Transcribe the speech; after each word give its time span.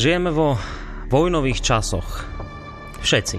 Žijeme 0.00 0.32
vo 0.32 0.56
vojnových 1.12 1.60
časoch. 1.60 2.24
Všetci. 3.04 3.36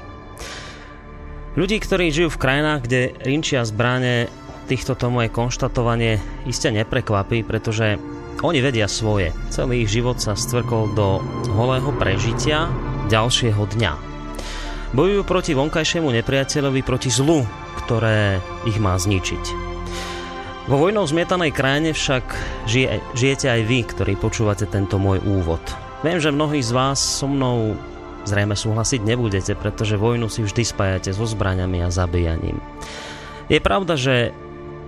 Ľudí, 1.57 1.81
ktorí 1.81 2.13
žijú 2.13 2.29
v 2.29 2.37
krajinách, 2.37 2.85
kde 2.85 3.17
rinčia 3.25 3.65
zbranie, 3.65 4.29
týchto 4.69 4.93
to 4.93 5.09
moje 5.09 5.33
konštatovanie 5.33 6.21
iste 6.45 6.69
neprekvapí, 6.69 7.41
pretože 7.41 7.97
oni 8.45 8.61
vedia 8.61 8.85
svoje. 8.85 9.33
Celý 9.49 9.81
ich 9.81 9.89
život 9.89 10.21
sa 10.21 10.37
stvrkol 10.37 10.93
do 10.93 11.17
holého 11.49 11.89
prežitia 11.97 12.69
ďalšieho 13.09 13.65
dňa. 13.65 13.93
Bojujú 14.93 15.25
proti 15.25 15.57
vonkajšiemu 15.57 16.13
nepriateľovi, 16.13 16.85
proti 16.85 17.09
zlu, 17.09 17.41
ktoré 17.81 18.37
ich 18.69 18.77
má 18.77 18.93
zničiť. 19.01 19.43
Vo 20.69 20.77
vojnou 20.77 21.09
zmietanej 21.09 21.57
krajine 21.57 21.97
však 21.97 22.21
žije, 22.69 23.01
žijete 23.17 23.49
aj 23.49 23.61
vy, 23.65 23.79
ktorí 23.81 24.13
počúvate 24.13 24.69
tento 24.69 25.01
môj 25.01 25.25
úvod. 25.25 25.80
Viem, 26.01 26.17
že 26.17 26.33
mnohí 26.33 26.65
z 26.65 26.73
vás 26.73 26.97
so 26.97 27.29
mnou 27.29 27.77
zrejme 28.25 28.57
súhlasiť 28.57 29.05
nebudete, 29.05 29.53
pretože 29.53 30.01
vojnu 30.01 30.33
si 30.33 30.41
vždy 30.41 30.65
spájate 30.65 31.13
so 31.13 31.29
zbraniami 31.29 31.85
a 31.85 31.93
zabíjaním. 31.93 32.57
Je 33.45 33.61
pravda, 33.61 33.93
že 33.93 34.33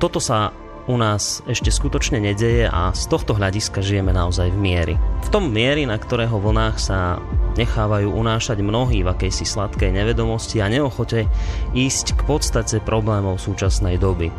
toto 0.01 0.17
sa 0.17 0.49
u 0.89 0.97
nás 0.97 1.45
ešte 1.45 1.69
skutočne 1.69 2.17
nedeje 2.17 2.65
a 2.65 2.97
z 2.97 3.03
tohto 3.07 3.37
hľadiska 3.37 3.85
žijeme 3.85 4.09
naozaj 4.09 4.51
v 4.51 4.57
miery. 4.57 4.95
V 5.23 5.29
tom 5.29 5.53
miery, 5.53 5.85
na 5.85 6.01
ktorého 6.01 6.41
vlnách 6.41 6.75
sa 6.81 7.21
nechávajú 7.61 8.09
unášať 8.09 8.65
mnohí 8.65 9.05
v 9.05 9.11
akejsi 9.13 9.45
sladkej 9.45 9.93
nevedomosti 9.93 10.65
a 10.65 10.67
neochote 10.67 11.29
ísť 11.77 12.17
k 12.17 12.21
podstate 12.25 12.81
problémov 12.81 13.37
súčasnej 13.37 14.01
doby. 14.01 14.33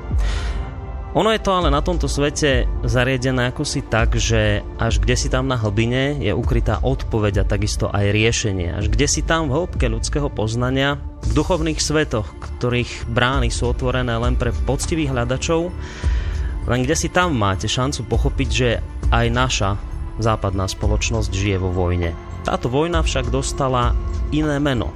Ono 1.15 1.31
je 1.31 1.39
to 1.39 1.55
ale 1.55 1.71
na 1.71 1.79
tomto 1.79 2.11
svete 2.11 2.67
zariadené 2.83 3.55
ako 3.55 3.63
si 3.63 3.87
tak, 3.87 4.19
že 4.19 4.67
až 4.83 4.99
kde 4.99 5.15
si 5.15 5.31
tam 5.31 5.47
na 5.47 5.55
hlbine 5.55 6.19
je 6.19 6.35
ukrytá 6.35 6.83
odpoveď 6.83 7.47
a 7.47 7.49
takisto 7.49 7.87
aj 7.87 8.11
riešenie. 8.11 8.75
Až 8.75 8.91
kde 8.91 9.07
si 9.07 9.23
tam 9.23 9.47
v 9.47 9.63
hĺbke 9.63 9.87
ľudského 9.87 10.27
poznania, 10.27 10.99
v 11.23 11.31
duchovných 11.39 11.79
svetoch, 11.79 12.35
ktorých 12.59 13.07
brány 13.07 13.55
sú 13.55 13.71
otvorené 13.71 14.11
len 14.19 14.35
pre 14.35 14.51
poctivých 14.51 15.15
hľadačov, 15.15 15.71
len 16.67 16.81
kde 16.83 16.97
si 16.99 17.07
tam 17.07 17.39
máte 17.39 17.71
šancu 17.71 18.11
pochopiť, 18.11 18.49
že 18.51 18.71
aj 19.15 19.27
naša 19.31 19.71
západná 20.19 20.67
spoločnosť 20.67 21.31
žije 21.31 21.63
vo 21.63 21.71
vojne. 21.71 22.11
Táto 22.43 22.67
vojna 22.67 23.07
však 23.07 23.31
dostala 23.31 23.95
iné 24.35 24.59
meno. 24.59 24.91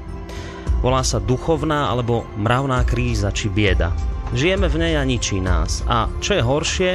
Volá 0.83 1.07
sa 1.07 1.23
duchovná 1.23 1.95
alebo 1.95 2.27
mravná 2.35 2.83
kríza 2.83 3.31
či 3.31 3.47
bieda. 3.47 3.95
Žijeme 4.29 4.69
v 4.69 4.77
nej 4.77 4.95
a 5.01 5.09
ničí 5.09 5.41
nás. 5.41 5.81
A 5.89 6.13
čo 6.21 6.37
je 6.37 6.45
horšie, 6.45 6.93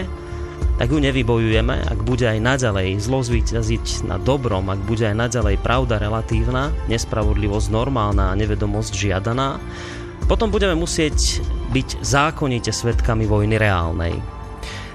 tak 0.77 0.89
ju 0.93 1.01
nevybojujeme, 1.01 1.89
ak 1.89 1.99
bude 2.05 2.29
aj 2.29 2.37
naďalej 2.37 3.01
zlo 3.01 3.25
zvýťaziť 3.25 4.05
na 4.05 4.21
dobrom, 4.21 4.69
ak 4.69 4.81
bude 4.85 5.05
aj 5.05 5.17
naďalej 5.17 5.57
pravda 5.61 5.97
relatívna, 5.97 6.69
nespravodlivosť 6.89 7.73
normálna 7.73 8.33
a 8.33 8.37
nevedomosť 8.37 8.93
žiadaná, 8.93 9.57
potom 10.29 10.53
budeme 10.53 10.77
musieť 10.77 11.41
byť 11.73 12.05
zákonite 12.05 12.69
svetkami 12.69 13.25
vojny 13.25 13.57
reálnej. 13.57 14.13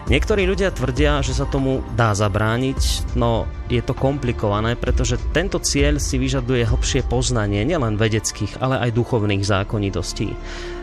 Niektorí 0.08 0.48
ľudia 0.48 0.72
tvrdia, 0.72 1.20
že 1.20 1.36
sa 1.36 1.44
tomu 1.44 1.84
dá 1.92 2.16
zabrániť, 2.16 3.12
no 3.12 3.44
je 3.68 3.84
to 3.84 3.92
komplikované, 3.92 4.72
pretože 4.72 5.20
tento 5.36 5.60
cieľ 5.60 6.00
si 6.00 6.16
vyžaduje 6.16 6.64
hlbšie 6.64 7.04
poznanie 7.04 7.60
nielen 7.66 8.00
vedeckých, 8.00 8.56
ale 8.62 8.80
aj 8.88 8.96
duchovných 8.96 9.44
zákonitostí. 9.44 10.32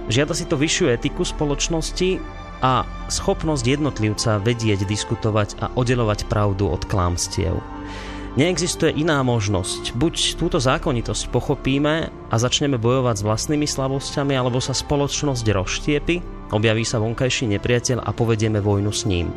Žiada 0.06 0.38
si 0.38 0.46
to 0.46 0.54
vyššiu 0.54 0.94
etiku 0.94 1.26
spoločnosti 1.26 2.22
a 2.62 2.86
schopnosť 3.10 3.66
jednotlivca 3.66 4.38
vedieť, 4.38 4.86
diskutovať 4.86 5.58
a 5.60 5.66
oddelovať 5.74 6.30
pravdu 6.30 6.70
od 6.70 6.86
klámstiev. 6.86 7.58
Neexistuje 8.36 8.92
iná 9.00 9.24
možnosť. 9.24 9.96
Buď 9.96 10.36
túto 10.36 10.60
zákonitosť 10.60 11.32
pochopíme 11.32 12.12
a 12.12 12.36
začneme 12.36 12.76
bojovať 12.76 13.24
s 13.24 13.26
vlastnými 13.26 13.64
slabosťami, 13.64 14.36
alebo 14.36 14.60
sa 14.60 14.76
spoločnosť 14.76 15.46
rozštiepi, 15.56 16.16
objaví 16.52 16.84
sa 16.84 17.00
vonkajší 17.00 17.48
nepriateľ 17.56 18.04
a 18.04 18.12
povedieme 18.12 18.60
vojnu 18.60 18.92
s 18.92 19.08
ním. 19.08 19.32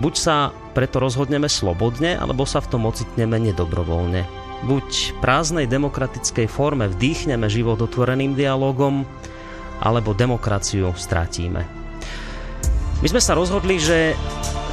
Buď 0.00 0.14
sa 0.16 0.36
preto 0.72 1.04
rozhodneme 1.04 1.52
slobodne, 1.52 2.16
alebo 2.16 2.48
sa 2.48 2.64
v 2.64 2.72
tom 2.72 2.88
ocitneme 2.88 3.36
nedobrovoľne. 3.52 4.24
Buď 4.64 5.20
prázdnej 5.20 5.68
demokratickej 5.68 6.48
forme 6.48 6.88
vdýchneme 6.88 7.44
život 7.52 7.76
otvoreným 7.84 8.32
dialogom, 8.32 9.04
alebo 9.80 10.14
demokraciu 10.14 10.94
stratíme. 10.94 11.62
My 13.02 13.06
sme 13.10 13.20
sa 13.20 13.36
rozhodli, 13.36 13.76
že 13.76 14.16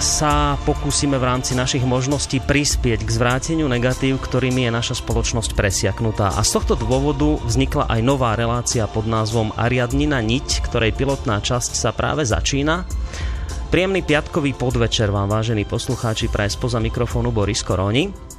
sa 0.02 0.58
pokúsime 0.66 1.22
v 1.22 1.28
rámci 1.30 1.54
našich 1.54 1.86
možností 1.86 2.42
prispieť 2.42 3.06
k 3.06 3.14
zvráteniu 3.14 3.70
negatív, 3.70 4.18
ktorými 4.18 4.66
je 4.66 4.72
naša 4.74 4.96
spoločnosť 4.98 5.54
presiaknutá. 5.54 6.34
A 6.34 6.42
z 6.42 6.58
tohto 6.58 6.74
dôvodu 6.74 7.38
vznikla 7.46 7.86
aj 7.86 8.02
nová 8.02 8.34
relácia 8.34 8.90
pod 8.90 9.06
názvom 9.06 9.54
Ariadnina 9.54 10.18
niť, 10.26 10.66
ktorej 10.66 10.98
pilotná 10.98 11.38
časť 11.38 11.78
sa 11.78 11.94
práve 11.94 12.26
začína. 12.26 12.90
Príjemný 13.70 14.02
piatkový 14.02 14.58
podvečer 14.58 15.14
vám, 15.14 15.30
vážení 15.30 15.70
poslucháči, 15.70 16.34
praje 16.34 16.58
spoza 16.58 16.82
mikrofónu 16.82 17.30
Boris 17.30 17.62
Koroni. 17.62 18.31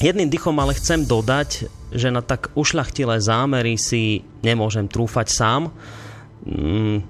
Jedným 0.00 0.32
dychom 0.32 0.56
ale 0.56 0.72
chcem 0.80 1.04
dodať, 1.04 1.68
že 1.92 2.08
na 2.08 2.24
tak 2.24 2.48
ušľachtilé 2.56 3.20
zámery 3.20 3.76
si 3.76 4.24
nemôžem 4.40 4.88
trúfať 4.88 5.28
sám. 5.28 5.68
Mm, 6.48 7.04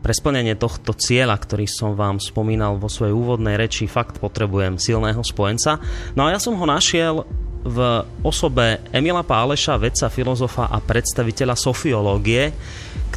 pre 0.00 0.12
splnenie 0.14 0.54
tohto 0.54 0.94
cieľa, 0.94 1.34
ktorý 1.36 1.66
som 1.66 1.98
vám 1.98 2.22
spomínal 2.22 2.78
vo 2.78 2.86
svojej 2.86 3.12
úvodnej 3.12 3.58
reči, 3.58 3.90
fakt 3.90 4.22
potrebujem 4.22 4.78
silného 4.78 5.20
spojenca. 5.26 5.82
No 6.14 6.30
a 6.30 6.32
ja 6.32 6.38
som 6.38 6.54
ho 6.54 6.66
našiel 6.70 7.26
v 7.60 8.06
osobe 8.24 8.80
Emila 8.94 9.20
Páleša, 9.20 9.76
vedca, 9.76 10.08
filozofa 10.08 10.70
a 10.72 10.80
predstaviteľa 10.80 11.58
sofiológie, 11.58 12.54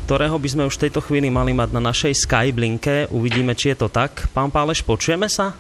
ktorého 0.03 0.35
by 0.35 0.49
sme 0.49 0.67
už 0.67 0.75
v 0.75 0.83
tejto 0.89 0.99
chvíli 1.05 1.31
mali 1.31 1.55
mať 1.55 1.69
na 1.71 1.79
našej 1.79 2.17
Skyblinke. 2.17 3.07
Uvidíme, 3.13 3.55
či 3.55 3.71
je 3.71 3.85
to 3.85 3.87
tak. 3.87 4.27
Pán 4.35 4.51
Páleš, 4.51 4.83
počujeme 4.83 5.31
sa? 5.31 5.55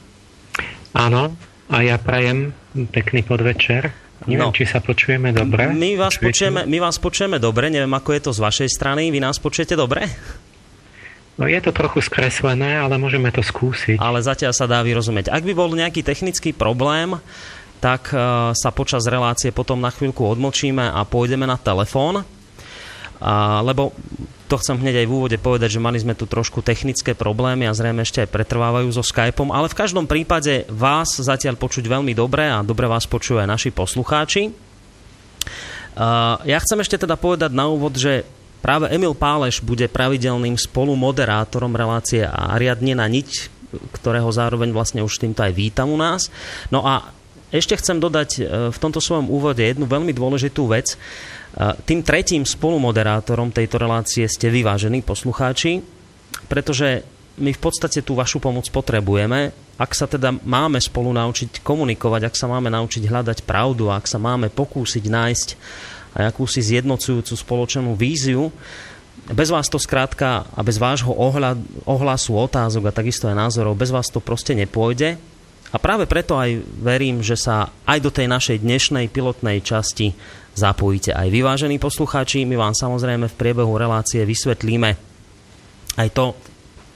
Áno, 0.97 1.52
a 1.69 1.77
ja 1.83 1.95
prajem 1.99 2.51
pekný 2.91 3.23
podvečer. 3.23 3.93
Neviem, 4.23 4.39
no. 4.39 4.55
či 4.55 4.63
sa 4.63 4.79
počujeme 4.79 5.35
dobre. 5.35 5.67
My 5.75 5.99
vás, 5.99 6.15
počujeme, 6.15 6.63
my 6.63 6.77
vás 6.79 6.95
počujeme 6.95 7.43
dobre, 7.43 7.67
neviem, 7.67 7.91
ako 7.91 8.09
je 8.15 8.21
to 8.23 8.31
z 8.31 8.39
vašej 8.39 8.69
strany. 8.71 9.11
Vy 9.11 9.19
nás 9.19 9.35
počujete 9.35 9.75
dobre? 9.75 10.07
No 11.35 11.49
je 11.49 11.59
to 11.59 11.73
trochu 11.73 11.99
skreslené, 11.99 12.77
ale 12.77 12.95
môžeme 13.01 13.33
to 13.33 13.41
skúsiť. 13.41 13.97
Ale 13.99 14.21
zatiaľ 14.23 14.53
sa 14.55 14.69
dá 14.69 14.79
vyrozumieť. 14.85 15.33
Ak 15.33 15.43
by 15.43 15.53
bol 15.57 15.73
nejaký 15.73 16.05
technický 16.05 16.55
problém, 16.55 17.17
tak 17.83 18.15
uh, 18.15 18.55
sa 18.55 18.69
počas 18.71 19.03
relácie 19.09 19.51
potom 19.51 19.81
na 19.81 19.91
chvíľku 19.91 20.23
odmlčíme 20.23 20.93
a 20.93 21.03
pôjdeme 21.03 21.43
na 21.43 21.59
telefón. 21.59 22.23
Lebo 23.63 23.95
to 24.53 24.61
chcem 24.61 24.77
hneď 24.77 25.01
aj 25.01 25.07
v 25.09 25.15
úvode 25.17 25.37
povedať, 25.41 25.73
že 25.73 25.81
mali 25.81 25.97
sme 25.97 26.13
tu 26.13 26.29
trošku 26.29 26.61
technické 26.61 27.17
problémy 27.17 27.65
a 27.65 27.73
zrejme 27.73 28.05
ešte 28.05 28.21
aj 28.21 28.29
pretrvávajú 28.29 28.85
so 28.93 29.01
Skypeom, 29.01 29.49
ale 29.49 29.65
v 29.65 29.73
každom 29.81 30.05
prípade 30.05 30.69
vás 30.69 31.17
zatiaľ 31.17 31.57
počuť 31.57 31.89
veľmi 31.89 32.13
dobre 32.13 32.45
a 32.53 32.61
dobre 32.61 32.85
vás 32.85 33.09
počujú 33.09 33.41
aj 33.41 33.49
naši 33.49 33.73
poslucháči. 33.73 34.53
Ja 36.45 36.57
chcem 36.61 36.77
ešte 36.85 37.01
teda 37.01 37.17
povedať 37.17 37.49
na 37.49 37.65
úvod, 37.65 37.97
že 37.97 38.29
práve 38.61 38.93
Emil 38.93 39.17
Páleš 39.17 39.57
bude 39.65 39.89
pravidelným 39.89 40.53
spolumoderátorom 40.53 41.73
relácie 41.73 42.21
Ariadne 42.21 42.93
na 42.93 43.09
niť, 43.09 43.49
ktorého 43.97 44.29
zároveň 44.29 44.69
vlastne 44.69 45.01
už 45.01 45.17
týmto 45.17 45.41
aj 45.41 45.49
vítam 45.49 45.89
u 45.89 45.97
nás. 45.97 46.29
No 46.69 46.85
a 46.85 47.09
ešte 47.49 47.73
chcem 47.77 47.97
dodať 47.97 48.29
e, 48.37 48.41
v 48.69 48.77
tomto 48.81 48.97
svojom 48.97 49.29
úvode 49.29 49.61
jednu 49.61 49.85
veľmi 49.85 50.09
dôležitú 50.13 50.69
vec. 50.69 50.97
Tým 51.59 52.01
tretím 52.01 52.43
spolumoderátorom 52.43 53.53
tejto 53.53 53.77
relácie 53.77 54.25
ste 54.25 54.49
vy, 54.49 54.65
vážení 54.65 55.05
poslucháči, 55.05 55.85
pretože 56.49 57.05
my 57.37 57.49
v 57.49 57.61
podstate 57.61 58.05
tú 58.05 58.13
vašu 58.13 58.37
pomoc 58.37 58.65
potrebujeme. 58.69 59.53
Ak 59.77 59.97
sa 59.97 60.05
teda 60.05 60.33
máme 60.33 60.77
spolu 60.77 61.09
naučiť 61.13 61.65
komunikovať, 61.65 62.29
ak 62.29 62.35
sa 62.37 62.45
máme 62.45 62.69
naučiť 62.69 63.09
hľadať 63.09 63.37
pravdu, 63.45 63.89
ak 63.89 64.05
sa 64.05 64.21
máme 64.21 64.53
pokúsiť 64.53 65.05
nájsť 65.09 65.49
aj 66.13 66.23
akúsi 66.29 66.61
zjednocujúcu 66.61 67.33
spoločenú 67.33 67.97
víziu, 67.97 68.53
bez 69.33 69.49
vás 69.49 69.65
to 69.69 69.81
skrátka 69.81 70.45
a 70.53 70.59
bez 70.61 70.77
vášho 70.77 71.09
ohlasu, 71.85 72.31
otázok 72.37 72.89
a 72.89 72.95
takisto 72.95 73.25
aj 73.29 73.39
názorov, 73.39 73.77
bez 73.77 73.89
vás 73.89 74.13
to 74.13 74.21
proste 74.21 74.53
nepôjde 74.53 75.17
a 75.73 75.77
práve 75.81 76.05
preto 76.05 76.37
aj 76.37 76.61
verím, 76.77 77.25
že 77.25 77.33
sa 77.33 77.73
aj 77.89 77.97
do 77.97 78.13
tej 78.13 78.29
našej 78.29 78.61
dnešnej 78.61 79.09
pilotnej 79.09 79.57
časti 79.65 80.13
zapojíte 80.53 81.13
aj 81.13 81.27
vyvážení 81.33 81.81
poslucháči. 81.81 82.45
My 82.45 82.57
vám 82.57 82.77
samozrejme 82.77 83.29
v 83.29 83.39
priebehu 83.39 83.73
relácie 83.77 84.21
vysvetlíme 84.25 84.95
aj 85.97 86.09
to, 86.13 86.33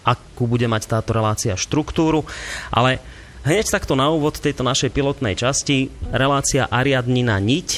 akú 0.08 0.48
bude 0.50 0.66
mať 0.66 0.88
táto 0.88 1.14
relácia 1.14 1.54
štruktúru, 1.60 2.24
ale 2.72 2.98
hneď 3.44 3.68
takto 3.70 3.94
na 3.94 4.08
úvod 4.10 4.40
tejto 4.40 4.64
našej 4.64 4.90
pilotnej 4.90 5.36
časti 5.36 5.92
relácia 6.10 6.66
Ariadnina 6.72 7.38
niť. 7.38 7.70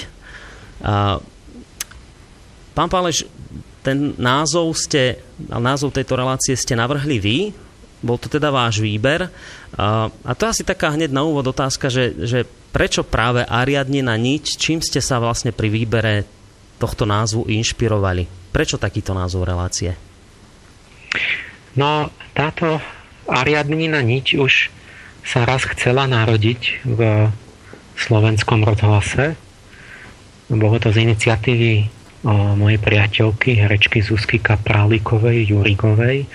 Pán 2.77 2.89
Páleš, 2.91 3.25
ten 3.83 4.13
názov, 4.19 4.77
ste, 4.77 5.19
názov 5.49 5.95
tejto 5.95 6.15
relácie 6.19 6.53
ste 6.53 6.77
navrhli 6.77 7.17
vy, 7.17 7.37
bol 7.99 8.15
to 8.15 8.31
teda 8.31 8.47
váš 8.47 8.79
výber. 8.79 9.27
A 9.75 10.31
to 10.37 10.47
je 10.47 10.53
asi 10.59 10.63
taká 10.63 10.95
hneď 10.95 11.11
na 11.11 11.25
úvod 11.27 11.51
otázka, 11.51 11.91
že, 11.91 12.15
že 12.23 12.39
prečo 12.69 13.01
práve 13.05 13.45
Ariadne 13.45 14.05
na 14.05 14.15
nič, 14.15 14.57
čím 14.57 14.79
ste 14.79 15.01
sa 15.01 15.17
vlastne 15.17 15.53
pri 15.53 15.69
výbere 15.69 16.13
tohto 16.77 17.03
názvu 17.03 17.49
inšpirovali? 17.49 18.53
Prečo 18.53 18.81
takýto 18.81 19.13
názov 19.13 19.45
relácie? 19.45 19.93
No, 21.77 22.09
táto 22.33 22.81
Ariadnina 23.29 24.01
nič 24.01 24.33
už 24.33 24.53
sa 25.21 25.45
raz 25.45 25.65
chcela 25.69 26.09
narodiť 26.09 26.87
v 26.87 27.29
slovenskom 27.93 28.65
rozhlase. 28.65 29.37
Bolo 30.49 30.81
to 30.81 30.89
z 30.89 31.05
iniciatívy 31.05 31.85
mojej 32.57 32.79
priateľky, 32.81 33.59
herečky 33.59 34.01
Zuzky 34.01 34.41
Kaprálikovej, 34.41 35.53
Jurigovej, 35.53 36.25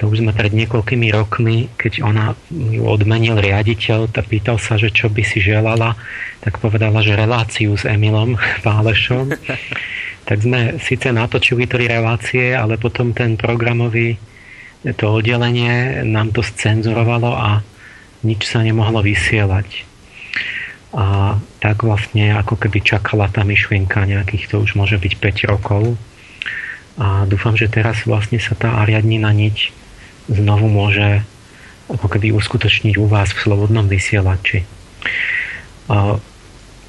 to 0.00 0.08
už 0.08 0.24
sme 0.24 0.32
pred 0.32 0.56
niekoľkými 0.56 1.12
rokmi, 1.12 1.68
keď 1.76 2.00
ona 2.00 2.32
ju 2.48 2.88
odmenil 2.88 3.36
riaditeľ, 3.36 4.08
tak 4.08 4.32
pýtal 4.32 4.56
sa, 4.56 4.80
že 4.80 4.88
čo 4.88 5.12
by 5.12 5.20
si 5.20 5.44
želala, 5.44 5.92
tak 6.40 6.56
povedala, 6.56 7.04
že 7.04 7.20
reláciu 7.20 7.76
s 7.76 7.84
Emilom 7.84 8.40
Pálešom. 8.64 9.28
tak 10.28 10.40
sme 10.40 10.80
síce 10.80 11.12
natočili 11.12 11.68
tri 11.68 11.84
relácie, 11.84 12.56
ale 12.56 12.80
potom 12.80 13.12
ten 13.12 13.36
programový 13.36 14.16
to 14.96 15.20
oddelenie 15.20 16.00
nám 16.08 16.32
to 16.32 16.40
scenzurovalo 16.40 17.36
a 17.36 17.60
nič 18.24 18.48
sa 18.48 18.64
nemohlo 18.64 19.04
vysielať. 19.04 19.84
A 20.96 21.36
tak 21.60 21.84
vlastne 21.84 22.40
ako 22.40 22.56
keby 22.56 22.80
čakala 22.80 23.28
tá 23.28 23.44
myšlienka 23.44 24.08
nejakých, 24.08 24.48
to 24.48 24.64
už 24.64 24.80
môže 24.80 24.96
byť 24.96 25.12
5 25.44 25.52
rokov. 25.52 26.00
A 26.96 27.28
dúfam, 27.28 27.52
že 27.52 27.68
teraz 27.68 28.08
vlastne 28.08 28.40
sa 28.40 28.56
tá 28.56 28.80
Ariadnina 28.80 29.28
niť 29.36 29.76
znovu 30.30 30.70
môže 30.70 31.26
ako 31.90 32.06
keby 32.06 32.30
uskutočniť 32.38 32.94
u 33.02 33.10
vás 33.10 33.34
v 33.34 33.42
slobodnom 33.42 33.90
vysielači. 33.90 34.62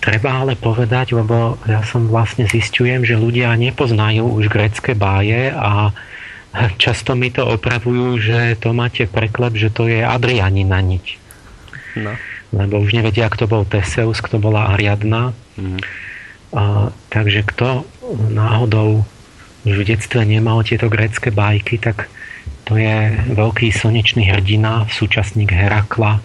Treba 0.01 0.29
ale 0.33 0.57
povedať, 0.57 1.13
lebo 1.13 1.57
ja 1.65 1.81
som 1.85 2.09
vlastne 2.09 2.45
zistujem, 2.45 3.05
že 3.05 3.17
ľudia 3.17 3.53
nepoznajú 3.57 4.25
už 4.25 4.49
grecké 4.49 4.93
báje 4.93 5.49
a 5.53 5.93
často 6.77 7.17
mi 7.17 7.33
to 7.33 7.45
opravujú, 7.45 8.17
že 8.17 8.37
to 8.61 8.73
máte 8.73 9.05
preklep, 9.09 9.57
že 9.57 9.69
to 9.73 9.89
je 9.89 10.01
Adrianina 10.05 10.81
niť. 10.81 11.05
No. 12.01 12.13
Lebo 12.51 12.83
už 12.83 12.93
nevedia, 12.97 13.31
kto 13.31 13.47
bol 13.47 13.63
Teseus, 13.63 14.19
kto 14.19 14.37
bola 14.41 14.75
Ariadna. 14.75 15.31
Mm. 15.55 15.79
A, 16.51 16.91
takže 17.07 17.47
kto 17.47 17.87
náhodou 18.33 19.07
v 19.63 19.79
detstve 19.85 20.25
nemal 20.27 20.65
tieto 20.67 20.91
grécké 20.91 21.31
bajky, 21.31 21.79
tak 21.79 22.11
to 22.71 22.79
je 22.79 23.11
veľký 23.35 23.67
slnečný 23.67 24.31
hrdina, 24.31 24.87
súčasník 24.87 25.51
Herakla. 25.51 26.23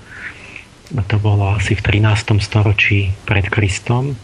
To 0.95 1.17
bolo 1.19 1.59
asi 1.59 1.75
v 1.75 1.83
13. 1.83 2.39
storočí 2.39 3.11
pred 3.27 3.51
Kristom. 3.51 4.15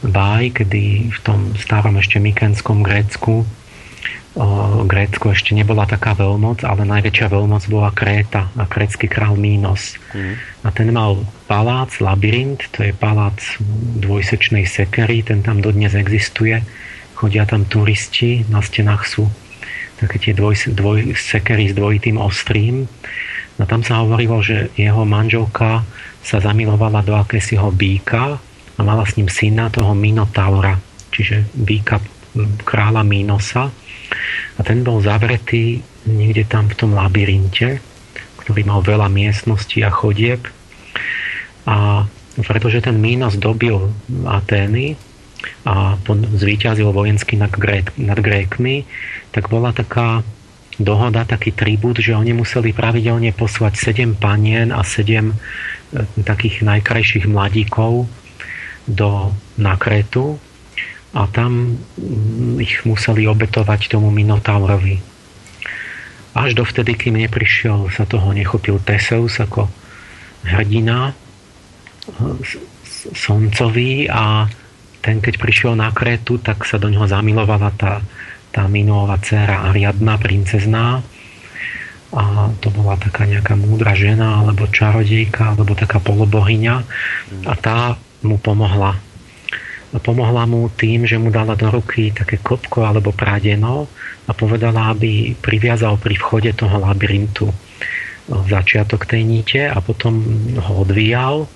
Báj, 0.00 0.56
kedy 0.56 1.12
v 1.12 1.18
tom 1.20 1.52
starom 1.60 2.00
ešte 2.00 2.16
mykenskom 2.16 2.80
Grécku 2.80 3.44
Grécko 4.88 5.34
ešte 5.34 5.52
nebola 5.52 5.82
taká 5.84 6.14
veľmoc, 6.14 6.62
ale 6.62 6.86
najväčšia 6.86 7.26
veľmoc 7.28 7.62
bola 7.68 7.90
Kréta 7.90 8.48
a 8.54 8.64
krécky 8.70 9.10
král 9.10 9.34
Mínos. 9.34 9.98
Mm. 10.14 10.34
A 10.62 10.68
ten 10.70 10.88
mal 10.94 11.26
palác, 11.50 11.90
labyrint, 11.98 12.62
to 12.70 12.86
je 12.86 12.94
palác 12.94 13.36
dvojsečnej 13.98 14.62
sekery, 14.62 15.26
ten 15.26 15.42
tam 15.42 15.58
dodnes 15.58 15.92
existuje. 15.98 16.62
Chodia 17.18 17.50
tam 17.50 17.66
turisti, 17.66 18.46
na 18.46 18.62
stenách 18.62 19.10
sú 19.10 19.26
také 19.98 20.16
tie 20.22 20.32
dvoj, 20.34 20.78
dvoj, 20.78 21.12
sekery 21.18 21.70
s 21.70 21.74
dvojitým 21.74 22.16
ostrým. 22.16 22.86
No 23.58 23.62
tam 23.66 23.82
sa 23.82 24.00
hovorilo, 24.06 24.38
že 24.38 24.70
jeho 24.78 25.02
manželka 25.02 25.82
sa 26.22 26.38
zamilovala 26.38 27.02
do 27.02 27.18
akésiho 27.18 27.74
býka 27.74 28.38
a 28.78 28.80
mala 28.86 29.02
s 29.02 29.18
ním 29.18 29.26
syna 29.26 29.66
toho 29.74 29.92
Minotaura, 29.98 30.78
čiže 31.10 31.50
býka 31.58 31.98
kráľa 32.62 33.02
Minosa. 33.02 33.74
A 34.54 34.60
ten 34.62 34.86
bol 34.86 35.02
zavretý 35.02 35.82
niekde 36.06 36.46
tam 36.46 36.70
v 36.70 36.78
tom 36.78 36.90
labyrinte, 36.94 37.82
ktorý 38.44 38.62
mal 38.62 38.80
veľa 38.80 39.10
miestností 39.10 39.82
a 39.82 39.90
chodieb. 39.90 40.46
A 41.66 42.06
pretože 42.46 42.78
ten 42.78 43.02
Minos 43.02 43.34
dobil 43.34 43.74
Atény, 44.24 44.94
a 45.62 45.94
zvíťazil 46.34 46.90
vojensky 46.90 47.38
nad, 47.38 47.52
Grék, 47.54 47.94
nad 47.98 48.18
Grékmi, 48.18 48.82
tak 49.30 49.46
bola 49.46 49.70
taká 49.70 50.26
dohoda, 50.78 51.26
taký 51.26 51.52
tribút, 51.52 51.98
že 51.98 52.14
oni 52.14 52.32
museli 52.32 52.70
pravidelne 52.70 53.34
poslať 53.34 53.74
7 53.74 54.14
panien 54.18 54.70
a 54.70 54.86
7 54.86 55.10
e, 55.10 55.34
takých 56.22 56.62
najkrajších 56.62 57.26
mladíkov 57.26 58.06
do, 58.86 59.34
na 59.58 59.74
Kretu 59.74 60.38
a 61.12 61.26
tam 61.26 61.76
mm, 61.98 62.62
ich 62.62 62.86
museli 62.86 63.26
obetovať 63.26 63.90
tomu 63.90 64.14
Minotaurovi. 64.14 65.02
Až 66.38 66.54
dovtedy, 66.54 66.94
kým 66.94 67.18
neprišiel, 67.18 67.90
sa 67.90 68.06
toho 68.06 68.30
nechopil 68.30 68.78
Teseus 68.78 69.42
ako 69.42 69.66
hrdina 70.46 71.10
e, 71.10 71.14
Soncový 73.18 74.06
a 74.06 74.46
ten 74.98 75.22
keď 75.22 75.34
prišiel 75.38 75.72
na 75.78 75.90
Krétu, 75.94 76.42
tak 76.42 76.66
sa 76.66 76.76
do 76.76 76.90
ňoho 76.90 77.06
zamilovala 77.06 77.70
tá 77.78 78.02
tá 78.52 78.66
Minuová 78.66 79.20
dcera 79.20 79.68
Ariadna, 79.70 80.16
princezná. 80.16 81.04
A 82.08 82.48
to 82.64 82.72
bola 82.72 82.96
taká 82.96 83.28
nejaká 83.28 83.52
múdra 83.52 83.92
žena, 83.92 84.40
alebo 84.40 84.64
čarodejka, 84.64 85.54
alebo 85.54 85.76
taká 85.76 86.00
polobohyňa. 86.00 86.76
A 87.44 87.54
tá 87.60 88.00
mu 88.24 88.40
pomohla. 88.40 88.96
A 89.92 89.98
pomohla 90.00 90.44
mu 90.48 90.68
tým, 90.72 91.04
že 91.04 91.20
mu 91.20 91.30
dala 91.30 91.56
do 91.56 91.68
ruky 91.70 92.12
také 92.12 92.40
kopko 92.40 92.84
alebo 92.84 93.08
prádeno 93.08 93.88
a 94.28 94.36
povedala, 94.36 94.92
aby 94.92 95.32
priviazal 95.38 95.96
pri 95.96 96.12
vchode 96.18 96.52
toho 96.52 96.76
labyrintu 96.82 97.48
začiatok 98.28 99.08
tej 99.08 99.24
níte 99.24 99.64
a 99.64 99.80
potom 99.80 100.20
ho 100.60 100.84
odvíjal 100.84 101.48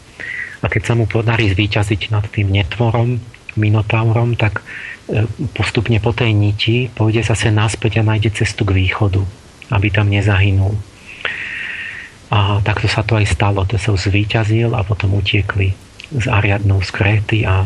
a 0.62 0.66
keď 0.70 0.82
sa 0.86 0.94
mu 0.96 1.04
podarí 1.04 1.50
zvíťaziť 1.52 2.08
nad 2.08 2.24
tým 2.30 2.54
netvorom, 2.54 3.20
Minotaurom, 3.56 4.34
tak 4.38 4.64
e, 5.08 5.24
postupne 5.52 6.00
po 6.00 6.16
tej 6.16 6.32
niti 6.32 6.88
pôjde 6.88 7.24
zase 7.26 7.52
naspäť 7.52 8.00
a 8.00 8.06
nájde 8.06 8.32
cestu 8.32 8.64
k 8.64 8.76
východu, 8.76 9.20
aby 9.72 9.88
tam 9.92 10.08
nezahynul. 10.08 10.74
A 12.32 12.64
takto 12.64 12.88
sa 12.88 13.04
to 13.04 13.20
aj 13.20 13.28
stalo. 13.28 13.68
To 13.68 13.76
sa 13.76 13.92
zvíťazil 13.92 14.72
a 14.72 14.80
potom 14.80 15.12
utiekli 15.20 15.76
z 16.12 16.26
Ariadnou 16.28 16.80
z 16.80 16.90
Kréty 16.92 17.38
a 17.44 17.64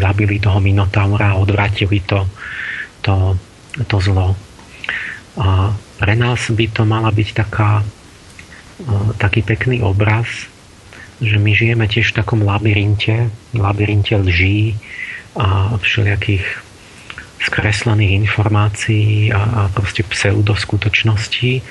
zabili 0.00 0.40
toho 0.40 0.60
Minotaura 0.60 1.32
a 1.32 1.40
odvratili 1.40 2.04
to, 2.04 2.28
to, 3.00 3.36
to 3.88 3.96
zlo. 4.00 4.36
A 5.40 5.72
pre 6.00 6.14
nás 6.16 6.52
by 6.52 6.66
to 6.68 6.82
mala 6.84 7.08
byť 7.08 7.28
taká, 7.32 7.80
e, 7.80 7.84
taký 9.16 9.40
pekný 9.40 9.80
obraz, 9.80 10.52
že 11.18 11.36
my 11.38 11.50
žijeme 11.50 11.86
tiež 11.90 12.14
v 12.14 12.18
takom 12.22 12.46
labyrinte, 12.46 13.30
labyrinte 13.54 14.14
lží 14.14 14.78
a 15.34 15.74
všelijakých 15.78 16.46
skreslených 17.38 18.26
informácií 18.26 19.30
a, 19.30 19.38
a 19.38 19.60
proste 19.70 20.02
pseudoskutočností 20.02 21.62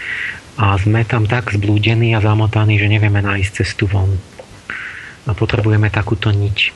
a 0.57 0.73
sme 0.79 1.05
tam 1.05 1.29
tak 1.29 1.53
zblúdení 1.53 2.17
a 2.17 2.23
zamotaní, 2.23 2.81
že 2.81 2.89
nevieme 2.89 3.21
nájsť 3.21 3.51
cestu 3.61 3.85
von. 3.85 4.17
A 5.27 5.35
potrebujeme 5.35 5.91
takúto 5.91 6.31
niť, 6.31 6.71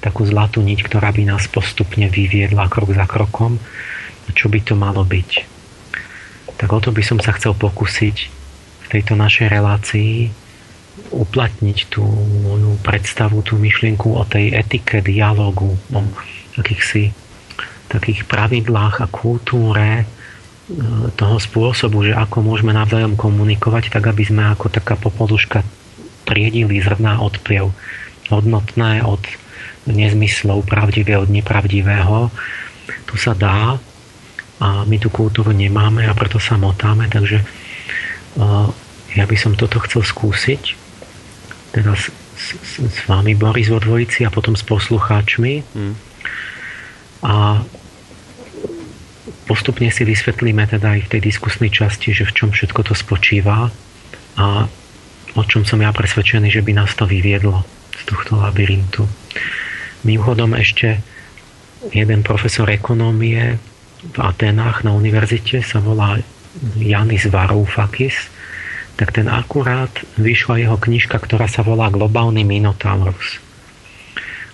takú 0.00 0.24
zlatú 0.24 0.62
niť, 0.62 0.86
ktorá 0.86 1.10
by 1.10 1.26
nás 1.26 1.50
postupne 1.50 2.06
vyviedla 2.08 2.70
krok 2.70 2.94
za 2.94 3.04
krokom. 3.04 3.58
A 4.26 4.28
čo 4.32 4.48
by 4.48 4.62
to 4.62 4.74
malo 4.78 5.02
byť? 5.04 5.30
Tak 6.56 6.68
o 6.72 6.78
to 6.80 6.94
by 6.94 7.02
som 7.04 7.20
sa 7.20 7.36
chcel 7.36 7.52
pokúsiť 7.52 8.16
v 8.82 8.86
tejto 8.88 9.18
našej 9.18 9.52
relácii 9.52 10.45
uplatniť 11.10 11.78
tú 11.92 12.02
moju 12.42 12.78
predstavu, 12.82 13.42
tú 13.42 13.58
myšlienku 13.58 14.14
o 14.14 14.22
tej 14.26 14.54
etike 14.54 15.02
dialogu, 15.04 15.74
o 15.92 16.00
akýchsi 16.56 17.12
takých 17.86 18.26
pravidlách 18.26 19.02
a 19.02 19.06
kultúre 19.06 20.02
e, 20.02 20.04
toho 21.14 21.36
spôsobu, 21.38 22.02
že 22.10 22.12
ako 22.18 22.42
môžeme 22.42 22.74
navzájom 22.74 23.14
komunikovať, 23.14 23.94
tak 23.94 24.10
aby 24.10 24.26
sme 24.26 24.42
ako 24.50 24.66
taká 24.68 24.98
popoluška 24.98 25.62
triedili 26.26 26.82
zrná 26.82 27.22
od 27.22 27.38
pliev. 27.40 27.70
Hodnotné 28.26 29.06
od 29.06 29.22
nezmyslov, 29.86 30.66
pravdivé 30.66 31.14
od 31.14 31.30
nepravdivého. 31.30 32.34
To 33.06 33.14
sa 33.14 33.38
dá 33.38 33.78
a 34.58 34.68
my 34.82 34.96
tú 34.98 35.12
kultúru 35.12 35.54
nemáme 35.54 36.02
a 36.08 36.16
preto 36.16 36.42
sa 36.42 36.58
motáme, 36.58 37.06
takže 37.06 37.38
e, 37.38 37.44
ja 39.14 39.24
by 39.24 39.36
som 39.38 39.54
toto 39.54 39.78
chcel 39.86 40.02
skúsiť 40.02 40.85
teraz 41.76 42.08
s, 42.08 42.46
s, 42.56 42.72
s 42.80 42.98
vami 43.04 43.36
Boris 43.36 43.68
vo 43.68 43.76
dvojici 43.76 44.24
a 44.24 44.32
potom 44.32 44.56
s 44.56 44.64
poslucháčmi. 44.64 45.60
Mm. 45.76 45.94
A 47.28 47.60
postupne 49.44 49.92
si 49.92 50.02
vysvetlíme 50.08 50.64
teda 50.64 50.96
aj 50.96 51.00
v 51.06 51.10
tej 51.16 51.20
diskusnej 51.20 51.68
časti, 51.68 52.16
že 52.16 52.24
v 52.24 52.32
čom 52.32 52.48
všetko 52.48 52.80
to 52.80 52.94
spočíva 52.96 53.68
a 54.36 54.46
o 55.36 55.42
čom 55.44 55.68
som 55.68 55.80
ja 55.84 55.92
presvedčený, 55.92 56.48
že 56.48 56.64
by 56.64 56.72
nás 56.72 56.96
to 56.96 57.04
vyviedlo 57.04 57.60
z 57.92 58.02
tohto 58.08 58.40
labyrintu. 58.40 59.04
Mimochodom 60.04 60.56
ešte 60.56 61.04
jeden 61.92 62.24
profesor 62.24 62.66
ekonómie 62.72 63.60
v 64.06 64.18
Atenách 64.18 64.86
na 64.86 64.96
univerzite 64.96 65.60
sa 65.60 65.82
volá 65.82 66.16
Janis 66.78 67.28
Varoufakis 67.28 68.32
tak 68.96 69.12
ten 69.12 69.28
akurát 69.28 69.92
vyšla 70.16 70.56
jeho 70.56 70.76
knižka, 70.80 71.20
ktorá 71.20 71.46
sa 71.46 71.60
volá 71.60 71.92
Globálny 71.92 72.42
Minotaurus. 72.48 73.38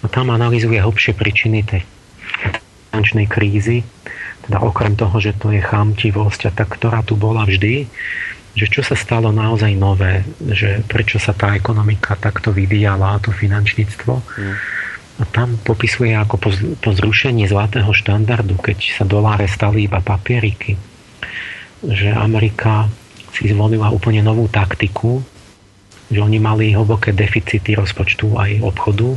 A 0.03 0.11
tam 0.11 0.35
analizuje 0.35 0.83
hlbšie 0.83 1.15
príčiny 1.15 1.63
tej 1.63 1.87
finančnej 2.91 3.31
krízy, 3.31 3.87
teda 4.43 4.59
okrem 4.59 4.99
toho, 4.99 5.15
že 5.23 5.39
to 5.39 5.55
je 5.55 5.63
chamtivosť 5.63 6.51
a 6.51 6.53
tak, 6.53 6.75
ktorá 6.75 7.07
tu 7.07 7.15
bola 7.15 7.47
vždy, 7.47 7.87
že 8.53 8.67
čo 8.69 8.83
sa 8.85 8.99
stalo 8.99 9.33
naozaj 9.33 9.73
nové, 9.79 10.27
že 10.43 10.85
prečo 10.85 11.17
sa 11.17 11.33
tá 11.33 11.57
ekonomika 11.57 12.19
takto 12.19 12.53
vyvíjala, 12.53 13.23
to 13.23 13.33
finančníctvo. 13.33 14.13
Mm. 14.21 14.55
A 15.21 15.23
tam 15.31 15.57
popisuje 15.63 16.13
ako 16.13 16.37
po, 16.37 16.51
po 16.83 16.91
zrušení 16.93 17.47
zlatého 17.47 17.89
štandardu, 17.95 18.59
keď 18.59 18.99
sa 18.99 19.05
doláre 19.07 19.47
stali 19.47 19.87
iba 19.87 20.03
papieriky, 20.03 20.77
že 21.87 22.11
Amerika 22.11 22.91
si 23.33 23.49
zvolila 23.49 23.89
úplne 23.89 24.21
novú 24.21 24.49
taktiku, 24.49 25.25
že 26.13 26.21
oni 26.21 26.37
mali 26.37 26.77
hlboké 26.77 27.17
deficity 27.17 27.73
rozpočtu 27.73 28.37
aj 28.37 28.61
obchodu 28.61 29.17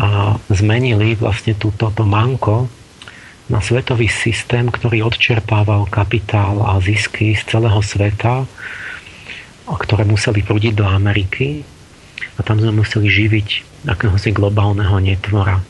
a 0.00 0.36
zmenili 0.52 1.16
vlastne 1.16 1.56
túto 1.56 1.88
to 1.92 2.04
manko 2.04 2.68
na 3.50 3.58
svetový 3.58 4.06
systém, 4.06 4.70
ktorý 4.70 5.10
odčerpával 5.10 5.88
kapitál 5.90 6.62
a 6.62 6.78
zisky 6.78 7.34
z 7.34 7.42
celého 7.50 7.82
sveta, 7.82 8.46
ktoré 9.66 10.06
museli 10.06 10.46
prúdiť 10.46 10.78
do 10.78 10.86
Ameriky. 10.86 11.66
A 12.38 12.46
tam 12.46 12.62
sme 12.62 12.84
museli 12.84 13.10
živiť 13.10 13.48
akéhosi 13.90 14.30
globálneho 14.30 14.96
netvora 15.02 15.60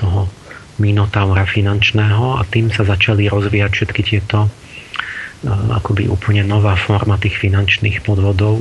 toho 0.00 0.32
minotaura 0.80 1.44
finančného. 1.44 2.40
A 2.40 2.42
tým 2.48 2.72
sa 2.72 2.88
začali 2.88 3.28
rozvíjať 3.28 3.70
všetky 3.70 4.02
tieto 4.02 4.48
akoby 5.48 6.10
úplne 6.12 6.44
nová 6.44 6.76
forma 6.76 7.16
tých 7.16 7.40
finančných 7.40 8.04
podvodov. 8.04 8.60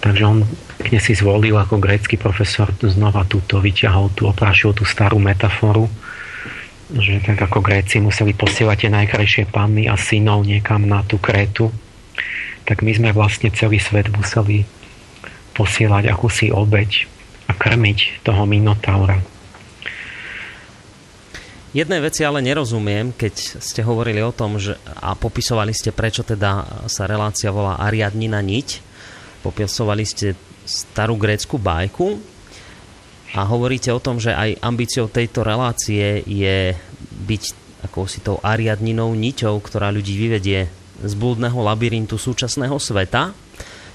Takže 0.00 0.22
on 0.24 0.38
pekne 0.80 0.96
si 0.96 1.12
zvolil 1.12 1.60
ako 1.60 1.76
grécky 1.76 2.16
profesor 2.16 2.72
znova 2.80 3.28
túto, 3.28 3.60
vyťahol 3.60 4.16
tú, 4.16 4.24
oprášil 4.24 4.72
tú 4.72 4.88
starú 4.88 5.20
metaforu, 5.20 5.84
že 6.96 7.20
tak 7.22 7.38
ako 7.38 7.62
Gréci 7.62 8.02
museli 8.02 8.34
posielať 8.34 8.76
tie 8.82 8.90
najkrajšie 8.90 9.44
panny 9.52 9.86
a 9.86 9.94
synov 9.94 10.42
niekam 10.42 10.88
na 10.88 11.04
tú 11.06 11.20
Krétu, 11.22 11.70
tak 12.66 12.82
my 12.82 12.90
sme 12.96 13.10
vlastne 13.14 13.52
celý 13.54 13.78
svet 13.78 14.10
museli 14.10 14.66
posielať 15.54 16.10
akúsi 16.10 16.50
obeď 16.50 17.06
a 17.46 17.52
krmiť 17.54 18.24
toho 18.26 18.42
Minotaura. 18.48 19.20
Jednej 21.70 22.02
veci 22.02 22.26
ale 22.26 22.42
nerozumiem, 22.42 23.14
keď 23.14 23.62
ste 23.62 23.86
hovorili 23.86 24.18
o 24.26 24.34
tom, 24.34 24.58
že, 24.58 24.74
a 24.98 25.14
popisovali 25.14 25.70
ste, 25.70 25.94
prečo 25.94 26.26
teda 26.26 26.82
sa 26.90 27.06
relácia 27.06 27.54
volá 27.54 27.78
Ariadnina 27.78 28.42
niť. 28.42 28.82
Popisovali 29.46 30.02
ste 30.02 30.34
starú 30.66 31.14
grécku 31.14 31.62
bajku 31.62 32.18
a 33.38 33.46
hovoríte 33.46 33.94
o 33.94 34.02
tom, 34.02 34.18
že 34.18 34.34
aj 34.34 34.58
ambíciou 34.58 35.06
tejto 35.06 35.46
relácie 35.46 36.26
je 36.26 36.74
byť 37.30 37.42
akousi 37.86 38.18
tou 38.18 38.42
Ariadninou 38.42 39.14
niťou, 39.14 39.62
ktorá 39.62 39.94
ľudí 39.94 40.18
vyvedie 40.18 40.66
z 41.00 41.12
blúdneho 41.14 41.54
labyrintu 41.54 42.18
súčasného 42.18 42.82
sveta 42.82 43.30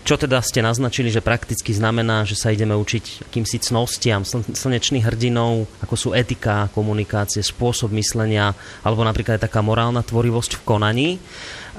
čo 0.05 0.21
teda 0.21 0.37
ste 0.45 0.61
naznačili, 0.61 1.09
že 1.09 1.25
prakticky 1.25 1.73
znamená, 1.73 2.29
že 2.29 2.37
sa 2.37 2.53
ideme 2.53 2.77
učiť 2.77 3.25
akýmsi 3.25 3.57
cnostiam, 3.57 4.21
slnečných 4.53 5.01
hrdinov, 5.01 5.65
ako 5.81 5.95
sú 5.97 6.09
etika, 6.13 6.69
komunikácie, 6.77 7.41
spôsob 7.41 7.89
myslenia, 7.97 8.53
alebo 8.85 9.01
napríklad 9.01 9.41
aj 9.41 9.49
taká 9.49 9.65
morálna 9.65 10.05
tvorivosť 10.05 10.61
v 10.61 10.65
konaní. 10.65 11.09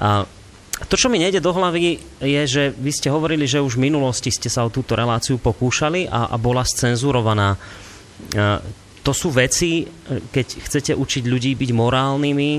A 0.02 0.26
to, 0.90 0.98
čo 0.98 1.06
mi 1.06 1.22
nejde 1.22 1.38
do 1.38 1.54
hlavy, 1.54 2.02
je, 2.18 2.42
že 2.44 2.62
vy 2.74 2.90
ste 2.90 3.14
hovorili, 3.14 3.46
že 3.46 3.62
už 3.62 3.78
v 3.78 3.86
minulosti 3.86 4.34
ste 4.34 4.50
sa 4.50 4.66
o 4.66 4.74
túto 4.74 4.98
reláciu 4.98 5.38
pokúšali 5.38 6.10
a, 6.10 6.26
a 6.28 6.36
bola 6.36 6.66
scenzurovaná. 6.66 7.54
A 8.34 8.58
to 9.06 9.12
sú 9.14 9.30
veci, 9.30 9.86
keď 10.34 10.46
chcete 10.66 10.92
učiť 10.98 11.24
ľudí 11.30 11.54
byť 11.54 11.70
morálnymi, 11.70 12.52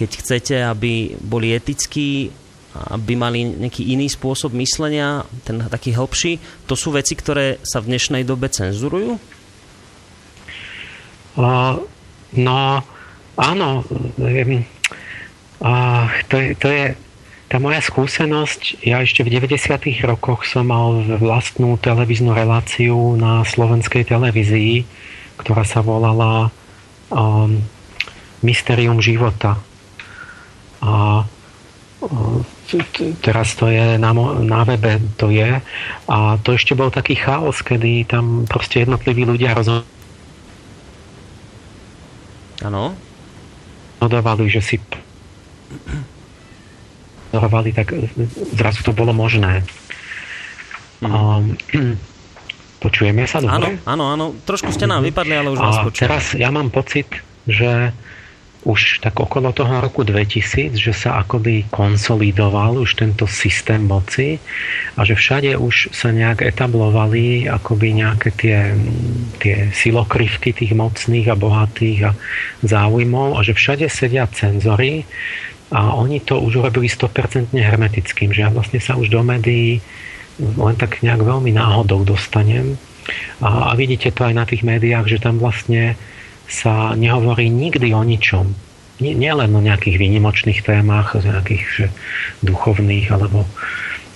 keď 0.00 0.10
chcete, 0.16 0.56
aby 0.64 1.12
boli 1.20 1.52
etickí, 1.52 2.32
aby 2.94 3.18
mali 3.18 3.44
nejaký 3.44 3.94
iný 3.94 4.06
spôsob 4.06 4.54
myslenia, 4.54 5.26
ten 5.42 5.58
taký 5.66 5.94
hlbší. 5.96 6.38
To 6.70 6.78
sú 6.78 6.94
veci, 6.94 7.18
ktoré 7.18 7.58
sa 7.66 7.82
v 7.82 7.94
dnešnej 7.94 8.22
dobe 8.22 8.46
cenzurujú? 8.48 9.18
Uh, 11.38 11.82
no, 12.34 12.82
áno. 13.38 13.70
Uh, 15.58 16.06
to, 16.30 16.34
je, 16.38 16.48
to 16.58 16.68
je 16.70 16.84
tá 17.48 17.56
moja 17.56 17.80
skúsenosť. 17.80 18.84
Ja 18.84 19.00
ešte 19.00 19.24
v 19.24 19.40
90. 19.40 20.04
rokoch 20.04 20.44
som 20.44 20.68
mal 20.68 21.00
vlastnú 21.16 21.80
televíznu 21.80 22.36
reláciu 22.36 23.16
na 23.16 23.40
slovenskej 23.42 24.04
televízii, 24.04 24.84
ktorá 25.40 25.64
sa 25.64 25.80
volala 25.80 26.52
um, 27.08 27.64
Mysterium 28.44 29.02
života 29.02 29.58
a 30.78 31.26
teraz 33.24 33.58
to 33.58 33.66
je 33.66 33.98
na, 33.98 34.14
na 34.44 34.62
webe 34.62 35.02
to 35.18 35.34
je 35.34 35.58
a 36.06 36.16
to 36.38 36.54
ešte 36.54 36.78
bol 36.78 36.94
taký 36.94 37.18
chaos, 37.18 37.58
kedy 37.58 38.06
tam 38.06 38.46
proste 38.46 38.86
jednotliví 38.86 39.26
ľudia 39.26 39.56
rozhodovali 39.58 39.98
Áno. 42.58 42.90
Rozhodovali, 44.02 44.50
že 44.50 44.60
si 44.62 44.76
rozhodovali, 47.30 47.70
tak 47.76 47.94
zrazu 48.56 48.80
to 48.82 48.90
bolo 48.90 49.14
možné. 49.14 49.62
Mm. 50.98 51.06
Um, 51.06 51.44
počujeme 52.84 53.28
sa 53.30 53.38
dobre? 53.38 53.78
Áno, 53.84 53.86
áno, 53.86 54.04
áno. 54.10 54.26
Trošku 54.42 54.74
ste 54.74 54.90
nám 54.90 55.06
vypadli, 55.06 55.34
ale 55.38 55.48
už 55.54 55.60
vás 55.60 55.78
počujem. 55.86 56.08
teraz 56.08 56.24
ja 56.34 56.50
mám 56.50 56.74
pocit, 56.74 57.06
že 57.46 57.94
už 58.66 58.98
tak 58.98 59.14
okolo 59.22 59.54
toho 59.54 59.78
roku 59.78 60.02
2000, 60.02 60.74
že 60.74 60.90
sa 60.90 61.22
akoby 61.22 61.70
konsolidoval 61.70 62.82
už 62.82 62.98
tento 62.98 63.30
systém 63.30 63.86
moci 63.86 64.42
a 64.98 65.06
že 65.06 65.14
všade 65.14 65.54
už 65.54 65.94
sa 65.94 66.10
nejak 66.10 66.42
etablovali 66.42 67.46
akoby 67.46 68.02
nejaké 68.02 68.28
tie, 68.34 68.58
tie 69.38 69.70
silokrivky 69.70 70.50
tých 70.50 70.74
mocných 70.74 71.30
a 71.30 71.38
bohatých 71.38 72.00
a 72.10 72.12
záujmov 72.66 73.38
a 73.38 73.46
že 73.46 73.54
všade 73.54 73.86
sedia 73.86 74.26
cenzory 74.26 75.06
a 75.70 75.94
oni 75.94 76.24
to 76.24 76.40
už 76.40 76.64
urobili 76.64 76.90
100% 76.90 77.54
hermetickým, 77.54 78.32
že 78.34 78.42
ja 78.42 78.50
vlastne 78.50 78.80
sa 78.82 78.98
už 78.98 79.12
do 79.12 79.20
médií 79.22 79.84
len 80.38 80.76
tak 80.78 81.02
nejak 81.02 81.20
veľmi 81.22 81.50
náhodou 81.50 82.06
dostanem. 82.06 82.78
A, 83.42 83.70
a 83.70 83.72
vidíte 83.74 84.14
to 84.14 84.24
aj 84.24 84.34
na 84.34 84.44
tých 84.46 84.62
médiách, 84.62 85.06
že 85.10 85.18
tam 85.18 85.42
vlastne 85.42 85.98
sa 86.48 86.96
nehovorí 86.96 87.52
nikdy 87.52 87.92
o 87.92 88.02
ničom. 88.02 88.56
Nie, 88.98 89.14
nie 89.14 89.30
len 89.30 89.54
o 89.54 89.62
nejakých 89.62 90.00
výnimočných 90.00 90.64
témach, 90.64 91.14
o 91.14 91.22
nejakých 91.22 91.64
že, 91.70 91.86
duchovných 92.42 93.12
alebo 93.14 93.46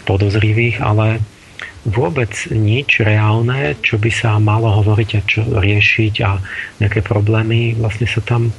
podozrivých, 0.09 0.83
ale 0.83 1.23
vôbec 1.87 2.31
nič 2.51 3.03
reálne, 3.03 3.79
čo 3.83 3.99
by 3.99 4.11
sa 4.11 4.43
malo 4.43 4.71
hovoriť 4.83 5.11
a 5.19 5.21
čo 5.23 5.41
riešiť 5.47 6.15
a 6.27 6.39
nejaké 6.83 7.03
problémy 7.03 7.79
vlastne 7.79 8.07
sa 8.07 8.23
tam 8.23 8.51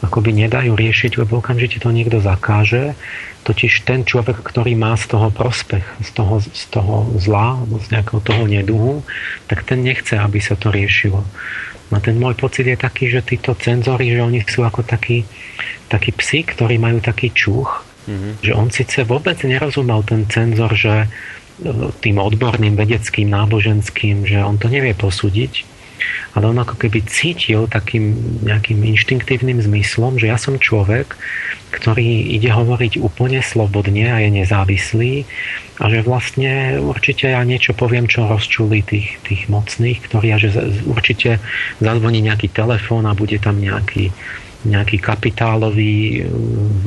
akoby 0.00 0.32
nedajú 0.32 0.72
riešiť, 0.74 1.20
lebo 1.20 1.44
okamžite 1.44 1.84
to 1.84 1.92
niekto 1.92 2.24
zakáže. 2.24 2.96
Totiž 3.44 3.84
ten 3.84 4.04
človek, 4.04 4.40
ktorý 4.40 4.76
má 4.76 4.96
z 4.96 5.12
toho 5.12 5.28
prospech, 5.28 5.84
z 6.00 6.10
toho, 6.12 6.40
z 6.40 6.64
toho 6.72 7.08
zla, 7.20 7.60
z 7.84 7.86
nejakého 7.92 8.20
toho 8.20 8.44
neduhu, 8.48 8.94
tak 9.48 9.64
ten 9.64 9.84
nechce, 9.84 10.16
aby 10.16 10.40
sa 10.40 10.56
to 10.56 10.72
riešilo. 10.72 11.24
No 11.90 11.98
ten 11.98 12.16
môj 12.16 12.38
pocit 12.38 12.70
je 12.70 12.78
taký, 12.78 13.10
že 13.10 13.26
títo 13.26 13.58
cenzory, 13.58 14.14
že 14.14 14.22
oni 14.22 14.40
sú 14.46 14.62
ako 14.62 14.86
takí, 14.86 15.26
takí 15.90 16.14
psi, 16.14 16.46
ktorí 16.46 16.78
majú 16.78 17.02
taký 17.02 17.34
čuch, 17.34 17.82
mm-hmm. 18.06 18.32
že 18.46 18.52
on 18.54 18.70
síce 18.70 19.02
vôbec 19.02 19.36
nerozumel 19.42 20.06
ten 20.06 20.22
cenzor, 20.30 20.70
že 20.70 21.04
e, 21.04 21.08
tým 21.98 22.22
odborným 22.22 22.78
vedeckým, 22.78 23.26
náboženským, 23.26 24.22
že 24.22 24.38
on 24.38 24.54
to 24.54 24.70
nevie 24.70 24.94
posúdiť, 24.94 25.66
ale 26.38 26.46
on 26.46 26.62
ako 26.62 26.78
keby 26.78 27.02
cítil 27.10 27.66
takým 27.66 28.14
nejakým 28.46 28.86
inštinktívnym 28.86 29.58
zmyslom, 29.58 30.14
že 30.14 30.30
ja 30.30 30.38
som 30.38 30.62
človek, 30.62 31.18
ktorý 31.70 32.34
ide 32.34 32.50
hovoriť 32.50 32.98
úplne 32.98 33.40
slobodne 33.40 34.10
a 34.10 34.18
je 34.20 34.30
nezávislý 34.42 35.12
a 35.80 35.88
že 35.88 36.04
vlastne 36.04 36.76
určite 36.76 37.32
ja 37.32 37.40
niečo 37.40 37.72
poviem, 37.72 38.04
čo 38.04 38.28
rozčuli 38.28 38.84
tých, 38.84 39.16
tých 39.24 39.48
mocných, 39.48 40.04
ktorí 40.04 40.28
a 40.34 40.38
že 40.38 40.52
určite 40.84 41.40
zazvoní 41.80 42.20
nejaký 42.20 42.52
telefón 42.52 43.08
a 43.08 43.16
bude 43.16 43.40
tam 43.40 43.56
nejaký 43.56 44.12
nejaký 44.60 45.00
kapitálový 45.00 46.20
e, 46.20 46.28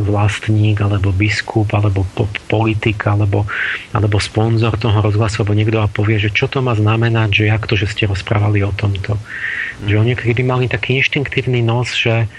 vlastník, 0.05 0.77
alebo 0.77 1.09
biskup, 1.09 1.73
alebo 1.73 2.05
politik, 2.45 3.01
alebo, 3.09 3.49
alebo 3.97 4.21
sponzor 4.21 4.77
toho 4.77 5.01
rozhlasu, 5.01 5.41
alebo 5.41 5.57
niekto 5.57 5.81
a 5.81 5.89
povie, 5.89 6.21
že 6.21 6.29
čo 6.29 6.45
to 6.45 6.61
má 6.61 6.77
znamenať, 6.77 7.33
že 7.33 7.49
jak 7.49 7.65
to, 7.65 7.73
že 7.73 7.89
ste 7.89 8.05
rozprávali 8.05 8.61
o 8.61 8.69
tomto. 8.77 9.17
Mm. 9.17 9.89
Že 9.89 9.95
oni 10.05 10.13
keby 10.13 10.43
mali 10.45 10.65
taký 10.69 11.01
inštinktívny 11.01 11.65
nos, 11.65 11.97
že 11.97 12.29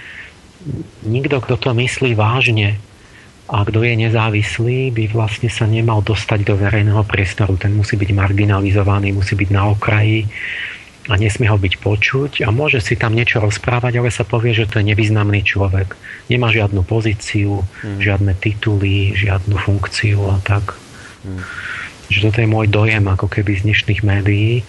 nikto, 1.04 1.40
kto 1.44 1.54
to 1.60 1.70
myslí 1.76 2.16
vážne 2.16 2.80
a 3.44 3.60
kto 3.60 3.84
je 3.84 3.94
nezávislý, 4.08 4.88
by 4.90 5.04
vlastne 5.12 5.52
sa 5.52 5.68
nemal 5.68 6.00
dostať 6.00 6.48
do 6.48 6.56
verejného 6.56 7.04
priestoru. 7.04 7.60
Ten 7.60 7.76
musí 7.76 8.00
byť 8.00 8.10
marginalizovaný, 8.16 9.12
musí 9.12 9.36
byť 9.36 9.48
na 9.52 9.68
okraji 9.68 10.24
a 11.12 11.20
nesmie 11.20 11.52
ho 11.52 11.60
byť 11.60 11.74
počuť 11.84 12.32
a 12.40 12.48
môže 12.48 12.80
si 12.80 12.96
tam 12.96 13.12
niečo 13.12 13.36
rozprávať, 13.44 14.00
ale 14.00 14.08
sa 14.08 14.24
povie, 14.24 14.56
že 14.56 14.64
to 14.64 14.80
je 14.80 14.88
nevýznamný 14.88 15.44
človek. 15.44 15.92
Nemá 16.32 16.48
žiadnu 16.48 16.80
pozíciu, 16.88 17.60
mm. 17.60 18.00
žiadne 18.00 18.32
tituly, 18.40 19.12
žiadnu 19.12 19.60
funkciu 19.60 20.24
a 20.32 20.40
tak. 20.40 20.72
Mm. 21.28 21.44
Že 22.08 22.18
toto 22.24 22.38
je 22.40 22.48
môj 22.48 22.66
dojem 22.72 23.04
ako 23.04 23.28
keby 23.28 23.60
z 23.60 23.64
dnešných 23.68 24.00
médií, 24.00 24.64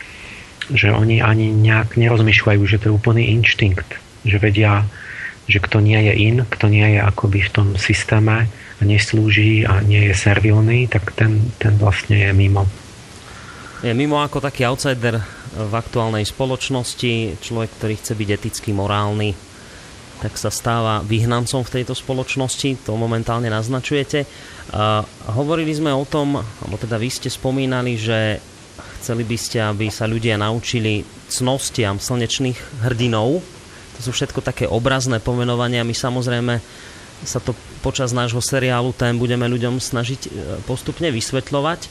že 0.76 0.92
oni 0.92 1.24
ani 1.24 1.56
nejak 1.56 1.96
nerozmýšľajú, 1.96 2.62
že 2.68 2.84
to 2.84 2.92
je 2.92 2.98
úplný 2.98 3.32
inštinkt, 3.40 3.96
že 4.28 4.36
vedia, 4.36 4.84
že 5.46 5.62
kto 5.62 5.78
nie 5.82 5.98
je 6.10 6.14
in, 6.26 6.42
kto 6.46 6.66
nie 6.70 6.98
je 6.98 7.00
akoby 7.02 7.46
v 7.46 7.54
tom 7.54 7.68
systéme 7.78 8.50
a 8.50 8.82
neslúži 8.82 9.62
a 9.64 9.80
nie 9.86 10.10
je 10.10 10.16
servilný, 10.18 10.90
tak 10.90 11.14
ten, 11.14 11.54
ten 11.62 11.78
vlastne 11.78 12.18
je 12.18 12.32
mimo. 12.34 12.66
Je 13.86 13.94
mimo 13.94 14.18
ako 14.18 14.42
taký 14.42 14.66
outsider 14.66 15.22
v 15.56 15.74
aktuálnej 15.78 16.26
spoločnosti, 16.26 17.38
človek, 17.40 17.70
ktorý 17.78 17.94
chce 18.02 18.14
byť 18.18 18.30
etický, 18.34 18.74
morálny, 18.74 19.38
tak 20.20 20.40
sa 20.40 20.50
stáva 20.50 21.04
vyhnancom 21.06 21.62
v 21.62 21.74
tejto 21.80 21.94
spoločnosti, 21.94 22.88
to 22.88 22.98
momentálne 22.98 23.52
naznačujete. 23.52 24.26
Hovorili 25.30 25.76
sme 25.76 25.94
o 25.94 26.08
tom, 26.08 26.40
alebo 26.40 26.76
teda 26.80 26.98
vy 26.98 27.10
ste 27.12 27.30
spomínali, 27.30 28.00
že 28.00 28.42
chceli 29.04 29.22
by 29.28 29.38
ste, 29.38 29.62
aby 29.62 29.92
sa 29.94 30.10
ľudia 30.10 30.40
naučili 30.40 31.06
cnostiam 31.30 32.02
slnečných 32.02 32.88
hrdinov. 32.88 33.44
To 33.96 34.00
sú 34.04 34.12
všetko 34.12 34.44
také 34.44 34.66
obrazné 34.68 35.24
pomenovania. 35.24 35.88
My 35.88 35.96
samozrejme 35.96 36.60
sa 37.24 37.40
to 37.40 37.56
počas 37.80 38.12
nášho 38.12 38.44
seriálu 38.44 38.92
tém 38.92 39.16
budeme 39.16 39.48
ľuďom 39.48 39.80
snažiť 39.80 40.22
e, 40.28 40.30
postupne 40.68 41.08
vysvetľovať. 41.10 41.88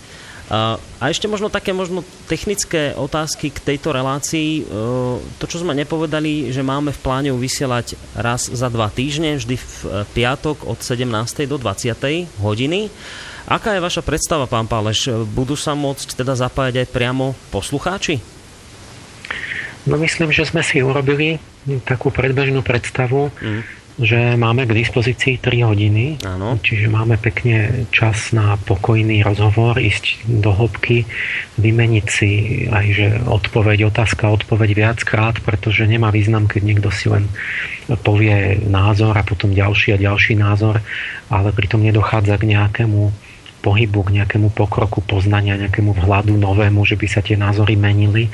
A 0.53 0.77
ešte 1.09 1.25
možno 1.25 1.49
také 1.49 1.73
možno 1.73 2.05
technické 2.29 2.93
otázky 2.93 3.49
k 3.49 3.65
tejto 3.65 3.97
relácii. 3.97 4.61
E, 4.61 4.63
to, 5.41 5.45
čo 5.49 5.65
sme 5.65 5.73
nepovedali, 5.73 6.53
že 6.53 6.61
máme 6.61 6.93
v 6.93 7.01
pláne 7.01 7.31
vysielať 7.33 7.97
raz 8.13 8.53
za 8.53 8.69
dva 8.69 8.93
týždne, 8.93 9.41
vždy 9.41 9.57
v 9.57 9.73
e, 9.89 9.89
piatok 10.13 10.69
od 10.69 10.85
17. 10.85 11.09
do 11.49 11.57
20. 11.57 12.29
hodiny. 12.45 12.93
Aká 13.49 13.77
je 13.77 13.85
vaša 13.85 14.05
predstava, 14.05 14.45
pán 14.45 14.69
Páleš? 14.69 15.09
Budú 15.33 15.57
sa 15.57 15.73
môcť 15.73 16.13
teda 16.13 16.37
zapájať 16.37 16.85
aj 16.85 16.93
priamo 16.93 17.33
poslucháči? 17.49 18.34
No 19.85 20.01
myslím, 20.01 20.33
že 20.33 20.49
sme 20.49 20.65
si 20.65 20.81
urobili 20.81 21.37
takú 21.85 22.09
predbežnú 22.09 22.65
predstavu. 22.65 23.29
Mm 23.41 23.85
že 23.95 24.35
máme 24.35 24.67
k 24.67 24.75
dispozícii 24.75 25.39
3 25.39 25.71
hodiny, 25.71 26.19
Áno. 26.27 26.59
čiže 26.59 26.91
máme 26.91 27.15
pekne 27.15 27.87
čas 27.95 28.35
na 28.35 28.59
pokojný 28.59 29.23
rozhovor, 29.23 29.79
ísť 29.79 30.27
do 30.27 30.51
hĺbky, 30.51 31.07
vymeniť 31.63 32.07
si 32.11 32.31
aj 32.67 32.87
že 32.91 33.07
odpoveď, 33.23 33.87
otázka, 33.95 34.35
odpoveď 34.35 34.71
viackrát, 34.75 35.39
pretože 35.39 35.87
nemá 35.87 36.11
význam, 36.11 36.51
keď 36.51 36.63
niekto 36.67 36.91
si 36.91 37.07
len 37.07 37.31
povie 38.03 38.59
názor 38.67 39.15
a 39.15 39.23
potom 39.23 39.55
ďalší 39.55 39.95
a 39.95 40.03
ďalší 40.03 40.35
názor, 40.35 40.83
ale 41.31 41.55
pritom 41.55 41.79
nedochádza 41.79 42.35
k 42.35 42.51
nejakému 42.51 43.15
pohybu, 43.65 44.05
k 44.05 44.21
nejakému 44.21 44.53
pokroku 44.53 45.01
poznania, 45.01 45.57
nejakému 45.57 45.97
vhľadu 45.97 46.37
novému, 46.37 46.85
že 46.85 47.01
by 47.01 47.07
sa 47.09 47.25
tie 47.25 47.41
názory 47.41 47.81
menili. 47.81 48.29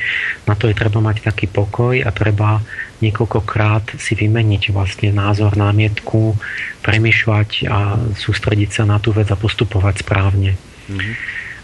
Na 0.50 0.58
to 0.58 0.66
je 0.66 0.74
treba 0.74 0.98
mať 0.98 1.22
taký 1.22 1.46
pokoj 1.46 2.02
a 2.02 2.10
treba 2.10 2.58
niekoľkokrát 2.98 3.94
si 4.02 4.18
vymeniť 4.18 4.74
vlastne 4.74 5.14
názor, 5.14 5.54
námietku, 5.54 6.34
premyšľať 6.82 7.70
a 7.70 7.94
sústrediť 8.18 8.70
sa 8.74 8.82
na 8.82 8.98
tú 8.98 9.14
vec 9.14 9.30
a 9.30 9.38
postupovať 9.38 10.02
správne. 10.02 10.58
Mm-hmm. 10.90 11.14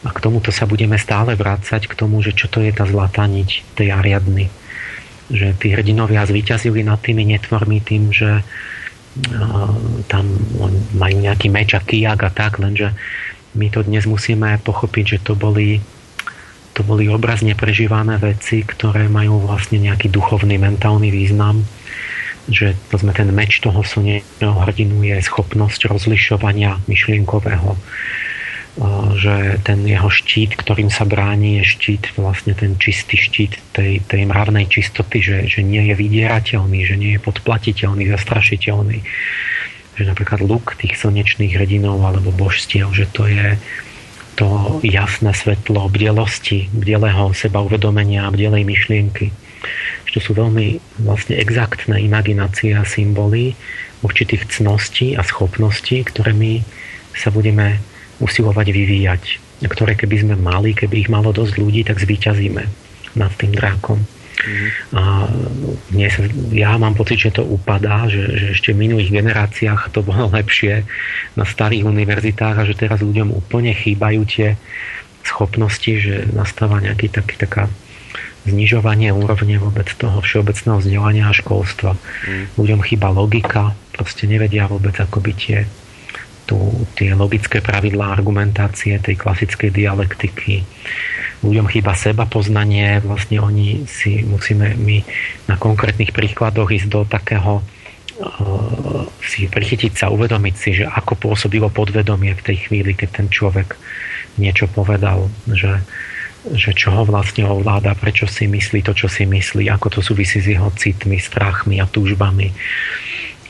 A 0.07 0.14
k 0.14 0.22
tomuto 0.22 0.55
sa 0.55 0.70
budeme 0.70 0.94
stále 1.02 1.35
vrácať, 1.35 1.90
k 1.90 1.98
tomu, 1.98 2.22
že 2.22 2.31
čo 2.31 2.46
to 2.46 2.62
je 2.62 2.70
tá 2.70 2.87
zlatá 2.87 3.26
niť 3.26 3.74
tej 3.74 3.90
Ariadny. 3.90 4.46
Že 5.26 5.59
tí 5.59 5.74
hrdinovia 5.74 6.22
zvíťazili 6.22 6.87
nad 6.87 7.02
tými 7.02 7.26
netvormi 7.26 7.83
tým, 7.83 8.14
že 8.14 8.46
tam 10.07 10.24
majú 10.92 11.16
nejaký 11.24 11.48
meč 11.48 11.72
a 11.72 11.81
kijak 11.81 12.20
a 12.20 12.31
tak, 12.31 12.61
lenže 12.61 12.92
my 13.57 13.73
to 13.73 13.81
dnes 13.83 14.05
musíme 14.05 14.61
pochopiť, 14.61 15.05
že 15.16 15.19
to 15.25 15.33
boli, 15.33 15.81
to 16.77 16.85
boli 16.85 17.09
obrazne 17.09 17.57
prežívané 17.57 18.21
veci, 18.21 18.61
ktoré 18.62 19.09
majú 19.09 19.40
vlastne 19.40 19.81
nejaký 19.81 20.12
duchovný, 20.12 20.61
mentálny 20.61 21.09
význam 21.09 21.64
že 22.47 22.79
sme 22.95 23.11
ten 23.11 23.27
meč 23.35 23.59
toho 23.59 23.83
slnečného 23.83 24.55
hrdinu 24.55 25.03
je 25.03 25.19
schopnosť 25.19 25.90
rozlišovania 25.90 26.79
myšlienkového. 26.87 27.75
Že 29.16 29.64
ten 29.64 29.83
jeho 29.88 30.07
štít, 30.12 30.55
ktorým 30.55 30.92
sa 30.92 31.09
bráni, 31.09 31.59
je 31.62 31.64
štít, 31.64 32.12
vlastne 32.21 32.53
ten 32.53 32.77
čistý 32.77 33.16
štít 33.16 33.59
tej, 33.73 34.05
tej 34.05 34.29
mravnej 34.29 34.69
čistoty, 34.69 35.25
že, 35.25 35.38
že 35.49 35.64
nie 35.64 35.90
je 35.90 35.95
vydierateľný, 35.97 36.85
že 36.85 36.95
nie 36.95 37.16
je 37.16 37.25
podplatiteľný, 37.25 38.12
zastrašiteľný 38.12 39.01
že 39.96 40.04
napríklad 40.04 40.44
luk 40.44 40.76
tých 40.76 41.00
slnečných 41.00 41.56
hrdinov 41.56 42.04
alebo 42.04 42.28
božstiev, 42.32 42.92
že 42.92 43.09
to 43.11 43.24
je 43.26 43.56
to 44.37 44.78
jasné 44.85 45.32
svetlo 45.32 45.88
bdelosti, 45.88 46.68
bdelého 46.68 47.32
seba 47.32 47.64
uvedomenia 47.64 48.28
a 48.28 48.32
bdelej 48.32 48.68
myšlienky. 48.68 49.32
To 50.16 50.20
sú 50.20 50.32
veľmi 50.32 50.80
vlastne 51.04 51.37
exaktné 51.37 52.00
imaginácie 52.00 52.72
a 52.72 52.88
symboly 52.88 53.52
určitých 54.00 54.48
cností 54.48 55.12
a 55.12 55.20
schopností, 55.20 56.09
ktoré 56.09 56.32
my 56.32 56.64
sa 57.12 57.28
budeme 57.28 57.80
usilovať 58.20 58.66
vyvíjať. 58.72 59.22
Ktoré 59.68 59.92
keby 59.92 60.16
sme 60.24 60.37
mali, 60.40 60.72
keby 60.72 61.04
ich 61.04 61.12
malo 61.12 61.37
dosť 61.37 61.61
ľudí, 61.61 61.85
tak 61.85 62.00
zvíťazíme 62.00 62.64
nad 63.16 63.32
tým 63.37 63.52
drákom. 63.52 64.00
A 64.92 65.33
dnes, 65.88 66.12
ja 66.53 66.77
mám 66.77 66.92
pocit, 66.92 67.16
že 67.16 67.40
to 67.40 67.42
upadá, 67.42 68.05
že, 68.07 68.20
že 68.37 68.46
ešte 68.53 68.70
v 68.77 68.85
minulých 68.88 69.11
generáciách 69.11 69.88
to 69.90 70.05
bolo 70.05 70.29
lepšie 70.38 70.85
na 71.35 71.44
starých 71.49 71.88
univerzitách 71.88 72.57
a 72.61 72.66
že 72.68 72.77
teraz 72.77 73.01
ľuďom 73.01 73.33
úplne 73.33 73.72
chýbajú 73.72 74.22
tie 74.29 74.49
schopnosti, 75.27 75.90
že 75.99 76.29
nastáva 76.31 76.79
nejaký 76.79 77.11
taký, 77.11 77.35
taká 77.35 77.66
znižovanie 78.46 79.11
úrovne 79.11 79.59
vôbec 79.59 79.90
toho 79.99 80.22
všeobecného 80.22 80.79
vzdelania 80.79 81.25
a 81.27 81.35
školstva. 81.35 81.99
Mm. 81.99 82.44
Ľuďom 82.55 82.81
chýba 82.87 83.11
logika, 83.11 83.75
proste 83.90 84.31
nevedia 84.31 84.70
vôbec 84.70 84.94
ako 84.94 85.18
by 85.18 85.33
tie, 85.35 85.66
tu, 86.46 86.56
tie 86.94 87.12
logické 87.12 87.59
pravidlá 87.59 88.14
argumentácie 88.14 88.96
tej 89.02 89.18
klasickej 89.18 89.70
dialektiky 89.74 90.62
ľuďom 91.44 91.66
chýba 91.68 91.92
seba 91.92 92.24
poznanie, 92.24 93.02
vlastne 93.04 93.42
oni 93.42 93.85
si 93.85 94.24
musíme 94.24 94.78
my 94.78 95.04
na 95.50 95.61
konkrétnych 95.61 96.16
príkladoch 96.16 96.72
ísť 96.72 96.88
do 96.88 97.00
takého 97.04 97.61
uh, 97.61 99.04
si 99.20 99.44
prichytiť 99.50 99.92
sa, 99.92 100.06
uvedomiť 100.09 100.54
si, 100.56 100.70
že 100.80 100.85
ako 100.88 101.30
pôsobilo 101.30 101.68
podvedomie 101.68 102.32
v 102.32 102.44
tej 102.44 102.56
chvíli, 102.68 102.96
keď 102.96 103.22
ten 103.22 103.26
človek 103.28 103.76
niečo 104.40 104.68
povedal, 104.68 105.28
že, 105.48 105.80
že 106.56 106.72
čo 106.72 106.92
ho 106.92 107.02
vlastne 107.04 107.44
ovláda, 107.44 107.96
prečo 107.96 108.24
si 108.24 108.48
myslí 108.48 108.85
to, 108.85 108.92
čo 108.96 109.09
si 109.09 109.28
myslí, 109.28 109.68
ako 109.68 110.00
to 110.00 110.00
súvisí 110.00 110.40
s 110.40 110.48
jeho 110.48 110.72
citmi, 110.76 111.20
strachmi 111.20 111.80
a 111.80 111.87
túžbami. 111.88 112.52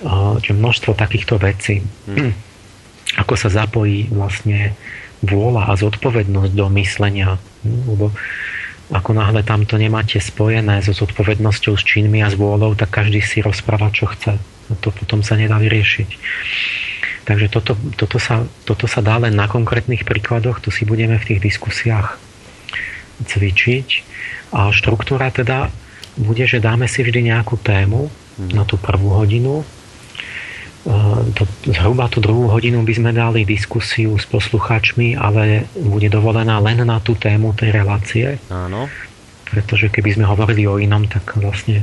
Uh, 0.02 0.36
množstvo 0.42 0.92
takýchto 0.92 1.38
vecí. 1.38 1.80
Hmm. 2.04 2.34
Ako 3.14 3.38
sa 3.38 3.46
zapojí 3.46 4.10
vlastne 4.10 4.74
vôľa 5.22 5.70
a 5.70 5.78
zodpovednosť 5.78 6.52
do 6.52 6.66
myslenia 6.74 7.38
lebo 7.66 8.14
ako 8.86 9.18
náhle 9.18 9.42
tam 9.42 9.66
to 9.66 9.74
nemáte 9.74 10.22
spojené 10.22 10.78
so 10.78 10.94
zodpovednosťou, 10.94 11.74
s 11.74 11.82
činmi 11.82 12.22
a 12.22 12.30
s 12.30 12.38
vôľou, 12.38 12.78
tak 12.78 12.94
každý 12.94 13.18
si 13.18 13.42
rozpráva, 13.42 13.90
čo 13.90 14.06
chce. 14.06 14.38
A 14.38 14.72
to 14.78 14.94
potom 14.94 15.26
sa 15.26 15.34
nedá 15.34 15.58
vyriešiť. 15.58 16.10
Takže 17.26 17.50
toto, 17.50 17.74
toto, 17.98 18.22
sa, 18.22 18.46
toto 18.62 18.86
sa 18.86 19.02
dá 19.02 19.18
len 19.18 19.34
na 19.34 19.50
konkrétnych 19.50 20.06
príkladoch, 20.06 20.62
to 20.62 20.70
si 20.70 20.86
budeme 20.86 21.18
v 21.18 21.26
tých 21.34 21.40
diskusiách 21.42 22.14
cvičiť. 23.26 23.88
A 24.54 24.70
štruktúra 24.70 25.34
teda 25.34 25.74
bude, 26.14 26.46
že 26.46 26.62
dáme 26.62 26.86
si 26.86 27.02
vždy 27.02 27.34
nejakú 27.34 27.58
tému 27.58 28.06
na 28.54 28.62
tú 28.62 28.78
prvú 28.78 29.18
hodinu 29.18 29.66
to, 31.34 31.42
zhruba 31.66 32.06
tú 32.06 32.22
druhú 32.22 32.46
hodinu 32.46 32.86
by 32.86 32.94
sme 32.94 33.10
dali 33.10 33.42
diskusiu 33.42 34.14
s 34.14 34.24
poslucháčmi, 34.30 35.18
ale 35.18 35.66
bude 35.74 36.06
dovolená 36.06 36.62
len 36.62 36.86
na 36.86 37.02
tú 37.02 37.18
tému 37.18 37.58
tej 37.58 37.74
relácie. 37.74 38.38
Áno. 38.46 38.86
Pretože 39.50 39.90
keby 39.90 40.18
sme 40.18 40.26
hovorili 40.30 40.66
o 40.70 40.78
inom, 40.78 41.10
tak 41.10 41.34
vlastne 41.38 41.82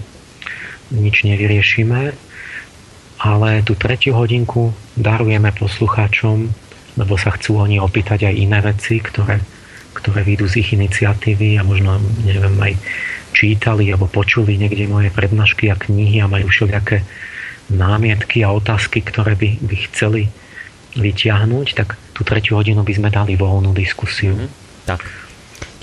nič 0.92 1.28
nevyriešime. 1.28 2.16
Ale 3.24 3.50
tú 3.64 3.76
tretiu 3.76 4.16
hodinku 4.20 4.76
darujeme 4.96 5.52
poslucháčom, 5.56 6.52
lebo 7.00 7.14
sa 7.16 7.36
chcú 7.36 7.60
oni 7.60 7.80
opýtať 7.80 8.28
aj 8.28 8.36
iné 8.36 8.60
veci, 8.60 9.00
ktoré, 9.00 9.40
ktoré 9.96 10.24
výjdu 10.28 10.48
z 10.48 10.64
ich 10.64 10.76
iniciatívy 10.76 11.60
a 11.60 11.64
možno, 11.64 12.00
neviem, 12.24 12.56
aj 12.60 12.74
čítali 13.34 13.90
alebo 13.92 14.08
počuli 14.08 14.60
niekde 14.60 14.88
moje 14.88 15.10
prednášky 15.10 15.72
a 15.72 15.76
knihy 15.76 16.22
a 16.22 16.30
majú 16.32 16.48
všelijaké 16.48 17.02
námietky 17.72 18.44
a 18.44 18.52
otázky, 18.52 19.04
ktoré 19.06 19.38
by, 19.40 19.50
by 19.64 19.76
chceli 19.92 20.22
vyťahnuť, 20.94 21.68
tak 21.74 21.96
tú 22.14 22.22
tretiu 22.22 22.60
hodinu 22.60 22.86
by 22.86 22.94
sme 22.94 23.10
dali 23.10 23.34
voľnú 23.34 23.74
diskusiu. 23.74 24.38
Mm-hmm. 24.38 24.52
Tak. 24.86 25.24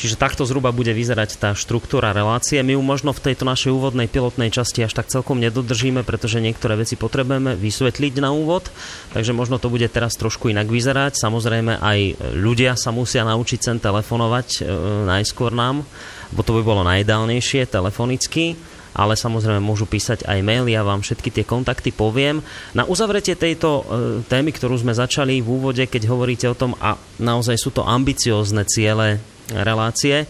Čiže 0.01 0.17
takto 0.17 0.49
zhruba 0.49 0.73
bude 0.73 0.97
vyzerať 0.97 1.37
tá 1.37 1.53
štruktúra 1.53 2.17
relácie. 2.17 2.57
My 2.65 2.73
ju 2.73 2.81
možno 2.81 3.13
v 3.13 3.21
tejto 3.21 3.45
našej 3.45 3.69
úvodnej 3.69 4.09
pilotnej 4.09 4.49
časti 4.49 4.81
až 4.81 4.97
tak 4.97 5.13
celkom 5.13 5.37
nedodržíme, 5.37 6.09
pretože 6.09 6.41
niektoré 6.41 6.81
veci 6.81 6.97
potrebujeme 6.97 7.53
vysvetliť 7.53 8.15
na 8.25 8.33
úvod, 8.33 8.73
takže 9.13 9.37
možno 9.37 9.61
to 9.61 9.69
bude 9.69 9.85
teraz 9.93 10.17
trošku 10.17 10.49
inak 10.49 10.73
vyzerať. 10.73 11.21
Samozrejme 11.21 11.85
aj 11.85 11.99
ľudia 12.33 12.81
sa 12.81 12.97
musia 12.97 13.29
naučiť 13.29 13.61
sem 13.61 13.77
telefonovať 13.77 14.49
e, 14.49 14.59
najskôr 15.05 15.53
nám, 15.53 15.85
bo 16.33 16.41
to 16.41 16.57
by 16.57 16.65
bolo 16.65 16.81
najideálnejšie 16.81 17.69
telefonicky 17.69 18.57
ale 18.95 19.15
samozrejme 19.15 19.63
môžu 19.63 19.87
písať 19.87 20.27
aj 20.27 20.39
mail, 20.43 20.67
ja 20.67 20.83
vám 20.83 21.03
všetky 21.03 21.31
tie 21.31 21.45
kontakty 21.47 21.95
poviem. 21.95 22.43
Na 22.75 22.83
uzavretie 22.87 23.39
tejto 23.39 23.69
e, 23.71 23.83
témy, 24.27 24.51
ktorú 24.51 24.79
sme 24.79 24.97
začali 24.97 25.39
v 25.39 25.49
úvode, 25.49 25.85
keď 25.87 26.11
hovoríte 26.11 26.47
o 26.51 26.59
tom, 26.59 26.75
a 26.83 26.99
naozaj 27.23 27.57
sú 27.57 27.71
to 27.71 27.87
ambiciózne 27.87 28.67
ciele 28.67 29.23
relácie, 29.51 30.27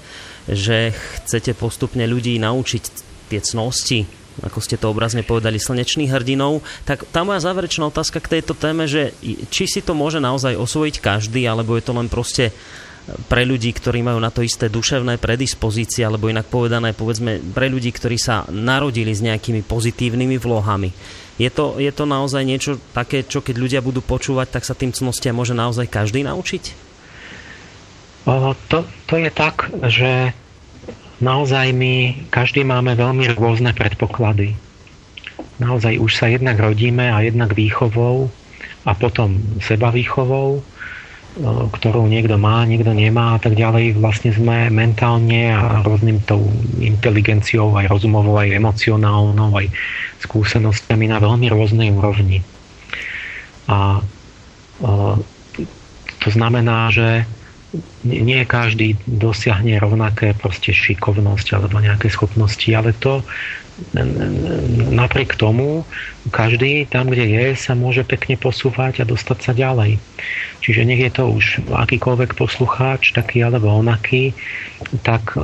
že 0.48 0.92
chcete 0.92 1.56
postupne 1.56 2.04
ľudí 2.04 2.36
naučiť 2.40 2.82
tie 3.30 3.40
cnosti, 3.40 4.20
ako 4.40 4.58
ste 4.62 4.80
to 4.80 4.88
obrazne 4.88 5.20
povedali, 5.20 5.60
slnečných 5.60 6.10
hrdinov, 6.10 6.64
tak 6.88 7.04
tá 7.12 7.22
moja 7.26 7.44
záverečná 7.44 7.88
otázka 7.88 8.24
k 8.24 8.40
tejto 8.40 8.56
téme, 8.56 8.88
že 8.88 9.12
či 9.52 9.68
si 9.68 9.80
to 9.84 9.92
môže 9.92 10.22
naozaj 10.22 10.56
osvojiť 10.56 10.96
každý, 11.02 11.44
alebo 11.44 11.76
je 11.76 11.84
to 11.84 11.92
len 11.92 12.08
proste 12.08 12.54
pre 13.26 13.42
ľudí, 13.42 13.74
ktorí 13.74 14.04
majú 14.04 14.20
na 14.22 14.30
to 14.30 14.44
isté 14.44 14.70
duševné 14.70 15.18
predispozície, 15.18 16.04
alebo 16.06 16.30
inak 16.30 16.46
povedané, 16.46 16.94
povedzme, 16.94 17.40
pre 17.52 17.66
ľudí, 17.66 17.90
ktorí 17.90 18.20
sa 18.20 18.46
narodili 18.52 19.10
s 19.10 19.24
nejakými 19.24 19.66
pozitívnymi 19.66 20.36
vlohami. 20.38 20.90
Je 21.40 21.48
to, 21.48 21.80
je 21.80 21.88
to 21.88 22.04
naozaj 22.04 22.44
niečo 22.44 22.76
také, 22.92 23.24
čo 23.24 23.40
keď 23.40 23.56
ľudia 23.56 23.80
budú 23.80 24.04
počúvať, 24.04 24.60
tak 24.60 24.68
sa 24.68 24.76
tým 24.76 24.92
cnostiam 24.92 25.32
môže 25.32 25.56
naozaj 25.56 25.88
každý 25.88 26.20
naučiť? 26.20 26.64
O, 28.28 28.52
to, 28.68 28.84
to 29.08 29.14
je 29.16 29.30
tak, 29.32 29.72
že 29.88 30.36
naozaj 31.24 31.72
my, 31.72 32.28
každý 32.28 32.68
máme 32.68 32.92
veľmi 32.92 33.24
rôzne 33.32 33.72
predpoklady. 33.72 34.52
Naozaj 35.56 35.96
už 35.96 36.12
sa 36.12 36.28
jednak 36.28 36.60
rodíme 36.60 37.08
a 37.08 37.24
jednak 37.24 37.56
výchovou 37.56 38.28
a 38.84 38.92
potom 38.92 39.40
seba 39.64 39.88
výchovou 39.88 40.60
ktorú 41.78 42.10
niekto 42.10 42.34
má, 42.34 42.66
niekto 42.66 42.90
nemá 42.90 43.38
a 43.38 43.40
tak 43.40 43.54
ďalej, 43.54 44.02
vlastne 44.02 44.34
sme 44.34 44.66
mentálne 44.66 45.54
a 45.54 45.78
rôznym 45.86 46.18
tou 46.26 46.42
inteligenciou, 46.82 47.78
aj 47.78 47.86
rozumovou, 47.86 48.34
aj 48.34 48.50
emocionálnou, 48.58 49.54
aj 49.54 49.70
skúsenostiami 50.26 51.06
na 51.06 51.22
veľmi 51.22 51.46
rôznej 51.46 51.94
úrovni. 51.94 52.42
A 53.70 54.02
to 56.20 56.28
znamená, 56.28 56.90
že 56.90 57.24
nie 58.02 58.42
každý 58.46 58.98
dosiahne 59.06 59.78
rovnaké 59.78 60.34
proste 60.34 60.74
šikovnosť 60.74 61.54
alebo 61.54 61.78
nejaké 61.78 62.10
schopnosti, 62.10 62.66
ale 62.74 62.90
to 62.98 63.22
napriek 64.90 65.34
tomu 65.36 65.88
každý 66.28 66.84
tam, 66.84 67.08
kde 67.08 67.26
je, 67.26 67.44
sa 67.56 67.72
môže 67.72 68.04
pekne 68.04 68.36
posúvať 68.36 69.00
a 69.02 69.08
dostať 69.08 69.38
sa 69.40 69.52
ďalej. 69.56 69.96
Čiže 70.60 70.84
nech 70.84 71.00
je 71.00 71.12
to 71.12 71.24
už 71.32 71.64
akýkoľvek 71.72 72.36
poslucháč, 72.36 73.16
taký 73.16 73.40
alebo 73.40 73.72
onaký, 73.72 74.36
tak 75.00 75.32
e, 75.32 75.40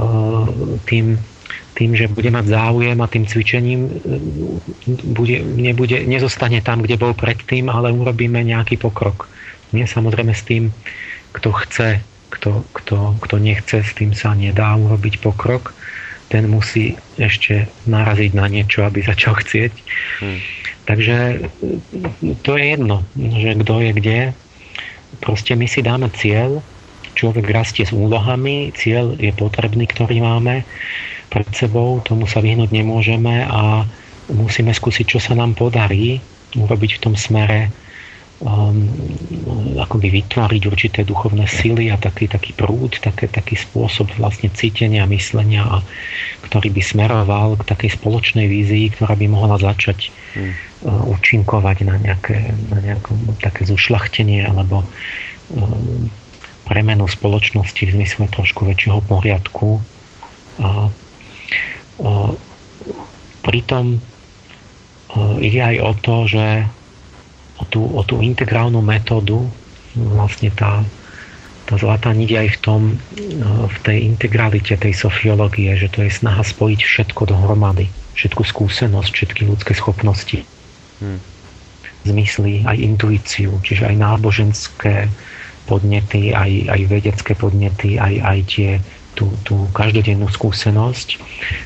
tým, 0.84 1.16
tým, 1.72 1.90
že 1.96 2.12
bude 2.12 2.28
mať 2.28 2.52
záujem 2.52 2.98
a 3.00 3.08
tým 3.08 3.24
cvičením 3.24 3.80
e, 3.88 3.90
bude, 5.16 5.40
nebude, 5.40 6.04
nezostane 6.04 6.60
tam, 6.60 6.84
kde 6.84 7.00
bol 7.00 7.16
predtým, 7.16 7.72
ale 7.72 7.88
urobíme 7.88 8.44
nejaký 8.44 8.76
pokrok. 8.76 9.32
Nie 9.72 9.88
samozrejme 9.88 10.36
s 10.36 10.44
tým, 10.44 10.76
kto 11.32 11.56
chce, 11.64 12.04
kto, 12.36 12.68
kto, 12.76 13.16
kto 13.24 13.34
nechce, 13.40 13.80
s 13.80 13.92
tým 13.96 14.12
sa 14.12 14.36
nedá 14.36 14.76
urobiť 14.76 15.24
pokrok 15.24 15.72
ten 16.26 16.50
musí 16.50 16.98
ešte 17.16 17.70
naraziť 17.86 18.34
na 18.34 18.50
niečo, 18.50 18.82
aby 18.82 19.02
začal 19.02 19.38
chcieť. 19.38 19.72
Hmm. 20.22 20.38
Takže 20.86 21.16
to 22.42 22.50
je 22.58 22.64
jedno, 22.78 23.02
že 23.14 23.58
kto 23.62 23.74
je 23.82 23.90
kde. 23.94 24.20
Proste 25.22 25.54
my 25.54 25.66
si 25.70 25.80
dáme 25.82 26.10
cieľ, 26.14 26.62
človek 27.14 27.46
rastie 27.50 27.86
s 27.86 27.94
úlohami, 27.94 28.74
cieľ 28.74 29.14
je 29.18 29.30
potrebný, 29.34 29.86
ktorý 29.86 30.22
máme 30.22 30.66
pred 31.30 31.48
sebou, 31.54 32.02
tomu 32.02 32.26
sa 32.26 32.42
vyhnúť 32.42 32.70
nemôžeme 32.70 33.46
a 33.46 33.86
musíme 34.30 34.74
skúsiť, 34.74 35.16
čo 35.16 35.18
sa 35.22 35.34
nám 35.34 35.54
podarí 35.54 36.22
urobiť 36.54 36.98
v 36.98 37.02
tom 37.02 37.14
smere 37.14 37.70
um, 38.40 38.84
akoby 39.80 40.20
vytvoriť 40.20 40.62
určité 40.68 41.00
duchovné 41.08 41.48
sily 41.48 41.88
a 41.88 41.96
taký, 41.96 42.28
taký 42.28 42.52
prúd, 42.52 43.00
také, 43.00 43.30
taký 43.30 43.56
spôsob 43.56 44.12
vlastne 44.20 44.52
cítenia, 44.52 45.08
myslenia, 45.08 45.64
a, 45.64 45.78
ktorý 46.44 46.68
by 46.72 46.82
smeroval 46.84 47.56
k 47.56 47.62
takej 47.64 47.96
spoločnej 47.96 48.44
vízii, 48.44 48.92
ktorá 48.92 49.16
by 49.16 49.26
mohla 49.30 49.56
začať 49.56 50.12
hmm. 50.36 50.52
uh, 50.84 51.12
účinkovať 51.16 51.88
na 51.88 51.96
nejaké, 51.96 52.52
na 52.68 52.78
nejaké 52.84 53.10
také 53.40 53.62
zušlachtenie 53.64 54.44
alebo 54.44 54.84
um, 55.56 56.12
premenu 56.66 57.06
spoločnosti 57.06 57.78
v 57.78 57.94
zmysle 57.94 58.26
trošku 58.28 58.66
väčšieho 58.66 59.00
poriadku. 59.06 59.80
A, 60.60 60.66
a, 60.66 60.70
pritom 63.46 63.96
a, 63.96 65.40
ide 65.40 65.60
aj 65.62 65.76
o 65.80 65.92
to, 65.96 66.16
že 66.26 66.44
o 67.60 67.64
tú, 67.64 67.82
o 67.82 68.02
tú 68.04 68.20
integrálnu 68.20 68.80
metódu, 68.84 69.48
vlastne 69.96 70.52
tá, 70.52 70.84
tá 71.64 71.74
zlatá 71.80 72.12
niť 72.12 72.30
aj 72.36 72.48
v 72.52 72.58
tom, 72.60 72.80
v 73.66 73.78
tej 73.82 73.98
integralite 74.06 74.76
tej 74.76 74.92
sofiológie, 74.92 75.72
že 75.76 75.88
to 75.88 76.04
je 76.04 76.12
snaha 76.12 76.44
spojiť 76.44 76.80
všetko 76.84 77.22
dohromady, 77.32 77.88
všetku 78.14 78.44
skúsenosť, 78.44 79.10
všetky 79.12 79.42
ľudské 79.48 79.72
schopnosti. 79.72 80.44
Hmm. 81.00 81.20
Zmysly, 82.06 82.62
aj 82.62 82.76
intuíciu, 82.78 83.58
čiže 83.64 83.88
aj 83.88 83.96
náboženské 83.98 85.10
podnety, 85.66 86.30
aj, 86.30 86.70
aj 86.70 86.80
vedecké 86.86 87.34
podnety, 87.34 87.98
aj, 87.98 88.14
aj 88.22 88.38
tie, 88.46 88.70
tú, 89.18 89.32
tú 89.42 89.66
každodennú 89.74 90.30
skúsenosť, 90.30 91.18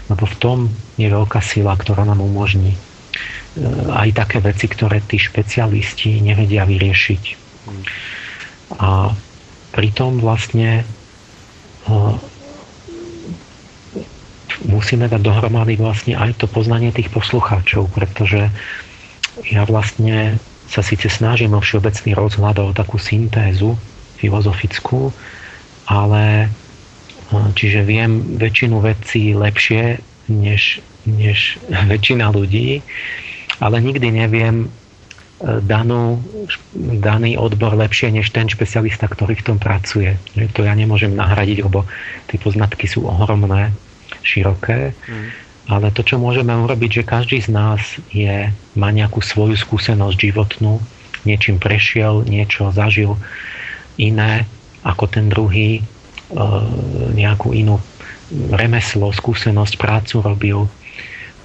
lebo 0.09 0.25
v 0.25 0.37
tom 0.41 0.59
je 0.97 1.13
veľká 1.13 1.45
sila, 1.45 1.77
ktorá 1.77 2.09
nám 2.09 2.25
umožní 2.25 2.79
aj 3.91 4.09
také 4.15 4.39
veci, 4.39 4.71
ktoré 4.71 5.03
tí 5.03 5.19
špecialisti 5.19 6.23
nevedia 6.23 6.63
vyriešiť. 6.63 7.23
A 8.79 9.11
pritom 9.75 10.23
vlastne 10.23 10.87
musíme 14.67 15.09
dať 15.09 15.21
dohromady 15.25 15.75
vlastne 15.81 16.15
aj 16.15 16.39
to 16.39 16.47
poznanie 16.47 16.95
tých 16.95 17.11
poslucháčov, 17.11 17.91
pretože 17.91 18.53
ja 19.49 19.63
vlastne 19.65 20.39
sa 20.71 20.85
síce 20.85 21.11
snažím 21.11 21.57
o 21.57 21.65
všeobecný 21.65 22.15
rozhľad, 22.15 22.57
o 22.63 22.77
takú 22.77 23.01
syntézu 23.01 23.75
filozofickú, 24.21 25.11
ale 25.91 26.53
čiže 27.57 27.83
viem 27.83 28.39
väčšinu 28.39 28.79
vecí 28.79 29.35
lepšie 29.35 29.99
než, 30.31 30.85
než 31.09 31.59
väčšina 31.91 32.31
ľudí, 32.31 32.85
ale 33.61 33.77
nikdy 33.85 34.09
neviem 34.09 34.67
e, 34.67 34.69
danú, 35.61 36.19
daný 36.75 37.37
odbor 37.37 37.77
lepšie 37.77 38.11
než 38.11 38.33
ten 38.33 38.49
špecialista, 38.49 39.07
ktorý 39.07 39.37
v 39.39 39.47
tom 39.53 39.59
pracuje. 39.61 40.17
Že 40.35 40.47
to 40.57 40.61
ja 40.65 40.73
nemôžem 40.73 41.13
nahradiť, 41.13 41.69
lebo 41.69 41.85
tie 42.33 42.41
poznatky 42.41 42.89
sú 42.89 43.05
ohromné, 43.05 43.71
široké. 44.25 44.97
Mm. 45.07 45.29
Ale 45.71 45.87
to, 45.95 46.03
čo 46.03 46.19
môžeme 46.19 46.51
urobiť, 46.51 46.91
že 47.01 47.09
každý 47.09 47.39
z 47.39 47.49
nás 47.55 47.81
je, 48.11 48.51
má 48.75 48.89
nejakú 48.91 49.23
svoju 49.23 49.55
skúsenosť 49.55 50.19
životnú, 50.19 50.83
niečím 51.23 51.63
prešiel, 51.63 52.27
niečo 52.27 52.75
zažil 52.75 53.15
iné 54.01 54.49
ako 54.83 55.05
ten 55.07 55.29
druhý, 55.29 55.79
e, 55.79 55.83
nejakú 57.15 57.53
inú 57.53 57.79
remeslo, 58.51 59.11
skúsenosť, 59.13 59.75
prácu 59.77 60.17
robil, 60.23 60.59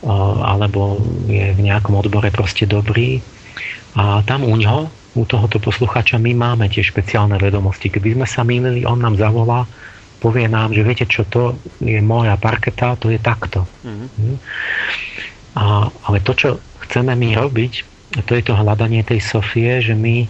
alebo 0.05 1.01
je 1.25 1.51
v 1.57 1.61
nejakom 1.65 1.97
odbore 1.97 2.29
proste 2.29 2.69
dobrý. 2.69 3.19
A 3.97 4.21
tam 4.21 4.45
u 4.45 4.53
ňoho, 4.53 4.87
u 5.15 5.23
tohoto 5.23 5.57
posluchača, 5.57 6.21
my 6.21 6.35
máme 6.35 6.69
tie 6.69 6.83
špeciálne 6.83 7.39
vedomosti. 7.39 7.89
Keby 7.89 8.19
sme 8.19 8.27
sa 8.27 8.43
mýlili, 8.43 8.83
on 8.83 9.01
nám 9.01 9.17
zavolá, 9.17 9.65
povie 10.19 10.45
nám, 10.45 10.75
že 10.75 10.83
viete 10.83 11.05
čo, 11.07 11.23
to 11.25 11.55
je 11.79 11.97
moja 12.03 12.35
parketa, 12.35 12.99
to 12.99 13.09
je 13.09 13.19
takto. 13.19 13.63
Mm-hmm. 13.87 14.35
A, 15.55 15.87
ale 15.87 16.17
to, 16.21 16.35
čo 16.35 16.49
chceme 16.85 17.15
my 17.15 17.39
robiť, 17.39 17.73
to 18.27 18.31
je 18.35 18.43
to 18.43 18.53
hľadanie 18.53 19.01
tej 19.01 19.23
Sofie, 19.23 19.79
že 19.79 19.95
my 19.95 20.27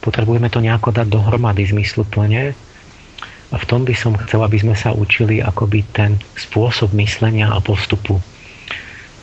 potrebujeme 0.00 0.48
to 0.48 0.62
nejako 0.62 0.94
dať 0.94 1.06
dohromady 1.10 1.66
zmysluplne 1.68 2.56
a 3.50 3.56
v 3.58 3.68
tom 3.68 3.82
by 3.82 3.94
som 3.98 4.14
chcel, 4.14 4.46
aby 4.46 4.62
sme 4.62 4.78
sa 4.78 4.94
učili 4.94 5.42
akoby 5.42 5.82
ten 5.90 6.16
spôsob 6.38 6.94
myslenia 6.94 7.50
a 7.50 7.58
postupu 7.58 8.22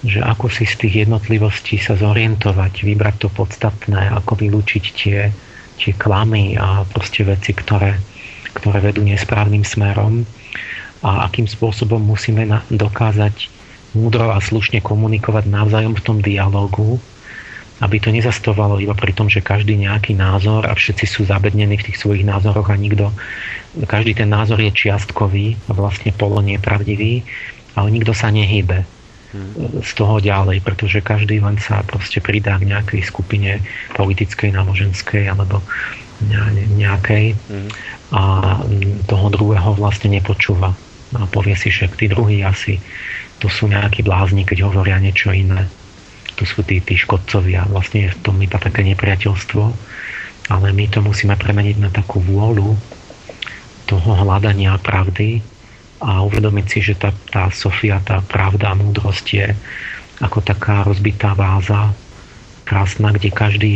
že 0.06 0.22
ako 0.22 0.54
si 0.54 0.70
z 0.70 0.76
tých 0.78 0.94
jednotlivostí 1.08 1.82
sa 1.82 1.98
zorientovať, 1.98 2.86
vybrať 2.86 3.16
to 3.26 3.30
podstatné, 3.34 4.14
ako 4.14 4.38
vylúčiť 4.38 4.84
tie, 4.94 5.20
tie 5.82 5.92
klamy 5.98 6.54
a 6.54 6.86
proste 6.86 7.26
veci, 7.26 7.58
ktoré, 7.58 7.98
ktoré 8.54 8.78
vedú 8.94 9.02
nesprávnym 9.02 9.66
smerom 9.66 10.22
a 11.02 11.26
akým 11.26 11.50
spôsobom 11.50 11.98
musíme 11.98 12.46
na, 12.46 12.62
dokázať 12.70 13.50
múdro 13.98 14.30
a 14.30 14.38
slušne 14.38 14.86
komunikovať 14.86 15.50
navzájom 15.50 15.98
v 15.98 16.06
tom 16.06 16.18
dialogu, 16.22 17.02
aby 17.82 17.98
to 17.98 18.14
nezastovalo 18.14 18.78
iba 18.82 18.94
pri 18.94 19.14
tom, 19.14 19.30
že 19.30 19.42
každý 19.42 19.78
nejaký 19.82 20.14
názor 20.14 20.66
a 20.66 20.74
všetci 20.78 21.06
sú 21.10 21.22
zabednení 21.26 21.78
v 21.78 21.86
tých 21.90 22.02
svojich 22.02 22.26
názoroch 22.26 22.70
a 22.70 22.78
nikto, 22.78 23.10
každý 23.90 24.18
ten 24.18 24.30
názor 24.30 24.62
je 24.62 24.74
čiastkový 24.74 25.58
a 25.70 25.78
vlastne 25.78 26.14
polo 26.14 26.42
nepravdivý, 26.42 27.22
ale 27.78 27.88
nikto 27.94 28.14
sa 28.14 28.34
nehybe 28.34 28.86
z 29.84 29.92
toho 29.94 30.24
ďalej, 30.24 30.64
pretože 30.64 31.04
každý 31.04 31.44
len 31.44 31.60
sa 31.60 31.84
proste 31.84 32.24
pridá 32.24 32.56
k 32.56 32.70
nejakej 32.72 33.02
skupine 33.04 33.60
politickej, 33.94 34.56
náboženskej 34.56 35.28
alebo 35.28 35.60
nejakej 36.80 37.36
a 38.16 38.24
toho 39.06 39.28
druhého 39.28 39.76
vlastne 39.76 40.16
nepočúva. 40.16 40.72
A 41.16 41.24
povie 41.28 41.56
si, 41.60 41.72
že 41.72 41.92
tí 41.92 42.08
druhí 42.08 42.40
asi 42.44 42.80
to 43.38 43.52
sú 43.52 43.68
nejakí 43.70 44.02
blázni, 44.02 44.48
keď 44.48 44.72
hovoria 44.72 44.98
niečo 44.98 45.30
iné. 45.36 45.68
To 46.40 46.44
sú 46.48 46.64
tí, 46.64 46.80
tí 46.82 46.96
škodcovia. 46.98 47.68
Vlastne 47.70 48.08
je 48.08 48.14
v 48.16 48.20
tom 48.24 48.38
iba 48.42 48.58
také 48.58 48.82
nepriateľstvo, 48.88 49.64
ale 50.50 50.68
my 50.72 50.86
to 50.90 51.04
musíme 51.04 51.36
premeniť 51.36 51.78
na 51.84 51.90
takú 51.92 52.24
vôľu 52.24 52.74
toho 53.88 54.12
hľadania 54.24 54.76
pravdy, 54.80 55.40
a 55.98 56.22
uvedomiť 56.22 56.66
si, 56.70 56.80
že 56.82 56.94
tá, 56.98 57.10
tá 57.30 57.50
Sofia, 57.50 57.98
tá 58.02 58.22
pravda 58.22 58.74
a 58.74 58.80
múdrosť 58.80 59.26
je 59.34 59.48
ako 60.22 60.42
taká 60.42 60.86
rozbitá 60.86 61.38
váza, 61.38 61.94
krásna, 62.68 63.16
kde 63.16 63.32
každý 63.32 63.74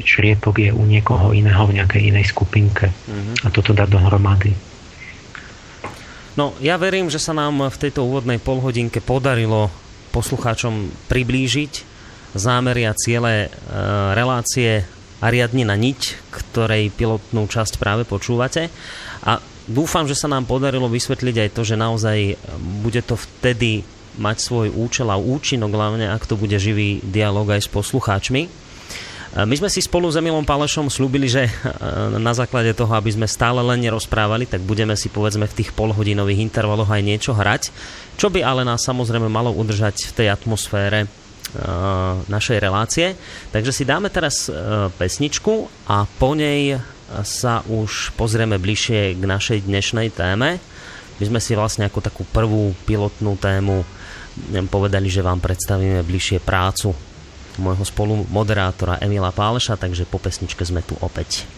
čriepok 0.00 0.56
je 0.56 0.72
u 0.72 0.80
niekoho 0.88 1.36
iného 1.36 1.68
v 1.68 1.76
nejakej 1.76 2.02
inej 2.16 2.32
skupinke. 2.32 2.88
Mm-hmm. 2.88 3.44
A 3.44 3.46
toto 3.52 3.76
dá 3.76 3.84
dohromady. 3.84 4.56
No, 6.40 6.56
ja 6.64 6.80
verím, 6.80 7.12
že 7.12 7.20
sa 7.20 7.36
nám 7.36 7.68
v 7.68 7.80
tejto 7.80 8.08
úvodnej 8.08 8.40
polhodinke 8.40 9.04
podarilo 9.04 9.68
poslucháčom 10.16 10.88
priblížiť 11.12 11.72
zámery 12.32 12.88
a 12.88 12.96
ciele 12.96 13.34
e, 13.44 13.48
relácie 14.16 14.84
Ariadnina 15.20 15.76
niť, 15.76 16.28
ktorej 16.28 16.92
pilotnú 16.92 17.48
časť 17.48 17.80
práve 17.80 18.04
počúvate. 18.04 18.68
Dúfam, 19.66 20.06
že 20.06 20.14
sa 20.14 20.30
nám 20.30 20.46
podarilo 20.46 20.86
vysvetliť 20.86 21.36
aj 21.42 21.50
to, 21.50 21.62
že 21.66 21.74
naozaj 21.74 22.38
bude 22.86 23.02
to 23.02 23.18
vtedy 23.18 23.82
mať 24.16 24.36
svoj 24.38 24.72
účel 24.72 25.10
a 25.10 25.20
účinok, 25.20 25.74
hlavne 25.74 26.08
ak 26.08 26.24
to 26.24 26.38
bude 26.38 26.54
živý 26.56 27.02
dialog 27.02 27.50
aj 27.50 27.66
s 27.66 27.70
poslucháčmi. 27.74 28.64
My 29.36 29.52
sme 29.52 29.68
si 29.68 29.84
spolu 29.84 30.08
s 30.08 30.16
Emilom 30.16 30.48
Palešom 30.48 30.88
slúbili, 30.88 31.28
že 31.28 31.52
na 32.16 32.32
základe 32.32 32.72
toho, 32.72 32.88
aby 32.96 33.12
sme 33.12 33.28
stále 33.28 33.60
len 33.60 33.84
nerozprávali, 33.84 34.48
tak 34.48 34.64
budeme 34.64 34.96
si 34.96 35.12
povedzme 35.12 35.44
v 35.44 35.56
tých 35.60 35.76
polhodinových 35.76 36.40
intervaloch 36.40 36.88
aj 36.88 37.04
niečo 37.04 37.36
hrať, 37.36 37.68
čo 38.16 38.32
by 38.32 38.40
ale 38.40 38.64
nás 38.64 38.80
samozrejme 38.88 39.28
malo 39.28 39.52
udržať 39.52 40.08
v 40.08 40.12
tej 40.16 40.28
atmosfére 40.32 41.04
našej 42.32 42.58
relácie. 42.64 43.12
Takže 43.52 43.76
si 43.76 43.84
dáme 43.84 44.08
teraz 44.08 44.48
pesničku 44.96 45.68
a 45.84 46.08
po 46.08 46.32
nej 46.32 46.80
sa 47.22 47.62
už 47.70 48.14
pozrieme 48.18 48.58
bližšie 48.58 49.14
k 49.14 49.22
našej 49.22 49.58
dnešnej 49.66 50.10
téme. 50.10 50.58
My 51.16 51.24
sme 51.24 51.40
si 51.40 51.56
vlastne 51.56 51.86
ako 51.88 52.02
takú 52.02 52.22
prvú 52.28 52.74
pilotnú 52.84 53.38
tému 53.40 53.86
povedali, 54.68 55.08
že 55.08 55.24
vám 55.24 55.40
predstavíme 55.40 56.04
bližšie 56.04 56.44
prácu 56.44 56.92
môjho 57.56 57.84
spolumoderátora 57.88 59.00
Emila 59.00 59.32
Páleša, 59.32 59.80
takže 59.80 60.04
po 60.04 60.20
pesničke 60.20 60.60
sme 60.60 60.84
tu 60.84 60.92
opäť. 61.00 61.48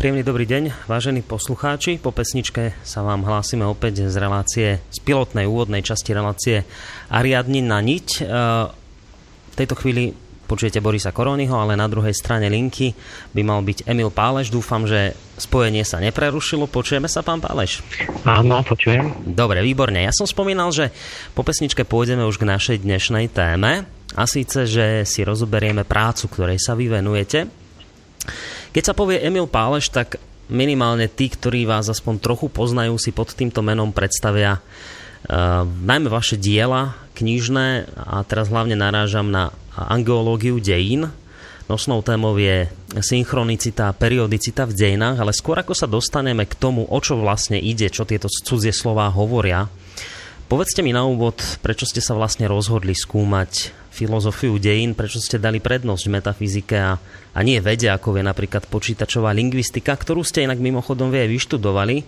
Príjemný 0.00 0.24
dobrý 0.24 0.48
deň, 0.48 0.88
vážení 0.88 1.20
poslucháči. 1.20 2.00
Po 2.00 2.08
pesničke 2.08 2.72
sa 2.80 3.04
vám 3.04 3.20
hlásime 3.20 3.68
opäť 3.68 4.08
z 4.08 4.16
relácie, 4.16 4.80
z 4.88 4.98
pilotnej 5.04 5.44
úvodnej 5.44 5.84
časti 5.84 6.16
relácie 6.16 6.64
Ariadni 7.12 7.60
na 7.60 7.84
niť. 7.84 8.08
E, 8.08 8.20
v 9.52 9.54
tejto 9.60 9.76
chvíli 9.76 10.16
počujete 10.48 10.80
Borisa 10.80 11.12
Koronyho, 11.12 11.52
ale 11.52 11.76
na 11.76 11.84
druhej 11.84 12.16
strane 12.16 12.48
linky 12.48 12.96
by 13.36 13.44
mal 13.44 13.60
byť 13.60 13.84
Emil 13.84 14.08
Páleš. 14.08 14.48
Dúfam, 14.48 14.88
že 14.88 15.12
spojenie 15.36 15.84
sa 15.84 16.00
neprerušilo. 16.00 16.64
Počujeme 16.64 17.04
sa, 17.04 17.20
pán 17.20 17.44
Páleš? 17.44 17.84
Áno, 18.24 18.64
počujem. 18.64 19.04
Dobre, 19.28 19.60
výborne. 19.60 20.00
Ja 20.08 20.16
som 20.16 20.24
spomínal, 20.24 20.72
že 20.72 20.96
po 21.36 21.44
pesničke 21.44 21.84
pôjdeme 21.84 22.24
už 22.24 22.40
k 22.40 22.48
našej 22.48 22.88
dnešnej 22.88 23.28
téme. 23.36 23.84
A 24.16 24.24
síce, 24.24 24.64
že 24.64 25.04
si 25.04 25.20
rozoberieme 25.28 25.84
prácu, 25.84 26.32
ktorej 26.32 26.56
sa 26.56 26.72
vy 26.72 26.88
venujete. 26.88 27.60
Keď 28.70 28.82
sa 28.86 28.94
povie 28.94 29.18
Emil 29.18 29.50
Páleš, 29.50 29.90
tak 29.90 30.22
minimálne 30.46 31.10
tí, 31.10 31.26
ktorí 31.26 31.66
vás 31.66 31.90
aspoň 31.90 32.22
trochu 32.22 32.46
poznajú, 32.46 32.94
si 33.02 33.10
pod 33.10 33.34
týmto 33.34 33.66
menom 33.66 33.90
predstavia 33.90 34.62
uh, 34.62 35.66
najmä 35.66 36.06
vaše 36.06 36.38
diela 36.38 36.94
knižné 37.18 37.90
a 37.98 38.22
teraz 38.22 38.46
hlavne 38.46 38.78
narážam 38.78 39.26
na 39.26 39.50
angeológiu 39.74 40.62
dejín. 40.62 41.10
Nosnou 41.66 42.02
témou 42.02 42.34
je 42.38 42.70
synchronicita 42.98 43.90
a 43.90 43.94
periodicita 43.94 44.66
v 44.66 44.74
dejinách, 44.74 45.18
ale 45.18 45.34
skôr 45.34 45.58
ako 45.58 45.74
sa 45.74 45.90
dostaneme 45.90 46.46
k 46.46 46.54
tomu, 46.54 46.86
o 46.86 46.98
čo 47.02 47.18
vlastne 47.18 47.58
ide, 47.58 47.90
čo 47.90 48.06
tieto 48.06 48.26
cudzie 48.26 48.74
slová 48.74 49.10
hovoria, 49.10 49.66
povedzte 50.50 50.82
mi 50.82 50.90
na 50.90 51.06
úvod, 51.06 51.38
prečo 51.62 51.86
ste 51.86 52.02
sa 52.02 52.14
vlastne 52.14 52.50
rozhodli 52.50 52.94
skúmať 52.94 53.79
filozofiu 53.90 54.54
dejín, 54.56 54.94
prečo 54.94 55.18
ste 55.18 55.42
dali 55.42 55.58
prednosť 55.58 56.04
metafyzike 56.08 56.78
a, 56.78 56.94
a 57.34 57.40
nie 57.42 57.58
vede, 57.58 57.90
ako 57.90 58.16
je 58.16 58.24
napríklad 58.24 58.70
počítačová 58.70 59.34
lingvistika, 59.34 59.98
ktorú 59.98 60.22
ste 60.22 60.46
inak 60.46 60.62
mimochodom 60.62 61.10
vie 61.10 61.26
vyštudovali. 61.26 62.06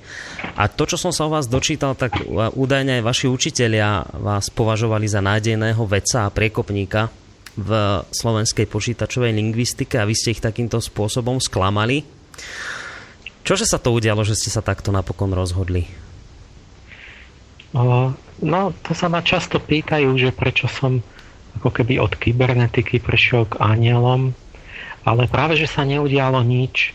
A 0.56 0.70
to, 0.70 0.86
čo 0.86 0.96
som 0.96 1.10
sa 1.10 1.26
o 1.26 1.34
vás 1.34 1.50
dočítal, 1.50 1.98
tak 1.98 2.22
údajne 2.54 3.02
aj 3.02 3.06
vaši 3.06 3.26
učitelia 3.26 4.06
vás 4.14 4.48
považovali 4.48 5.10
za 5.10 5.18
nádejného 5.18 5.82
vedca 5.84 6.30
a 6.30 6.32
priekopníka 6.32 7.10
v 7.58 7.70
slovenskej 8.08 8.64
počítačovej 8.64 9.34
lingvistike 9.36 10.00
a 10.00 10.08
vy 10.08 10.14
ste 10.16 10.32
ich 10.32 10.40
takýmto 10.40 10.80
spôsobom 10.80 11.36
sklamali. 11.42 12.06
Čože 13.42 13.66
sa 13.66 13.82
to 13.82 13.90
udialo, 13.92 14.22
že 14.22 14.38
ste 14.38 14.48
sa 14.48 14.62
takto 14.62 14.94
napokon 14.94 15.34
rozhodli? 15.34 15.84
No, 17.74 18.60
to 18.84 18.92
sa 18.94 19.06
ma 19.10 19.20
často 19.20 19.58
pýtajú, 19.58 20.14
že 20.16 20.30
prečo 20.30 20.70
som 20.70 21.02
ako 21.60 21.68
keby 21.68 22.00
od 22.00 22.16
kybernetiky 22.16 23.02
prešiel 23.02 23.48
k 23.48 23.60
anielom, 23.60 24.32
ale 25.02 25.26
práve, 25.26 25.58
že 25.58 25.66
sa 25.66 25.82
neudialo 25.82 26.40
nič, 26.46 26.94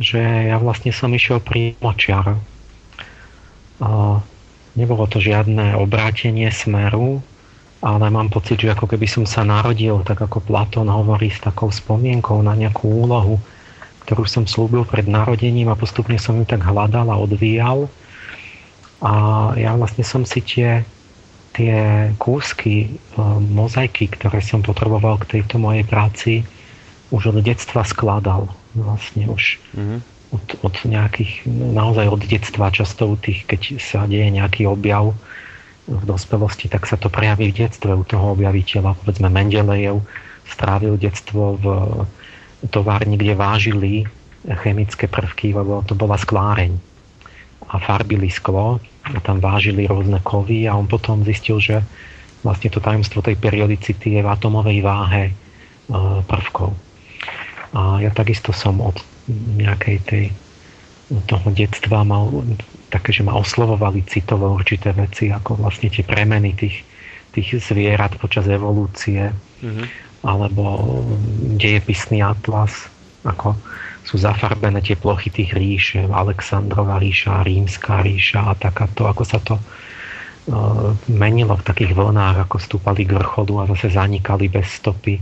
že 0.00 0.18
ja 0.48 0.56
vlastne 0.56 0.90
som 0.90 1.12
išiel 1.12 1.38
pri 1.38 1.76
močiar. 1.84 2.40
Nebolo 4.72 5.04
to 5.04 5.20
žiadne 5.20 5.76
obrátenie 5.76 6.48
smeru, 6.48 7.20
ale 7.84 8.08
mám 8.08 8.32
pocit, 8.32 8.62
že 8.62 8.72
ako 8.72 8.88
keby 8.88 9.04
som 9.04 9.24
sa 9.28 9.44
narodil, 9.44 10.00
tak 10.06 10.22
ako 10.22 10.40
Platón 10.40 10.88
hovorí, 10.88 11.28
s 11.28 11.42
takou 11.42 11.68
spomienkou 11.68 12.40
na 12.40 12.56
nejakú 12.56 12.88
úlohu, 12.88 13.36
ktorú 14.08 14.24
som 14.24 14.46
slúbil 14.48 14.86
pred 14.88 15.04
narodením 15.04 15.68
a 15.68 15.78
postupne 15.78 16.16
som 16.16 16.40
ju 16.40 16.46
tak 16.48 16.64
hľadal 16.64 17.10
a 17.10 17.20
odvíjal. 17.20 17.90
A 19.02 19.12
ja 19.58 19.74
vlastne 19.74 20.06
som 20.06 20.22
si 20.22 20.38
tie 20.40 20.86
tie 21.52 22.08
kúsky, 22.16 22.88
e, 22.88 23.20
mozaiky, 23.52 24.08
ktoré 24.08 24.40
som 24.40 24.64
potreboval 24.64 25.20
k 25.22 25.38
tejto 25.38 25.60
mojej 25.60 25.84
práci, 25.84 26.32
už 27.12 27.32
od 27.32 27.44
detstva 27.44 27.84
skladal. 27.84 28.48
Vlastne 28.72 29.28
už 29.28 29.60
mm-hmm. 29.76 29.98
od, 30.32 30.46
od 30.64 30.74
nejakých, 30.88 31.44
naozaj 31.48 32.08
od 32.08 32.24
detstva, 32.24 32.72
často 32.72 33.12
u 33.12 33.16
tých, 33.20 33.44
keď 33.44 33.76
sa 33.76 34.08
deje 34.08 34.32
nejaký 34.32 34.64
objav 34.64 35.12
v 35.84 36.02
dospelosti, 36.08 36.72
tak 36.72 36.88
sa 36.88 36.96
to 36.96 37.12
prejaví 37.12 37.52
v 37.52 37.68
detstve 37.68 37.92
u 37.92 38.04
toho 38.06 38.32
objaviteľa. 38.32 38.96
Povedzme 39.04 39.28
Mendelejev 39.28 40.00
strávil 40.48 40.96
detstvo 40.96 41.60
v 41.60 41.66
továrni, 42.72 43.20
kde 43.20 43.34
vážili 43.36 43.92
chemické 44.64 45.06
prvky, 45.10 45.52
lebo 45.52 45.84
to 45.84 45.92
bola 45.92 46.16
skláreň 46.16 46.74
a 47.68 47.74
farbili 47.78 48.30
sklo 48.30 48.78
tam 49.22 49.42
vážili 49.42 49.86
rôzne 49.90 50.22
kovy 50.22 50.70
a 50.70 50.78
on 50.78 50.86
potom 50.86 51.26
zistil, 51.26 51.58
že 51.58 51.82
vlastne 52.46 52.70
to 52.70 52.82
tajomstvo 52.82 53.22
tej 53.22 53.38
periodicity 53.38 54.18
je 54.18 54.20
v 54.22 54.28
atomovej 54.30 54.78
váhe 54.82 55.24
e, 55.30 55.32
prvkov. 56.26 56.74
A 57.72 58.02
ja 58.02 58.10
takisto 58.14 58.50
som 58.54 58.78
od 58.82 58.98
nejakej 59.58 59.98
tej 60.06 60.24
od 61.12 61.24
toho 61.28 61.52
detstva 61.52 62.08
mal 62.08 62.32
také, 62.88 63.12
že 63.12 63.20
ma 63.20 63.36
oslovovali 63.36 64.00
citovo 64.08 64.56
určité 64.56 64.96
veci, 64.96 65.28
ako 65.28 65.60
vlastne 65.60 65.92
tie 65.92 66.00
premeny 66.00 66.56
tých, 66.56 66.80
tých 67.36 67.60
zvierat 67.60 68.16
počas 68.16 68.48
evolúcie, 68.48 69.28
mm-hmm. 69.60 69.86
alebo 70.24 70.64
dejepisný 71.60 72.24
atlas, 72.24 72.88
ako 73.28 73.56
sú 74.12 74.20
zafarbené 74.20 74.84
tie 74.84 74.92
plochy 74.92 75.32
tých 75.32 75.56
ríš, 75.56 75.96
Alexandrova 75.96 77.00
ríša, 77.00 77.40
Rímska 77.40 78.04
ríša 78.04 78.44
a 78.44 78.52
takáto, 78.52 79.08
ako 79.08 79.24
sa 79.24 79.40
to 79.40 79.56
uh, 79.56 80.92
menilo 81.08 81.56
v 81.56 81.64
takých 81.64 81.96
vlnách, 81.96 82.44
ako 82.44 82.60
stúpali 82.60 83.08
k 83.08 83.16
vrcholu 83.16 83.64
a 83.64 83.68
zase 83.72 83.88
zanikali 83.88 84.52
bez 84.52 84.68
stopy. 84.68 85.16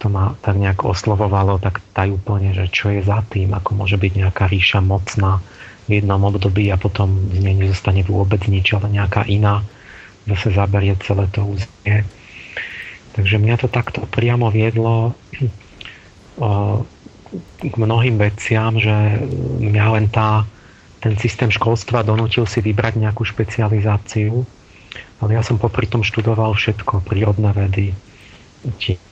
To 0.00 0.08
ma 0.08 0.32
tak 0.40 0.56
nejak 0.56 0.80
oslovovalo 0.80 1.60
tak 1.60 1.84
tajúplne, 1.92 2.56
že 2.56 2.72
čo 2.72 2.88
je 2.88 3.04
za 3.04 3.20
tým, 3.28 3.52
ako 3.52 3.84
môže 3.84 4.00
byť 4.00 4.12
nejaká 4.16 4.48
ríša 4.48 4.80
mocná 4.80 5.44
v 5.84 6.00
jednom 6.00 6.24
období 6.24 6.72
a 6.72 6.80
potom 6.80 7.28
z 7.36 7.44
nej 7.44 7.68
nezostane 7.68 8.00
vôbec 8.00 8.40
nič, 8.48 8.72
ale 8.72 8.96
nejaká 8.96 9.28
iná 9.28 9.60
zase 10.24 10.56
zaberie 10.56 10.96
celé 11.04 11.28
to 11.28 11.44
územie. 11.44 12.08
Takže 13.12 13.36
mňa 13.36 13.60
to 13.60 13.68
takto 13.68 14.08
priamo 14.08 14.48
viedlo 14.48 15.12
uh, 16.40 16.80
k 17.58 17.74
mnohým 17.74 18.18
veciam, 18.20 18.76
že 18.78 18.92
mňa 19.60 19.86
len 19.98 20.06
tá, 20.10 20.46
ten 21.02 21.16
systém 21.18 21.50
školstva 21.50 22.06
donútil 22.06 22.46
si 22.46 22.62
vybrať 22.64 22.96
nejakú 23.00 23.24
špecializáciu. 23.26 24.46
Ale 25.22 25.30
ja 25.34 25.42
som 25.42 25.58
popri 25.58 25.88
tom 25.88 26.04
študoval 26.04 26.54
všetko, 26.54 27.02
prírodné 27.06 27.50
vedy, 27.54 27.96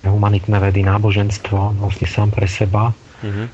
humanitné 0.04 0.56
vedy, 0.58 0.84
náboženstvo, 0.84 1.78
vlastne 1.78 2.08
sám 2.08 2.32
pre 2.32 2.48
seba. 2.48 2.92
Mm-hmm. 3.22 3.46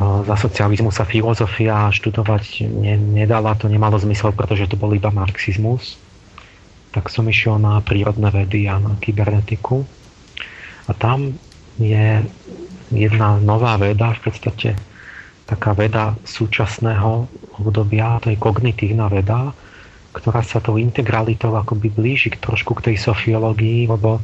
Za 0.00 0.36
socializmu 0.38 0.94
sa 0.94 1.02
filozofia 1.02 1.90
študovať 1.90 2.62
ne, 2.70 2.94
nedala, 2.94 3.58
to 3.58 3.66
nemalo 3.66 3.98
zmysel, 3.98 4.30
pretože 4.30 4.70
to 4.70 4.78
bol 4.78 4.94
iba 4.94 5.10
marxizmus. 5.10 5.98
Tak 6.94 7.10
som 7.10 7.26
išiel 7.26 7.58
na 7.58 7.82
prírodné 7.82 8.30
vedy 8.30 8.70
a 8.70 8.78
na 8.78 8.94
kybernetiku. 9.02 9.82
A 10.86 10.94
tam 10.94 11.34
je 11.78 12.22
jedna 12.90 13.38
nová 13.38 13.78
veda, 13.78 14.12
v 14.18 14.30
podstate 14.30 14.68
taká 15.46 15.74
veda 15.74 16.14
súčasného 16.22 17.26
obdobia, 17.58 18.22
to 18.22 18.30
je 18.30 18.38
kognitívna 18.38 19.10
veda, 19.10 19.50
ktorá 20.14 20.42
sa 20.42 20.58
tou 20.62 20.78
integralitou 20.78 21.54
akoby 21.54 21.90
blíži 21.90 22.34
k 22.34 22.42
trošku 22.42 22.78
k 22.78 22.90
tej 22.90 22.96
sofiológii, 22.98 23.90
lebo 23.90 24.22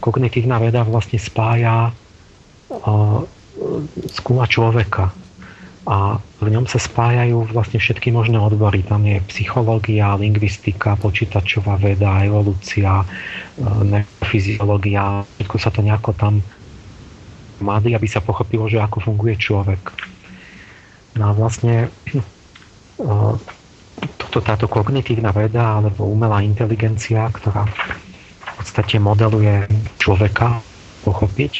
kognitívna 0.00 0.60
veda 0.60 0.84
vlastne 0.84 1.20
spája 1.20 1.92
uh, 1.92 3.20
skúma 4.08 4.48
človeka 4.48 5.12
a 5.82 6.14
v 6.38 6.46
ňom 6.46 6.70
sa 6.70 6.78
spájajú 6.78 7.50
vlastne 7.50 7.82
všetky 7.82 8.14
možné 8.14 8.38
odbory. 8.38 8.86
Tam 8.86 9.02
je 9.02 9.18
psychológia, 9.34 10.14
lingvistika, 10.14 10.94
počítačová 10.94 11.74
veda, 11.74 12.22
evolúcia, 12.22 13.02
fyziológia, 14.22 15.26
všetko 15.42 15.56
sa 15.58 15.74
to 15.74 15.82
nejako 15.82 16.14
tam 16.14 16.38
mladý, 17.62 17.94
aby 17.94 18.10
sa 18.10 18.20
pochopilo, 18.20 18.66
že 18.66 18.82
ako 18.82 19.00
funguje 19.00 19.38
človek. 19.38 19.80
No 21.16 21.30
a 21.30 21.32
vlastne 21.32 21.88
toto, 24.20 24.38
táto 24.42 24.66
kognitívna 24.68 25.30
veda 25.30 25.80
alebo 25.80 26.08
umelá 26.08 26.42
inteligencia, 26.42 27.28
ktorá 27.30 27.68
v 27.68 28.52
podstate 28.58 28.98
modeluje 28.98 29.66
človeka 29.98 30.60
pochopiť, 31.06 31.52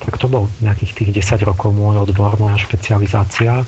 tak 0.00 0.16
to 0.16 0.26
bol 0.26 0.48
nejakých 0.64 0.92
tých 0.96 1.10
10 1.22 1.44
rokov 1.44 1.76
môj 1.76 2.08
odbor, 2.08 2.34
moja 2.40 2.56
špecializácia. 2.56 3.62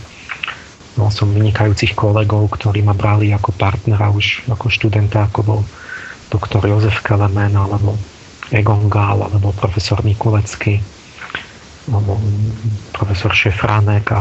Mal 0.97 1.11
som 1.13 1.33
vynikajúcich 1.33 1.93
kolegov, 1.97 2.53
ktorí 2.57 2.85
ma 2.85 2.97
brali 2.97 3.33
ako 3.33 3.53
partnera 3.57 4.13
už 4.13 4.45
ako 4.49 4.69
študenta, 4.69 5.29
ako 5.29 5.41
bol 5.45 5.61
doktor 6.33 6.65
Jozef 6.65 7.05
Kelemen, 7.05 7.53
alebo 7.53 7.97
Egon 8.49 8.89
Gál, 8.89 9.21
alebo 9.25 9.53
profesor 9.57 10.01
Mikulecký 10.01 10.81
profesor 12.95 13.33
Šefránek 13.35 14.07
a 14.15 14.21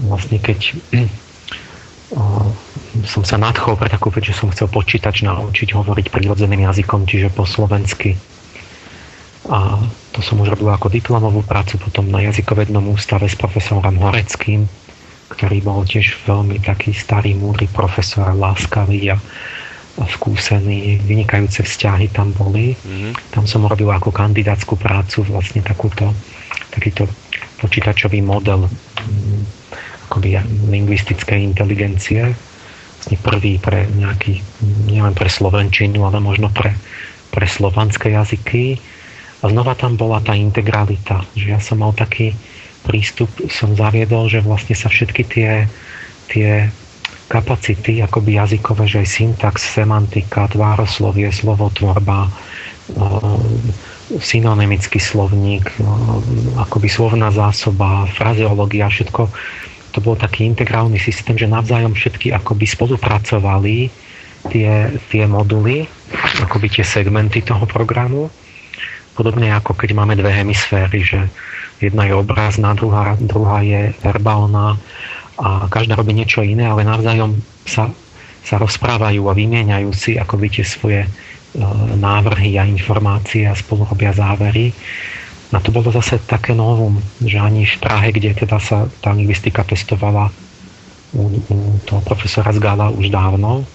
vlastne 0.00 0.40
keď 0.40 0.80
som 3.06 3.22
sa 3.22 3.36
nadchol 3.38 3.78
pre 3.78 3.86
takú 3.86 4.10
vec, 4.10 4.26
že 4.26 4.34
som 4.34 4.50
chcel 4.50 4.66
počítač 4.66 5.22
naučiť 5.22 5.76
hovoriť 5.76 6.10
prírodzeným 6.10 6.66
jazykom, 6.66 7.06
čiže 7.06 7.30
po 7.30 7.46
slovensky. 7.46 8.18
A 9.50 9.78
to 10.12 10.20
som 10.20 10.42
už 10.42 10.52
robil 10.52 10.68
ako 10.68 10.90
diplomovú 10.90 11.46
prácu 11.46 11.80
potom 11.80 12.10
na 12.10 12.20
jazykovednom 12.26 12.92
ústave 12.92 13.30
s 13.30 13.38
profesorom 13.38 13.96
Horeckým, 14.02 14.66
ktorý 15.30 15.58
bol 15.62 15.86
tiež 15.86 16.26
veľmi 16.26 16.58
taký 16.60 16.90
starý, 16.90 17.38
múdry 17.38 17.70
profesor, 17.70 18.34
láskavý 18.34 19.14
a, 19.14 19.16
a 19.96 20.04
skúsený, 20.10 20.98
vynikajúce 21.06 21.62
vzťahy 21.62 22.10
tam 22.10 22.34
boli. 22.34 22.74
Mm-hmm. 22.74 23.12
Tam 23.30 23.46
som 23.46 23.64
robil 23.64 23.88
ako 23.88 24.10
kandidátsku 24.10 24.74
prácu 24.74 25.22
vlastne 25.30 25.62
takúto, 25.62 26.10
takýto 26.70 27.06
počítačový 27.60 28.24
model 28.24 28.66
akoby 30.10 30.42
lingvistickej 30.70 31.38
inteligencie. 31.38 32.34
Vlastne 33.00 33.16
prvý 33.22 33.56
pre 33.62 33.88
nejaký, 33.96 34.44
nielen 34.90 35.16
pre 35.16 35.30
slovenčinu, 35.30 36.04
ale 36.04 36.20
možno 36.20 36.52
pre, 36.52 36.76
pre 37.32 37.46
slovanské 37.48 38.12
jazyky 38.12 38.76
a 39.40 39.48
znova 39.48 39.72
tam 39.72 39.96
bola 39.96 40.20
tá 40.20 40.36
integralita, 40.36 41.24
že 41.32 41.56
ja 41.56 41.60
som 41.62 41.80
mal 41.80 41.96
taký 41.96 42.36
prístup, 42.84 43.28
som 43.48 43.72
zaviedol, 43.72 44.28
že 44.28 44.44
vlastne 44.44 44.76
sa 44.76 44.92
všetky 44.92 45.22
tie, 45.24 45.64
tie 46.28 46.68
kapacity 47.30 48.04
akoby 48.04 48.36
jazykové, 48.36 48.84
že 48.84 49.00
aj 49.00 49.08
syntax, 49.08 49.64
semantika, 49.64 50.50
tvároslovie, 50.50 51.32
slovotvorba, 51.32 52.28
synonymický 54.18 54.98
slovník, 54.98 55.70
akoby 56.58 56.88
slovná 56.90 57.30
zásoba, 57.30 58.10
frazeológia, 58.10 58.90
všetko. 58.90 59.30
To 59.94 59.98
bol 60.02 60.18
taký 60.18 60.50
integrálny 60.50 60.98
systém, 60.98 61.38
že 61.38 61.46
navzájom 61.46 61.94
všetky 61.94 62.34
akoby 62.34 62.66
spolupracovali 62.66 63.90
tie, 64.50 64.90
tie 65.10 65.24
moduly, 65.30 65.86
akoby 66.42 66.66
tie 66.70 66.82
segmenty 66.82 67.42
toho 67.46 67.62
programu. 67.70 68.30
Podobne 69.14 69.52
ako 69.54 69.78
keď 69.78 69.94
máme 69.94 70.18
dve 70.18 70.30
hemisféry, 70.34 71.02
že 71.06 71.26
jedna 71.78 72.06
je 72.06 72.14
obrazná, 72.14 72.74
druhá, 72.74 73.14
druhá 73.18 73.62
je 73.62 73.94
verbálna 74.02 74.78
a 75.40 75.66
každá 75.70 75.96
robí 75.96 76.12
niečo 76.12 76.44
iné, 76.44 76.66
ale 76.68 76.84
navzájom 76.84 77.38
sa, 77.64 77.90
sa 78.42 78.56
rozprávajú 78.58 79.24
a 79.26 79.36
vymieňajú 79.36 79.90
si 79.94 80.18
by 80.18 80.48
tie 80.50 80.64
svoje 80.66 81.06
návrhy 81.98 82.58
a 82.58 82.68
informácie 82.68 83.46
a 83.50 83.58
spolu 83.58 83.82
robia 83.86 84.14
závery. 84.14 84.70
Na 85.50 85.58
to 85.58 85.74
bolo 85.74 85.90
zase 85.90 86.22
také 86.22 86.54
novum, 86.54 87.02
že 87.18 87.42
ani 87.42 87.66
v 87.66 87.76
Prahe, 87.82 88.14
kde 88.14 88.38
teda 88.38 88.62
sa 88.62 88.86
tá 89.02 89.10
lingvistika 89.10 89.66
testovala 89.66 90.30
u, 91.10 91.42
u 91.50 91.58
toho 91.82 92.00
profesora 92.06 92.54
Zgala 92.54 92.94
už 92.94 93.10
dávno, 93.10 93.66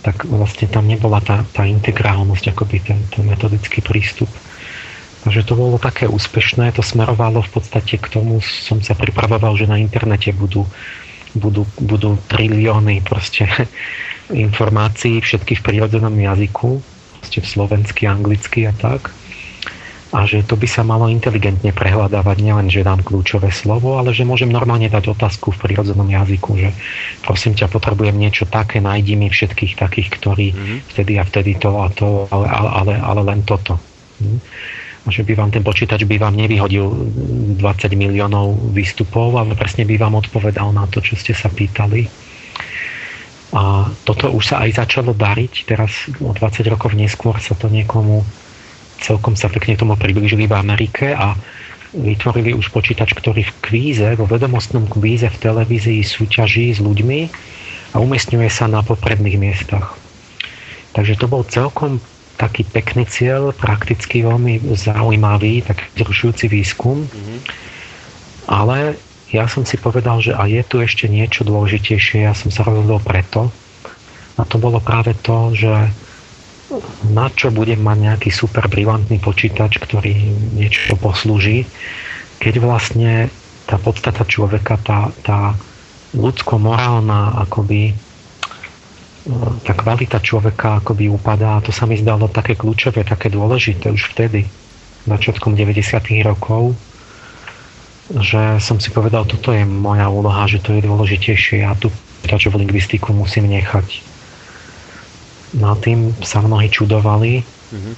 tak 0.00 0.24
vlastne 0.24 0.64
tam 0.64 0.88
nebola 0.88 1.20
tá, 1.20 1.44
tá 1.52 1.68
integrálnosť, 1.68 2.56
akoby 2.56 2.76
ten, 2.80 3.00
ten 3.12 3.28
metodický 3.28 3.84
prístup. 3.84 4.32
Takže 5.20 5.44
to 5.44 5.52
bolo 5.52 5.76
také 5.76 6.08
úspešné, 6.08 6.72
to 6.72 6.80
smerovalo 6.80 7.44
v 7.44 7.50
podstate 7.52 8.00
k 8.00 8.06
tomu, 8.08 8.40
som 8.40 8.80
sa 8.80 8.96
pripravoval, 8.96 9.60
že 9.60 9.68
na 9.68 9.76
internete 9.76 10.32
budú, 10.32 10.64
budú, 11.36 11.68
budú 11.76 12.16
trilióny 12.32 13.04
proste 13.04 13.44
informácií, 14.32 15.20
všetky 15.20 15.60
v 15.60 15.64
prírodzenom 15.68 16.16
jazyku, 16.16 16.80
proste 17.30 17.46
v 17.46 17.54
slovensky, 17.62 18.02
anglicky 18.10 18.66
a 18.66 18.74
tak. 18.74 19.14
A 20.10 20.26
že 20.26 20.42
to 20.42 20.58
by 20.58 20.66
sa 20.66 20.82
malo 20.82 21.06
inteligentne 21.06 21.70
prehľadávať, 21.70 22.42
nielen, 22.42 22.66
že 22.66 22.82
dám 22.82 23.06
kľúčové 23.06 23.54
slovo, 23.54 24.02
ale 24.02 24.10
že 24.10 24.26
môžem 24.26 24.50
normálne 24.50 24.90
dať 24.90 25.14
otázku 25.14 25.54
v 25.54 25.70
prírodzenom 25.70 26.10
jazyku, 26.10 26.58
že 26.58 26.74
prosím 27.22 27.54
ťa, 27.54 27.70
potrebujem 27.70 28.18
niečo 28.18 28.50
také, 28.50 28.82
nájdi 28.82 29.14
mi 29.14 29.30
všetkých 29.30 29.78
takých, 29.78 30.08
ktorí 30.18 30.46
mm-hmm. 30.50 30.78
vtedy 30.90 31.12
a 31.14 31.22
vtedy 31.22 31.54
to 31.62 31.70
a 31.78 31.86
to, 31.94 32.26
ale, 32.34 32.50
ale, 32.50 32.94
ale 32.98 33.20
len 33.22 33.46
toto. 33.46 33.78
Hm? 34.18 34.42
že 35.08 35.24
by 35.24 35.32
vám 35.32 35.50
ten 35.50 35.64
počítač 35.64 36.04
by 36.04 36.20
vám 36.20 36.36
nevyhodil 36.36 36.86
20 37.56 37.62
miliónov 37.96 38.52
výstupov, 38.76 39.32
ale 39.32 39.56
presne 39.56 39.88
by 39.88 39.96
vám 39.96 40.20
odpovedal 40.20 40.76
na 40.76 40.84
to, 40.92 41.00
čo 41.00 41.16
ste 41.16 41.32
sa 41.32 41.48
pýtali. 41.48 42.04
A 43.50 43.90
toto 44.06 44.30
už 44.30 44.54
sa 44.54 44.62
aj 44.62 44.86
začalo 44.86 45.10
dariť, 45.10 45.66
teraz 45.66 46.06
o 46.22 46.30
20 46.30 46.70
rokov 46.70 46.94
neskôr 46.94 47.34
sa 47.42 47.58
to 47.58 47.66
niekomu 47.66 48.22
celkom 49.00 49.34
sa 49.34 49.48
pekne 49.48 49.74
tomu 49.74 49.96
priblížili 49.96 50.44
v 50.44 50.54
Amerike 50.54 51.16
a 51.16 51.34
vytvorili 51.90 52.54
už 52.54 52.70
počítač, 52.70 53.16
ktorý 53.16 53.42
v 53.42 53.56
kvíze, 53.64 54.06
vo 54.14 54.28
vedomostnom 54.28 54.86
kvíze 54.86 55.26
v 55.26 55.40
televízii 55.42 56.04
súťaží 56.06 56.70
s 56.70 56.78
ľuďmi 56.78 57.20
a 57.90 57.96
umiestňuje 57.98 58.46
sa 58.46 58.70
na 58.70 58.84
popredných 58.86 59.40
miestach. 59.40 59.98
Takže 60.94 61.18
to 61.18 61.26
bol 61.26 61.42
celkom 61.42 61.98
taký 62.38 62.62
pekný 62.62 63.04
cieľ, 63.10 63.50
prakticky 63.50 64.22
veľmi 64.22 64.62
zaujímavý, 64.78 65.66
tak 65.66 65.82
zrušujúci 65.98 66.46
výskum. 66.46 67.04
Mm-hmm. 67.04 67.38
Ale 68.48 68.96
ja 69.30 69.46
som 69.46 69.62
si 69.62 69.78
povedal, 69.78 70.18
že 70.18 70.34
a 70.34 70.46
je 70.50 70.62
tu 70.66 70.82
ešte 70.82 71.06
niečo 71.06 71.46
dôležitejšie, 71.46 72.26
ja 72.26 72.34
som 72.34 72.50
sa 72.50 72.66
rozhodol 72.66 72.98
preto. 72.98 73.54
A 74.34 74.42
to 74.42 74.58
bolo 74.58 74.82
práve 74.82 75.14
to, 75.20 75.54
že 75.54 75.72
na 77.10 77.26
čo 77.34 77.50
budem 77.50 77.82
mať 77.82 77.98
nejaký 77.98 78.30
super 78.30 78.70
brilantný 78.70 79.18
počítač, 79.18 79.78
ktorý 79.82 80.14
niečo 80.54 80.94
poslúži, 80.98 81.66
keď 82.38 82.54
vlastne 82.62 83.12
tá 83.66 83.78
podstata 83.78 84.22
človeka, 84.26 84.78
tá, 84.82 85.10
tá 85.22 85.54
ľudsko-morálna 86.14 87.38
akoby 87.46 87.94
tá 89.62 89.76
kvalita 89.76 90.16
človeka 90.16 90.80
akoby 90.80 91.12
upadá 91.12 91.60
a 91.60 91.64
to 91.64 91.70
sa 91.70 91.84
mi 91.84 92.00
zdalo 92.00 92.32
také 92.32 92.56
kľúčové, 92.56 93.04
také 93.04 93.28
dôležité 93.28 93.92
už 93.92 94.16
vtedy, 94.16 94.48
začiatkom 95.04 95.52
90. 95.52 96.24
rokov, 96.24 96.72
že 98.10 98.58
som 98.58 98.82
si 98.82 98.90
povedal, 98.90 99.22
toto 99.22 99.54
je 99.54 99.62
moja 99.62 100.10
úloha, 100.10 100.50
že 100.50 100.58
to 100.58 100.74
je 100.74 100.82
dôležitejšie, 100.82 101.62
ja 101.62 101.78
tú 101.78 101.94
počítačovú 102.30 102.62
lingvistiku 102.62 103.10
musím 103.10 103.50
nechať. 103.50 104.06
No 105.58 105.72
a 105.72 105.74
tým 105.74 106.14
sa 106.22 106.38
mnohí 106.38 106.70
čudovali. 106.70 107.42
Mm-hmm. 107.42 107.94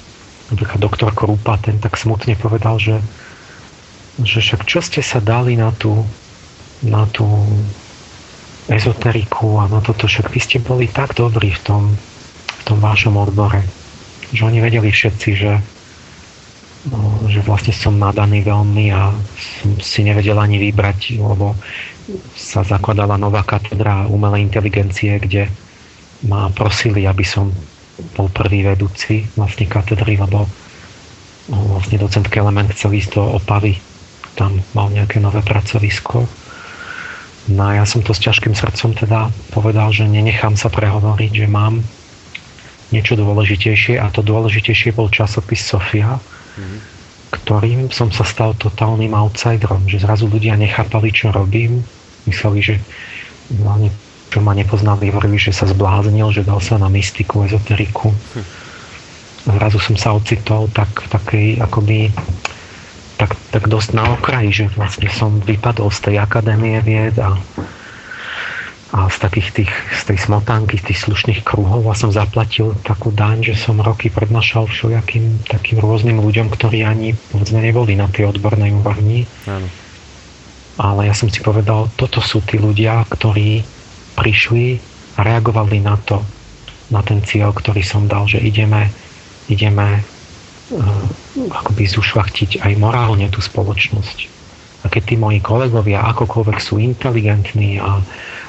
Napríklad 0.56 0.80
doktor 0.80 1.10
Krupa, 1.12 1.60
ten 1.60 1.76
tak 1.76 2.00
smutne 2.00 2.32
povedal, 2.40 2.80
že, 2.80 2.96
že 4.24 4.40
však 4.40 4.64
čo 4.64 4.80
ste 4.80 5.04
sa 5.04 5.20
dali 5.20 5.60
na 5.60 5.68
tú, 5.76 6.08
na 6.80 7.04
tú 7.12 7.28
ezoteriku 8.72 9.60
a 9.60 9.68
na 9.68 9.84
toto, 9.84 10.08
však 10.08 10.32
vy 10.32 10.40
ste 10.40 10.64
boli 10.64 10.88
tak 10.88 11.12
dobrí 11.12 11.52
v 11.52 11.60
tom, 11.60 11.82
v 12.56 12.62
tom 12.64 12.80
vašom 12.80 13.20
odbore, 13.20 13.60
že 14.32 14.48
oni 14.48 14.64
vedeli 14.64 14.88
všetci, 14.88 15.28
že, 15.36 15.52
no, 15.60 15.60
že 17.30 17.41
vlastne 17.47 17.70
som 17.70 17.95
nadaný 17.95 18.43
veľmi 18.43 18.91
a 18.91 19.14
som 19.62 19.78
si 19.78 20.03
nevedel 20.03 20.35
ani 20.35 20.59
vybrať, 20.59 21.22
lebo 21.22 21.55
sa 22.35 22.66
zakladala 22.66 23.14
nová 23.14 23.47
katedra 23.47 24.11
umelej 24.11 24.51
inteligencie, 24.51 25.22
kde 25.22 25.47
ma 26.26 26.51
prosili, 26.51 27.07
aby 27.07 27.22
som 27.22 27.55
bol 28.18 28.26
prvý 28.35 28.66
vedúci 28.66 29.22
vlastne 29.39 29.70
katedry, 29.70 30.18
lebo 30.18 30.51
no, 31.51 31.57
vlastne 31.78 32.03
docent 32.03 32.26
Element 32.35 32.74
chcel 32.74 32.99
ísť 32.99 33.14
do 33.14 33.22
Opavy, 33.39 33.78
tam 34.35 34.59
mal 34.74 34.91
nejaké 34.91 35.22
nové 35.22 35.39
pracovisko 35.45 36.26
No 37.51 37.74
a 37.74 37.83
ja 37.83 37.85
som 37.89 38.07
to 38.07 38.14
s 38.14 38.22
ťažkým 38.22 38.55
srdcom 38.55 38.95
teda 38.95 39.35
povedal, 39.51 39.91
že 39.91 40.07
nenechám 40.07 40.55
sa 40.55 40.70
prehovoriť, 40.70 41.43
že 41.43 41.47
mám 41.51 41.83
niečo 42.95 43.18
dôležitejšie 43.18 43.99
a 43.99 44.07
to 44.14 44.22
dôležitejšie 44.22 44.95
bol 44.95 45.11
časopis 45.11 45.59
Sofia. 45.59 46.22
Ktorým 47.32 47.88
som 47.88 48.12
sa 48.12 48.28
stal 48.28 48.53
totálnym 48.61 49.16
outsiderom, 49.16 49.88
že 49.88 50.05
zrazu 50.05 50.28
ľudia 50.28 50.53
nechápali, 50.61 51.09
čo 51.09 51.32
robím, 51.32 51.80
mysleli, 52.28 52.61
že 52.61 52.74
hlavne 53.48 53.88
čo 54.32 54.40
ma 54.40 54.57
nepoznali, 54.57 55.12
hovorili, 55.12 55.36
že 55.36 55.53
sa 55.53 55.68
zbláznil, 55.68 56.32
že 56.32 56.40
dal 56.40 56.57
sa 56.57 56.80
na 56.80 56.88
mystiku, 56.88 57.44
ezoteriku. 57.44 58.16
Zrazu 59.44 59.76
som 59.76 59.96
sa 60.00 60.16
ocitol 60.16 60.72
tak 60.72 60.88
takej 61.12 61.61
akoby 61.61 62.09
tak, 63.20 63.36
tak 63.53 63.68
dosť 63.68 63.92
na 63.92 64.09
okraji, 64.16 64.50
že 64.50 64.64
vlastne 64.72 65.12
som 65.12 65.36
vypadol 65.44 65.92
z 65.92 65.98
tej 66.11 66.16
akadémie 66.16 66.80
vied 66.80 67.12
a, 67.20 67.36
a 68.93 69.09
z 69.09 69.16
takých 69.24 69.49
tých, 69.57 69.72
z 69.72 70.03
tej 70.12 70.18
smotánky, 70.20 70.76
z 70.76 70.93
tých 70.93 71.09
slušných 71.09 71.40
kruhov 71.49 71.88
a 71.88 71.97
som 71.97 72.12
zaplatil 72.12 72.76
takú 72.84 73.09
daň, 73.09 73.53
že 73.53 73.57
som 73.57 73.80
roky 73.80 74.12
prednášal 74.12 74.68
všelijakým 74.68 75.49
takým 75.49 75.80
rôznym 75.80 76.20
ľuďom, 76.20 76.53
ktorí 76.53 76.84
ani 76.84 77.16
povedzme 77.32 77.64
neboli 77.64 77.97
na 77.97 78.12
tej 78.12 78.28
odbornej 78.36 78.70
úrovni. 78.76 79.24
Áno. 79.49 79.64
Ale 80.76 81.09
ja 81.09 81.14
som 81.16 81.32
si 81.32 81.40
povedal, 81.40 81.88
toto 81.97 82.20
sú 82.20 82.45
tí 82.45 82.61
ľudia, 82.61 83.05
ktorí 83.09 83.64
prišli 84.16 84.76
a 85.16 85.24
reagovali 85.24 85.80
na 85.80 85.97
to, 85.97 86.20
na 86.93 87.01
ten 87.01 87.24
cieľ, 87.24 87.57
ktorý 87.57 87.80
som 87.80 88.05
dal, 88.05 88.28
že 88.28 88.40
ideme, 88.45 88.93
ideme 89.49 90.05
Eh, 90.72 91.49
akoby 91.53 91.84
zušvachtiť 91.84 92.64
aj 92.64 92.72
morálne 92.80 93.28
tú 93.28 93.45
spoločnosť. 93.45 94.18
A 94.82 94.88
keď 94.88 95.03
tí 95.05 95.14
moji 95.20 95.38
kolegovia 95.45 96.01
akokoľvek 96.16 96.59
sú 96.59 96.80
inteligentní 96.80 97.76
a, 97.76 98.01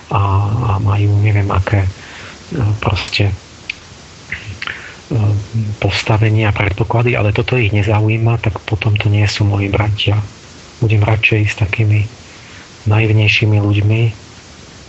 a, 0.10 0.22
a 0.50 0.72
majú 0.82 1.16
neviem 1.22 1.48
aké 1.52 1.86
eh, 1.86 2.72
proste 2.82 3.32
postavenie 5.78 6.48
a 6.48 6.56
predpoklady, 6.56 7.14
ale 7.14 7.36
toto 7.36 7.60
ich 7.60 7.74
nezaujíma, 7.74 8.42
tak 8.42 8.58
potom 8.66 8.98
to 8.98 9.12
nie 9.12 9.26
sú 9.30 9.46
moji 9.46 9.70
bratia. 9.70 10.18
Budem 10.82 11.04
radšej 11.06 11.42
s 11.54 11.56
takými 11.60 12.08
najvnejšími 12.90 13.58
ľuďmi 13.62 14.02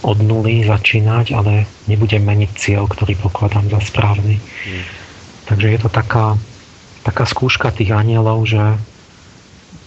od 0.05 0.19
nuly 0.21 0.65
začínať, 0.65 1.33
ale 1.33 1.65
nebudem 1.89 2.25
meniť 2.25 2.51
cieľ, 2.57 2.85
ktorý 2.89 3.17
pokladám 3.21 3.69
za 3.73 3.81
správny. 3.81 4.37
Mm. 4.41 4.85
Takže 5.49 5.67
je 5.77 5.79
to 5.81 5.91
taká, 5.93 6.37
taká 7.05 7.25
skúška 7.25 7.73
tých 7.73 7.93
anielov, 7.93 8.45
že 8.45 8.61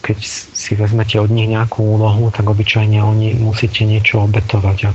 keď 0.01 0.17
si 0.53 0.73
vezmete 0.77 1.19
od 1.19 1.29
nich 1.29 1.51
nejakú 1.51 1.83
úlohu, 1.83 2.31
tak 2.31 2.47
obyčajne 2.47 3.01
oni 3.03 3.35
musíte 3.37 3.83
niečo 3.83 4.23
obetovať 4.23 4.77
a 4.87 4.91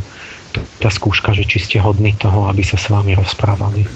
tá 0.53 0.89
skúška, 0.93 1.33
že 1.33 1.49
či 1.49 1.59
ste 1.63 1.77
hodní 1.81 2.13
toho, 2.17 2.49
aby 2.49 2.61
sa 2.63 2.77
s 2.77 2.93
vami 2.93 3.17
rozprávali. 3.17 3.89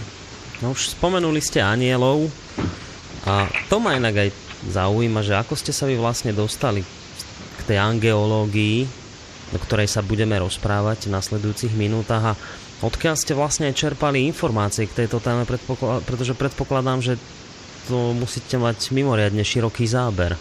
No 0.64 0.72
už 0.72 0.96
spomenuli 0.96 1.40
ste 1.44 1.60
anielov 1.60 2.32
a 3.28 3.44
to 3.68 3.76
ma 3.76 3.98
inak 3.98 4.26
aj 4.26 4.28
zaujíma, 4.72 5.20
že 5.20 5.36
ako 5.36 5.52
ste 5.52 5.72
sa 5.74 5.84
vy 5.84 6.00
vlastne 6.00 6.32
dostali 6.32 6.80
k 7.56 7.60
tej 7.68 7.76
angeológii, 7.76 8.88
do 9.52 9.58
ktorej 9.60 9.86
sa 9.86 10.00
budeme 10.00 10.34
rozprávať 10.40 11.06
v 11.06 11.14
nasledujúcich 11.14 11.76
minútach 11.76 12.32
a 12.32 12.38
odkiaľ 12.80 13.14
ste 13.20 13.36
vlastne 13.36 13.68
čerpali 13.76 14.24
informácie 14.26 14.88
k 14.88 15.04
tejto 15.04 15.20
téme, 15.20 15.44
pretože 16.02 16.34
predpokladám, 16.34 17.04
že 17.04 17.14
to 17.86 18.16
musíte 18.16 18.58
mať 18.58 18.90
mimoriadne 18.90 19.44
široký 19.46 19.86
záber. 19.86 20.34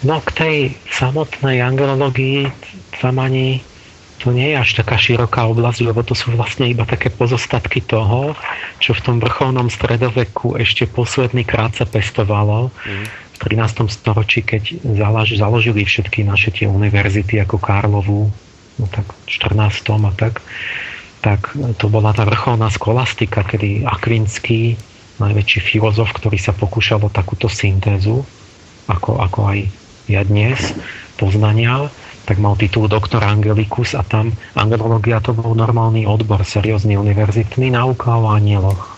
No 0.00 0.22
k 0.24 0.28
tej 0.32 0.56
samotnej 0.88 1.60
angelológii 1.60 2.48
tam 2.98 3.22
ani 3.22 3.62
to 4.20 4.36
nie 4.36 4.52
je 4.52 4.56
až 4.60 4.70
taká 4.84 5.00
široká 5.00 5.48
oblasť, 5.48 5.80
lebo 5.80 6.04
to 6.04 6.12
sú 6.12 6.36
vlastne 6.36 6.68
iba 6.68 6.84
také 6.84 7.08
pozostatky 7.08 7.80
toho, 7.80 8.36
čo 8.76 8.92
v 8.92 9.00
tom 9.00 9.16
vrcholnom 9.16 9.72
stredoveku 9.72 10.60
ešte 10.60 10.84
posledný 10.84 11.48
krát 11.48 11.72
sa 11.72 11.88
pestovalo. 11.88 12.68
Mm. 12.84 13.04
V 13.08 13.36
13. 13.48 13.88
storočí, 13.88 14.44
keď 14.44 14.84
založili 15.40 15.88
všetky 15.88 16.28
naše 16.28 16.52
tie 16.52 16.68
univerzity 16.68 17.40
ako 17.40 17.56
Karlovu, 17.56 18.28
no 18.76 18.86
tak 18.92 19.08
v 19.08 19.24
14. 19.24 19.88
a 19.96 20.12
tak, 20.12 20.44
tak 21.24 21.56
to 21.80 21.88
bola 21.88 22.12
tá 22.12 22.28
vrcholná 22.28 22.68
skolastika, 22.68 23.40
kedy 23.40 23.88
Akvinský, 23.88 24.76
najväčší 25.16 25.60
filozof, 25.64 26.12
ktorý 26.12 26.36
sa 26.36 26.52
pokúšal 26.52 27.00
o 27.00 27.08
takúto 27.08 27.48
syntézu, 27.48 28.20
ako, 28.88 29.16
ako 29.24 29.40
aj 29.48 29.58
ja 30.12 30.20
dnes, 30.20 30.76
poznania, 31.16 31.88
tak 32.30 32.38
mal 32.38 32.54
titul 32.54 32.86
doktor 32.86 33.26
Angelicus 33.26 33.98
a 33.98 34.06
tam 34.06 34.30
angelológia 34.54 35.18
to 35.18 35.34
bol 35.34 35.50
normálny 35.50 36.06
odbor, 36.06 36.46
seriózny 36.46 36.94
univerzitný, 36.94 37.74
nauka 37.74 38.14
o 38.14 38.30
anieloch. 38.30 38.94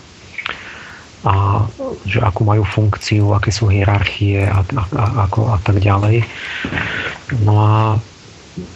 A 1.25 1.65
že 2.05 2.21
akú 2.21 2.45
majú 2.45 2.61
funkciu, 2.61 3.33
aké 3.33 3.49
sú 3.49 3.73
hierarchie 3.73 4.45
a, 4.45 4.61
a, 4.61 4.83
a, 4.85 5.05
ako, 5.25 5.49
a 5.49 5.57
tak 5.65 5.81
ďalej. 5.81 6.29
No 7.41 7.53
a 7.57 7.73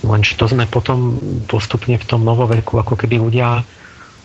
len 0.01 0.21
to 0.25 0.49
sme 0.49 0.65
potom 0.65 1.21
postupne 1.45 2.01
v 2.01 2.07
tom 2.09 2.25
novoveku, 2.25 2.81
ako 2.81 2.97
keby 2.97 3.21
ľudia 3.21 3.61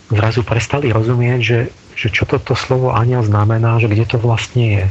zrazu 0.09 0.49
prestali 0.49 0.89
rozumieť, 0.89 1.41
že, 1.45 1.61
že 1.93 2.09
čo 2.09 2.25
toto 2.25 2.57
slovo 2.57 2.97
aniel 2.97 3.21
znamená, 3.21 3.85
že 3.85 3.93
kde 3.93 4.09
to 4.09 4.17
vlastne 4.17 4.65
je. 4.65 4.87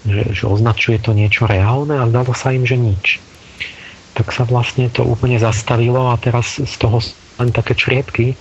Že, 0.00 0.22
že 0.30 0.44
označuje 0.46 1.02
to 1.02 1.10
niečo 1.10 1.50
reálne 1.50 1.98
a 1.98 2.06
zdalo 2.06 2.38
sa 2.38 2.54
im, 2.54 2.62
že 2.62 2.78
nič 2.78 3.18
tak 4.20 4.36
sa 4.36 4.44
vlastne 4.44 4.92
to 4.92 5.00
úplne 5.00 5.40
zastavilo 5.40 6.12
a 6.12 6.20
teraz 6.20 6.60
z 6.60 6.74
toho 6.76 7.00
len 7.40 7.48
také 7.56 7.72
čriepky, 7.72 8.36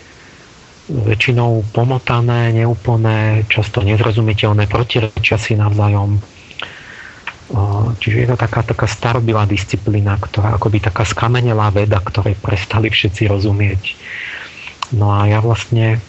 väčšinou 0.92 1.64
pomotané, 1.72 2.52
neúplné, 2.52 3.48
často 3.48 3.80
nezrozumiteľné, 3.80 4.68
protirečia 4.68 5.40
si 5.40 5.56
navzájom. 5.56 6.20
Čiže 8.04 8.18
je 8.20 8.28
to 8.28 8.38
taká, 8.38 8.62
taká 8.68 8.92
starobilá 8.92 9.48
disciplína, 9.48 10.20
ktorá 10.20 10.60
akoby 10.60 10.84
taká 10.84 11.08
skamenelá 11.08 11.72
veda, 11.72 12.04
ktorej 12.04 12.36
prestali 12.36 12.92
všetci 12.92 13.32
rozumieť. 13.32 13.96
No 15.00 15.16
a 15.16 15.32
ja 15.32 15.40
vlastne, 15.40 16.04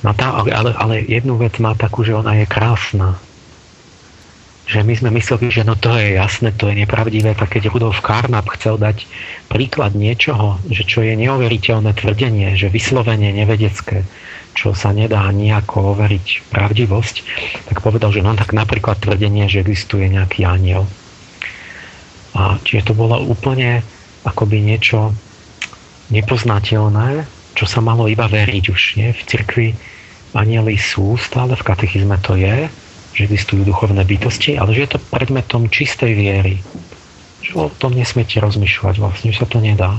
no 0.00 0.16
tá, 0.16 0.40
ale, 0.40 0.72
ale 0.72 1.04
jednu 1.04 1.36
vec 1.36 1.60
má 1.60 1.76
takú, 1.76 2.06
že 2.06 2.16
ona 2.16 2.40
je 2.40 2.46
krásna 2.48 3.20
že 4.64 4.80
my 4.80 4.96
sme 4.96 5.10
mysleli, 5.12 5.52
že 5.52 5.60
no 5.60 5.76
to 5.76 5.92
je 5.92 6.16
jasné, 6.16 6.56
to 6.56 6.72
je 6.72 6.84
nepravdivé, 6.84 7.36
tak 7.36 7.56
keď 7.56 7.68
Rudolf 7.68 8.00
Karnap 8.00 8.48
chcel 8.56 8.80
dať 8.80 9.04
príklad 9.52 9.92
niečoho, 9.92 10.56
že 10.72 10.88
čo 10.88 11.04
je 11.04 11.12
neoveriteľné 11.20 11.92
tvrdenie, 11.92 12.56
že 12.56 12.72
vyslovene 12.72 13.28
nevedecké, 13.36 14.08
čo 14.56 14.72
sa 14.72 14.96
nedá 14.96 15.28
nejako 15.28 15.92
overiť 15.92 16.48
pravdivosť, 16.48 17.16
tak 17.68 17.84
povedal, 17.84 18.08
že 18.14 18.24
no 18.24 18.32
tak 18.32 18.56
napríklad 18.56 18.96
tvrdenie, 19.04 19.44
že 19.52 19.60
existuje 19.60 20.08
nejaký 20.08 20.48
aniel. 20.48 20.88
A 22.32 22.56
čiže 22.64 22.90
to 22.90 22.94
bolo 22.96 23.20
úplne 23.20 23.84
akoby 24.24 24.64
niečo 24.64 25.12
nepoznateľné, 26.08 27.28
čo 27.52 27.68
sa 27.68 27.84
malo 27.84 28.08
iba 28.08 28.26
veriť 28.26 28.64
už. 28.72 28.82
Nie? 28.96 29.12
V 29.12 29.22
cirkvi 29.28 29.68
anieli 30.34 30.74
sú, 30.80 31.14
stále 31.20 31.54
v 31.54 31.62
katechizme 31.62 32.16
to 32.24 32.34
je, 32.34 32.66
že 33.14 33.30
existujú 33.30 33.62
duchovné 33.62 34.02
bytosti, 34.02 34.58
ale 34.58 34.74
že 34.74 34.84
je 34.84 34.90
to 34.98 35.06
predmetom 35.14 35.70
čistej 35.70 36.18
viery. 36.18 36.58
Že 37.46 37.52
o 37.54 37.66
tom 37.70 37.94
nesmiete 37.94 38.42
rozmýšľať, 38.42 38.98
vlastne 38.98 39.30
sa 39.30 39.46
to 39.46 39.62
nedá. 39.62 39.94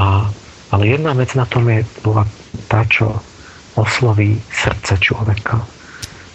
A, 0.00 0.32
ale 0.72 0.82
jedna 0.88 1.12
vec 1.12 1.36
na 1.36 1.44
tom 1.44 1.68
je, 1.68 1.84
bola 2.00 2.24
tá, 2.72 2.88
čo 2.88 3.20
osloví 3.76 4.40
srdce 4.48 4.96
človeka. 4.96 5.60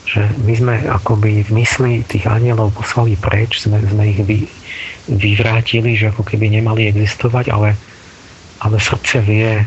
Že 0.05 0.21
my 0.45 0.53
sme 0.53 0.75
akoby 0.85 1.49
v 1.49 1.51
mysli 1.65 1.91
tých 2.05 2.29
anielov 2.29 2.77
poslali 2.77 3.17
preč, 3.17 3.65
sme, 3.65 3.81
sme 3.81 4.13
ich 4.13 4.21
vy, 4.21 4.45
vyvrátili, 5.09 5.97
že 5.97 6.13
ako 6.13 6.21
keby 6.21 6.61
nemali 6.61 6.85
existovať, 6.93 7.49
ale, 7.49 7.73
ale 8.61 8.77
srdce 8.77 9.17
vie, 9.25 9.65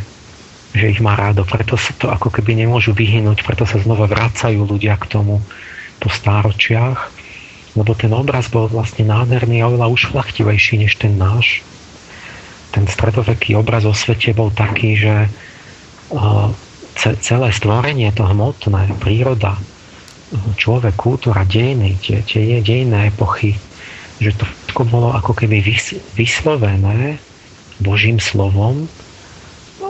že 0.78 0.94
ich 0.94 1.02
má 1.02 1.18
rádo, 1.18 1.42
preto 1.42 1.74
sa 1.74 1.90
to 1.98 2.06
ako 2.06 2.30
keby 2.30 2.54
nemôžu 2.54 2.94
vyhynúť, 2.94 3.42
preto 3.42 3.66
sa 3.66 3.82
znova 3.82 4.06
vracajú 4.06 4.62
ľudia 4.62 4.94
k 4.94 5.10
tomu, 5.10 5.42
po 5.98 6.08
stáročiach, 6.10 7.10
lebo 7.74 7.94
ten 7.94 8.10
obraz 8.10 8.50
bol 8.50 8.66
vlastne 8.66 9.06
nádherný 9.06 9.62
a 9.62 9.70
oveľa 9.70 9.86
ušlachtivejší 9.94 10.82
než 10.82 10.98
ten 10.98 11.14
náš. 11.14 11.62
Ten 12.74 12.86
stredoveký 12.90 13.54
obraz 13.54 13.86
o 13.86 13.94
svete 13.94 14.34
bol 14.34 14.50
taký, 14.50 14.98
že 14.98 15.30
celé 16.98 17.48
stvorenie, 17.54 18.10
to 18.10 18.26
hmotné, 18.26 18.94
príroda, 18.98 19.58
človek, 20.58 20.94
kultúra, 20.98 21.46
dejiny, 21.46 21.96
tie, 22.02 22.20
tie 22.26 22.60
dejné 22.60 23.14
epochy, 23.14 23.56
že 24.18 24.34
to 24.34 24.44
bolo 24.82 25.14
ako 25.14 25.32
keby 25.34 25.62
vyslovené 26.18 27.22
Božím 27.78 28.18
slovom 28.18 28.90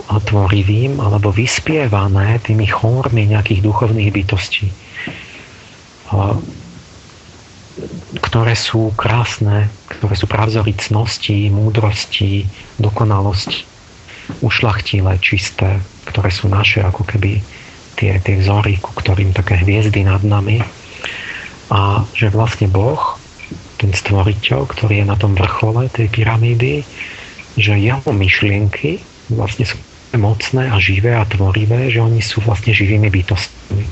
a 0.08 0.20
tvorivým, 0.20 1.00
alebo 1.00 1.32
vyspievané 1.32 2.38
tými 2.44 2.68
chórmi 2.68 3.28
nejakých 3.32 3.64
duchovných 3.64 4.12
bytostí 4.12 4.68
ktoré 8.18 8.54
sú 8.58 8.90
krásne, 8.98 9.70
ktoré 9.86 10.14
sú 10.18 10.26
pravzoricnosti, 10.26 11.52
múdrosti, 11.52 12.48
dokonalosti, 12.80 13.62
ušlachtilé, 14.42 15.16
čisté, 15.22 15.78
ktoré 16.10 16.28
sú 16.32 16.50
naše 16.50 16.82
ako 16.82 17.06
keby 17.06 17.40
tie, 17.96 18.18
tie 18.20 18.36
vzory, 18.40 18.82
ku 18.82 18.92
ktorým 18.96 19.32
také 19.32 19.60
hviezdy 19.62 20.04
nad 20.04 20.20
nami. 20.26 20.62
A 21.68 22.02
že 22.16 22.32
vlastne 22.32 22.66
Boh, 22.66 23.20
ten 23.78 23.94
stvoriteľ, 23.94 24.66
ktorý 24.66 25.04
je 25.04 25.06
na 25.06 25.16
tom 25.16 25.38
vrchole 25.38 25.86
tej 25.92 26.10
pyramídy, 26.10 26.82
že 27.54 27.78
jeho 27.78 28.10
myšlienky 28.10 29.02
vlastne 29.30 29.68
sú 29.68 29.76
mocné 30.16 30.72
a 30.72 30.80
živé 30.80 31.14
a 31.14 31.28
tvorivé, 31.28 31.92
že 31.92 32.00
oni 32.00 32.24
sú 32.24 32.40
vlastne 32.40 32.72
živými 32.72 33.12
bytostmi 33.12 33.84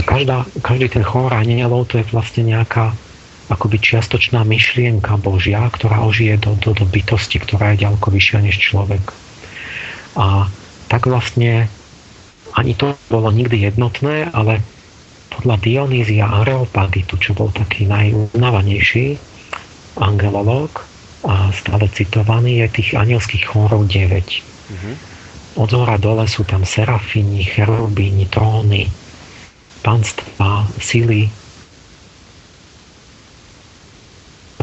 každá, 0.00 0.48
každý 0.64 0.88
ten 0.88 1.04
chor 1.04 1.32
anielov 1.32 1.92
to 1.92 2.00
je 2.00 2.06
vlastne 2.10 2.48
nejaká 2.48 2.96
akoby 3.52 3.76
čiastočná 3.76 4.48
myšlienka 4.48 5.20
Božia, 5.20 5.60
ktorá 5.68 6.00
ožije 6.08 6.40
do, 6.40 6.56
do, 6.56 6.72
do 6.72 6.88
bytosti, 6.88 7.36
ktorá 7.36 7.76
je 7.76 7.84
ďaleko 7.84 8.08
vyššia 8.08 8.38
než 8.40 8.56
človek. 8.56 9.04
A 10.16 10.48
tak 10.88 11.04
vlastne 11.04 11.68
ani 12.56 12.72
to 12.76 12.96
bolo 13.12 13.28
nikdy 13.28 13.64
jednotné, 13.68 14.32
ale 14.32 14.64
podľa 15.32 15.56
Dionýzia 15.64 16.28
Areopagitu, 16.28 17.16
čo 17.16 17.32
bol 17.32 17.48
taký 17.52 17.88
najúnavanejší 17.88 19.16
angelológ 19.96 20.84
a 21.24 21.48
stále 21.56 21.88
citovaný, 21.92 22.64
je 22.64 22.80
tých 22.80 22.90
anielských 22.96 23.48
chórov 23.48 23.88
9. 23.88 24.12
Mm-hmm. 24.12 24.94
Od 25.60 25.68
zhora 25.68 25.96
dole 26.00 26.24
sú 26.28 26.44
tam 26.48 26.64
serafini, 26.64 27.44
cherubíni, 27.44 28.28
tróny, 28.28 28.88
pánstva, 29.82 30.64
sily, 30.78 31.28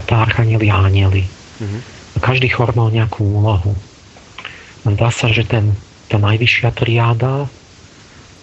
archanieli 0.10 0.74
a 0.74 0.90
anieli. 0.90 1.24
Mm-hmm. 1.62 1.82
Každý 2.20 2.50
chor 2.50 2.74
mal 2.74 2.90
nejakú 2.90 3.22
úlohu. 3.24 3.78
Dá 4.84 5.14
sa, 5.14 5.30
že 5.30 5.46
ten, 5.46 5.78
tá 6.10 6.18
najvyššia 6.18 6.74
triáda, 6.74 7.46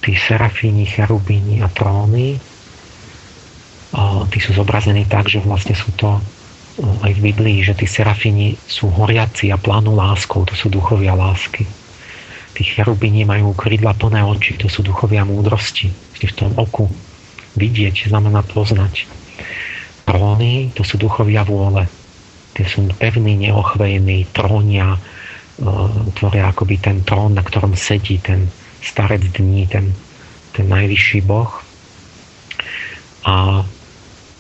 tí 0.01 0.15
serafíni, 0.15 0.87
cherubíni 0.87 1.59
a 1.61 1.69
tróny, 1.69 2.39
tí 4.31 4.39
sú 4.39 4.55
zobrazení 4.55 5.09
tak, 5.09 5.27
že 5.27 5.43
vlastne 5.43 5.75
sú 5.75 5.91
to 5.99 6.21
aj 7.03 7.13
v 7.17 7.25
Biblii, 7.33 7.65
že 7.65 7.73
tí 7.73 7.89
serafíni 7.89 8.61
sú 8.69 8.93
horiaci 8.93 9.49
a 9.51 9.57
plánu 9.57 9.97
láskou, 9.97 10.45
to 10.45 10.53
sú 10.53 10.69
duchovia 10.69 11.17
lásky. 11.17 11.65
Tí 12.57 12.65
cherubíni 12.65 13.29
majú 13.29 13.53
krydla 13.53 13.93
plné 13.93 14.25
oči, 14.25 14.57
to 14.57 14.73
sú 14.73 14.81
duchovia 14.81 15.29
múdrosti. 15.29 15.93
V 16.17 16.33
tom 16.33 16.57
oku 16.57 16.89
vidieť 17.61 18.09
znamená 18.09 18.41
poznať. 18.41 19.05
Tróny, 20.09 20.73
to 20.73 20.81
sú 20.81 20.97
duchovia 20.97 21.45
vôle. 21.45 21.85
Tie 22.57 22.65
sú 22.65 22.89
pevní, 22.97 23.37
neochvejní, 23.37 24.33
trónia, 24.33 24.97
e, 24.97 25.01
tvoria 26.17 26.49
akoby 26.49 26.81
ten 26.81 27.05
trón, 27.05 27.37
na 27.37 27.45
ktorom 27.45 27.77
sedí 27.77 28.17
ten 28.25 28.49
starec 28.81 29.21
dní, 29.37 29.69
ten, 29.69 29.93
ten 30.57 30.65
najvyšší 30.65 31.21
boh. 31.29 31.61
A 33.29 33.61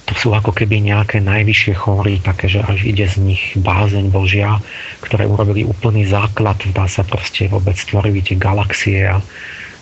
to 0.07 0.15
sú 0.15 0.31
ako 0.31 0.55
keby 0.55 0.79
nejaké 0.87 1.19
najvyššie 1.19 1.75
chory, 1.75 2.23
také, 2.23 2.47
že 2.47 2.63
až 2.63 2.87
ide 2.87 3.11
z 3.11 3.19
nich 3.19 3.43
bázeň 3.59 4.15
Božia, 4.15 4.63
ktoré 5.03 5.27
urobili 5.27 5.67
úplný 5.67 6.07
základ, 6.07 6.63
dá 6.71 6.87
sa 6.87 7.03
proste 7.03 7.51
vôbec 7.51 7.75
tvorili 7.75 8.23
tie 8.23 8.39
galaxie 8.39 9.03
a 9.03 9.19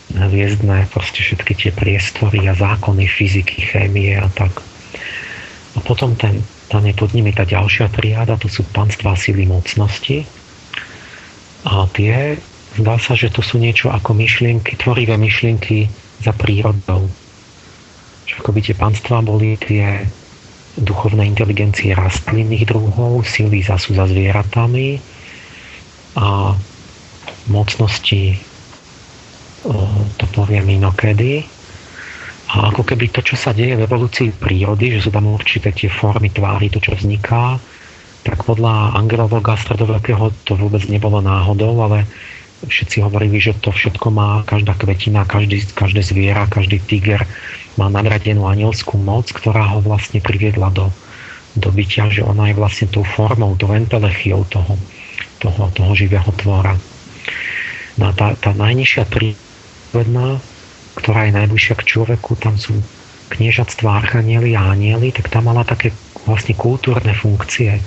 hviezdne, 0.09 0.89
proste 0.89 1.21
všetky 1.21 1.53
tie 1.53 1.71
priestory 1.77 2.49
a 2.49 2.57
zákony 2.57 3.05
fyziky, 3.05 3.69
chémie 3.69 4.17
a 4.17 4.33
tak. 4.33 4.65
A 5.77 5.79
potom 5.85 6.17
ten, 6.17 6.41
tam 6.73 6.89
je 6.89 6.97
pod 6.97 7.13
nimi 7.13 7.29
tá 7.37 7.45
ďalšia 7.45 7.93
triáda, 7.93 8.41
to 8.41 8.49
sú 8.49 8.65
panstva 8.73 9.13
sily 9.21 9.45
mocnosti. 9.45 10.25
A 11.69 11.85
tie, 11.93 12.41
zdá 12.81 12.97
sa, 12.97 13.13
že 13.13 13.29
to 13.29 13.45
sú 13.45 13.61
niečo 13.61 13.93
ako 13.93 14.17
myšlienky, 14.17 14.81
tvorivé 14.81 15.21
myšlienky 15.21 15.93
za 16.25 16.33
prírodou 16.33 17.13
akoby 18.41 18.71
tie 18.71 18.75
panstva 18.75 19.23
boli 19.23 19.55
tie 19.61 20.03
duchovné 20.75 21.23
inteligencie 21.31 21.95
rastlinných 21.95 22.67
druhov, 22.67 23.23
sily 23.23 23.63
sú 23.63 23.95
za 23.95 24.11
zvieratami 24.11 24.99
a 26.19 26.55
mocnosti 27.47 28.39
to 30.19 30.25
poviem 30.35 30.69
inokedy. 30.77 31.47
A 32.55 32.71
ako 32.71 32.85
keby 32.85 33.11
to, 33.11 33.25
čo 33.25 33.35
sa 33.35 33.57
deje 33.57 33.75
v 33.75 33.85
evolúcii 33.89 34.31
prírody, 34.37 34.95
že 34.95 35.09
sú 35.09 35.11
tam 35.11 35.33
určité 35.33 35.73
tie 35.73 35.89
formy 35.89 36.29
tvári, 36.29 36.69
to, 36.69 36.79
čo 36.79 36.95
vzniká, 36.95 37.57
tak 38.25 38.45
podľa 38.45 38.95
angelologa 38.95 39.57
stredovekého 39.57 40.31
to 40.45 40.55
vôbec 40.55 40.85
nebolo 40.87 41.25
náhodou, 41.25 41.75
ale 41.83 42.05
všetci 42.65 43.05
hovorili, 43.05 43.41
že 43.41 43.57
to 43.59 43.73
všetko 43.73 44.09
má 44.13 44.45
každá 44.45 44.77
kvetina, 44.77 45.25
každý, 45.29 45.65
každé 45.73 46.01
zviera, 46.05 46.49
každý 46.49 46.81
tiger 46.85 47.25
má 47.75 47.91
nadradenú 47.91 48.47
anielskú 48.47 48.99
moc, 48.99 49.31
ktorá 49.31 49.75
ho 49.75 49.79
vlastne 49.83 50.23
priviedla 50.23 50.71
do, 50.71 50.91
do 51.59 51.69
bytia, 51.71 52.11
že 52.11 52.23
ona 52.23 52.51
je 52.51 52.59
vlastne 52.59 52.87
tou 52.91 53.03
formou, 53.03 53.55
tou 53.59 53.71
entelechiou 53.75 54.47
toho, 54.51 54.75
toho, 55.43 55.71
toho 55.75 55.93
živého 55.95 56.31
tvora. 56.39 56.75
No 57.99 58.11
a 58.11 58.13
tá, 58.15 58.35
tá 58.35 58.51
najnižšia 58.55 59.05
prívedná, 59.07 60.43
ktorá 60.99 61.31
je 61.31 61.37
najbližšia 61.39 61.75
k 61.79 61.89
človeku, 61.95 62.39
tam 62.39 62.59
sú 62.59 62.75
kniežatstva, 63.35 64.07
archanieli 64.07 64.55
a 64.55 64.75
anieli, 64.75 65.11
tak 65.11 65.31
tam 65.31 65.51
mala 65.51 65.67
také 65.67 65.91
vlastne 66.27 66.55
kultúrne 66.55 67.15
funkcie. 67.15 67.83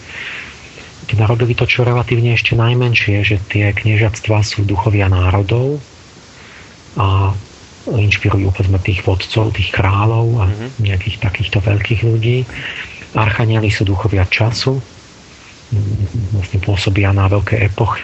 Teda 1.08 1.24
robili 1.24 1.56
to, 1.56 1.64
čo 1.64 1.88
relatívne 1.88 2.36
ešte 2.36 2.60
najmenšie, 2.60 3.24
že 3.24 3.38
tie 3.48 3.72
kniežatstva 3.72 4.44
sú 4.44 4.68
duchovia 4.68 5.08
národov 5.08 5.80
a 7.00 7.32
inšpirujú 7.96 8.52
povedzme 8.52 8.80
tých 8.84 9.08
vodcov, 9.08 9.56
tých 9.56 9.72
kráľov 9.72 10.44
a 10.44 10.46
mhm. 10.52 10.68
nejakých 10.84 11.24
takýchto 11.24 11.64
veľkých 11.64 12.02
ľudí. 12.04 12.44
Archanieli 13.16 13.72
sú 13.72 13.88
duchovia 13.88 14.28
času, 14.28 14.78
vlastne 16.36 16.60
pôsobia 16.60 17.16
na 17.16 17.32
veľké 17.32 17.64
epochy. 17.64 18.04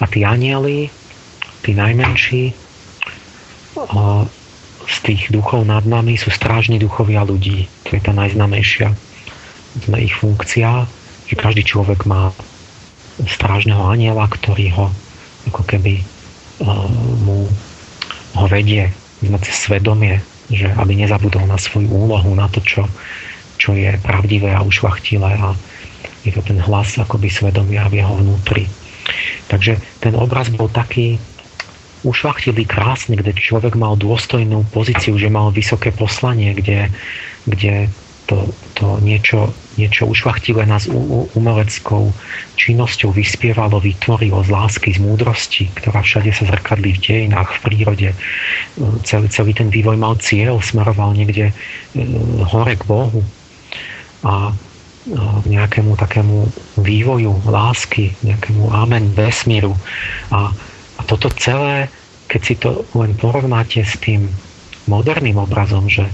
A 0.00 0.04
tí 0.10 0.26
anieli, 0.26 0.90
tí 1.62 1.70
najmenší, 1.72 2.52
z 4.90 4.98
tých 5.06 5.30
duchov 5.30 5.62
nad 5.62 5.86
nami 5.86 6.18
sú 6.18 6.34
strážni 6.34 6.82
duchovia 6.82 7.22
ľudí. 7.22 7.70
To 7.86 7.94
je 7.94 8.00
tá 8.02 8.10
najznamejšia 8.10 8.90
ich 10.02 10.14
funkcia, 10.18 10.90
že 11.30 11.34
každý 11.38 11.62
človek 11.62 12.02
má 12.10 12.34
strážneho 13.30 13.86
aniela, 13.86 14.26
ktorý 14.26 14.74
ho 14.74 14.86
ako 15.46 15.62
keby 15.62 16.02
mu 17.22 17.46
ho 18.34 18.46
vedie 18.46 18.92
mať 19.20 19.52
svedomie, 19.52 20.22
že 20.48 20.70
aby 20.74 20.96
nezabudol 20.96 21.44
na 21.46 21.60
svoju 21.60 21.86
úlohu, 21.86 22.32
na 22.34 22.48
to, 22.48 22.62
čo, 22.64 22.88
čo 23.60 23.76
je 23.76 23.94
pravdivé 24.00 24.54
a 24.54 24.64
ušlachtilé 24.64 25.36
a 25.36 25.52
je 26.24 26.32
to 26.32 26.42
ten 26.44 26.60
hlas 26.60 27.00
akoby 27.00 27.32
svedomia 27.32 27.88
v 27.88 28.04
jeho 28.04 28.14
vnútri. 28.20 28.68
Takže 29.48 29.80
ten 30.00 30.14
obraz 30.16 30.52
bol 30.52 30.68
taký 30.68 31.16
ušlachtilý, 32.00 32.64
krásny, 32.64 33.16
kde 33.20 33.36
človek 33.36 33.76
mal 33.76 33.96
dôstojnú 33.96 34.64
pozíciu, 34.72 35.20
že 35.20 35.28
mal 35.28 35.52
vysoké 35.52 35.92
poslanie, 35.92 36.56
kde, 36.56 36.88
kde 37.44 37.92
to, 38.24 38.48
to 38.72 38.96
niečo, 39.04 39.52
niečo 39.78 40.10
ušlachtilé 40.10 40.66
nás 40.66 40.90
umeleckou 41.36 42.10
činnosťou 42.58 43.14
vyspievalo, 43.14 43.78
vytvorilo 43.78 44.42
z 44.42 44.50
lásky, 44.50 44.90
z 44.94 45.00
múdrosti, 45.02 45.64
ktorá 45.78 46.02
všade 46.02 46.30
sa 46.34 46.48
zrkadlí 46.50 46.98
v 46.98 47.02
dejinách, 47.02 47.50
v 47.54 47.62
prírode. 47.62 48.08
Celý, 49.06 49.26
celý 49.30 49.52
ten 49.54 49.70
vývoj 49.70 49.94
mal 49.94 50.18
cieľ, 50.18 50.58
smeroval 50.58 51.14
niekde 51.14 51.50
e, 51.50 51.54
hore 52.46 52.74
k 52.74 52.82
Bohu. 52.86 53.22
A 54.26 54.52
nejakému 55.48 55.96
takému 55.96 56.44
vývoju 56.76 57.48
lásky, 57.48 58.12
nejakému 58.20 58.68
amen 58.68 59.08
vesmíru. 59.16 59.72
A, 60.28 60.52
a 60.98 61.00
toto 61.08 61.32
celé, 61.40 61.88
keď 62.28 62.40
si 62.44 62.54
to 62.60 62.84
len 62.92 63.16
porovnáte 63.16 63.80
s 63.80 63.96
tým 63.96 64.28
moderným 64.84 65.40
obrazom, 65.40 65.88
že, 65.88 66.04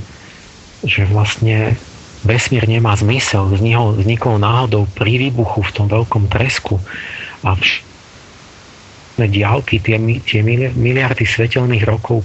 že 0.86 1.02
vlastne 1.10 1.74
vesmír 2.26 2.66
nemá 2.66 2.98
zmysel, 2.98 3.48
vznikol, 3.54 4.36
náhodou 4.36 4.90
pri 4.92 5.16
výbuchu 5.16 5.62
v 5.62 5.74
tom 5.74 5.86
veľkom 5.86 6.26
tresku 6.26 6.82
a 7.46 7.54
vš- 7.54 7.86
diálky, 9.16 9.80
tie, 9.80 9.96
tie 10.20 10.44
miliardy 10.76 11.24
svetelných 11.24 11.88
rokov 11.88 12.20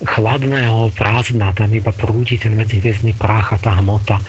chladného 0.00 0.92
prázdna, 0.96 1.52
tam 1.52 1.72
iba 1.72 1.92
prúdi 1.92 2.40
ten 2.40 2.56
medzihviezdny 2.56 3.16
prach 3.16 3.52
a 3.52 3.60
tá 3.60 3.76
hmota 3.80 4.20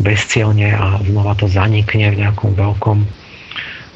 bezcielne 0.00 0.72
a 0.72 1.00
znova 1.04 1.36
to 1.36 1.48
zanikne 1.48 2.12
v 2.12 2.24
nejakom 2.24 2.52
veľkom 2.52 2.98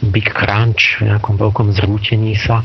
big 0.08 0.32
crunch, 0.32 1.00
v 1.00 1.12
nejakom 1.12 1.36
veľkom 1.36 1.76
zrútení 1.76 2.36
sa. 2.40 2.64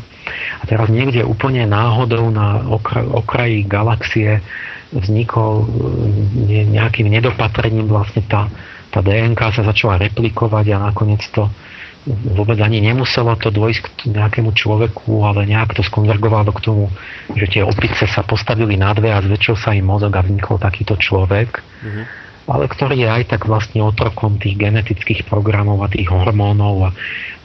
A 0.60 0.64
teraz 0.66 0.88
niekde 0.88 1.28
úplne 1.28 1.68
náhodou 1.68 2.32
na 2.32 2.64
okraji 3.12 3.68
galaxie 3.68 4.40
vznikol 4.96 5.68
e, 6.50 6.64
nejakým 6.66 7.12
nedopatrením 7.12 7.86
vlastne 7.92 8.24
tá, 8.26 8.48
tá 8.90 9.04
DNK 9.04 9.42
sa 9.52 9.64
začala 9.68 10.00
replikovať 10.08 10.66
a 10.76 10.78
nakoniec 10.92 11.22
to 11.36 11.52
vôbec 12.06 12.62
ani 12.62 12.86
nemuselo 12.86 13.34
to 13.34 13.50
dôjsť 13.50 13.82
k 13.82 14.14
nejakému 14.14 14.54
človeku, 14.54 15.26
ale 15.26 15.50
nejak 15.50 15.74
to 15.74 15.82
skonvergovalo 15.82 16.54
k 16.54 16.62
tomu, 16.62 16.86
že 17.34 17.50
tie 17.50 17.62
opice 17.66 18.06
sa 18.06 18.22
postavili 18.22 18.78
na 18.78 18.94
dve 18.94 19.10
a 19.10 19.26
zväčšil 19.26 19.56
sa 19.58 19.74
im 19.74 19.90
mozog 19.90 20.14
a 20.14 20.22
vznikol 20.22 20.62
takýto 20.62 20.94
človek. 21.02 21.66
Mm-hmm 21.82 22.25
ale 22.46 22.70
ktorý 22.70 23.02
je 23.02 23.10
aj 23.10 23.24
tak 23.34 23.50
vlastne 23.50 23.82
otrokom 23.82 24.38
tých 24.38 24.54
genetických 24.54 25.26
programov 25.26 25.82
a 25.82 25.90
tých 25.90 26.14
hormónov 26.14 26.90
a, 26.90 26.92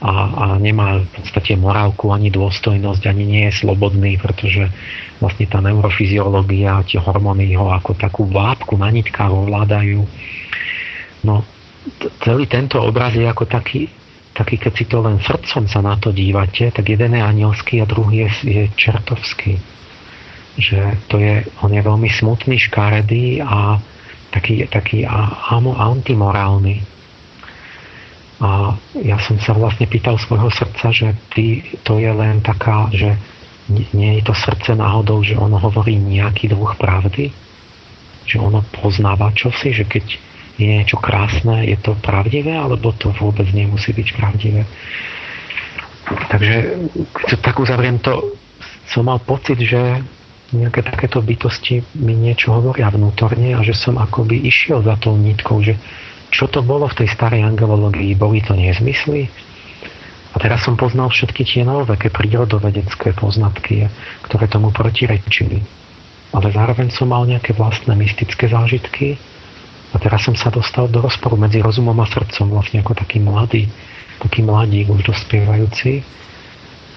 a, 0.05 0.11
a 0.13 0.45
nemá 0.61 1.01
v 1.01 1.09
podstate 1.17 1.57
morálku 1.57 2.13
ani 2.13 2.29
dôstojnosť, 2.29 3.09
ani 3.09 3.25
nie 3.25 3.43
je 3.49 3.65
slobodný, 3.65 4.21
pretože 4.21 4.69
vlastne 5.17 5.49
tá 5.49 5.57
neurofyziológia 5.57 6.77
a 6.77 6.85
tie 6.85 7.01
hormóny 7.01 7.57
ho 7.57 7.73
ako 7.73 7.97
takú 7.97 8.29
vápku 8.29 8.77
na 8.77 8.93
nitkách 8.93 9.33
ovládajú. 9.33 10.05
No, 11.25 11.45
celý 12.21 12.45
tento 12.45 12.77
obraz 12.77 13.17
je 13.17 13.25
ako 13.25 13.49
taký, 13.49 13.89
taký, 14.37 14.61
keď 14.61 14.73
si 14.77 14.85
to 14.85 15.01
len 15.01 15.17
srdcom 15.17 15.65
sa 15.65 15.81
na 15.81 15.97
to 15.97 16.13
dívate, 16.13 16.69
tak 16.69 16.85
jeden 16.85 17.17
je 17.17 17.21
anielský 17.25 17.81
a 17.81 17.89
druhý 17.89 18.29
je, 18.29 18.29
je 18.45 18.63
čertovský. 18.77 19.57
Že 20.61 20.79
to 21.09 21.17
je, 21.17 21.41
on 21.65 21.73
je 21.73 21.81
veľmi 21.81 22.09
smutný, 22.09 22.61
škaredý 22.61 23.41
a 23.41 23.81
taký, 24.31 24.65
taký 24.67 25.05
antimorálny. 25.05 26.81
A 28.41 28.73
ja 28.97 29.21
som 29.21 29.37
sa 29.37 29.53
vlastne 29.53 29.85
pýtal 29.85 30.17
svojho 30.17 30.49
srdca, 30.49 30.89
že 30.89 31.13
ty, 31.29 31.61
to 31.85 32.01
je 32.01 32.09
len 32.09 32.41
taká, 32.41 32.89
že 32.89 33.13
nie 33.69 34.17
je 34.17 34.23
to 34.25 34.33
srdce 34.33 34.73
náhodou, 34.73 35.21
že 35.21 35.37
ono 35.37 35.61
hovorí 35.61 35.95
nejaký 36.01 36.49
druh 36.49 36.73
pravdy, 36.73 37.29
že 38.25 38.41
ono 38.41 38.65
poznáva 38.81 39.29
čosi, 39.37 39.77
že 39.77 39.85
keď 39.85 40.05
je 40.57 40.65
niečo 40.67 40.97
krásne, 40.97 41.69
je 41.69 41.77
to 41.79 41.93
pravdivé, 42.01 42.57
alebo 42.57 42.91
to 42.97 43.13
vôbec 43.21 43.45
nemusí 43.53 43.93
byť 43.93 44.07
pravdivé. 44.17 44.65
Takže 46.33 46.55
tak 47.39 47.61
uzavriem 47.61 48.01
to 48.01 48.35
som 48.89 49.07
mal 49.07 49.21
pocit, 49.23 49.55
že 49.63 50.03
nejaké 50.51 50.83
takéto 50.83 51.23
bytosti 51.23 51.83
mi 51.95 52.15
niečo 52.15 52.51
hovoria 52.51 52.91
vnútorne 52.91 53.55
a 53.55 53.63
že 53.63 53.71
som 53.71 53.95
akoby 53.95 54.43
išiel 54.43 54.83
za 54.83 54.99
tou 54.99 55.15
nitkou, 55.15 55.63
že 55.63 55.79
čo 56.31 56.47
to 56.47 56.63
bolo 56.63 56.87
v 56.87 57.03
tej 57.03 57.07
starej 57.11 57.43
angelológii, 57.43 58.15
boli 58.15 58.39
to 58.43 58.55
nezmysly? 58.55 59.27
A 60.31 60.39
teraz 60.39 60.63
som 60.63 60.79
poznal 60.79 61.11
všetky 61.11 61.43
tie 61.43 61.67
novoveké 61.67 62.07
prírodovedecké 62.07 63.11
poznatky, 63.19 63.91
ktoré 64.23 64.47
tomu 64.47 64.71
protirečili. 64.71 65.59
Ale 66.31 66.47
zároveň 66.55 66.87
som 66.95 67.11
mal 67.11 67.27
nejaké 67.27 67.51
vlastné 67.51 67.91
mystické 67.99 68.47
zážitky 68.47 69.19
a 69.91 69.99
teraz 69.99 70.23
som 70.23 70.35
sa 70.39 70.47
dostal 70.47 70.87
do 70.87 71.03
rozporu 71.03 71.35
medzi 71.35 71.59
rozumom 71.59 71.99
a 71.99 72.07
srdcom, 72.07 72.47
vlastne 72.47 72.79
ako 72.79 72.95
taký 72.95 73.19
mladý, 73.19 73.67
taký 74.23 74.39
mladík, 74.39 74.87
už 74.87 75.03
dospievajúci. 75.03 75.99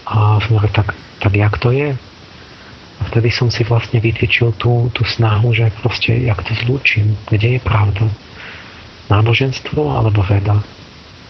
A 0.06 0.38
som 0.38 0.54
tak, 0.70 0.94
tak 1.18 1.32
jak 1.34 1.58
to 1.58 1.74
je? 1.74 1.98
Vtedy 3.10 3.28
som 3.30 3.48
si 3.52 3.62
vlastne 3.64 4.00
vytýčil 4.00 4.56
tú, 4.56 4.88
tú 4.90 5.02
snahu, 5.04 5.52
že 5.52 5.70
proste 5.80 6.16
jak 6.24 6.40
to 6.42 6.52
zlúčim, 6.64 7.16
kde 7.28 7.58
je 7.58 7.60
pravda. 7.60 8.08
Náboženstvo 9.12 9.92
alebo 9.92 10.24
veda? 10.24 10.64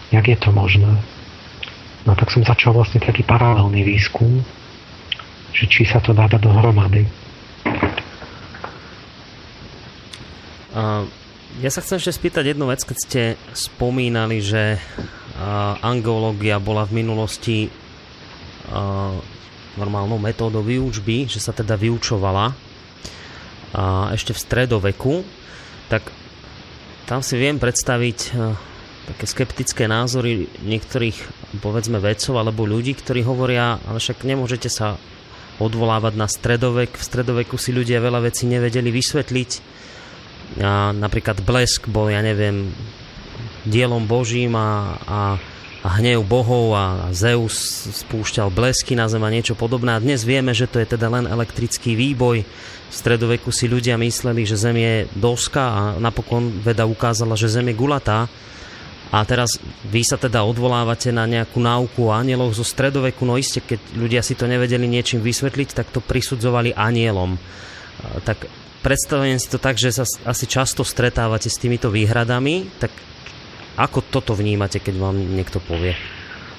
Jak 0.09 0.25
je 0.31 0.37
to 0.39 0.49
možné? 0.55 0.95
No 2.05 2.13
tak 2.13 2.29
som 2.29 2.45
začal 2.45 2.77
vlastne 2.77 3.01
taký 3.01 3.25
paralelný 3.25 3.81
výskum, 3.81 4.45
že 5.51 5.65
či 5.65 5.83
sa 5.83 5.99
to 5.99 6.13
dá 6.13 6.29
dať 6.29 6.41
dohromady. 6.45 7.03
Uh, 10.75 11.07
ja 11.63 11.71
sa 11.71 11.79
chcem 11.79 11.97
ešte 12.03 12.19
spýtať 12.19 12.51
jednu 12.51 12.67
vec, 12.67 12.83
keď 12.83 12.97
ste 12.99 13.21
spomínali, 13.55 14.43
že 14.43 14.75
uh, 14.75 15.79
angeológia 15.79 16.59
bola 16.59 16.83
v 16.83 16.99
minulosti 16.99 17.71
uh, 17.71 19.15
normálnou 19.79 20.19
metódou 20.19 20.63
výučby, 20.63 21.27
že 21.27 21.39
sa 21.43 21.51
teda 21.51 21.75
vyučovala 21.75 22.51
uh, 22.51 22.55
ešte 24.15 24.31
v 24.31 24.39
stredoveku, 24.39 25.13
tak 25.91 26.09
tam 27.05 27.21
si 27.21 27.37
viem 27.37 27.61
predstaviť 27.61 28.19
uh, 28.33 28.55
také 29.05 29.25
skeptické 29.29 29.85
názory 29.85 30.49
niektorých, 30.65 31.17
povedzme, 31.61 32.01
vedcov 32.01 32.41
alebo 32.41 32.65
ľudí, 32.65 32.97
ktorí 32.97 33.21
hovoria, 33.21 33.77
ale 33.85 34.01
však 34.01 34.25
nemôžete 34.25 34.67
sa 34.67 34.97
odvolávať 35.61 36.13
na 36.19 36.27
stredovek. 36.27 36.97
V 36.97 37.03
stredoveku 37.05 37.55
si 37.55 37.71
ľudia 37.71 38.03
veľa 38.03 38.27
vecí 38.27 38.49
nevedeli 38.49 38.91
vysvetliť. 38.91 39.51
A 40.61 40.91
napríklad 40.91 41.41
blesk 41.41 41.87
bol, 41.87 42.11
ja 42.11 42.19
neviem, 42.19 42.73
dielom 43.65 44.05
Božím 44.05 44.53
a, 44.57 44.99
a, 45.05 45.19
a 45.85 46.01
hnev 46.01 46.25
bohov 46.25 46.73
a, 46.73 47.13
Zeus 47.13 47.85
spúšťal 47.85 48.49
blesky 48.49 48.97
na 48.97 49.05
zem 49.05 49.21
a 49.21 49.29
niečo 49.29 49.53
podobné. 49.53 49.93
A 49.93 50.01
dnes 50.01 50.25
vieme, 50.25 50.49
že 50.49 50.65
to 50.65 50.81
je 50.81 50.97
teda 50.97 51.13
len 51.13 51.29
elektrický 51.29 51.93
výboj. 51.93 52.41
V 52.89 52.93
stredoveku 52.93 53.53
si 53.53 53.69
ľudia 53.69 53.93
mysleli, 54.01 54.49
že 54.49 54.57
Zem 54.57 54.81
je 54.81 54.95
doska 55.13 55.61
a 55.61 55.81
napokon 56.01 56.49
veda 56.65 56.89
ukázala, 56.89 57.37
že 57.37 57.53
Zem 57.53 57.69
je 57.69 57.77
gulatá 57.77 58.25
a 59.13 59.21
teraz 59.23 59.61
vy 59.85 60.01
sa 60.01 60.17
teda 60.17 60.41
odvolávate 60.41 61.13
na 61.13 61.29
nejakú 61.29 61.61
náuku 61.61 62.09
o 62.09 62.15
anieloch 62.15 62.57
zo 62.57 62.65
stredoveku, 62.65 63.21
no 63.21 63.37
iste, 63.37 63.61
keď 63.61 63.79
ľudia 63.93 64.21
si 64.25 64.33
to 64.33 64.49
nevedeli 64.49 64.89
niečím 64.89 65.21
vysvetliť, 65.21 65.77
tak 65.77 65.93
to 65.93 66.01
prisudzovali 66.01 66.73
anielom. 66.73 67.37
Tak 68.25 68.49
predstavujem 68.81 69.37
si 69.37 69.47
to 69.47 69.61
tak, 69.61 69.77
že 69.77 69.93
sa 69.93 70.03
asi 70.25 70.49
často 70.49 70.81
stretávate 70.81 71.47
s 71.47 71.61
týmito 71.61 71.93
výhradami, 71.93 72.67
tak 72.81 72.91
ako 73.75 73.99
toto 74.07 74.31
vnímate, 74.35 74.79
keď 74.79 74.95
vám 74.99 75.15
niekto 75.15 75.59
povie? 75.59 75.95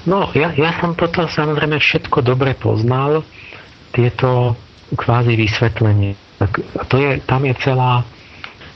No, 0.07 0.31
ja, 0.39 0.55
ja 0.55 0.71
som 0.79 0.95
toto 0.95 1.27
samozrejme 1.27 1.83
všetko 1.83 2.23
dobre 2.23 2.55
poznal, 2.55 3.27
tieto 3.91 4.55
kvázi 4.95 5.35
vysvetlenie. 5.35 6.15
Tak 6.39 6.51
to 6.87 7.01
je, 7.01 7.11
tam 7.27 7.43
je 7.49 7.55
celá 7.59 8.07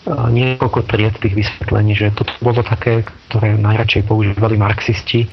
niekoľko 0.08 0.80
tried 0.88 1.14
tých 1.20 1.36
vysvetlení, 1.36 1.92
že 1.92 2.16
toto 2.16 2.32
bolo 2.40 2.64
také, 2.64 3.04
ktoré 3.28 3.54
najradšej 3.54 4.08
používali 4.08 4.56
marxisti, 4.56 5.28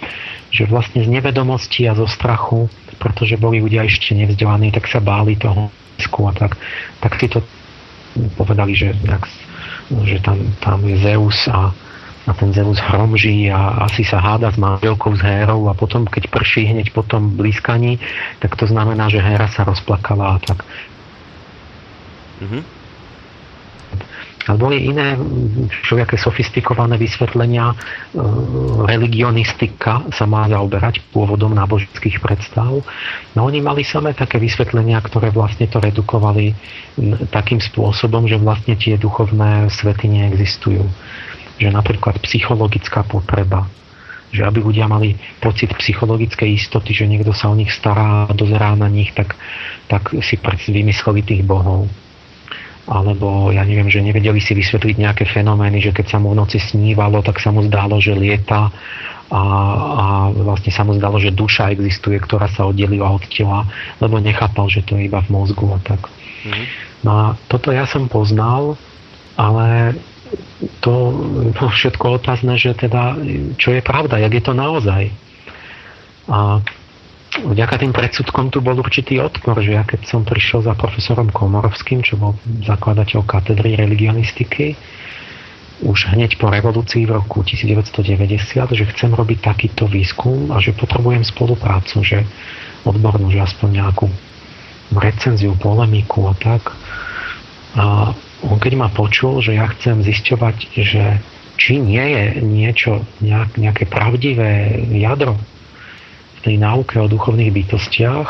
že 0.52 0.68
vlastne 0.68 1.08
z 1.08 1.10
nevedomosti 1.10 1.88
a 1.88 1.96
zo 1.96 2.06
strachu, 2.06 2.68
pretože 3.00 3.40
boli 3.40 3.64
ľudia 3.64 3.88
ešte 3.88 4.12
nevzdelaní, 4.14 4.76
tak 4.76 4.86
sa 4.92 5.00
báli 5.00 5.40
toho 5.40 5.72
a 5.98 6.34
tak, 6.38 6.62
tak 7.02 7.12
si 7.18 7.26
to 7.26 7.42
povedali, 8.38 8.78
že, 8.78 8.94
tak, 9.02 9.26
že 10.06 10.22
tam, 10.22 10.38
tam 10.62 10.86
je 10.86 10.94
Zeus 11.02 11.50
a, 11.50 11.74
a 12.28 12.32
ten 12.36 12.52
Zeus 12.52 12.76
hromží 12.84 13.48
a 13.48 13.88
asi 13.88 14.04
sa 14.04 14.20
háda 14.20 14.52
s 14.52 14.60
manželkou 14.60 15.16
s 15.16 15.24
Hérou 15.24 15.72
a 15.72 15.74
potom, 15.74 16.04
keď 16.04 16.28
prší 16.28 16.68
hneď 16.68 16.92
po 16.92 17.08
tom 17.08 17.40
blízkaní, 17.40 18.04
tak 18.44 18.60
to 18.60 18.68
znamená, 18.68 19.08
že 19.08 19.24
Héra 19.24 19.48
sa 19.48 19.64
rozplakala 19.64 20.36
a 20.36 20.38
tak. 20.44 20.60
Mm-hmm 22.44 22.78
ale 24.48 24.58
boli 24.58 24.78
iné 24.88 25.20
všelijaké 25.84 26.16
sofistikované 26.16 26.96
vysvetlenia. 26.96 27.72
E, 27.72 27.76
religionistika 28.88 30.08
sa 30.16 30.24
má 30.24 30.48
zaoberať 30.48 31.04
pôvodom 31.12 31.52
náboženských 31.52 32.24
predstav. 32.24 32.80
No 33.36 33.40
oni 33.44 33.60
mali 33.60 33.84
samé 33.84 34.16
také 34.16 34.40
vysvetlenia, 34.40 35.04
ktoré 35.04 35.36
vlastne 35.36 35.68
to 35.68 35.84
redukovali 35.84 36.56
takým 37.28 37.60
spôsobom, 37.60 38.26
že 38.26 38.40
vlastne 38.40 38.80
tie 38.80 38.96
duchovné 38.96 39.68
svety 39.68 40.08
neexistujú. 40.08 40.88
Že 41.58 41.74
napríklad 41.74 42.22
psychologická 42.22 43.02
potreba, 43.06 43.66
že 44.30 44.44
aby 44.44 44.62
ľudia 44.62 44.86
mali 44.86 45.18
pocit 45.42 45.74
psychologickej 45.74 46.54
istoty, 46.58 46.94
že 46.94 47.10
niekto 47.10 47.32
sa 47.34 47.50
o 47.50 47.56
nich 47.56 47.72
stará 47.74 48.28
a 48.28 48.36
dozerá 48.36 48.76
na 48.76 48.92
nich, 48.92 49.16
tak, 49.16 49.34
tak 49.88 50.14
si 50.22 50.38
vymysleli 50.72 51.22
tých 51.24 51.44
bohov 51.48 51.88
alebo 52.88 53.52
ja 53.52 53.68
neviem, 53.68 53.92
že 53.92 54.00
nevedeli 54.00 54.40
si 54.40 54.56
vysvetliť 54.56 54.96
nejaké 54.96 55.28
fenomény, 55.28 55.84
že 55.84 55.92
keď 55.92 56.08
sa 56.08 56.18
mu 56.24 56.32
v 56.32 56.40
noci 56.40 56.56
snívalo, 56.56 57.20
tak 57.20 57.44
sa 57.44 57.52
mu 57.52 57.60
zdálo, 57.68 58.00
že 58.00 58.16
lieta 58.16 58.72
a, 59.28 59.42
a 59.92 60.06
vlastne 60.32 60.72
sa 60.72 60.88
mu 60.88 60.96
zdalo, 60.96 61.20
že 61.20 61.36
duša 61.36 61.76
existuje, 61.76 62.16
ktorá 62.16 62.48
sa 62.48 62.64
oddelila 62.64 63.12
od 63.12 63.28
tela, 63.28 63.68
lebo 64.00 64.24
nechápal, 64.24 64.72
že 64.72 64.88
to 64.88 64.96
je 64.96 65.12
iba 65.12 65.20
v 65.20 65.36
mozgu 65.36 65.68
a 65.76 65.80
tak. 65.84 66.00
Mm-hmm. 66.08 66.66
No 67.04 67.12
a 67.12 67.24
toto 67.52 67.76
ja 67.76 67.84
som 67.84 68.08
poznal, 68.08 68.80
ale 69.36 70.00
to 70.82 70.94
no, 71.54 71.68
všetko 71.70 72.22
otázne, 72.22 72.58
že 72.58 72.74
teda, 72.74 73.18
čo 73.60 73.76
je 73.76 73.82
pravda, 73.84 74.22
jak 74.22 74.34
je 74.34 74.44
to 74.44 74.54
naozaj. 74.58 75.12
A 76.28 76.60
vďaka 77.44 77.76
tým 77.82 77.94
predsudkom 77.94 78.50
tu 78.50 78.60
bol 78.60 78.76
určitý 78.80 79.22
odpor, 79.22 79.62
že 79.62 79.78
ja 79.78 79.84
keď 79.86 80.08
som 80.08 80.22
prišiel 80.26 80.66
za 80.66 80.74
profesorom 80.74 81.30
Komorovským, 81.30 82.02
čo 82.02 82.18
bol 82.18 82.36
zakladateľ 82.66 83.24
katedry 83.24 83.78
religionistiky, 83.78 84.76
už 85.78 86.10
hneď 86.10 86.42
po 86.42 86.50
revolúcii 86.50 87.06
v 87.06 87.22
roku 87.22 87.46
1990, 87.46 88.34
že 88.74 88.90
chcem 88.98 89.12
robiť 89.14 89.40
takýto 89.46 89.86
výskum 89.86 90.50
a 90.50 90.58
že 90.58 90.74
potrebujem 90.74 91.22
spoluprácu, 91.22 92.02
že 92.02 92.26
odbornú, 92.82 93.30
že 93.30 93.46
aspoň 93.46 93.86
nejakú 93.86 94.10
recenziu, 94.98 95.54
polemiku 95.54 96.26
a 96.26 96.34
tak. 96.34 96.74
A 97.78 98.18
on 98.46 98.62
keď 98.62 98.74
ma 98.78 98.90
počul, 98.94 99.42
že 99.42 99.58
ja 99.58 99.66
chcem 99.74 100.06
zisťovať, 100.06 100.56
že 100.78 101.04
či 101.58 101.82
nie 101.82 102.02
je 102.02 102.26
niečo, 102.46 103.02
nejak, 103.18 103.58
nejaké 103.58 103.90
pravdivé 103.90 104.78
jadro 104.94 105.42
tej 106.46 106.62
náuke 106.62 107.02
o 107.02 107.10
duchovných 107.10 107.50
bytostiach, 107.50 108.30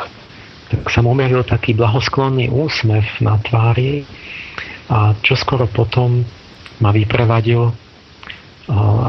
tak 0.68 0.82
sa 0.91 0.99
mu 1.03 1.12
objavil 1.12 1.43
taký 1.43 1.76
blahosklonný 1.76 2.47
úsmev 2.51 3.03
na 3.20 3.36
tvári 3.39 4.08
a 4.88 5.12
čoskoro 5.20 5.68
potom 5.68 6.24
ma 6.80 6.91
vyprevadil 6.95 7.72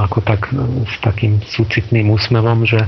ako 0.06 0.18
tak 0.22 0.50
s 0.86 0.96
takým 1.02 1.42
súcitným 1.42 2.14
úsmevom, 2.14 2.62
že 2.62 2.78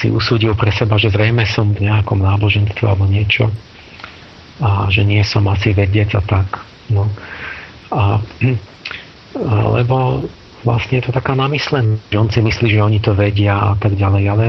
si 0.00 0.08
usúdil 0.08 0.56
pre 0.56 0.72
seba, 0.72 0.96
že 0.96 1.12
zrejme 1.12 1.44
som 1.44 1.70
v 1.70 1.86
nejakom 1.86 2.18
náboženstve 2.18 2.82
alebo 2.82 3.04
niečo 3.06 3.52
a 4.58 4.88
že 4.88 5.04
nie 5.04 5.20
som 5.22 5.44
asi 5.48 5.76
vedec 5.76 6.12
a 6.16 6.22
tak. 6.24 6.71
No. 6.92 7.08
A, 7.92 8.20
lebo 9.80 10.28
vlastne 10.62 11.00
je 11.00 11.08
to 11.08 11.12
taká 11.12 11.34
namyslená, 11.34 11.98
že 12.12 12.16
on 12.20 12.28
si 12.30 12.40
myslí, 12.44 12.68
že 12.70 12.84
oni 12.84 12.98
to 13.02 13.16
vedia 13.16 13.56
a 13.56 13.74
tak 13.76 13.98
ďalej, 13.98 14.24
ale 14.28 14.46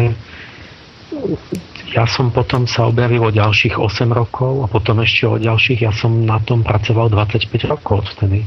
ja 1.93 2.09
som 2.09 2.33
potom 2.33 2.65
sa 2.65 2.89
objavil 2.89 3.21
o 3.21 3.31
ďalších 3.31 3.77
8 3.77 4.09
rokov 4.09 4.65
a 4.65 4.67
potom 4.67 5.01
ešte 5.01 5.29
o 5.29 5.37
ďalších, 5.37 5.85
ja 5.85 5.93
som 5.93 6.25
na 6.25 6.41
tom 6.41 6.65
pracoval 6.65 7.09
25 7.09 7.53
rokov 7.69 8.09
vtedy. 8.17 8.41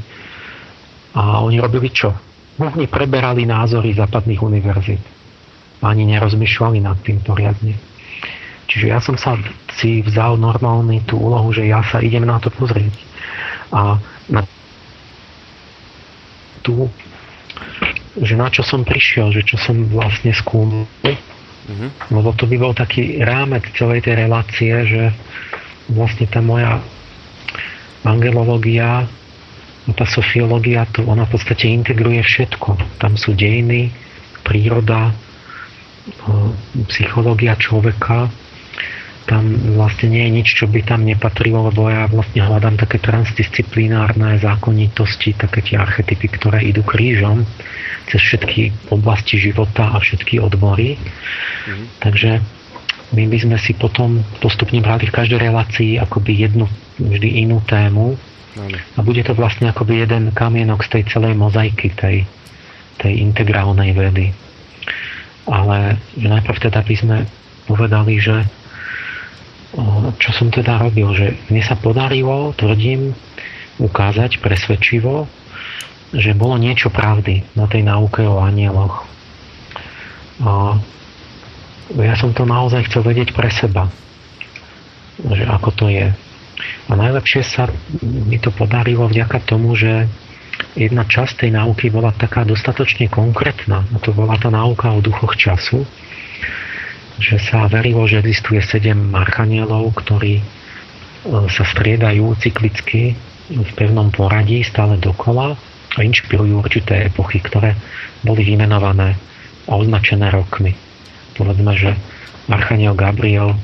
A 1.15 1.41
oni 1.41 1.63
robili 1.63 1.89
čo? 1.89 2.13
Oni 2.59 2.91
preberali 2.91 3.47
názory 3.47 3.95
západných 3.95 4.43
univerzít. 4.43 5.03
Ani 5.85 6.09
nerozmýšľali 6.09 6.83
nad 6.83 6.99
tým 7.05 7.23
poriadne. 7.23 7.77
Čiže 8.67 8.87
ja 8.91 8.99
som 8.99 9.15
sa 9.15 9.39
si 9.79 10.03
vzal 10.03 10.41
normálny 10.41 11.07
tú 11.07 11.23
úlohu, 11.23 11.55
že 11.55 11.71
ja 11.71 11.87
sa 11.87 12.03
idem 12.03 12.27
na 12.27 12.43
to 12.43 12.51
pozrieť. 12.51 13.06
A 13.73 13.99
na 14.31 14.43
tú, 16.63 16.91
že 18.19 18.35
na 18.35 18.51
čo 18.51 18.67
som 18.67 18.83
prišiel, 18.83 19.31
že 19.31 19.47
čo 19.47 19.57
som 19.61 19.87
vlastne 19.89 20.35
skúmal, 20.35 20.91
Uh-huh. 21.67 21.91
Lebo 22.15 22.31
to 22.39 22.47
by 22.47 22.57
bol 22.63 22.71
taký 22.71 23.19
rámec 23.27 23.67
celej 23.75 24.07
tej 24.07 24.23
relácie, 24.27 24.71
že 24.87 25.11
vlastne 25.91 26.31
tá 26.31 26.39
moja 26.39 26.79
angelológia 28.07 29.03
a 29.87 29.91
tá 29.95 30.07
sofiológia, 30.07 30.87
to 30.95 31.03
ona 31.07 31.27
v 31.27 31.35
podstate 31.35 31.67
integruje 31.71 32.23
všetko. 32.23 32.99
Tam 33.03 33.19
sú 33.19 33.35
dejiny, 33.35 33.91
príroda, 34.47 35.11
psychológia 36.87 37.59
človeka, 37.59 38.31
tam 39.27 39.75
vlastne 39.75 40.15
nie 40.15 40.23
je 40.23 40.35
nič, 40.39 40.49
čo 40.55 40.71
by 40.71 40.87
tam 40.87 41.03
nepatrilo, 41.03 41.67
lebo 41.67 41.91
ja 41.91 42.07
vlastne 42.07 42.47
hľadám 42.47 42.79
také 42.79 43.03
transdisciplinárne 43.03 44.39
zákonitosti, 44.39 45.35
také 45.35 45.67
tie 45.67 45.83
archetypy, 45.83 46.31
ktoré 46.31 46.63
idú 46.63 46.87
krížom 46.87 47.43
cez 48.07 48.23
všetky 48.23 48.95
oblasti 48.95 49.43
života 49.43 49.91
a 49.91 49.99
všetky 49.99 50.39
odbory. 50.39 50.95
Mm-hmm. 50.95 51.87
Takže 51.99 52.31
my 53.19 53.25
by 53.27 53.39
sme 53.39 53.57
si 53.59 53.75
potom 53.75 54.23
postupne 54.39 54.79
brali 54.79 55.11
v 55.11 55.15
každej 55.15 55.39
relácii 55.43 55.99
akoby 55.99 56.47
jednu, 56.47 56.71
vždy 57.03 57.43
inú 57.43 57.59
tému 57.67 58.15
a 58.97 58.99
bude 59.05 59.21
to 59.21 59.37
vlastne 59.37 59.69
akoby 59.69 60.07
jeden 60.07 60.33
kamienok 60.33 60.81
z 60.87 60.99
tej 60.99 61.03
celej 61.13 61.35
mozaiky 61.37 61.93
tej, 61.93 62.25
tej 62.97 63.13
integrálnej 63.21 63.93
vedy. 63.93 64.33
Ale 65.47 66.01
najprv 66.19 66.59
teda 66.59 66.81
by 66.83 66.95
sme 66.95 67.17
povedali, 67.69 68.19
že 68.19 68.49
čo 70.17 70.31
som 70.31 70.49
teda 70.53 70.79
robil, 70.79 71.11
že 71.17 71.35
mne 71.51 71.63
sa 71.65 71.75
podarilo, 71.75 72.55
tvrdím, 72.55 73.13
ukázať 73.77 74.41
presvedčivo, 74.41 75.29
že 76.15 76.33
bolo 76.39 76.57
niečo 76.57 76.89
pravdy 76.89 77.45
na 77.59 77.67
tej 77.69 77.83
náuke 77.85 78.25
o 78.25 78.41
anieloch. 78.41 79.05
Ja 81.97 82.15
som 82.17 82.33
to 82.33 82.49
naozaj 82.49 82.89
chcel 82.89 83.03
vedieť 83.05 83.35
pre 83.37 83.51
seba, 83.53 83.91
že 85.21 85.45
ako 85.45 85.71
to 85.75 85.87
je. 85.93 86.15
A 86.89 86.93
najlepšie 86.97 87.43
sa 87.45 87.69
mi 88.01 88.41
to 88.41 88.49
podarilo 88.55 89.11
vďaka 89.11 89.45
tomu, 89.45 89.77
že 89.77 90.09
jedna 90.73 91.05
časť 91.05 91.45
tej 91.45 91.51
náuky 91.53 91.93
bola 91.93 92.17
taká 92.17 92.49
dostatočne 92.49 93.13
konkrétna. 93.13 93.85
A 93.93 93.97
to 94.01 94.17
bola 94.17 94.41
tá 94.41 94.49
náuka 94.49 94.95
o 94.95 95.05
duchoch 95.05 95.37
času, 95.37 95.85
že 97.17 97.41
sa 97.41 97.65
verilo, 97.69 98.05
že 98.05 98.21
existuje 98.21 98.61
sedem 98.61 99.09
archanielov, 99.17 99.97
ktorí 99.97 100.41
e, 100.41 100.45
sa 101.49 101.65
striedajú 101.65 102.37
cyklicky 102.37 103.17
v 103.49 103.71
pevnom 103.79 104.13
poradí 104.13 104.61
stále 104.67 104.99
dokola 105.01 105.57
a 105.97 105.99
inšpirujú 106.05 106.61
určité 106.61 107.09
epochy, 107.09 107.41
ktoré 107.41 107.73
boli 108.21 108.45
vymenované 108.45 109.17
a 109.65 109.73
označené 109.79 110.29
rokmi. 110.29 110.77
Povedzme, 111.37 111.77
že 111.77 111.97
Archaniel 112.47 112.95
Gabriel 112.95 113.59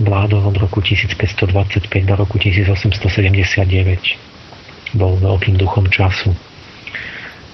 vládol 0.00 0.48
od 0.48 0.56
roku 0.56 0.80
1525 0.80 2.08
do 2.08 2.14
roku 2.16 2.40
1879. 2.40 4.96
Bol 4.96 5.20
veľkým 5.20 5.60
duchom 5.60 5.92
času. 5.92 6.32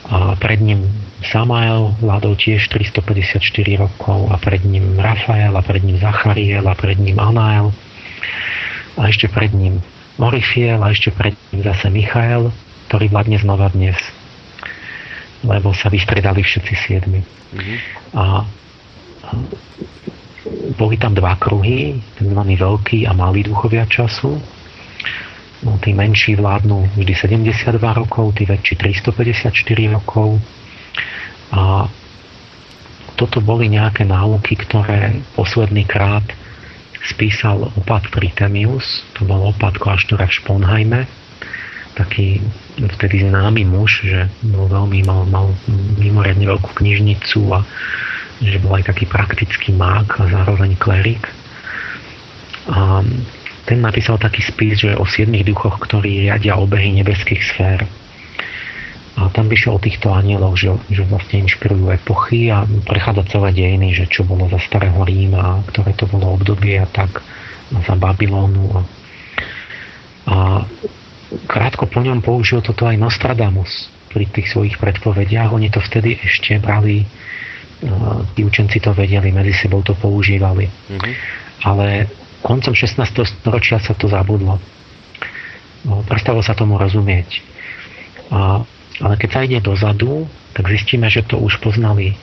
A 0.07 0.39
pred 0.39 0.63
ním 0.63 0.87
Samael 1.27 1.97
vládol 1.99 2.39
tiež 2.39 2.71
354 2.71 3.43
rokov 3.83 4.31
a 4.31 4.37
pred 4.39 4.63
ním 4.63 4.95
Rafael 4.95 5.51
a 5.51 5.63
pred 5.63 5.83
ním 5.83 5.99
Zachariel 5.99 6.65
a 6.67 6.75
pred 6.79 6.99
ním 6.99 7.19
Anael 7.19 7.75
a 8.97 9.11
ešte 9.11 9.27
pred 9.27 9.51
ním 9.51 9.83
Morifiel 10.17 10.81
a 10.81 10.95
ešte 10.95 11.13
pred 11.13 11.37
ním 11.53 11.61
zase 11.67 11.91
Michael, 11.91 12.55
ktorý 12.89 13.11
vládne 13.11 13.39
znova 13.43 13.69
dnes 13.75 13.99
lebo 15.47 15.71
sa 15.71 15.93
vystredali 15.93 16.43
všetci 16.43 16.75
siedmi. 16.75 17.21
Mm-hmm. 17.23 17.79
A 18.19 18.25
boli 20.79 20.97
tam 20.99 21.15
dva 21.15 21.39
kruhy, 21.39 21.99
tzv. 22.19 22.41
veľký 22.41 23.07
a 23.07 23.13
malý 23.15 23.47
duchovia 23.47 23.87
času. 23.87 24.39
No, 25.65 25.81
tí 25.81 25.97
menší 25.97 26.37
vládnu 26.37 26.95
vždy 26.95 27.13
72 27.17 27.81
rokov, 27.81 28.37
tí 28.37 28.45
väčší 28.45 28.77
354 28.77 29.97
rokov 29.97 30.39
a 31.55 31.87
toto 33.17 33.41
boli 33.41 33.73
nejaké 33.73 34.05
náuky, 34.05 34.61
ktoré 34.61 35.25
posledný 35.33 35.89
krát 35.89 36.25
spísal 37.07 37.71
opat 37.79 38.11
Tritemius, 38.13 39.07
to 39.17 39.25
bol 39.25 39.47
opat 39.47 39.79
kláštora 39.79 40.27
v 40.27 40.37
Šponhajme, 40.43 41.01
taký 41.97 42.45
vtedy 42.77 43.25
známy 43.25 43.65
muž, 43.65 44.05
že 44.05 44.29
bol 44.45 44.69
veľmi, 44.69 45.01
mal, 45.09 45.25
mal 45.25 45.47
mimoriadne 45.97 46.45
veľkú 46.45 46.77
knižnicu 46.77 47.41
a 47.57 47.65
že 48.45 48.61
bol 48.61 48.77
aj 48.77 48.93
taký 48.93 49.09
praktický 49.09 49.73
mák 49.73 50.21
a 50.21 50.29
zároveň 50.29 50.77
klerik. 50.77 51.25
A 52.69 53.01
ten 53.65 53.81
napísal 53.81 54.21
taký 54.21 54.45
spis, 54.45 54.85
že 54.85 54.99
o 54.99 55.09
siedmých 55.09 55.49
duchoch, 55.49 55.81
ktorí 55.81 56.29
riadia 56.29 56.61
obehy 56.61 56.93
nebeských 57.01 57.43
sfér. 57.43 57.81
A 59.17 59.33
tam 59.33 59.49
by 59.49 59.57
o 59.73 59.81
týchto 59.81 60.13
anieloch, 60.13 60.61
že, 60.61 60.77
že 60.93 61.09
vlastne 61.09 61.49
inšpirujú 61.49 61.89
epochy 61.89 62.53
a 62.53 62.69
prechádza 62.85 63.33
celé 63.33 63.49
dejiny, 63.57 63.97
že 63.97 64.05
čo 64.13 64.29
bolo 64.29 64.45
za 64.53 64.61
starého 64.61 65.01
Ríma, 65.01 65.65
ktoré 65.73 65.97
to 65.97 66.05
bolo 66.05 66.37
obdobie 66.37 66.77
a 66.77 66.85
tak 66.85 67.25
a 67.73 67.79
za 67.81 67.97
Babylonu. 67.97 68.77
A, 68.77 68.81
a 70.29 70.37
krátko 71.49 71.89
po 71.89 72.05
ňom 72.05 72.21
použil 72.21 72.61
toto 72.61 72.85
aj 72.85 73.01
Nostradamus 73.01 73.89
pri 74.13 74.29
tých 74.29 74.53
svojich 74.53 74.77
predpovediach. 74.77 75.49
Oni 75.49 75.73
to 75.73 75.81
vtedy 75.81 76.21
ešte 76.21 76.61
brali, 76.61 77.09
tí 78.37 78.41
učenci 78.45 78.81
to 78.81 78.93
vedeli, 78.93 79.33
medzi 79.33 79.53
sebou 79.57 79.81
to 79.81 79.97
používali. 79.97 80.69
Mm-hmm. 80.69 81.13
Ale 81.65 82.09
koncom 82.45 82.73
16. 82.77 83.01
storočia 83.41 83.81
sa 83.81 83.97
to 83.97 84.09
zabudlo. 84.09 84.61
No, 85.87 86.03
prestalo 86.05 86.41
sa 86.41 86.53
tomu 86.53 86.77
rozumieť. 86.77 87.43
A 88.33 88.63
ale 89.01 89.15
keď 89.21 89.29
sa 89.33 89.45
ide 89.45 89.59
dozadu, 89.61 90.25
tak 90.57 90.73
zistíme, 90.73 91.09
že 91.13 91.25
to 91.25 91.37
už 91.37 91.61
poznali 91.61 92.17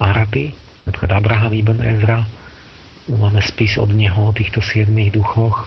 Araby, 0.00 0.52
napríklad 0.84 1.12
Abraham 1.16 1.52
ibn 1.56 1.78
Ezra, 1.80 2.28
máme 3.08 3.40
spis 3.42 3.80
od 3.80 3.90
neho 3.90 4.30
o 4.30 4.36
týchto 4.36 4.60
siedmých 4.60 5.16
duchoch, 5.16 5.66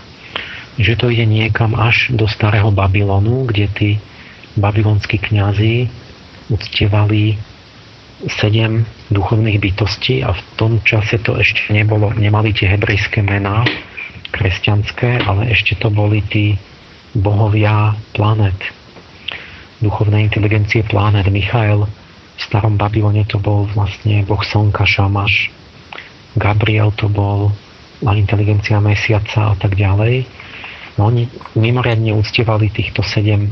že 0.77 0.97
to 0.97 1.09
ide 1.09 1.25
niekam 1.25 1.77
až 1.77 2.13
do 2.13 2.25
starého 2.25 2.73
Babylonu, 2.73 3.45
kde 3.49 3.65
tí 3.73 3.89
babylonskí 4.57 5.17
kňazi 5.17 5.89
uctievali 6.49 7.37
sedem 8.29 8.85
duchovných 9.09 9.59
bytostí 9.59 10.23
a 10.23 10.31
v 10.31 10.41
tom 10.55 10.71
čase 10.85 11.19
to 11.19 11.35
ešte 11.35 11.73
nebolo, 11.73 12.13
nemali 12.15 12.55
tie 12.55 12.71
hebrejské 12.71 13.19
mená 13.25 13.65
kresťanské, 14.31 15.25
ale 15.25 15.51
ešte 15.51 15.77
to 15.77 15.91
boli 15.91 16.23
tí 16.25 16.55
bohovia 17.13 17.93
planet 18.15 18.55
duchovnej 19.83 20.31
inteligencie 20.31 20.87
planet 20.87 21.27
Michael. 21.27 21.83
V 22.33 22.41
starom 22.41 22.79
Babylone 22.79 23.27
to 23.27 23.37
bol 23.37 23.67
vlastne 23.75 24.23
boh 24.23 24.39
slnka 24.39 24.87
Šamaš. 24.87 25.51
Gabriel 26.39 26.95
to 26.95 27.11
bol 27.11 27.51
inteligencia 28.01 28.79
mesiaca 28.79 29.53
a 29.53 29.55
tak 29.59 29.75
ďalej. 29.75 30.25
No, 30.97 31.11
oni 31.11 31.27
mimoriadne 31.59 32.15
uctievali 32.15 32.71
týchto 32.71 33.03
sedem 33.03 33.51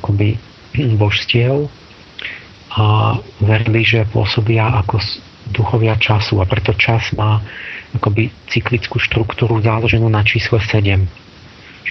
akoby 0.00 0.38
božstiev 1.00 1.68
a 2.74 3.16
verili, 3.38 3.86
že 3.86 4.08
pôsobia 4.10 4.66
ako 4.82 4.98
duchovia 5.54 5.94
času 6.00 6.40
a 6.42 6.48
preto 6.48 6.74
čas 6.74 7.14
má 7.14 7.38
akoby 7.94 8.32
cyklickú 8.50 8.98
štruktúru 8.98 9.62
založenú 9.62 10.10
na 10.10 10.26
čísle 10.26 10.58
7. 10.58 11.06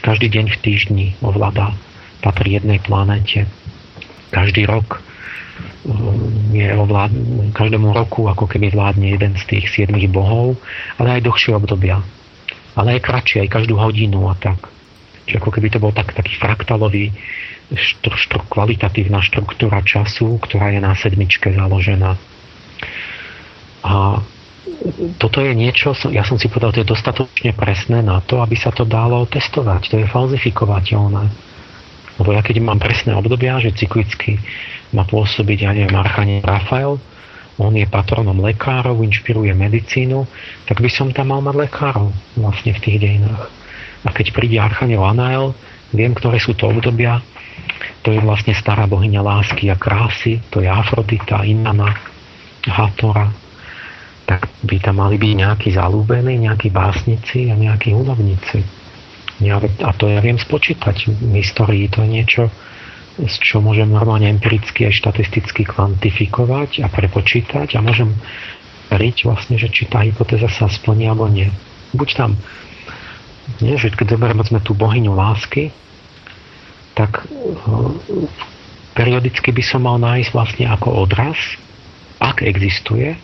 Každý 0.03 0.27
deň 0.27 0.45
v 0.51 0.57
týždni 0.59 1.07
ovláda 1.23 1.71
patrí 2.23 2.55
jednej 2.55 2.79
planete. 2.79 3.43
Každý 4.31 4.63
rok 4.63 5.03
um, 5.83 6.55
je 6.55 6.71
ovlád... 6.71 7.11
každému 7.51 7.91
roku 7.91 8.31
ako 8.31 8.47
keby 8.47 8.71
vládne 8.71 9.13
jeden 9.13 9.35
z 9.35 9.43
tých 9.45 9.67
siedmých 9.69 10.07
bohov, 10.07 10.55
ale 10.95 11.19
aj 11.19 11.27
dlhšie 11.27 11.51
obdobia. 11.53 11.99
Ale 12.73 12.97
aj 12.97 13.05
kratšie, 13.05 13.45
aj 13.45 13.53
každú 13.53 13.75
hodinu 13.77 14.31
a 14.31 14.33
tak. 14.39 14.71
Čiže 15.27 15.39
ako 15.43 15.51
keby 15.53 15.67
to 15.69 15.83
bol 15.83 15.93
tak, 15.93 16.15
taký 16.15 16.39
fraktalový 16.39 17.13
štru, 17.69 18.15
štru, 18.17 18.41
kvalitatívna 18.49 19.21
štruktúra 19.21 19.83
času, 19.85 20.39
ktorá 20.41 20.73
je 20.73 20.79
na 20.81 20.97
sedmičke 20.97 21.53
založená. 21.53 22.17
A 23.83 24.23
toto 25.19 25.43
je 25.43 25.53
niečo, 25.53 25.93
ja 26.11 26.23
som 26.23 26.39
si 26.39 26.47
povedal, 26.47 26.71
to 26.71 26.81
je 26.81 26.91
dostatočne 26.91 27.51
presné 27.53 27.99
na 27.99 28.23
to, 28.23 28.39
aby 28.39 28.55
sa 28.55 28.71
to 28.71 28.87
dalo 28.87 29.23
testovať. 29.27 29.91
To 29.91 29.95
je 30.01 30.07
falzifikovateľné. 30.07 31.52
Lebo 32.21 32.29
ja 32.33 32.45
keď 32.45 32.61
mám 32.61 32.77
presné 32.77 33.17
obdobia, 33.17 33.57
že 33.57 33.73
cyklicky 33.73 34.37
má 34.93 35.05
pôsobiť, 35.05 35.57
ja 35.65 35.71
neviem, 35.73 35.97
Archanie 35.97 36.45
Rafael, 36.45 37.01
on 37.61 37.73
je 37.77 37.85
patronom 37.85 38.41
lekárov, 38.41 38.97
inšpiruje 39.05 39.53
medicínu, 39.53 40.25
tak 40.65 40.81
by 40.81 40.89
som 40.89 41.13
tam 41.13 41.29
mal 41.33 41.41
mať 41.45 41.69
lekárov 41.69 42.09
vlastne 42.37 42.73
v 42.73 42.81
tých 42.81 42.97
dejinách. 43.01 43.45
A 44.03 44.09
keď 44.09 44.33
príde 44.33 44.57
Archaniel 44.57 45.05
Anael, 45.05 45.53
viem, 45.93 46.13
ktoré 46.17 46.41
sú 46.41 46.57
to 46.57 46.69
obdobia, 46.69 47.21
to 48.03 48.11
je 48.11 48.19
vlastne 48.19 48.51
stará 48.57 48.89
bohyňa 48.89 49.21
lásky 49.21 49.69
a 49.69 49.77
krásy, 49.77 50.41
to 50.49 50.59
je 50.59 50.67
Afrodita, 50.67 51.45
Inana, 51.45 51.93
Hatora. 52.67 53.31
tak 54.25 54.49
by 54.63 54.79
tam 54.79 55.03
mali 55.03 55.19
byť 55.19 55.33
nejakí 55.35 55.69
zalúbení, 55.75 56.47
nejakí 56.47 56.71
básnici 56.71 57.51
a 57.51 57.55
nejakí 57.55 57.91
hudobníci. 57.91 58.82
Ja, 59.43 59.59
a 59.59 59.91
to 59.91 60.07
ja 60.07 60.23
viem 60.23 60.39
spočítať 60.39 61.11
v 61.11 61.35
histórii. 61.43 61.91
To 61.91 62.07
je 62.07 62.09
niečo, 62.09 62.43
z 63.19 63.35
čo 63.43 63.59
môžem 63.59 63.91
normálne 63.91 64.31
empiricky 64.31 64.87
aj 64.87 65.03
štatisticky 65.03 65.67
kvantifikovať 65.67 66.81
a 66.81 66.87
prepočítať 66.87 67.75
a 67.75 67.83
môžem 67.83 68.15
veriť 68.87 69.27
vlastne, 69.27 69.59
že 69.59 69.67
či 69.67 69.85
tá 69.91 69.99
hypotéza 70.01 70.47
sa 70.47 70.71
splní 70.71 71.11
alebo 71.11 71.27
nie. 71.27 71.51
Buď 71.91 72.09
tam, 72.15 72.31
nie, 73.59 73.75
že 73.75 73.91
keď 73.91 74.15
zoberieme 74.15 74.47
sme 74.47 74.63
tú 74.63 74.71
bohyňu 74.73 75.11
lásky, 75.11 75.75
tak 76.95 77.25
uh, 77.27 77.91
periodicky 78.95 79.51
by 79.51 79.63
som 79.65 79.83
mal 79.83 79.99
nájsť 79.99 80.29
vlastne 80.31 80.65
ako 80.71 81.03
odraz, 81.03 81.37
ak 82.21 82.45
existuje, 82.45 83.17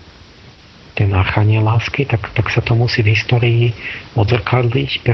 ten 0.99 1.15
archanie 1.15 1.63
lásky, 1.63 2.03
tak, 2.03 2.27
tak 2.35 2.51
sa 2.51 2.59
to 2.59 2.75
musí 2.75 2.99
v 2.99 3.15
histórii 3.15 3.71
odzrkadliť 4.19 5.07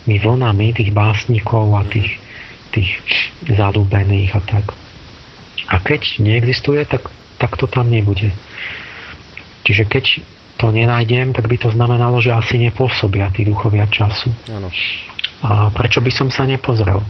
periodickými 0.00 0.16
vlnami 0.18 0.66
tých 0.72 0.90
básnikov 0.92 1.76
a 1.76 1.84
tých, 1.84 2.16
tých 2.72 2.90
zalúbených 3.44 4.32
a 4.36 4.40
tak. 4.40 4.72
A 5.70 5.76
keď 5.78 6.18
neexistuje, 6.18 6.82
tak, 6.88 7.06
tak 7.38 7.56
to 7.56 7.68
tam 7.68 7.90
nebude. 7.90 8.32
Čiže 9.64 9.84
keď 9.86 10.04
to 10.56 10.72
nenájdem, 10.72 11.32
tak 11.32 11.48
by 11.48 11.56
to 11.56 11.70
znamenalo, 11.72 12.20
že 12.20 12.34
asi 12.34 12.58
nepôsobia 12.58 13.30
tí 13.32 13.44
duchovia 13.44 13.86
času. 13.88 14.32
Ano. 14.50 14.68
A 15.40 15.72
prečo 15.72 16.04
by 16.04 16.12
som 16.12 16.28
sa 16.28 16.44
nepozrel? 16.44 17.00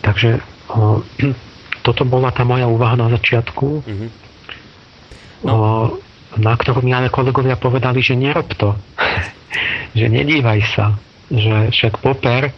Takže 0.00 0.40
o, 0.72 1.04
toto 1.86 2.02
bola 2.04 2.32
tá 2.32 2.44
moja 2.46 2.68
úvaha 2.68 2.96
na 2.96 3.08
začiatku. 3.12 3.66
Mm-hmm 3.84 4.10
no. 5.42 5.98
Na 6.40 6.54
ktorú 6.56 6.80
mi 6.80 6.96
ale 6.96 7.12
kolegovia 7.12 7.60
povedali, 7.60 8.00
že 8.00 8.16
nerob 8.16 8.48
to. 8.56 8.72
že 9.98 10.06
nedívaj 10.08 10.60
sa. 10.72 10.86
Že 11.32 11.72
však 11.72 12.00
Popper, 12.00 12.52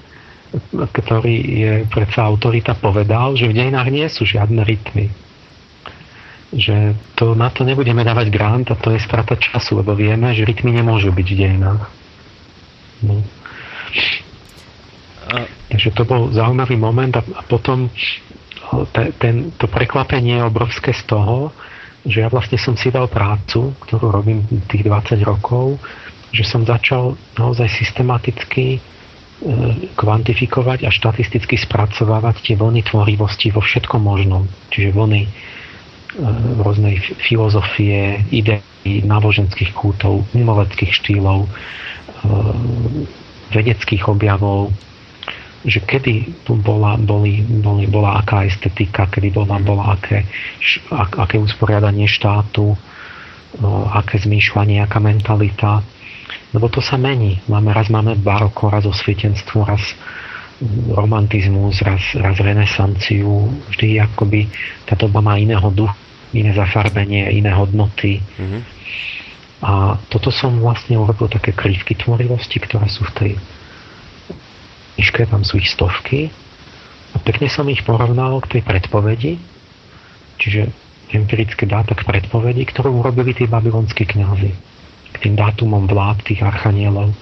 ktorý 0.75 1.37
je 1.37 1.73
predsa 1.91 2.27
autorita, 2.27 2.79
povedal, 2.79 3.35
že 3.35 3.51
v 3.51 3.57
dejinách 3.59 3.89
nie 3.91 4.07
sú 4.07 4.23
žiadne 4.23 4.63
rytmy. 4.63 5.11
Že 6.55 6.95
to, 7.19 7.35
na 7.35 7.51
to 7.51 7.67
nebudeme 7.67 8.07
dávať 8.07 8.31
grant 8.31 8.71
a 8.71 8.79
to 8.79 8.95
je 8.95 9.03
strata 9.03 9.35
času, 9.35 9.83
lebo 9.83 9.99
vieme, 9.99 10.31
že 10.31 10.47
rytmy 10.47 10.71
nemôžu 10.71 11.11
byť 11.11 11.27
v 11.27 11.39
dejinách. 11.39 11.83
No. 13.03 13.19
A... 15.27 15.51
Takže 15.75 15.91
to 15.91 16.07
bol 16.07 16.31
zaujímavý 16.31 16.79
moment 16.79 17.11
a, 17.19 17.23
a 17.27 17.43
potom 17.43 17.91
te, 18.95 19.11
ten, 19.19 19.51
to 19.59 19.67
prekvapenie 19.67 20.39
je 20.39 20.47
obrovské 20.47 20.95
z 20.95 21.03
toho, 21.11 21.51
že 22.05 22.21
ja 22.21 22.29
vlastne 22.29 22.61
som 22.61 22.77
si 22.77 22.93
dal 22.93 23.09
prácu, 23.09 23.73
ktorú 23.89 24.13
robím 24.13 24.45
tých 24.69 24.85
20 24.85 25.25
rokov, 25.25 25.81
že 26.35 26.45
som 26.45 26.67
začal 26.67 27.17
naozaj 27.41 27.71
systematicky 27.71 28.77
e, 28.77 28.79
kvantifikovať 29.97 30.85
a 30.85 30.91
štatisticky 30.93 31.57
spracovávať 31.57 32.45
tie 32.45 32.55
vlny 32.61 32.85
tvorivosti 32.85 33.49
vo 33.55 33.65
všetkom 33.65 34.03
možnom. 34.05 34.45
Čiže 34.69 34.93
vlny 34.93 35.23
e, 35.25 35.31
rôznej 36.61 37.01
filozofie, 37.25 38.21
ideí, 38.29 39.01
náboženských 39.07 39.73
kútov, 39.73 40.29
mimoleckých 40.37 40.93
štýlov, 40.93 41.47
e, 41.47 41.51
vedeckých 43.55 44.11
objavov, 44.11 44.75
že 45.65 45.81
kedy 45.81 46.45
tu 46.45 46.61
bola, 46.61 47.01
boli, 47.01 47.41
boli, 47.41 47.89
bola 47.89 48.21
aká 48.21 48.45
estetika, 48.45 49.09
kedy 49.09 49.33
bola, 49.33 49.57
bola 49.65 49.97
aké, 49.97 50.29
ak, 50.93 51.17
aké 51.25 51.41
usporiadanie 51.41 52.05
štátu, 52.05 52.77
aké 53.97 54.21
zmýšľanie, 54.21 54.85
aká 54.85 55.01
mentalita. 55.01 55.81
Lebo 56.53 56.69
to 56.69 56.85
sa 56.85 57.01
mení. 57.01 57.41
Máme, 57.49 57.73
raz 57.73 57.89
máme 57.89 58.15
baroko, 58.21 58.69
raz 58.69 58.85
osvietenstvo, 58.85 59.65
raz 59.65 59.83
romantizmus, 60.93 61.81
raz, 61.83 62.15
raz 62.15 62.37
renesanciu. 62.39 63.49
Vždy 63.73 64.05
akoby 64.05 64.47
tá 64.85 64.95
doba 64.95 65.25
má 65.25 65.41
iného 65.41 65.67
duchu, 65.73 65.97
iné 66.37 66.53
zafarbenie, 66.53 67.27
iné 67.33 67.51
hodnoty. 67.51 68.21
Mm-hmm. 68.21 68.63
A 69.65 69.97
toto 70.13 70.29
som 70.29 70.61
vlastne 70.61 71.01
urobil 71.01 71.33
také 71.33 71.57
krivky 71.57 71.97
tvorivosti, 71.97 72.61
ktoré 72.61 72.85
sú 72.93 73.07
v 73.09 73.15
tej 73.17 73.33
knižke, 74.95 75.27
tam 75.27 75.43
sú 75.43 75.59
ich 75.59 75.71
stovky. 75.71 76.31
A 77.15 77.23
pekne 77.23 77.47
som 77.47 77.67
ich 77.71 77.87
porovnal 77.87 78.43
k 78.43 78.59
tej 78.59 78.63
predpovedi, 78.67 79.39
čiže 80.39 80.71
empirické 81.15 81.63
dáta 81.69 81.95
k 81.95 82.03
predpovedi, 82.03 82.67
ktorú 82.67 82.91
urobili 82.99 83.31
tí 83.37 83.47
babylonskí 83.47 84.03
kňazi 84.03 84.51
k 85.15 85.17
tým 85.23 85.39
dátumom 85.39 85.87
vlád 85.87 86.27
tých 86.27 86.43
archanielov. 86.43 87.15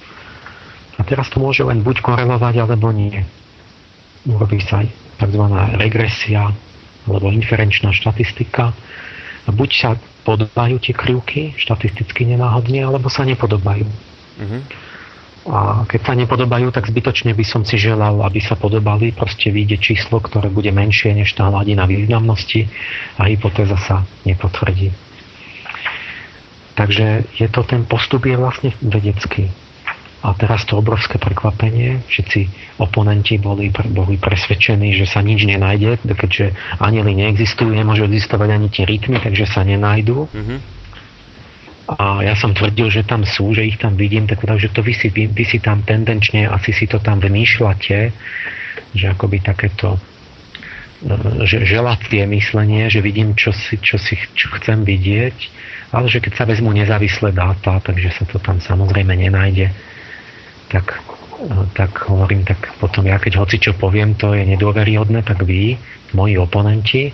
A 0.96 1.00
teraz 1.04 1.28
to 1.28 1.44
môže 1.44 1.60
len 1.60 1.84
buď 1.84 2.00
korelovať, 2.00 2.64
alebo 2.64 2.88
nie. 2.88 3.20
Urobí 4.24 4.64
sa 4.64 4.80
aj 4.80 4.88
tzv. 5.20 5.44
regresia 5.76 6.56
alebo 7.04 7.28
inferenčná 7.28 7.92
štatistika. 7.92 8.72
A 9.44 9.50
buď 9.50 9.70
sa 9.74 9.90
podobajú 10.22 10.78
tie 10.78 10.94
krivky 10.94 11.52
štatisticky 11.58 12.24
nenáhodne, 12.30 12.80
alebo 12.86 13.10
sa 13.10 13.26
nepodobajú. 13.26 13.84
Mm-hmm. 14.40 14.60
A 15.42 15.82
keď 15.90 16.00
sa 16.06 16.14
nepodobajú, 16.14 16.70
tak 16.70 16.86
zbytočne 16.86 17.34
by 17.34 17.42
som 17.42 17.66
si 17.66 17.74
želal, 17.74 18.22
aby 18.22 18.38
sa 18.38 18.54
podobali. 18.54 19.10
Proste 19.10 19.50
vyjde 19.50 19.82
číslo, 19.82 20.22
ktoré 20.22 20.46
bude 20.46 20.70
menšie 20.70 21.18
než 21.18 21.34
tá 21.34 21.50
hladina 21.50 21.82
významnosti 21.82 22.70
a 23.18 23.26
hypotéza 23.26 23.74
sa 23.74 24.06
nepotvrdí. 24.22 24.94
Takže 26.78 27.26
je 27.36 27.48
to 27.50 27.66
ten 27.66 27.82
postup 27.84 28.22
je 28.24 28.38
vlastne 28.38 28.70
vedecký. 28.80 29.50
A 30.22 30.38
teraz 30.38 30.62
to 30.62 30.78
obrovské 30.78 31.18
prekvapenie, 31.18 32.06
všetci 32.06 32.46
oponenti 32.78 33.42
boli, 33.42 33.74
boli 33.74 34.14
presvedčení, 34.22 34.94
že 34.94 35.10
sa 35.10 35.18
nič 35.18 35.42
nenájde, 35.42 35.98
keďže 36.06 36.54
anieli 36.78 37.18
neexistujú, 37.18 37.74
nemôžu 37.74 38.06
existovať 38.06 38.48
ani 38.54 38.68
tie 38.70 38.86
rytmy, 38.86 39.18
takže 39.18 39.50
sa 39.50 39.66
nenájdu. 39.66 40.30
Mm-hmm 40.30 40.81
a 41.90 42.22
ja 42.22 42.38
som 42.38 42.54
tvrdil, 42.54 42.94
že 42.94 43.02
tam 43.02 43.26
sú, 43.26 43.50
že 43.58 43.66
ich 43.66 43.74
tam 43.74 43.98
vidím, 43.98 44.30
tak 44.30 44.38
že 44.46 44.70
to 44.70 44.86
vy 44.86 44.94
si, 44.94 45.10
vy 45.10 45.44
si 45.44 45.58
tam 45.58 45.82
tendenčne, 45.82 46.46
asi 46.46 46.70
si 46.70 46.86
to 46.86 47.02
tam 47.02 47.18
vymýšľate, 47.18 47.98
že 48.94 49.04
akoby 49.10 49.42
takéto 49.42 49.98
e, 51.02 51.42
že 51.42 51.66
želacie 51.66 52.22
myslenie, 52.30 52.86
že 52.86 53.02
vidím, 53.02 53.34
čo, 53.34 53.50
si, 53.50 53.82
čo, 53.82 53.98
si, 53.98 54.14
čo 54.38 54.54
chcem 54.62 54.86
vidieť, 54.86 55.36
ale 55.90 56.06
že 56.06 56.22
keď 56.22 56.32
sa 56.38 56.44
vezmu 56.46 56.70
nezávislé 56.70 57.34
dáta, 57.34 57.82
takže 57.82 58.14
sa 58.14 58.24
to 58.30 58.38
tam 58.38 58.62
samozrejme 58.62 59.18
nenájde, 59.18 59.74
tak, 60.70 61.02
e, 61.42 61.66
tak 61.74 61.98
hovorím, 62.06 62.46
tak 62.46 62.62
potom 62.78 63.10
ja 63.10 63.18
keď 63.18 63.42
hoci 63.42 63.58
čo 63.58 63.74
poviem, 63.74 64.14
to 64.14 64.38
je 64.38 64.46
nedôveryhodné, 64.54 65.26
tak 65.26 65.42
vy, 65.42 65.74
moji 66.14 66.38
oponenti, 66.38 67.10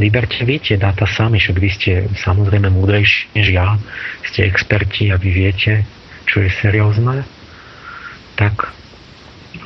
vyberte 0.00 0.42
vy 0.48 0.56
tie 0.56 0.80
dáta 0.80 1.04
sami, 1.04 1.36
však 1.36 1.56
vy 1.60 1.70
ste 1.70 1.92
samozrejme 2.24 2.72
múdrejší 2.72 3.36
než 3.36 3.46
ja, 3.52 3.76
ste 4.24 4.48
experti 4.48 5.12
a 5.12 5.20
vy 5.20 5.28
viete, 5.28 5.84
čo 6.24 6.40
je 6.40 6.48
seriózne, 6.64 7.22
tak 8.40 8.72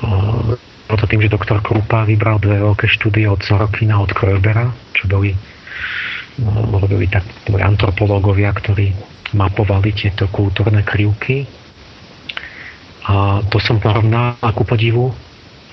o, 0.03 0.59
tým, 1.07 1.21
že 1.23 1.31
doktor 1.31 1.63
Krupa 1.63 2.03
vybral 2.03 2.43
dve 2.43 2.59
veľké 2.59 2.91
štúdie 2.91 3.31
od 3.31 3.39
Sorokina, 3.47 4.03
od 4.03 4.11
Kröbera, 4.11 4.75
čo 4.97 5.07
boli, 5.07 5.31
no, 6.43 6.81
robili 6.83 7.07
tak, 7.07 7.23
boli 7.47 7.63
antropológovia, 7.63 8.51
ktorí 8.51 8.91
mapovali 9.37 9.95
tieto 9.95 10.27
kultúrne 10.31 10.83
krivky. 10.83 11.47
A 13.05 13.45
to 13.53 13.61
som 13.61 13.79
porovnal 13.79 14.41
a 14.41 14.49
ku 14.57 14.65
podivu 14.65 15.13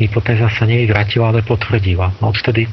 hypotéza 0.01 0.49
sa 0.49 0.65
nevyvratila, 0.65 1.29
ale 1.31 1.45
potvrdila. 1.45 2.11
A 2.19 2.23
odtedy 2.25 2.65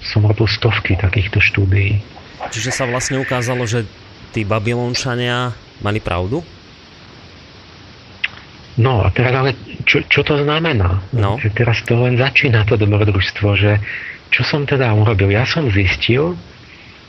som 0.00 0.24
robil 0.24 0.48
stovky 0.48 0.96
takýchto 0.96 1.38
štúdií. 1.40 2.00
Čiže 2.48 2.72
sa 2.72 2.84
vlastne 2.88 3.20
ukázalo, 3.20 3.68
že 3.68 3.84
tí 4.32 4.48
Babylončania 4.48 5.52
mali 5.84 6.00
pravdu? 6.00 6.40
No 8.80 9.04
a 9.04 9.12
teraz 9.12 9.34
ale 9.36 9.50
čo, 9.84 10.00
čo 10.08 10.24
to 10.24 10.40
znamená? 10.40 11.04
No. 11.12 11.36
Že 11.36 11.48
teraz 11.52 11.84
to 11.84 12.00
len 12.00 12.16
začína 12.16 12.64
to 12.64 12.80
dobrodružstvo, 12.80 13.48
že 13.58 13.76
čo 14.32 14.46
som 14.46 14.64
teda 14.64 14.94
urobil? 14.96 15.28
Ja 15.28 15.44
som 15.44 15.68
zistil, 15.68 16.38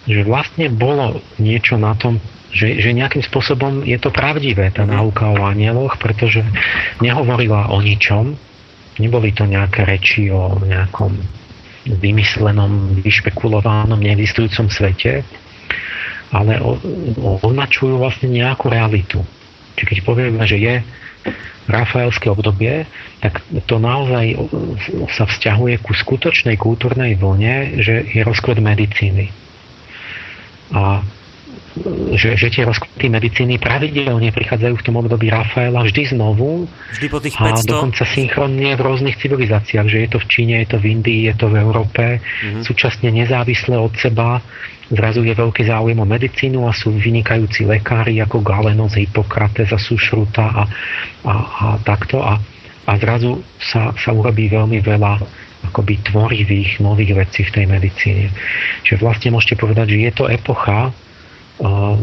že 0.09 0.25
vlastne 0.25 0.67
bolo 0.67 1.21
niečo 1.37 1.77
na 1.77 1.93
tom, 1.93 2.17
že, 2.51 2.81
že 2.81 2.91
nejakým 2.91 3.23
spôsobom 3.23 3.87
je 3.87 3.95
to 4.01 4.11
pravdivé, 4.11 4.73
tá 4.73 4.83
mm. 4.83 4.91
náuka 4.91 5.31
o 5.31 5.47
anieloch, 5.47 5.95
pretože 6.01 6.43
nehovorila 6.99 7.71
o 7.71 7.79
ničom, 7.79 8.35
neboli 8.99 9.31
to 9.31 9.47
nejaké 9.47 9.87
reči 9.87 10.27
o 10.33 10.59
nejakom 10.59 11.15
vymyslenom, 11.85 13.01
vyšpekulovanom, 13.01 13.97
neexistujúcom 13.97 14.69
svete, 14.69 15.25
ale 16.31 16.61
označujú 17.41 17.99
vlastne 17.99 18.31
nejakú 18.31 18.71
realitu. 18.71 19.19
Čiže 19.75 19.87
keď 19.87 19.97
povieme, 20.05 20.43
že 20.45 20.57
je 20.61 20.75
rafaelské 21.69 22.27
obdobie, 22.31 22.85
tak 23.21 23.41
to 23.69 23.77
naozaj 23.77 24.33
sa 25.13 25.29
vzťahuje 25.29 25.75
ku 25.81 25.93
skutočnej 25.93 26.57
kultúrnej 26.57 27.15
vlne, 27.17 27.81
že 27.81 28.05
je 28.09 28.21
rozklad 28.25 28.57
medicíny. 28.59 29.29
A 30.73 31.05
že, 32.19 32.35
že 32.35 32.47
tie 32.51 32.67
rozkvety 32.67 33.07
medicíny 33.07 33.55
pravidelne 33.55 34.35
prichádzajú 34.35 34.75
v 34.75 34.85
tom 34.85 34.99
období 34.99 35.31
Rafaela 35.31 35.87
vždy 35.87 36.11
znovu 36.11 36.67
vždy 36.91 37.07
po 37.07 37.19
tých 37.23 37.39
500... 37.39 37.47
a 37.47 37.55
dokonca 37.63 38.03
synchronne 38.03 38.69
v 38.75 38.81
rôznych 38.81 39.15
civilizáciách, 39.15 39.87
že 39.87 39.97
je 40.03 40.09
to 40.11 40.19
v 40.19 40.27
Číne, 40.27 40.53
je 40.67 40.75
to 40.75 40.77
v 40.83 40.85
Indii, 40.99 41.31
je 41.31 41.35
to 41.39 41.47
v 41.47 41.55
Európe, 41.63 42.19
mm-hmm. 42.19 42.63
súčasne 42.67 43.07
nezávisle 43.15 43.79
od 43.79 43.95
seba 43.95 44.43
zrazu 44.91 45.23
je 45.23 45.31
veľký 45.31 45.63
záujem 45.63 45.95
o 45.95 46.03
medicínu 46.03 46.67
a 46.67 46.75
sú 46.75 46.91
vynikajúci 46.91 47.63
lekári 47.63 48.19
ako 48.19 48.43
Galenos, 48.43 48.99
Hippokrates 48.99 49.71
a 49.71 49.79
Sušruta 49.79 50.43
a, 50.51 50.63
a, 51.23 51.33
a 51.47 51.67
takto 51.79 52.19
a, 52.19 52.35
a 52.85 52.91
zrazu 52.99 53.39
sa, 53.55 53.95
sa 53.95 54.11
urobí 54.11 54.51
veľmi 54.51 54.83
veľa 54.83 55.13
akoby 55.71 56.03
tvorivých 56.11 56.83
nových 56.83 57.15
vecí 57.15 57.47
v 57.47 57.53
tej 57.55 57.65
medicíne. 57.69 58.25
Čiže 58.83 58.99
vlastne 58.99 59.29
môžete 59.31 59.55
povedať, 59.55 59.95
že 59.95 59.97
je 60.09 60.11
to 60.11 60.25
epocha, 60.27 60.91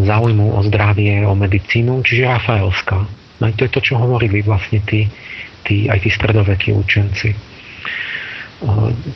záujmu 0.04 0.54
o 0.54 0.60
zdravie, 0.66 1.24
o 1.24 1.34
medicínu, 1.34 2.04
čiže 2.04 2.28
Rafaelská. 2.28 2.98
No 3.38 3.44
to 3.54 3.64
je 3.66 3.72
to, 3.72 3.80
čo 3.80 3.94
hovorili 3.96 4.42
vlastne 4.42 4.82
tí, 4.82 5.06
tí, 5.62 5.86
aj 5.86 6.02
tí 6.02 6.10
stredovekí 6.10 6.74
učenci. 6.74 7.30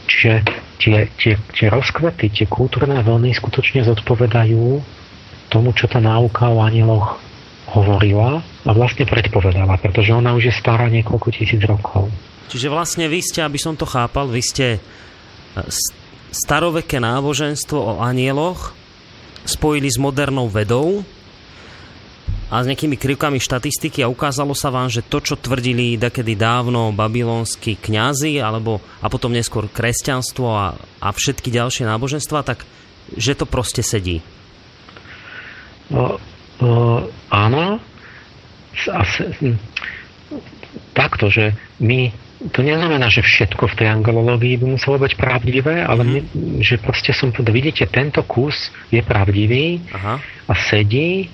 Čiže 0.06 0.32
tie, 0.78 0.98
tie, 1.18 1.34
tie 1.34 1.66
rozkvety, 1.66 2.30
tie 2.30 2.46
kultúrne 2.46 3.02
vlny 3.02 3.34
skutočne 3.34 3.82
zodpovedajú 3.82 4.78
tomu, 5.50 5.74
čo 5.74 5.90
tá 5.90 5.98
náuka 5.98 6.46
o 6.48 6.62
anieloch 6.62 7.18
hovorila 7.74 8.42
a 8.42 8.70
vlastne 8.70 9.08
predpovedala, 9.08 9.78
pretože 9.82 10.14
ona 10.14 10.34
už 10.38 10.50
je 10.50 10.54
stará 10.54 10.86
niekoľko 10.86 11.28
tisíc 11.34 11.62
rokov. 11.66 12.10
Čiže 12.52 12.68
vlastne 12.68 13.08
vy 13.08 13.24
ste, 13.24 13.40
aby 13.42 13.56
som 13.56 13.74
to 13.74 13.88
chápal, 13.88 14.28
vy 14.28 14.44
ste 14.44 14.76
e, 14.76 14.80
staroveké 16.30 17.00
náboženstvo 17.00 17.78
o 17.80 17.92
anieloch 18.04 18.76
spojili 19.44 19.88
s 19.90 19.98
modernou 19.98 20.46
vedou 20.46 21.02
a 22.52 22.60
s 22.60 22.68
nejakými 22.68 23.00
krivkami 23.00 23.40
štatistiky 23.40 24.04
a 24.04 24.12
ukázalo 24.12 24.52
sa 24.52 24.68
vám, 24.68 24.92
že 24.92 25.00
to, 25.00 25.24
čo 25.24 25.40
tvrdili 25.40 25.96
dakedy 25.96 26.36
dávno 26.36 26.92
babylonskí 26.92 27.80
kňazi 27.80 28.36
alebo, 28.44 28.84
a 29.00 29.08
potom 29.08 29.32
neskôr 29.32 29.72
kresťanstvo 29.72 30.46
a, 30.52 30.76
a 31.00 31.08
všetky 31.08 31.48
ďalšie 31.48 31.88
náboženstva, 31.88 32.44
tak 32.44 32.68
že 33.16 33.32
to 33.32 33.48
proste 33.48 33.80
sedí. 33.80 34.20
No, 35.88 36.20
no, 36.60 37.08
áno. 37.32 37.80
A 38.88 39.00
takto, 40.92 41.28
že 41.28 41.56
my 41.80 42.12
to 42.50 42.66
neznamená, 42.66 43.06
že 43.06 43.22
všetko 43.22 43.70
v 43.70 43.76
tej 43.78 43.88
angelológii 43.94 44.58
by 44.58 44.66
muselo 44.74 44.98
byť 44.98 45.14
pravdivé, 45.14 45.86
ale 45.86 46.02
my, 46.02 46.18
že 46.58 46.82
proste 46.82 47.14
som 47.14 47.30
povedal, 47.30 47.54
vidíte, 47.54 47.86
tento 47.86 48.26
kus 48.26 48.74
je 48.90 48.98
pravdivý 48.98 49.78
Aha. 49.94 50.18
a 50.50 50.54
sedí, 50.58 51.30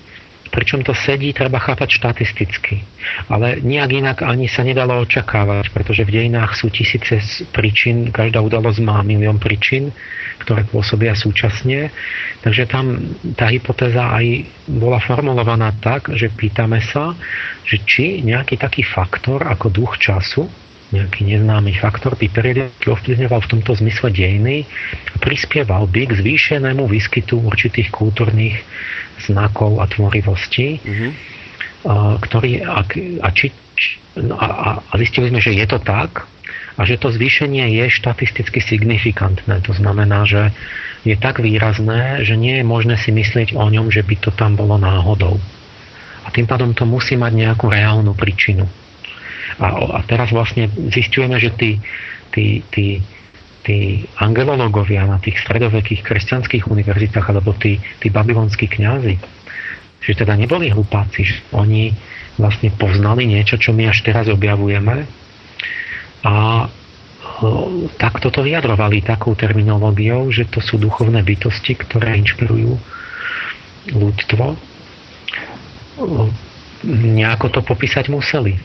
pričom 0.49 0.81
to 0.85 0.93
sedí, 0.93 1.33
treba 1.33 1.57
chápať 1.61 1.89
štatisticky. 1.97 2.81
Ale 3.29 3.61
nejak 3.61 3.89
inak 3.89 4.17
ani 4.25 4.49
sa 4.49 4.65
nedalo 4.65 5.01
očakávať, 5.05 5.69
pretože 5.73 6.05
v 6.05 6.13
dejinách 6.21 6.57
sú 6.57 6.69
tisíce 6.73 7.21
príčin, 7.53 8.09
každá 8.09 8.41
udalosť 8.41 8.81
má 8.81 9.01
milión 9.05 9.37
príčin, 9.37 9.93
ktoré 10.41 10.65
pôsobia 10.65 11.13
súčasne. 11.13 11.93
Takže 12.41 12.65
tam 12.69 13.17
tá 13.37 13.49
hypotéza 13.49 14.09
aj 14.09 14.45
bola 14.65 14.97
formulovaná 15.01 15.73
tak, 15.77 16.13
že 16.17 16.33
pýtame 16.33 16.81
sa, 16.81 17.13
že 17.65 17.81
či 17.85 18.25
nejaký 18.25 18.57
taký 18.57 18.81
faktor 18.81 19.45
ako 19.45 19.69
duch 19.69 20.01
času, 20.01 20.49
nejaký 20.89 21.21
neznámy 21.21 21.77
faktor 21.77 22.17
by 22.17 22.25
periodicky 22.33 22.89
ovplyvňoval 22.89 23.39
v 23.45 23.51
tomto 23.57 23.77
zmysle 23.77 24.09
dejiny 24.09 24.65
a 25.13 25.15
prispieval 25.21 25.85
by 25.85 26.09
k 26.09 26.17
zvýšenému 26.17 26.89
výskytu 26.89 27.37
určitých 27.45 27.93
kultúrnych 27.93 28.57
znakov 29.21 29.83
a 29.83 29.85
tvorivostí, 29.85 30.81
mm-hmm. 30.81 31.11
ktorý, 32.25 32.65
a, 32.65 32.81
a, 33.21 33.29
či, 33.29 33.53
no 34.17 34.33
a, 34.39 34.81
a 34.81 34.93
zistili 34.97 35.29
sme, 35.29 35.39
že 35.43 35.53
je 35.53 35.65
to 35.69 35.77
tak 35.77 36.25
a 36.79 36.81
že 36.87 36.97
to 36.97 37.11
zvýšenie 37.11 37.69
je 37.75 37.85
štatisticky 37.91 38.63
signifikantné. 38.63 39.61
To 39.67 39.75
znamená, 39.75 40.23
že 40.23 40.55
je 41.03 41.15
tak 41.19 41.43
výrazné, 41.43 42.23
že 42.23 42.39
nie 42.39 42.59
je 42.59 42.65
možné 42.65 42.95
si 42.95 43.11
myslieť 43.11 43.53
o 43.53 43.67
ňom, 43.67 43.91
že 43.91 44.01
by 44.01 44.15
to 44.17 44.31
tam 44.31 44.55
bolo 44.55 44.79
náhodou. 44.79 45.37
A 46.23 46.31
tým 46.31 46.47
pádom 46.47 46.71
to 46.71 46.87
musí 46.87 47.19
mať 47.19 47.35
nejakú 47.35 47.67
reálnu 47.67 48.15
príčinu. 48.15 48.67
A, 49.57 49.97
a 49.97 49.99
teraz 50.05 50.29
vlastne 50.29 50.69
zistujeme, 50.93 51.41
že 51.41 51.49
tí, 51.57 51.81
tí, 52.29 52.61
tí, 52.69 53.01
tí 53.65 54.05
angelológovia 54.21 55.09
na 55.09 55.17
tých 55.17 55.41
stredovekých 55.41 56.05
kresťanských 56.05 56.69
univerzitách 56.69 57.25
alebo 57.25 57.57
tí, 57.57 57.81
tí 57.97 58.13
babylonskí 58.13 58.69
kňazi, 58.69 59.15
že 59.99 60.13
teda 60.13 60.37
neboli 60.37 60.69
hlupáci, 60.69 61.25
že 61.25 61.37
oni 61.51 61.91
vlastne 62.39 62.71
poznali 62.71 63.27
niečo, 63.27 63.59
čo 63.59 63.75
my 63.75 63.91
až 63.91 64.05
teraz 64.05 64.31
objavujeme 64.31 65.03
a 66.23 66.67
takto 67.95 68.31
to 68.31 68.43
vyjadrovali 68.43 69.03
takou 69.03 69.35
terminológiou, 69.35 70.27
že 70.31 70.47
to 70.47 70.59
sú 70.59 70.75
duchovné 70.75 71.23
bytosti, 71.23 71.75
ktoré 71.79 72.19
inšpirujú 72.19 72.75
ľudstvo. 73.95 74.55
Nejako 76.87 77.47
to 77.51 77.59
popísať 77.63 78.11
museli. 78.11 78.59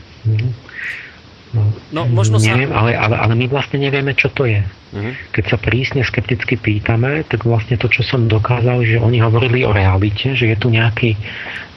No, 1.95 2.03
možno 2.09 2.37
sa... 2.37 2.51
Neviem, 2.51 2.75
ale, 2.75 2.93
ale, 2.93 3.15
ale 3.15 3.33
my 3.39 3.45
vlastne 3.47 3.79
nevieme, 3.79 4.11
čo 4.11 4.27
to 4.31 4.43
je. 4.43 4.61
Uh-huh. 4.61 5.11
Keď 5.31 5.43
sa 5.47 5.57
prísne 5.59 6.01
skepticky 6.03 6.59
pýtame, 6.59 7.23
tak 7.27 7.47
vlastne 7.47 7.79
to, 7.79 7.87
čo 7.87 8.03
som 8.03 8.27
dokázal, 8.27 8.83
že 8.83 8.99
oni 8.99 9.23
hovorili 9.23 9.63
o 9.63 9.71
realite, 9.71 10.35
že 10.35 10.51
je 10.51 10.57
tu 10.59 10.67
nejaký, 10.67 11.15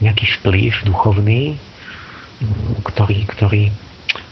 nejaký 0.03 0.27
vplyv 0.41 0.73
duchovný, 0.87 1.59
ktorý, 2.87 3.19
ktorý 3.27 3.63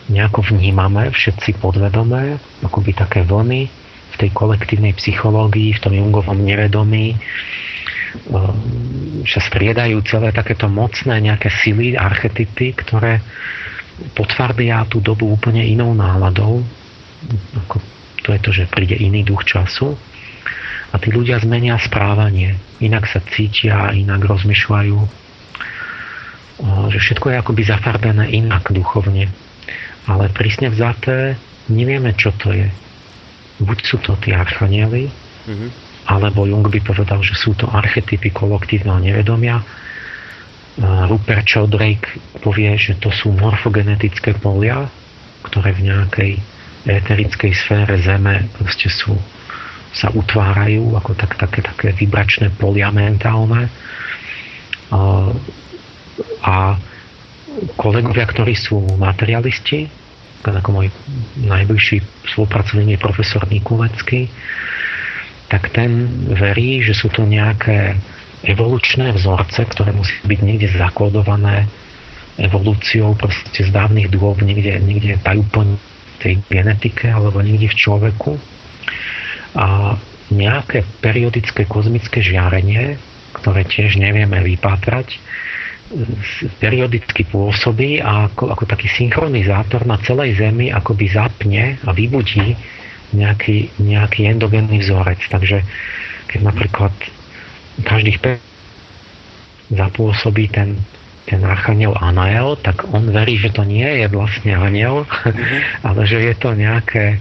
nejako 0.07 0.47
vnímame 0.55 1.11
všetci 1.11 1.59
podvedomé, 1.59 2.39
akoby 2.63 2.95
také 2.95 3.27
vlny 3.27 3.67
v 4.15 4.17
tej 4.17 4.31
kolektívnej 4.31 4.95
psychológii, 4.95 5.75
v 5.75 5.83
tom 5.83 5.93
Jungovom 5.93 6.39
nevedomí, 6.39 7.19
že 9.27 9.39
striedajú 9.43 10.01
celé 10.07 10.33
takéto 10.33 10.71
mocné 10.71 11.21
nejaké 11.21 11.51
sily, 11.53 11.99
archetypy, 11.99 12.73
ktoré 12.73 13.21
potvardia 14.13 14.85
tú 14.89 15.01
dobu 15.01 15.33
úplne 15.33 15.65
inou 15.65 15.97
náladou. 15.97 16.61
Ako 17.67 17.81
to 18.23 18.35
je 18.35 18.41
to, 18.43 18.51
že 18.53 18.71
príde 18.71 18.97
iný 18.99 19.25
duch 19.25 19.47
času 19.47 19.97
a 20.93 20.95
tí 21.01 21.11
ľudia 21.11 21.41
zmenia 21.43 21.77
správanie. 21.81 22.57
Inak 22.79 23.09
sa 23.09 23.21
cítia, 23.25 23.93
inak 23.93 24.23
rozmýšľajú. 24.25 24.99
Že 26.93 26.99
všetko 26.99 27.27
je 27.33 27.37
akoby 27.37 27.63
zafarbené 27.69 28.33
inak 28.33 28.73
duchovne. 28.73 29.29
Ale 30.07 30.25
prísne 30.33 30.71
vzaté 30.71 31.37
nevieme, 31.69 32.15
čo 32.15 32.33
to 32.37 32.55
je. 32.55 32.69
Buď 33.61 33.79
sú 33.83 33.97
to 34.05 34.15
tí 34.21 34.37
archanieli, 34.37 35.09
mm-hmm. 35.49 35.71
alebo 36.13 36.45
Jung 36.45 36.69
by 36.69 36.81
povedal, 36.85 37.25
že 37.25 37.35
sú 37.35 37.57
to 37.57 37.67
archetypy 37.73 38.31
kolektívneho 38.31 39.01
nevedomia, 39.01 39.65
Rupert 40.77 41.49
Sheldrake 41.49 42.21
povie, 42.45 42.77
že 42.77 43.01
to 43.01 43.09
sú 43.09 43.33
morfogenetické 43.33 44.37
polia, 44.37 44.93
ktoré 45.49 45.73
v 45.73 45.89
nejakej 45.89 46.33
éterickej 46.85 47.53
sfére 47.57 47.97
Zeme 47.97 48.47
proste 48.61 48.93
sú, 48.93 49.17
sa 49.97 50.13
utvárajú 50.13 50.93
ako 50.93 51.17
tak, 51.17 51.41
také, 51.41 51.65
také 51.65 51.97
vibračné 51.97 52.53
polia 52.61 52.93
mentálne. 52.93 53.73
A, 54.93 55.33
a 56.45 56.57
kolegovia, 57.81 58.29
ktorí 58.29 58.53
sú 58.53 58.77
materialisti, 59.01 59.89
ako 60.47 60.79
môj 60.79 60.89
najbližší 61.43 62.05
spolupracovník 62.31 62.95
je 62.95 63.03
profesor 63.03 63.43
Nikulecký, 63.51 64.31
tak 65.51 65.75
ten 65.75 66.07
verí, 66.31 66.87
že 66.87 66.95
sú 66.95 67.11
to 67.11 67.27
nejaké 67.27 67.99
evolučné 68.45 69.17
vzorce, 69.17 69.65
ktoré 69.65 69.97
musí 69.97 70.13
byť 70.27 70.41
niekde 70.45 70.69
zakódované 70.77 71.71
evolúciou 72.37 73.17
proste 73.17 73.65
z 73.65 73.71
dávnych 73.73 74.13
dôb, 74.13 74.45
niekde, 74.45 74.77
niekde 74.85 75.17
tajúplne 75.25 75.81
tej 76.21 76.41
genetike 76.53 77.09
alebo 77.09 77.41
niekde 77.41 77.73
v 77.73 77.77
človeku. 77.81 78.33
A 79.57 79.97
nejaké 80.29 80.85
periodické 81.01 81.65
kozmické 81.65 82.21
žiarenie, 82.21 83.01
ktoré 83.41 83.65
tiež 83.65 83.97
nevieme 83.97 84.37
vypátrať, 84.45 85.17
periodicky 86.59 87.23
pôsobí 87.31 88.03
a 88.03 88.27
ako, 88.27 88.51
ako 88.51 88.65
taký 88.67 88.91
synchronizátor 88.91 89.87
na 89.87 90.03
celej 90.03 90.35
Zemi 90.35 90.75
akoby 90.75 91.07
zapne 91.15 91.79
a 91.87 91.95
vybudí 91.95 92.59
nejaký, 93.15 93.71
nejaký 93.79 94.27
endogénny 94.27 94.83
vzorec. 94.83 95.23
Takže 95.31 95.63
keď 96.27 96.41
napríklad 96.43 96.91
každých 97.85 98.19
5 98.23 99.77
zapôsobí 99.77 100.49
ten, 100.49 100.79
ten 101.27 101.43
archaniel 101.43 101.99
Anael, 101.99 102.55
tak 102.63 102.87
on 102.95 103.11
verí, 103.11 103.37
že 103.37 103.51
to 103.51 103.67
nie 103.67 103.85
je 103.85 104.07
vlastne 104.09 104.55
aniel, 104.55 105.05
mm-hmm. 105.05 105.61
ale 105.91 106.01
že 106.07 106.23
je 106.23 106.35
to 106.39 106.55
nejaké, 106.55 107.19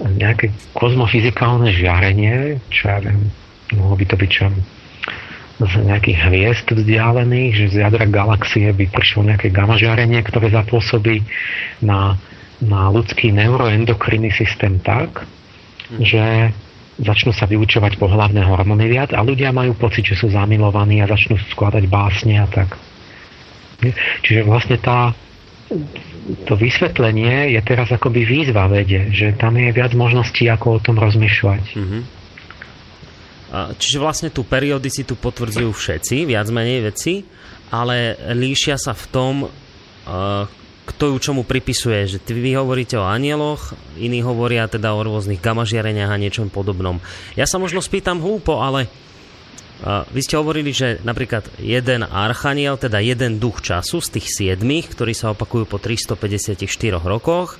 nejaké 0.00 0.50
kozmofyzikálne 0.72 1.68
žiarenie, 1.70 2.58
čo 2.72 2.88
ja 2.88 2.98
viem, 3.04 3.28
mohlo 3.76 3.94
by 4.00 4.04
to 4.08 4.16
byť 4.16 4.30
čo 4.32 4.46
z 5.54 5.86
nejakých 5.86 6.18
hviezd 6.18 6.66
vzdialených, 6.66 7.52
že 7.54 7.66
z 7.70 7.76
jadra 7.86 8.10
galaxie 8.10 8.74
by 8.74 8.90
prišlo 8.90 9.22
nejaké 9.30 9.54
gamma 9.54 9.78
žiarenie, 9.78 10.18
ktoré 10.26 10.50
zapôsobí 10.50 11.22
na, 11.78 12.18
na 12.58 12.90
ľudský 12.90 13.30
neuroendokrinný 13.30 14.34
systém 14.34 14.82
tak, 14.82 15.22
hm. 15.94 16.02
že 16.02 16.24
začnú 17.00 17.34
sa 17.34 17.50
vyučovať 17.50 17.98
pohľavné 17.98 18.46
hormóny 18.46 18.86
viac 18.86 19.10
a 19.10 19.20
ľudia 19.26 19.50
majú 19.50 19.74
pocit, 19.74 20.06
že 20.06 20.14
sú 20.14 20.30
zamilovaní 20.30 21.02
a 21.02 21.10
začnú 21.10 21.34
skladať 21.50 21.84
básne 21.90 22.38
a 22.38 22.46
tak. 22.46 22.78
Čiže 24.22 24.46
vlastne 24.46 24.78
tá, 24.78 25.10
to 26.46 26.54
vysvetlenie 26.54 27.52
je 27.52 27.60
teraz 27.66 27.90
akoby 27.90 28.22
výzva 28.22 28.70
vede, 28.70 29.10
že 29.10 29.34
tam 29.34 29.58
je 29.58 29.74
viac 29.74 29.92
možností, 29.92 30.46
ako 30.46 30.78
o 30.78 30.82
tom 30.82 30.96
rozmýšľať. 31.02 31.64
Mm-hmm. 31.74 32.02
Čiže 33.54 33.98
vlastne 34.02 34.30
tú 34.34 34.42
periodicitu 34.42 35.14
potvrdzujú 35.14 35.70
všetci, 35.70 36.26
viac 36.26 36.46
menej 36.50 36.90
veci, 36.90 37.22
ale 37.70 38.18
líšia 38.34 38.78
sa 38.78 38.94
v 38.94 39.04
tom, 39.10 39.34
kto 40.94 41.10
ju 41.10 41.16
čomu 41.18 41.42
pripisuje. 41.42 42.06
Že 42.06 42.18
vy 42.30 42.54
hovoríte 42.54 42.94
o 42.94 43.04
anieloch, 43.04 43.74
iní 43.98 44.22
hovoria 44.22 44.70
teda 44.70 44.94
o 44.94 45.02
rôznych 45.02 45.42
gamažiareniach 45.42 46.14
a 46.14 46.22
niečom 46.22 46.48
podobnom. 46.48 47.02
Ja 47.34 47.50
sa 47.50 47.58
možno 47.58 47.82
spýtam 47.82 48.22
hlúpo, 48.22 48.62
ale 48.62 48.86
uh, 49.82 50.06
vy 50.14 50.20
ste 50.22 50.38
hovorili, 50.38 50.70
že 50.70 51.02
napríklad 51.02 51.50
jeden 51.58 52.06
archaniel, 52.06 52.78
teda 52.78 53.02
jeden 53.02 53.42
duch 53.42 53.58
času 53.58 53.98
z 53.98 54.08
tých 54.18 54.26
siedmých, 54.30 54.94
ktorí 54.94 55.12
sa 55.12 55.34
opakujú 55.34 55.66
po 55.66 55.82
354 55.82 56.62
rokoch, 57.02 57.58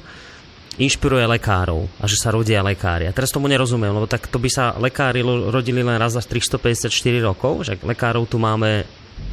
inšpiruje 0.78 1.26
lekárov 1.38 1.86
a 2.02 2.04
že 2.06 2.18
sa 2.18 2.34
rodia 2.34 2.62
lekári. 2.62 3.06
A 3.06 3.14
teraz 3.14 3.30
tomu 3.30 3.46
nerozumiem, 3.46 3.94
lebo 3.94 4.10
tak 4.10 4.26
to 4.26 4.42
by 4.42 4.50
sa 4.50 4.74
lekári 4.78 5.22
rodili 5.26 5.82
len 5.82 5.98
raz 5.98 6.18
za 6.18 6.22
354 6.22 6.90
rokov, 7.22 7.66
že 7.66 7.78
lekárov 7.82 8.26
tu 8.26 8.42
máme 8.42 8.86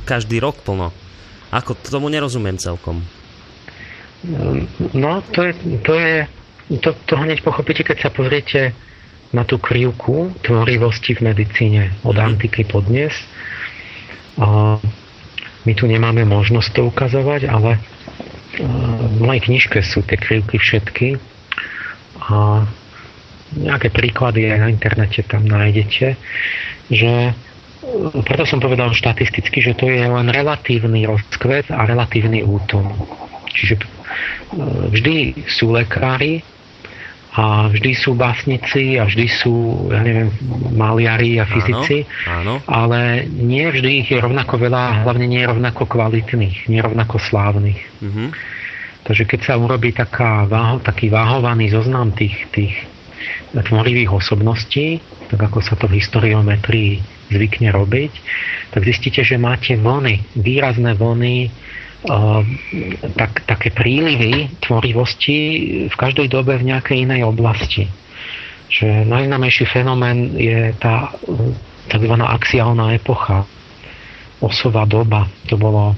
každý 0.06 0.38
rok 0.38 0.62
plno. 0.62 0.94
Ako 1.50 1.74
tomu 1.82 2.08
nerozumiem 2.08 2.62
celkom. 2.62 3.02
No, 4.94 5.22
to 5.34 5.50
je, 5.50 5.54
to 5.82 5.94
je 5.98 6.16
to, 6.80 6.94
to 6.94 7.14
hneď 7.18 7.42
pochopíte, 7.42 7.84
keď 7.84 8.08
sa 8.08 8.10
pozriete 8.14 8.72
na 9.36 9.44
tú 9.44 9.60
krivku 9.60 10.32
tvorivosti 10.46 11.18
v 11.18 11.34
medicíne 11.34 11.92
od 12.08 12.16
mm. 12.16 12.24
antiky 12.24 12.64
po 12.64 12.80
dnes. 12.80 13.12
A 14.40 14.80
my 15.68 15.72
tu 15.76 15.90
nemáme 15.90 16.24
možnosť 16.24 16.70
to 16.72 16.82
ukazovať, 16.88 17.50
ale 17.50 17.82
v 18.62 19.20
mojej 19.20 19.42
knižke 19.48 19.80
sú 19.84 20.04
tie 20.04 20.20
krivky 20.20 20.60
všetky 20.60 21.16
a 22.28 22.68
nejaké 23.52 23.92
príklady 23.92 24.48
aj 24.48 24.60
na 24.64 24.68
internete 24.72 25.24
tam 25.28 25.44
nájdete, 25.44 26.16
že 26.92 27.12
preto 28.24 28.44
som 28.46 28.62
povedal 28.62 28.94
štatisticky, 28.94 29.60
že 29.60 29.74
to 29.76 29.90
je 29.90 30.06
len 30.06 30.28
relatívny 30.30 31.04
rozkvet 31.08 31.72
a 31.74 31.84
relatívny 31.84 32.46
útom. 32.46 32.94
Čiže 33.52 33.82
vždy 34.92 35.48
sú 35.48 35.72
lekári 35.72 36.44
a 37.32 37.72
vždy 37.72 37.96
sú 37.96 38.12
básnici 38.12 39.00
a 39.00 39.08
vždy 39.08 39.26
sú, 39.32 39.88
ja 39.88 40.04
neviem, 40.04 40.36
maliari 40.76 41.40
a 41.40 41.48
fyzici, 41.48 42.04
áno, 42.28 42.60
áno. 42.60 42.68
ale 42.68 43.24
nie 43.24 43.64
vždy 43.72 44.04
ich 44.04 44.10
je 44.12 44.20
rovnako 44.20 44.60
veľa 44.60 45.08
hlavne 45.08 45.32
nie 45.32 45.40
rovnako 45.40 45.88
kvalitných, 45.88 46.68
nie 46.68 46.84
rovnako 46.84 47.24
slávnych. 47.24 47.80
Mm-hmm. 48.04 48.28
Takže 49.08 49.24
keď 49.26 49.40
sa 49.48 49.54
urobí 49.56 49.96
taká 49.96 50.44
váho, 50.44 50.84
taký 50.84 51.08
váhovaný 51.08 51.72
zoznam 51.72 52.12
tých, 52.12 52.36
tých 52.52 52.76
tvorivých 53.56 54.12
osobností, 54.12 55.00
tak 55.32 55.40
ako 55.40 55.64
sa 55.64 55.80
to 55.80 55.88
v 55.88 56.04
historiometrii 56.04 57.00
zvykne 57.32 57.72
robiť, 57.72 58.12
tak 58.76 58.84
zistíte, 58.84 59.24
že 59.24 59.40
máte 59.40 59.80
vlny, 59.80 60.36
výrazné 60.36 61.00
vlny 61.00 61.48
tak, 63.14 63.46
také 63.46 63.70
prílivy 63.70 64.50
tvorivosti 64.62 65.38
v 65.86 65.96
každej 65.96 66.28
dobe 66.34 66.58
v 66.58 66.74
nejakej 66.74 67.06
inej 67.06 67.30
oblasti. 67.30 67.86
Že 68.72 69.06
najznamejší 69.06 69.66
fenomén 69.70 70.34
je 70.34 70.74
tá 70.82 71.14
tzv. 71.92 72.14
axiálna 72.18 72.98
epocha, 72.98 73.46
osová 74.42 74.90
doba. 74.90 75.30
To 75.52 75.60
bolo, 75.60 75.94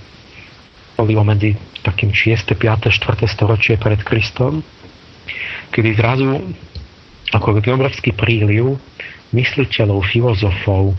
bolo 0.99 1.23
medzi 1.23 1.55
takým 1.85 2.11
6., 2.11 2.55
5., 2.57 2.91
4. 2.91 3.27
storočie 3.30 3.75
pred 3.80 3.99
Kristom, 4.03 4.63
kedy 5.71 5.89
zrazu 5.95 6.41
ako 7.31 7.63
obrovský 7.63 8.13
príliv 8.13 8.77
mysliteľov, 9.34 10.05
filozofov, 10.05 10.93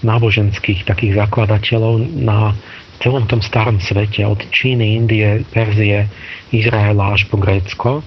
náboženských 0.00 0.88
takých 0.88 1.20
zakladateľov 1.20 2.00
na 2.24 2.56
celom 3.00 3.24
tom 3.24 3.40
starom 3.40 3.80
svete, 3.80 4.22
od 4.28 4.44
Číny, 4.52 5.00
Indie, 5.00 5.42
Perzie, 5.48 6.06
Izraela 6.52 7.16
až 7.16 7.26
po 7.32 7.40
Grécko, 7.40 8.04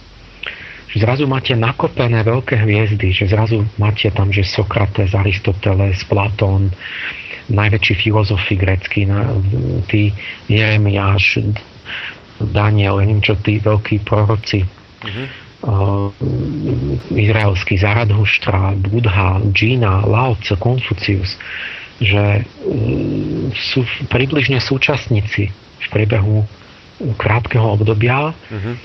že 0.94 1.02
zrazu 1.02 1.26
máte 1.26 1.58
nakopené 1.58 2.22
veľké 2.22 2.62
hviezdy, 2.62 3.10
že 3.10 3.26
zrazu 3.26 3.66
máte 3.82 4.14
tam, 4.14 4.30
že 4.30 4.46
Sokrates, 4.46 5.18
Aristoteles, 5.18 6.06
Platón, 6.06 6.70
najväčší 7.50 7.94
filozofi 7.98 8.56
greckí, 8.56 9.10
tí 9.90 10.14
Jeremiáš, 10.48 11.42
Daniel, 12.40 13.02
neviem 13.02 13.26
čo, 13.26 13.36
tí 13.42 13.58
veľkí 13.58 14.06
proroci, 14.06 14.64
mm-hmm. 14.64 15.26
uh, 15.66 16.14
izraelský 17.14 17.76
Zaradhuštra, 17.82 18.78
Budha, 18.78 19.42
Džína, 19.50 20.06
Lao 20.06 20.38
Tse, 20.40 20.56
Konfucius, 20.62 21.36
že 22.02 22.46
mm, 22.46 23.54
sú 23.54 23.86
približne 24.10 24.58
súčasníci 24.58 25.54
v 25.54 25.88
priebehu 25.92 26.46
krátkeho 27.18 27.76
obdobia, 27.76 28.32
uh-huh. 28.32 28.76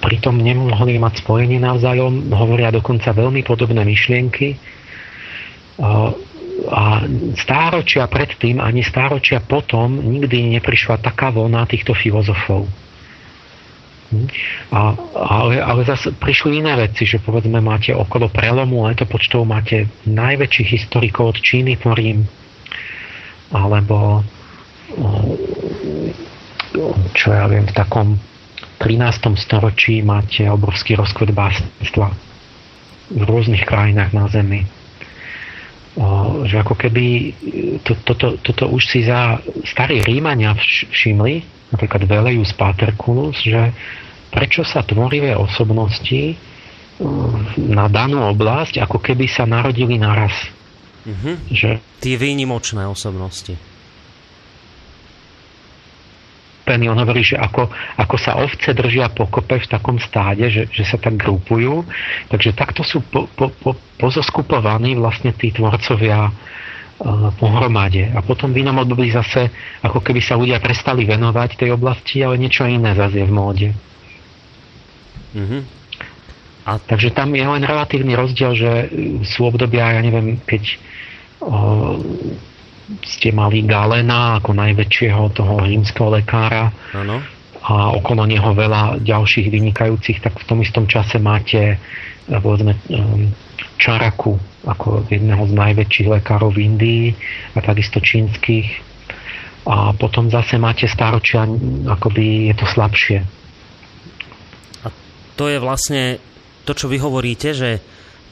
pritom 0.00 0.38
nemohli 0.38 0.96
mať 0.96 1.20
spojenie 1.26 1.60
navzájom, 1.60 2.32
hovoria 2.32 2.72
dokonca 2.72 3.12
veľmi 3.12 3.44
podobné 3.44 3.84
myšlienky 3.84 4.56
a 6.66 7.04
stáročia 7.36 8.08
predtým 8.08 8.64
ani 8.64 8.80
stáročia 8.80 9.44
potom 9.44 10.00
nikdy 10.00 10.56
neprišla 10.56 11.04
taká 11.04 11.28
vlna 11.28 11.68
týchto 11.68 11.92
filozofov. 11.92 12.64
A, 14.70 14.94
ale, 15.18 15.58
ale 15.58 15.82
zase 15.82 16.14
prišli 16.14 16.62
iné 16.62 16.78
veci, 16.78 17.02
že 17.02 17.18
povedzme 17.18 17.58
máte 17.58 17.90
okolo 17.90 18.30
prelomu 18.30 18.86
letopočtov 18.86 19.42
máte 19.42 19.90
najväčších 20.06 20.68
historikov 20.78 21.34
od 21.34 21.38
Číny, 21.42 21.74
tvorím, 21.78 22.22
alebo 23.50 24.22
čo 27.16 27.26
ja 27.32 27.50
viem, 27.50 27.66
v 27.66 27.74
takom 27.74 28.18
13. 28.78 29.34
storočí 29.40 30.04
máte 30.04 30.46
obrovský 30.46 30.94
rozkvet 30.94 31.32
básnictva 31.32 32.12
v 33.10 33.22
rôznych 33.22 33.64
krajinách 33.64 34.12
na 34.12 34.26
Zemi. 34.28 34.62
O, 35.96 36.44
že 36.44 36.60
ako 36.60 36.76
keby 36.76 37.32
to, 37.80 37.96
toto, 38.04 38.36
toto 38.36 38.68
už 38.68 38.84
si 38.84 39.00
za 39.00 39.40
starí 39.64 40.04
Rímania 40.04 40.52
všimli, 40.92 41.55
napríklad 41.70 42.06
Velejus 42.06 42.54
Paterculus, 42.54 43.42
že 43.42 43.74
prečo 44.30 44.62
sa 44.62 44.82
tvorivé 44.82 45.34
osobnosti 45.34 46.34
uh, 46.34 46.36
na 47.58 47.86
danú 47.90 48.22
oblasť 48.30 48.82
ako 48.82 48.98
keby 49.00 49.26
sa 49.26 49.48
narodili 49.48 49.96
naraz. 49.96 50.34
Mm-hmm. 51.06 51.34
Že... 51.54 51.70
Tie 52.02 52.16
výnimočné 52.18 52.82
osobnosti. 52.86 53.54
On 56.66 56.98
hovorí, 56.98 57.22
že 57.22 57.38
ako, 57.38 57.70
ako 57.94 58.16
sa 58.18 58.42
ovce 58.42 58.74
držia 58.74 59.06
pokope 59.14 59.62
v 59.62 59.70
takom 59.70 60.02
stáde, 60.02 60.50
že, 60.50 60.66
že 60.66 60.82
sa 60.82 60.98
tak 60.98 61.14
grupujú. 61.14 61.86
Takže 62.26 62.58
takto 62.58 62.82
sú 62.82 63.06
po, 63.06 63.30
po, 63.38 63.54
po, 63.54 63.78
pozoskupovaní 64.02 64.98
vlastne 64.98 65.30
tí 65.30 65.54
tvorcovia 65.54 66.26
pohromade. 67.36 68.08
A 68.16 68.24
potom 68.24 68.52
v 68.52 68.64
inom 68.64 68.80
období 68.80 69.12
zase, 69.12 69.52
ako 69.84 70.00
keby 70.00 70.20
sa 70.24 70.40
ľudia 70.40 70.56
prestali 70.64 71.04
venovať 71.04 71.60
tej 71.60 71.76
oblasti, 71.76 72.24
ale 72.24 72.40
niečo 72.40 72.64
iné 72.64 72.96
zase 72.96 73.20
je 73.20 73.26
v 73.28 73.34
móde. 73.36 73.68
Mm-hmm. 75.36 75.62
A... 76.66 76.70
Takže 76.80 77.12
tam 77.12 77.36
je 77.36 77.44
len 77.44 77.62
relatívny 77.62 78.16
rozdiel, 78.16 78.52
že 78.56 78.70
sú 79.28 79.44
obdobia, 79.44 79.92
ja 79.92 80.00
neviem, 80.00 80.40
keď 80.42 80.62
o, 81.44 82.00
ste 83.04 83.30
mali 83.30 83.62
Galena 83.68 84.40
ako 84.40 84.56
najväčšieho 84.56 85.22
toho 85.36 85.62
rímskeho 85.62 86.08
lekára 86.10 86.72
ano. 86.96 87.20
a 87.60 87.92
okolo 87.92 88.24
neho 88.24 88.50
veľa 88.56 89.04
ďalších 89.04 89.52
vynikajúcich, 89.52 90.24
tak 90.24 90.40
v 90.40 90.46
tom 90.48 90.58
istom 90.64 90.88
čase 90.88 91.20
máte 91.20 91.76
povedzme, 92.28 92.74
um, 92.90 93.30
Čaraku 93.76 94.40
ako 94.66 95.06
jedného 95.06 95.46
z 95.46 95.52
najväčších 95.52 96.08
lekárov 96.10 96.50
v 96.50 96.62
Indii 96.66 97.04
a 97.54 97.62
takisto 97.62 98.02
čínskych. 98.02 98.82
A 99.66 99.94
potom 99.94 100.30
zase 100.30 100.58
máte 100.58 100.86
stáročia, 100.86 101.46
akoby 101.90 102.50
je 102.50 102.54
to 102.54 102.66
slabšie. 102.66 103.18
A 104.82 104.88
to 105.34 105.50
je 105.50 105.58
vlastne 105.58 106.22
to, 106.66 106.72
čo 106.74 106.86
vy 106.90 106.98
hovoríte, 106.98 107.54
že 107.54 107.82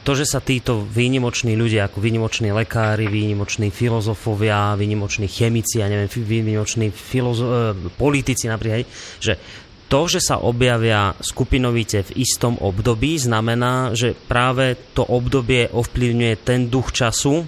to, 0.05 0.13
že 0.13 0.29
sa 0.29 0.45
títo 0.45 0.85
výnimoční 0.85 1.57
ľudia, 1.57 1.89
ako 1.89 1.99
výnimoční 2.05 2.53
lekári, 2.53 3.09
výnimoční 3.09 3.73
filozofovia, 3.73 4.77
výnimoční 4.77 5.33
chemici, 5.33 5.81
ja 5.81 5.89
neviem, 5.89 6.13
výnimoční 6.13 6.93
filozo- 6.93 7.49
e, 7.49 7.89
politici 7.97 8.45
napríklad, 8.45 8.85
že 9.17 9.41
to, 9.89 10.01
že 10.09 10.21
sa 10.25 10.41
objavia 10.41 11.13
skupinovite 11.21 12.03
v 12.09 12.25
istom 12.25 12.57
období, 12.57 13.21
znamená, 13.21 13.93
že 13.93 14.17
práve 14.17 14.75
to 14.97 15.05
obdobie 15.05 15.69
ovplyvňuje 15.71 16.35
ten 16.41 16.73
duch 16.73 16.91
času, 16.91 17.45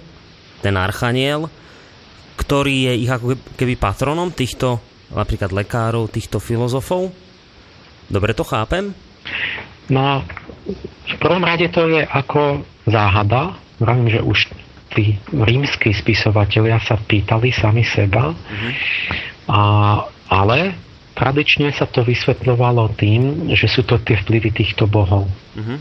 ten 0.61 0.77
archaniel, 0.77 1.49
ktorý 2.37 2.93
je 2.93 2.93
ich 3.03 3.11
ako 3.11 3.35
keby 3.57 3.73
patronom 3.75 4.29
týchto 4.29 4.77
napríklad 5.11 5.49
lekárov, 5.55 6.11
týchto 6.11 6.37
filozofov? 6.37 7.09
Dobre 8.07 8.31
to 8.37 8.45
chápem? 8.45 8.93
No, 9.91 10.23
v 11.07 11.15
prvom 11.19 11.43
rade 11.43 11.67
to 11.71 11.87
je 11.87 12.03
ako 12.03 12.63
záhada. 12.87 13.55
Vravím, 13.79 14.09
že 14.11 14.21
už 14.23 14.39
tí 14.95 15.19
rímsky 15.31 15.91
spisovatelia 15.91 16.79
sa 16.81 16.95
pýtali 16.97 17.51
sami 17.51 17.83
seba, 17.83 18.33
mm-hmm. 18.33 18.71
a, 19.51 19.61
ale 20.31 20.86
tradične 21.17 21.73
sa 21.73 21.89
to 21.89 22.05
vysvetľovalo 22.05 22.93
tým, 22.93 23.49
že 23.57 23.65
sú 23.65 23.81
to 23.81 23.97
tie 24.05 24.21
vplyvy 24.21 24.53
týchto 24.53 24.85
bohov. 24.85 25.25
Mm-hmm. 25.57 25.77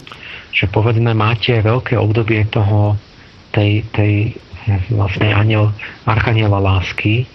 Že 0.57 0.65
povedzme 0.73 1.13
máte 1.13 1.53
veľké 1.61 2.01
obdobie 2.01 2.49
toho 2.49 2.97
tej, 3.53 3.85
tej 3.93 4.33
vlastne 4.89 5.29
aniel, 5.37 5.77
archaniela 6.09 6.57
lásky 6.57 7.29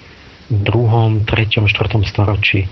v 0.50 0.60
druhom, 0.66 1.22
treťom, 1.24 1.70
štvrtom 1.70 2.02
storočí. 2.04 2.66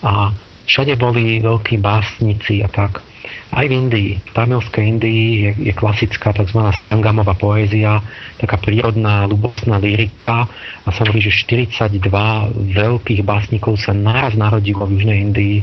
A 0.00 0.32
všade 0.64 0.96
boli 0.96 1.44
veľkí 1.44 1.76
básnici 1.78 2.64
a 2.64 2.68
tak. 2.72 3.04
Aj 3.50 3.66
v 3.66 3.74
Indii, 3.74 4.10
v 4.22 4.30
tamilskej 4.30 4.84
Indii 4.86 5.24
je, 5.42 5.50
je 5.70 5.72
klasická 5.74 6.30
tzv. 6.30 6.70
sangamová 6.86 7.34
poézia, 7.34 7.98
taká 8.38 8.62
prírodná, 8.62 9.26
ľubostná 9.26 9.74
lyrika 9.82 10.46
a 10.86 10.88
sa 10.94 11.02
hovorí, 11.02 11.18
že 11.18 11.34
42 11.34 11.98
veľkých 12.54 13.26
básnikov 13.26 13.74
sa 13.82 13.90
naraz 13.90 14.38
narodilo 14.38 14.86
v 14.86 15.02
Južnej 15.02 15.18
Indii 15.26 15.56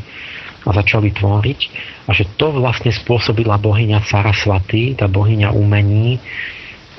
a 0.67 0.69
začali 0.75 1.15
tvoriť 1.15 1.59
a 2.07 2.11
že 2.11 2.27
to 2.35 2.51
vlastne 2.51 2.91
spôsobila 2.91 3.55
bohyňa 3.55 4.03
Sarasvati, 4.03 4.99
tá 4.99 5.07
bohyňa 5.07 5.55
umení 5.55 6.19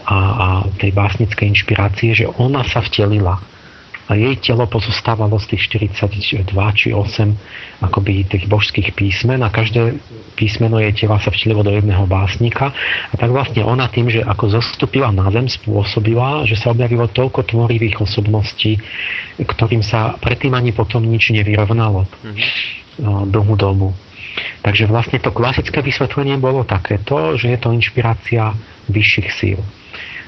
a, 0.08 0.16
a 0.16 0.48
tej 0.80 0.96
básnickej 0.96 1.52
inšpirácie, 1.52 2.16
že 2.16 2.26
ona 2.40 2.64
sa 2.64 2.80
vtelila 2.80 3.36
a 4.08 4.16
jej 4.16 4.40
telo 4.40 4.64
pozostávalo 4.64 5.36
z 5.36 5.54
tých 5.54 5.68
42 5.84 6.48
či 6.72 6.96
8 6.96 7.84
akoby 7.84 8.24
tých 8.24 8.48
božských 8.48 8.96
písmen 8.96 9.44
a 9.44 9.52
každé 9.52 10.00
písmeno 10.32 10.80
jej 10.80 10.96
tela 10.96 11.20
sa 11.20 11.28
vtelilo 11.28 11.60
do 11.60 11.76
jedného 11.76 12.08
básnika 12.08 12.72
a 13.12 13.14
tak 13.20 13.28
vlastne 13.28 13.60
ona 13.68 13.84
tým, 13.92 14.08
že 14.08 14.24
ako 14.24 14.58
zostúpila 14.58 15.12
na 15.12 15.28
zem, 15.28 15.44
spôsobila, 15.46 16.48
že 16.48 16.56
sa 16.56 16.72
objavilo 16.72 17.04
toľko 17.12 17.44
tvorivých 17.52 18.00
osobností, 18.00 18.80
ktorým 19.36 19.84
sa 19.84 20.16
predtým 20.16 20.56
ani 20.56 20.72
potom 20.72 21.04
nič 21.04 21.30
nevyrovnalo 21.36 22.08
mm-hmm. 22.08 23.28
dlhú 23.28 23.54
dobu. 23.60 23.92
Takže 24.64 24.88
vlastne 24.90 25.18
to 25.20 25.34
klasické 25.34 25.84
vysvetlenie 25.84 26.38
bolo 26.40 26.64
takéto, 26.64 27.36
že 27.36 27.52
je 27.54 27.58
to 27.58 27.74
inšpirácia 27.74 28.54
vyšších 28.88 29.28
síl. 29.34 29.60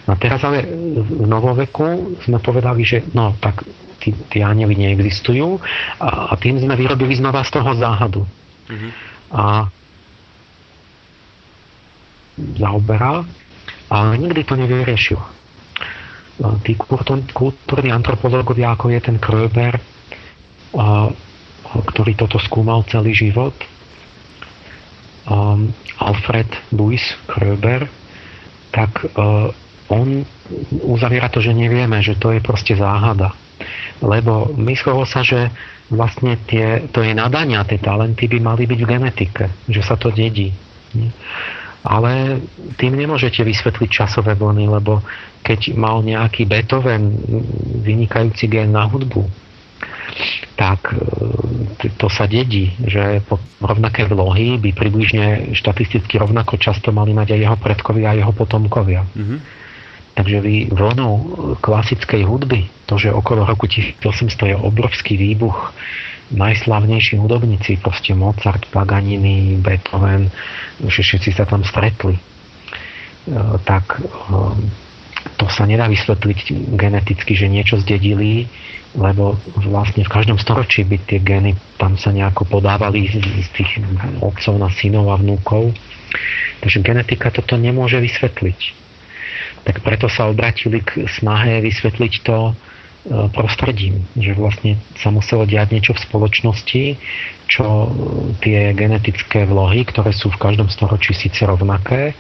No 0.09 0.17
teraz 0.17 0.41
ale 0.45 0.65
v 0.97 1.27
novoveku 1.29 2.17
sme 2.25 2.39
povedali, 2.41 2.83
že 2.85 3.05
no 3.13 3.37
tak 3.37 3.65
tí, 4.01 4.17
tí 4.33 4.41
anieli 4.41 4.75
neexistujú 4.75 5.61
a, 6.01 6.33
a 6.33 6.35
tým 6.41 6.57
sme 6.57 6.75
vyrobili 6.75 7.21
znova 7.21 7.45
z 7.45 7.51
toho 7.53 7.71
záhadu. 7.77 8.23
Mm-hmm. 8.71 8.91
A 9.37 9.45
zaoberal, 12.57 13.29
ale 13.93 14.17
nikdy 14.17 14.41
to 14.49 14.55
nevyriešil. 14.57 15.21
Tí 16.65 16.73
kultúrni 17.37 17.93
antropológovia, 17.93 18.73
ako 18.73 18.89
je 18.89 19.01
ten 19.05 19.21
Kröber, 19.21 19.77
ktorý 21.69 22.13
toto 22.17 22.41
skúmal 22.41 22.89
celý 22.89 23.13
život, 23.13 23.53
Alfred 26.01 26.49
Louis 26.73 27.03
Kröber, 27.29 27.85
tak 28.73 29.05
on 29.91 30.23
uzaviera 30.87 31.27
to, 31.27 31.43
že 31.43 31.51
nevieme, 31.51 31.99
že 32.01 32.15
to 32.15 32.31
je 32.31 32.41
proste 32.41 32.79
záhada. 32.79 33.35
Lebo 34.01 34.49
myslelo 34.57 35.05
sa, 35.05 35.21
že 35.21 35.51
vlastne 35.91 36.39
tie, 36.47 36.89
to 36.95 37.03
je 37.03 37.13
nadania, 37.13 37.67
tie 37.67 37.83
talenty 37.83 38.31
by 38.31 38.39
mali 38.39 38.65
byť 38.65 38.81
v 38.81 38.89
genetike, 38.89 39.45
že 39.67 39.83
sa 39.83 39.99
to 39.99 40.15
dedí. 40.15 40.55
Ale 41.83 42.39
tým 42.79 42.95
nemôžete 42.95 43.43
vysvetliť 43.43 43.89
časové 43.91 44.39
vlny, 44.39 44.71
lebo 44.71 45.03
keď 45.43 45.75
mal 45.75 46.05
nejaký 46.05 46.47
Beethoven 46.47 47.19
vynikajúci 47.83 48.47
gen 48.47 48.77
na 48.77 48.87
hudbu, 48.87 49.25
tak 50.61 50.93
e, 50.93 51.89
to 51.97 52.13
sa 52.13 52.29
dedí, 52.29 52.77
že 52.85 53.25
rovnaké 53.65 54.05
vlohy 54.05 54.61
by 54.61 54.71
približne 54.77 55.57
štatisticky 55.57 56.21
rovnako 56.21 56.61
často 56.61 56.93
mali 56.93 57.17
mať 57.17 57.33
aj 57.33 57.41
jeho 57.41 57.57
predkovia 57.57 58.13
a 58.13 58.19
jeho 58.19 58.33
potomkovia. 58.37 59.09
Mm-hmm. 59.09 59.60
Takže 60.15 60.43
vy 60.43 60.55
vlnu 60.75 61.09
klasickej 61.63 62.27
hudby, 62.27 62.67
to, 62.91 62.99
že 62.99 63.15
okolo 63.15 63.47
roku 63.47 63.71
1800 63.71 64.53
je 64.53 64.57
obrovský 64.59 65.15
výbuch, 65.15 65.71
najslavnejší 66.31 67.19
hudobníci, 67.19 67.83
proste 67.83 68.15
Mozart, 68.15 68.67
Paganini, 68.71 69.59
Beethoven, 69.59 70.31
všetci 70.87 71.35
sa 71.35 71.47
tam 71.47 71.67
stretli, 71.67 72.15
e, 72.15 72.23
tak 73.67 73.99
e, 73.99 74.03
to 75.37 75.47
sa 75.51 75.67
nedá 75.67 75.91
vysvetliť 75.91 76.71
geneticky, 76.79 77.35
že 77.35 77.51
niečo 77.51 77.83
zdedili, 77.83 78.47
lebo 78.95 79.39
vlastne 79.59 80.07
v 80.07 80.13
každom 80.13 80.39
storočí 80.39 80.87
by 80.87 80.97
tie 81.07 81.19
geny 81.23 81.55
tam 81.79 81.99
sa 81.99 82.11
nejako 82.11 82.47
podávali 82.47 83.07
z 83.11 83.49
tých 83.55 83.79
otcov 84.19 84.55
na 84.59 84.71
synov 84.73 85.13
a 85.13 85.17
vnúkov. 85.21 85.75
Takže 86.61 86.83
genetika 86.83 87.31
toto 87.31 87.55
nemôže 87.55 88.03
vysvetliť 88.03 88.80
tak 89.65 89.85
preto 89.85 90.09
sa 90.09 90.29
obratili 90.29 90.81
k 90.81 91.05
snahe 91.07 91.61
vysvetliť 91.61 92.13
to 92.25 92.39
e, 92.51 92.53
prostredím, 93.31 94.07
že 94.17 94.37
vlastne 94.37 94.81
sa 94.97 95.13
muselo 95.13 95.45
diať 95.45 95.75
niečo 95.77 95.93
v 95.97 96.05
spoločnosti, 96.05 96.85
čo 97.51 97.67
tie 98.41 98.73
genetické 98.73 99.45
vlohy, 99.45 99.85
ktoré 99.89 100.15
sú 100.15 100.31
v 100.31 100.41
každom 100.41 100.71
storočí 100.71 101.13
síce 101.13 101.43
rovnaké, 101.45 102.15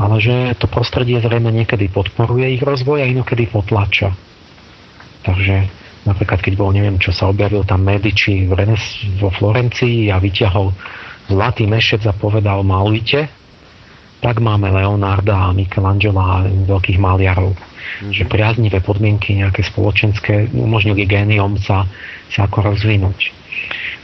ale 0.00 0.16
že 0.22 0.56
to 0.56 0.70
prostredie 0.70 1.20
zrejme 1.20 1.52
niekedy 1.52 1.92
podporuje 1.92 2.56
ich 2.56 2.62
rozvoj 2.64 3.04
a 3.04 3.10
inokedy 3.10 3.50
potlača. 3.50 4.16
Takže 5.20 5.68
napríklad 6.08 6.40
keď 6.40 6.52
bol, 6.56 6.72
neviem 6.72 6.96
čo 6.96 7.12
sa 7.12 7.28
objavil 7.28 7.66
tam 7.68 7.84
Medici 7.84 8.48
v 8.48 8.52
Renes, 8.56 8.80
vo 9.20 9.28
Florencii 9.28 10.08
a 10.08 10.16
vyťahol 10.16 10.72
zlatý 11.28 11.68
mešec 11.68 12.02
a 12.08 12.16
povedal 12.16 12.64
malujte, 12.64 13.28
tak 14.20 14.38
máme 14.38 14.68
Leonarda 14.68 15.48
a 15.48 15.56
Michelangela 15.56 16.44
a 16.44 16.46
veľkých 16.46 17.00
maliarov. 17.00 17.56
Mm. 18.04 18.12
Že 18.12 18.24
priaznivé 18.28 18.78
podmienky 18.84 19.40
nejaké 19.40 19.64
spoločenské 19.64 20.52
umožnili 20.52 21.08
géniom 21.08 21.56
sa, 21.56 21.88
sa 22.28 22.44
ako 22.44 22.72
rozvinúť. 22.72 23.32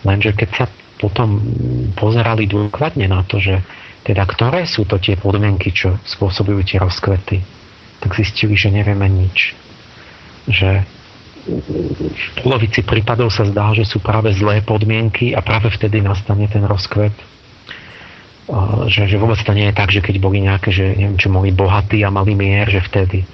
Lenže 0.08 0.32
keď 0.32 0.48
sa 0.56 0.64
potom 0.96 1.40
pozerali 1.92 2.48
dôkladne 2.48 3.04
na 3.04 3.20
to, 3.28 3.36
že 3.36 3.60
teda 4.08 4.24
ktoré 4.24 4.64
sú 4.64 4.88
to 4.88 4.96
tie 4.96 5.20
podmienky, 5.20 5.74
čo 5.74 6.00
spôsobujú 6.08 6.64
tie 6.64 6.80
rozkvety, 6.80 7.44
tak 8.00 8.16
zistili, 8.16 8.56
že 8.56 8.72
nevieme 8.72 9.04
nič. 9.10 9.52
Že 10.48 10.86
v 11.46 12.28
polovici 12.42 12.82
prípadov 12.82 13.30
sa 13.30 13.46
zdá, 13.46 13.70
že 13.76 13.86
sú 13.86 14.02
práve 14.02 14.32
zlé 14.34 14.64
podmienky 14.64 15.36
a 15.36 15.44
práve 15.44 15.70
vtedy 15.70 16.02
nastane 16.02 16.48
ten 16.50 16.64
rozkvet 16.64 17.35
že, 18.86 19.10
že 19.10 19.16
vôbec 19.18 19.42
to 19.42 19.50
nie 19.50 19.66
je 19.70 19.74
tak, 19.74 19.90
že 19.90 20.00
keď 20.02 20.16
boli 20.22 20.38
nejaké, 20.46 20.70
že 20.70 20.94
neviem, 20.94 21.18
čo 21.18 21.34
boli 21.34 21.50
bohatí 21.50 22.06
a 22.06 22.14
mali 22.14 22.38
mier, 22.38 22.70
že 22.70 22.78
vtedy. 22.78 23.26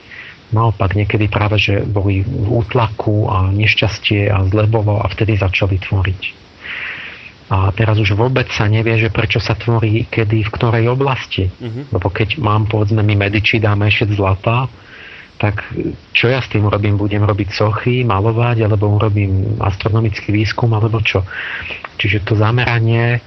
Naopak, 0.53 0.97
niekedy 0.97 1.33
práve, 1.33 1.57
že 1.57 1.85
boli 1.85 2.25
v 2.25 2.49
útlaku 2.49 3.29
a 3.29 3.49
nešťastie 3.53 4.29
a 4.29 4.45
zlebovo 4.49 5.01
a 5.01 5.09
vtedy 5.09 5.37
začali 5.37 5.81
tvoriť. 5.81 6.23
A 7.53 7.69
teraz 7.77 8.01
už 8.01 8.17
vôbec 8.17 8.49
sa 8.49 8.65
nevie, 8.65 8.97
že 8.97 9.13
prečo 9.13 9.37
sa 9.37 9.53
tvorí, 9.53 10.09
kedy, 10.09 10.49
v 10.49 10.55
ktorej 10.57 10.89
oblasti. 10.89 11.53
Uh-huh. 11.53 11.85
Lebo 11.93 12.09
keď 12.09 12.41
mám, 12.41 12.65
povedzme, 12.65 13.05
my 13.05 13.29
mediči 13.29 13.61
dáme 13.61 13.93
ešte 13.93 14.17
zlata, 14.17 14.73
tak 15.37 15.61
čo 16.17 16.33
ja 16.33 16.41
s 16.41 16.49
tým 16.49 16.65
urobím? 16.65 16.97
Budem 16.97 17.27
robiť 17.27 17.53
sochy, 17.53 18.09
malovať, 18.09 18.65
alebo 18.65 18.89
urobím 18.97 19.61
astronomický 19.61 20.33
výskum, 20.33 20.73
alebo 20.73 21.05
čo? 21.05 21.29
Čiže 22.01 22.25
to 22.25 22.33
zameranie 22.39 23.21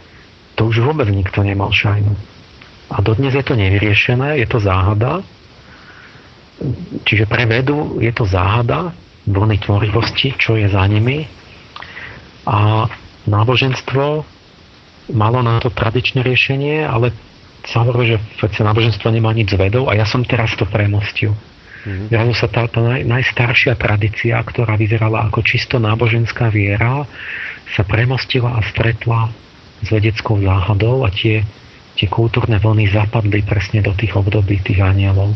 to 0.55 0.71
už 0.71 0.81
vôbec 0.81 1.07
nikto 1.11 1.43
nemal 1.43 1.69
šajnu. 1.69 2.15
A 2.91 3.01
dodnes 3.03 3.35
je 3.35 3.43
to 3.43 3.59
nevyriešené, 3.59 4.39
je 4.39 4.47
to 4.47 4.63
záhada. 4.63 5.21
Čiže 7.03 7.27
pre 7.27 7.43
vedu 7.43 7.99
je 7.99 8.11
to 8.15 8.23
záhada 8.23 8.95
vlny 9.27 9.57
tvorivosti, 9.59 10.37
čo 10.37 10.55
je 10.55 10.69
za 10.71 10.85
nimi. 10.87 11.27
A 12.45 12.87
náboženstvo 13.25 14.23
malo 15.11 15.39
na 15.41 15.57
to 15.59 15.73
tradičné 15.73 16.21
riešenie, 16.21 16.85
ale 16.85 17.11
sa 17.65 17.81
hovorí, 17.81 18.15
že 18.15 18.17
náboženstvo 18.61 19.09
nemá 19.09 19.33
nič 19.33 19.53
s 19.53 19.57
vedou 19.57 19.89
a 19.89 19.97
ja 19.97 20.05
som 20.05 20.21
teraz 20.21 20.53
to 20.53 20.69
premostil. 20.69 21.33
Mm-hmm. 21.85 22.09
Zrazu 22.09 22.33
sa 22.37 22.47
tá, 22.49 22.63
tá 22.69 22.81
naj, 22.81 23.01
najstaršia 23.05 23.77
tradícia, 23.77 24.37
ktorá 24.41 24.77
vyzerala 24.77 25.25
ako 25.29 25.41
čisto 25.45 25.81
náboženská 25.81 26.49
viera, 26.53 27.05
sa 27.73 27.81
premostila 27.81 28.57
a 28.57 28.61
stretla 28.69 29.29
s 29.83 29.87
vedeckou 29.91 30.39
záhadou 30.39 31.03
a 31.03 31.09
tie, 31.11 31.43
tie 31.99 32.07
kultúrne 32.07 32.59
vlny 32.59 32.91
zapadli 32.91 33.43
presne 33.43 33.83
do 33.83 33.91
tých 33.91 34.15
období 34.15 34.61
tých 34.63 34.79
anielov. 34.79 35.35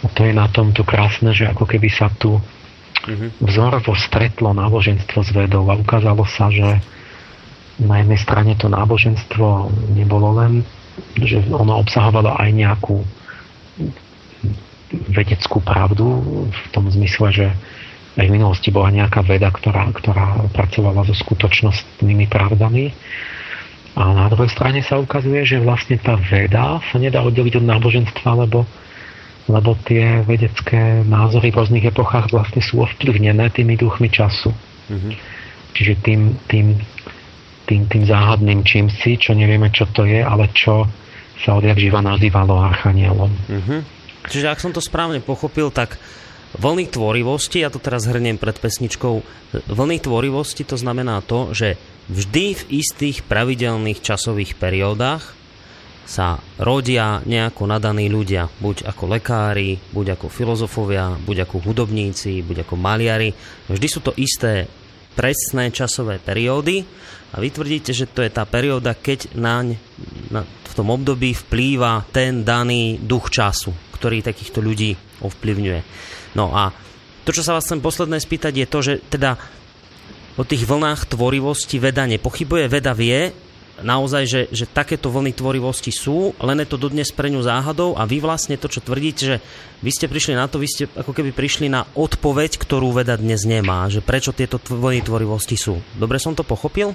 A 0.00 0.06
to 0.12 0.24
je 0.24 0.32
na 0.32 0.48
tom 0.48 0.72
tu 0.72 0.84
krásne, 0.84 1.32
že 1.36 1.48
ako 1.48 1.68
keby 1.68 1.92
sa 1.92 2.08
tu 2.08 2.40
mm-hmm. 2.40 3.44
vzorovo 3.44 3.92
stretlo 3.96 4.56
náboženstvo 4.56 5.20
s 5.20 5.30
vedou 5.32 5.68
a 5.68 5.76
ukázalo 5.76 6.24
sa, 6.24 6.48
že 6.48 6.80
na 7.80 8.00
jednej 8.00 8.20
strane 8.20 8.52
to 8.56 8.68
náboženstvo 8.68 9.72
nebolo 9.96 10.36
len, 10.36 10.52
že 11.16 11.40
ono 11.48 11.80
obsahovalo 11.80 12.36
aj 12.36 12.50
nejakú 12.52 13.00
vedeckú 15.08 15.62
pravdu 15.62 16.06
v 16.50 16.66
tom 16.74 16.90
zmysle, 16.90 17.30
že 17.30 17.46
aj 18.18 18.26
v 18.26 18.34
minulosti 18.34 18.74
bola 18.74 18.90
nejaká 18.90 19.22
veda, 19.22 19.54
ktorá, 19.54 19.86
ktorá 19.94 20.50
pracovala 20.50 21.06
so 21.06 21.14
skutočnostnými 21.14 22.26
pravdami. 22.26 22.90
A 23.94 24.02
na 24.14 24.26
druhej 24.30 24.50
strane 24.50 24.82
sa 24.82 24.98
ukazuje, 24.98 25.42
že 25.46 25.62
vlastne 25.62 25.98
tá 25.98 26.18
veda 26.18 26.82
sa 26.90 26.96
nedá 26.98 27.22
oddeliť 27.22 27.62
od 27.62 27.66
náboženstva, 27.66 28.30
lebo, 28.46 28.66
lebo 29.50 29.70
tie 29.86 30.22
vedecké 30.26 31.06
názory 31.06 31.50
v 31.50 31.58
rôznych 31.58 31.86
epochách 31.90 32.30
vlastne 32.34 32.62
sú 32.62 32.82
ovplyvnené 32.82 33.50
tými 33.50 33.74
duchmi 33.78 34.10
času. 34.10 34.50
Mm-hmm. 34.90 35.12
Čiže 35.74 35.92
tým, 36.02 36.20
tým, 36.50 36.66
tým, 37.66 37.80
tým 37.86 38.02
záhadným 38.06 38.66
čímsi, 38.66 39.18
čo 39.18 39.34
nevieme, 39.34 39.70
čo 39.70 39.86
to 39.90 40.02
je, 40.06 40.18
ale 40.22 40.50
čo 40.50 40.86
sa 41.42 41.56
odjak 41.56 41.78
živa 41.78 42.02
nazývalo 42.02 42.58
archanielom. 42.58 43.30
Mm-hmm. 43.30 43.80
Čiže 44.28 44.46
ak 44.50 44.60
som 44.60 44.74
to 44.74 44.82
správne 44.82 45.22
pochopil, 45.24 45.72
tak 45.72 45.96
vlny 46.58 46.90
tvorivosti, 46.90 47.62
ja 47.62 47.70
to 47.70 47.78
teraz 47.78 48.08
hrniem 48.10 48.40
pred 48.40 48.58
pesničkou, 48.58 49.22
vlny 49.70 49.98
tvorivosti 50.02 50.66
to 50.66 50.74
znamená 50.74 51.22
to, 51.22 51.54
že 51.54 51.78
vždy 52.10 52.58
v 52.58 52.62
istých 52.82 53.22
pravidelných 53.26 54.02
časových 54.02 54.58
periódach 54.58 55.38
sa 56.10 56.42
rodia 56.58 57.22
nejako 57.22 57.70
nadaní 57.70 58.10
ľudia, 58.10 58.50
buď 58.58 58.82
ako 58.82 59.14
lekári, 59.14 59.78
buď 59.94 60.18
ako 60.18 60.26
filozofovia, 60.26 61.14
buď 61.14 61.46
ako 61.46 61.62
hudobníci, 61.62 62.42
buď 62.42 62.66
ako 62.66 62.74
maliari. 62.74 63.30
Vždy 63.70 63.86
sú 63.86 64.02
to 64.02 64.10
isté 64.18 64.66
presné 65.14 65.70
časové 65.70 66.18
periódy 66.18 66.82
a 67.30 67.38
vy 67.38 67.54
tvrdíte, 67.54 67.94
že 67.94 68.10
to 68.10 68.26
je 68.26 68.30
tá 68.34 68.42
perióda, 68.42 68.98
keď 68.98 69.38
naň 69.38 69.78
na, 70.34 70.42
v 70.42 70.72
tom 70.74 70.90
období 70.90 71.30
vplýva 71.30 72.10
ten 72.10 72.42
daný 72.42 72.98
duch 72.98 73.30
času, 73.30 73.70
ktorý 73.94 74.18
takýchto 74.26 74.58
ľudí 74.58 74.98
ovplyvňuje. 75.22 75.80
No 76.34 76.54
a 76.54 76.70
to, 77.26 77.34
čo 77.34 77.44
sa 77.44 77.54
vás 77.56 77.66
chcem 77.66 77.82
posledné 77.82 78.18
spýtať, 78.22 78.52
je 78.54 78.66
to, 78.66 78.78
že 78.80 78.94
teda 79.10 79.36
o 80.38 80.42
tých 80.46 80.64
vlnách 80.64 81.10
tvorivosti 81.10 81.76
veda 81.76 82.08
nepochybuje. 82.08 82.64
Veda 82.70 82.96
vie 82.96 83.34
naozaj, 83.80 84.24
že, 84.28 84.40
že 84.52 84.68
takéto 84.68 85.08
vlny 85.08 85.32
tvorivosti 85.32 85.92
sú, 85.92 86.36
len 86.40 86.60
je 86.62 86.68
to 86.68 86.80
dodnes 86.80 87.08
pre 87.12 87.32
ňu 87.32 87.40
záhadou 87.40 87.96
a 87.96 88.04
vy 88.04 88.20
vlastne 88.20 88.60
to, 88.60 88.68
čo 88.68 88.84
tvrdíte, 88.84 89.22
že 89.24 89.36
vy 89.80 89.90
ste 89.90 90.06
prišli 90.06 90.36
na 90.36 90.46
to, 90.46 90.60
vy 90.60 90.68
ste 90.68 90.84
ako 90.92 91.16
keby 91.16 91.32
prišli 91.32 91.72
na 91.72 91.88
odpoveď, 91.96 92.60
ktorú 92.60 92.92
veda 92.92 93.16
dnes 93.16 93.44
nemá, 93.48 93.88
že 93.88 94.04
prečo 94.04 94.36
tieto 94.36 94.60
vlny 94.60 95.04
tvorivosti 95.04 95.56
sú. 95.56 95.80
Dobre 95.96 96.20
som 96.20 96.36
to 96.36 96.44
pochopil? 96.44 96.92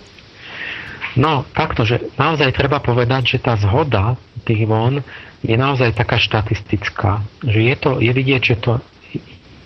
No, 1.15 1.47
takto, 1.55 1.87
že 1.87 2.11
naozaj 2.19 2.51
treba 2.51 2.83
povedať, 2.83 3.37
že 3.37 3.37
tá 3.39 3.55
zhoda 3.55 4.19
tých 4.43 4.67
von 4.67 4.99
je 5.39 5.55
naozaj 5.55 5.95
taká 5.95 6.19
štatistická. 6.19 7.23
Že 7.39 7.59
je, 7.71 7.75
to, 7.79 7.89
je 8.03 8.11
vidieť, 8.11 8.41
že 8.43 8.55
to 8.59 8.71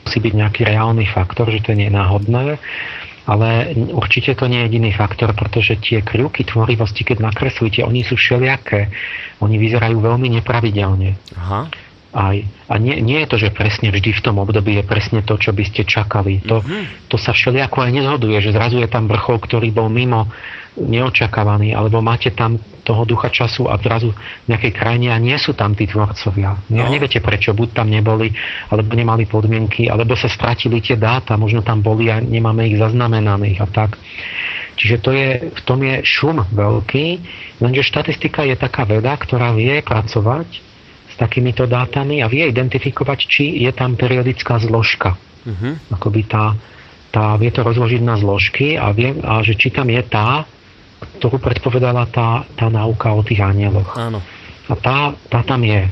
musí 0.10 0.18
byť 0.26 0.34
nejaký 0.34 0.62
reálny 0.66 1.06
faktor, 1.06 1.54
že 1.54 1.62
to 1.62 1.78
nie 1.78 1.86
je 1.86 1.94
náhodné, 1.94 2.58
ale 3.30 3.78
určite 3.94 4.34
to 4.34 4.50
nie 4.50 4.66
je 4.66 4.74
jediný 4.74 4.90
faktor, 4.90 5.38
pretože 5.38 5.78
tie 5.78 6.02
krivky 6.02 6.42
tvorivosti, 6.42 7.06
keď 7.06 7.30
nakreslíte, 7.30 7.86
oni 7.86 8.02
sú 8.02 8.18
všelijaké. 8.18 8.90
Oni 9.46 9.62
vyzerajú 9.62 10.02
veľmi 10.02 10.42
nepravidelne. 10.42 11.14
Aha. 11.38 11.70
Aj, 12.10 12.42
a 12.42 12.74
nie, 12.82 12.98
nie 13.06 13.22
je 13.22 13.30
to, 13.30 13.38
že 13.38 13.54
presne 13.54 13.94
vždy 13.94 14.18
v 14.18 14.24
tom 14.26 14.42
období 14.42 14.82
je 14.82 14.84
presne 14.86 15.22
to, 15.22 15.38
čo 15.38 15.54
by 15.54 15.62
ste 15.62 15.86
čakali. 15.86 16.42
To, 16.50 16.66
mm-hmm. 16.66 17.06
to 17.06 17.22
sa 17.22 17.38
všelijako 17.38 17.86
aj 17.86 17.92
nezhoduje, 17.94 18.38
že 18.42 18.50
zrazu 18.50 18.82
je 18.82 18.90
tam 18.90 19.06
vrchol, 19.06 19.38
ktorý 19.38 19.70
bol 19.70 19.94
mimo 19.94 20.26
neočakávaný, 20.74 21.78
alebo 21.78 22.02
máte 22.02 22.34
tam 22.34 22.58
toho 22.82 23.06
ducha 23.06 23.30
času 23.30 23.70
a 23.70 23.78
zrazu 23.78 24.16
v 24.16 24.48
nejakej 24.50 24.74
krajine 24.74 25.14
a 25.14 25.22
nie 25.22 25.38
sú 25.38 25.54
tam 25.54 25.78
tí 25.78 25.86
tvorcovia. 25.86 26.58
No. 26.74 26.90
Neviete 26.90 27.22
prečo, 27.22 27.54
buď 27.54 27.78
tam 27.78 27.94
neboli, 27.94 28.34
alebo 28.74 28.90
nemali 28.98 29.30
podmienky, 29.30 29.86
alebo 29.86 30.18
sa 30.18 30.32
stratili 30.32 30.82
tie 30.82 30.98
dáta, 30.98 31.38
možno 31.38 31.62
tam 31.62 31.86
boli 31.86 32.10
a 32.10 32.18
nemáme 32.18 32.66
ich 32.66 32.82
zaznamenaných 32.82 33.60
a 33.62 33.68
tak. 33.70 34.02
Čiže 34.80 34.96
to 35.04 35.10
je, 35.12 35.30
v 35.52 35.62
tom 35.68 35.84
je 35.84 36.02
šum 36.08 36.42
veľký, 36.56 37.06
lenže 37.60 37.84
štatistika 37.84 38.48
je 38.48 38.56
taká 38.56 38.88
veda, 38.88 39.12
ktorá 39.20 39.52
vie 39.52 39.84
pracovať 39.84 40.69
takýmito 41.20 41.68
dátami 41.68 42.24
a 42.24 42.32
vie 42.32 42.48
identifikovať, 42.48 43.20
či 43.28 43.44
je 43.68 43.72
tam 43.76 44.00
periodická 44.00 44.56
zložka. 44.64 45.20
Uh-huh. 45.44 45.76
Akoby 45.92 46.24
tá, 46.24 46.56
tá, 47.12 47.36
vie 47.36 47.52
to 47.52 47.60
rozložiť 47.68 48.00
na 48.00 48.16
zložky 48.16 48.80
a, 48.80 48.96
vie, 48.96 49.20
a 49.20 49.44
že 49.44 49.60
či 49.60 49.76
tam 49.76 49.92
je 49.92 50.00
tá, 50.08 50.48
ktorú 51.20 51.44
predpovedala 51.44 52.08
tá, 52.08 52.48
tá 52.56 52.72
náuka 52.72 53.12
o 53.12 53.22
tých 53.24 53.44
anieloch. 53.44 54.00
Áno. 54.00 54.24
A 54.72 54.74
tá, 54.80 55.12
tá 55.28 55.44
tam 55.44 55.60
je. 55.68 55.92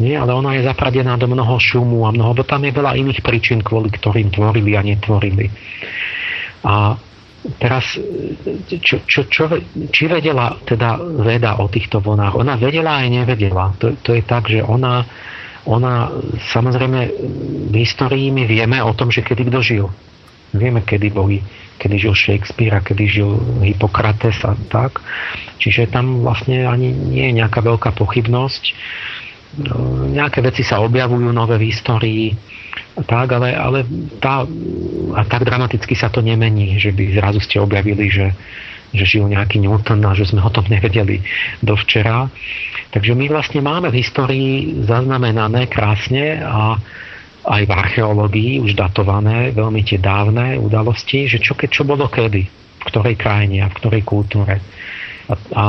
Nie, 0.00 0.16
ale 0.16 0.32
ona 0.32 0.56
je 0.56 0.64
zapradená 0.64 1.20
do 1.20 1.28
mnoho 1.28 1.60
šumu 1.60 2.08
a 2.08 2.10
mnoho, 2.10 2.32
bo 2.32 2.42
tam 2.42 2.64
je 2.64 2.72
veľa 2.72 2.96
iných 2.96 3.20
príčin, 3.20 3.60
kvôli 3.60 3.92
ktorým 3.92 4.32
tvorili 4.32 4.72
a 4.72 4.80
netvorili. 4.80 5.52
A 6.64 6.96
Teraz, 7.40 7.96
čo, 8.68 9.00
čo, 9.08 9.24
čo, 9.24 9.48
či 9.88 10.04
vedela 10.04 10.60
teda 10.60 11.00
veda 11.00 11.56
o 11.64 11.72
týchto 11.72 12.04
vlnách? 12.04 12.36
Ona 12.36 12.60
vedela 12.60 13.00
aj 13.00 13.08
nevedela. 13.08 13.72
To, 13.80 13.96
to 13.96 14.12
je 14.12 14.20
tak, 14.28 14.52
že 14.52 14.60
ona, 14.60 15.08
ona 15.64 16.12
samozrejme 16.52 17.00
v 17.72 17.74
histórii 17.80 18.28
my 18.28 18.44
vieme 18.44 18.76
o 18.84 18.92
tom, 18.92 19.08
že 19.08 19.24
kedy 19.24 19.48
kto 19.48 19.60
žil. 19.64 19.86
Vieme, 20.52 20.84
kedy 20.84 21.08
boli, 21.08 21.40
kedy 21.80 21.96
žil 21.96 22.12
Shakespeare 22.12 22.76
a 22.76 22.84
kedy 22.84 23.04
žil 23.08 23.32
Hippokrates 23.64 24.44
a 24.44 24.52
tak. 24.68 25.00
Čiže 25.56 25.88
tam 25.88 26.20
vlastne 26.20 26.68
ani 26.68 26.92
nie 26.92 27.24
je 27.32 27.38
nejaká 27.40 27.64
veľká 27.64 27.96
pochybnosť. 27.96 28.64
No, 29.64 30.06
nejaké 30.12 30.44
veci 30.44 30.60
sa 30.60 30.84
objavujú 30.84 31.32
nové 31.32 31.56
v 31.56 31.72
histórii 31.72 32.36
tak, 33.06 33.28
ale, 33.32 33.54
ale 33.56 33.78
tá, 34.18 34.44
a 35.16 35.22
tak 35.26 35.46
dramaticky 35.46 35.94
sa 35.96 36.12
to 36.12 36.20
nemení, 36.20 36.76
že 36.78 36.94
by 36.94 37.16
zrazu 37.16 37.40
ste 37.42 37.62
objavili, 37.62 38.10
že, 38.10 38.34
že 38.94 39.04
žil 39.06 39.26
nejaký 39.30 39.62
Newton 39.62 40.02
a 40.06 40.14
že 40.14 40.28
sme 40.28 40.42
o 40.42 40.50
tom 40.52 40.66
nevedeli 40.66 41.22
dovčera. 41.62 42.30
Takže 42.90 43.14
my 43.14 43.26
vlastne 43.30 43.62
máme 43.62 43.90
v 43.90 43.98
histórii 44.02 44.82
zaznamenané 44.84 45.70
krásne 45.70 46.42
a 46.42 46.78
aj 47.40 47.62
v 47.64 47.72
archeológii 47.72 48.52
už 48.60 48.76
datované 48.76 49.56
veľmi 49.56 49.80
tie 49.80 49.96
dávne 49.96 50.60
udalosti, 50.60 51.24
že 51.24 51.40
čo, 51.40 51.56
keď, 51.56 51.68
čo 51.72 51.82
bolo 51.88 52.04
kedy, 52.10 52.42
v 52.50 52.84
ktorej 52.84 53.16
krajine 53.16 53.64
a 53.64 53.70
v 53.72 53.76
ktorej 53.80 54.02
kultúre. 54.04 54.60
A, 55.30 55.34
a 55.56 55.64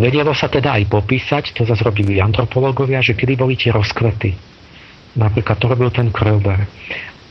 vedelo 0.00 0.32
sa 0.32 0.48
teda 0.48 0.80
aj 0.80 0.88
popísať, 0.88 1.44
to 1.52 1.68
zase 1.68 1.84
robili 1.84 2.20
antropológovia, 2.24 3.04
že 3.04 3.12
kedy 3.12 3.36
boli 3.36 3.54
tie 3.56 3.68
rozkvety 3.68 4.56
Napríklad 5.16 5.56
to 5.56 5.66
robil 5.72 5.88
ten 5.88 6.12
Kröber. 6.12 6.68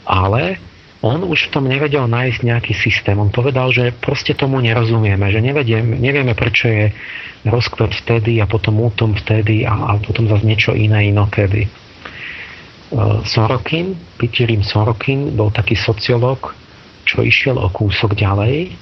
Ale 0.10 0.58
on 1.06 1.22
už 1.22 1.50
v 1.50 1.54
tom 1.54 1.70
nevedel 1.70 2.10
nájsť 2.10 2.40
nejaký 2.42 2.74
systém. 2.74 3.14
On 3.22 3.30
povedal, 3.30 3.70
že 3.70 3.94
proste 3.94 4.34
tomu 4.34 4.58
nerozumieme, 4.58 5.30
že 5.30 5.38
nevediem, 5.38 6.02
nevieme, 6.02 6.34
prečo 6.34 6.66
je 6.66 6.90
rozkvet 7.46 7.94
vtedy 7.94 8.42
a 8.42 8.50
potom 8.50 8.82
útom 8.82 9.14
vtedy 9.14 9.70
a, 9.70 9.94
a 9.94 10.02
potom 10.02 10.26
zase 10.26 10.50
niečo 10.50 10.74
iné 10.74 11.14
inokedy. 11.14 11.70
E, 11.70 11.72
Sorokin, 13.22 13.94
Pitirim 14.18 14.66
Sorokin 14.66 15.38
bol 15.38 15.54
taký 15.54 15.78
sociológ, 15.78 16.58
čo 17.06 17.22
išiel 17.22 17.62
o 17.62 17.70
kúsok 17.70 18.18
ďalej, 18.18 18.74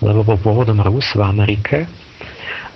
lebo 0.00 0.24
bol 0.24 0.40
pôvodom 0.40 0.80
Rus 0.80 1.12
v 1.12 1.22
Amerike 1.24 1.88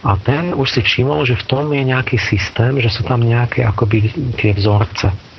a 0.05 0.17
ten 0.21 0.53
už 0.53 0.69
si 0.69 0.81
všimol, 0.85 1.25
že 1.25 1.41
v 1.41 1.49
tom 1.49 1.73
je 1.73 1.81
nejaký 1.81 2.21
systém, 2.21 2.77
že 2.81 2.93
sú 2.93 3.05
tam 3.09 3.25
nejaké 3.25 3.65
akoby 3.65 4.13
tie 4.37 4.53
vzorce 4.53 5.35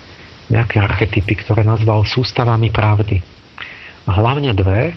nejaké 0.49 0.78
archetypy, 0.78 1.34
ktoré 1.41 1.66
nazval 1.66 2.06
sústavami 2.06 2.70
pravdy. 2.70 3.18
A 4.06 4.12
hlavne 4.14 4.53
dve, 4.53 4.94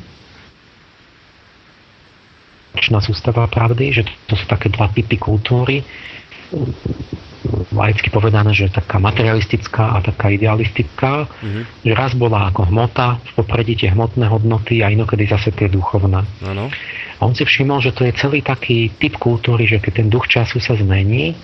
sústava 2.89 3.45
pravdy, 3.49 3.93
že 3.93 4.03
to 4.29 4.37
sú 4.37 4.49
také 4.49 4.73
dva 4.73 4.89
typy 4.89 5.21
kultúry, 5.21 5.85
laicky 7.71 8.11
povedané, 8.11 8.51
že 8.51 8.73
taká 8.73 8.99
materialistická 8.99 9.95
a 9.95 10.03
taká 10.03 10.35
idealistická, 10.35 11.27
mm-hmm. 11.31 11.63
že 11.87 11.93
raz 11.95 12.13
bola 12.19 12.51
ako 12.51 12.67
hmota, 12.69 13.23
v 13.23 13.33
popredí 13.39 13.79
tie 13.79 13.95
hmotné 13.95 14.27
hodnoty 14.27 14.83
a 14.83 14.91
inokedy 14.91 15.31
zase 15.31 15.55
tie 15.55 15.71
duchovné. 15.71 16.27
Ano. 16.45 16.67
A 17.19 17.21
on 17.27 17.35
si 17.35 17.43
všimol, 17.47 17.83
že 17.83 17.95
to 17.95 18.07
je 18.07 18.13
celý 18.15 18.43
taký 18.43 18.91
typ 18.99 19.19
kultúry, 19.19 19.67
že 19.67 19.83
keď 19.83 19.93
ten 20.03 20.09
duch 20.11 20.31
času 20.31 20.63
sa 20.63 20.79
zmení, 20.79 21.35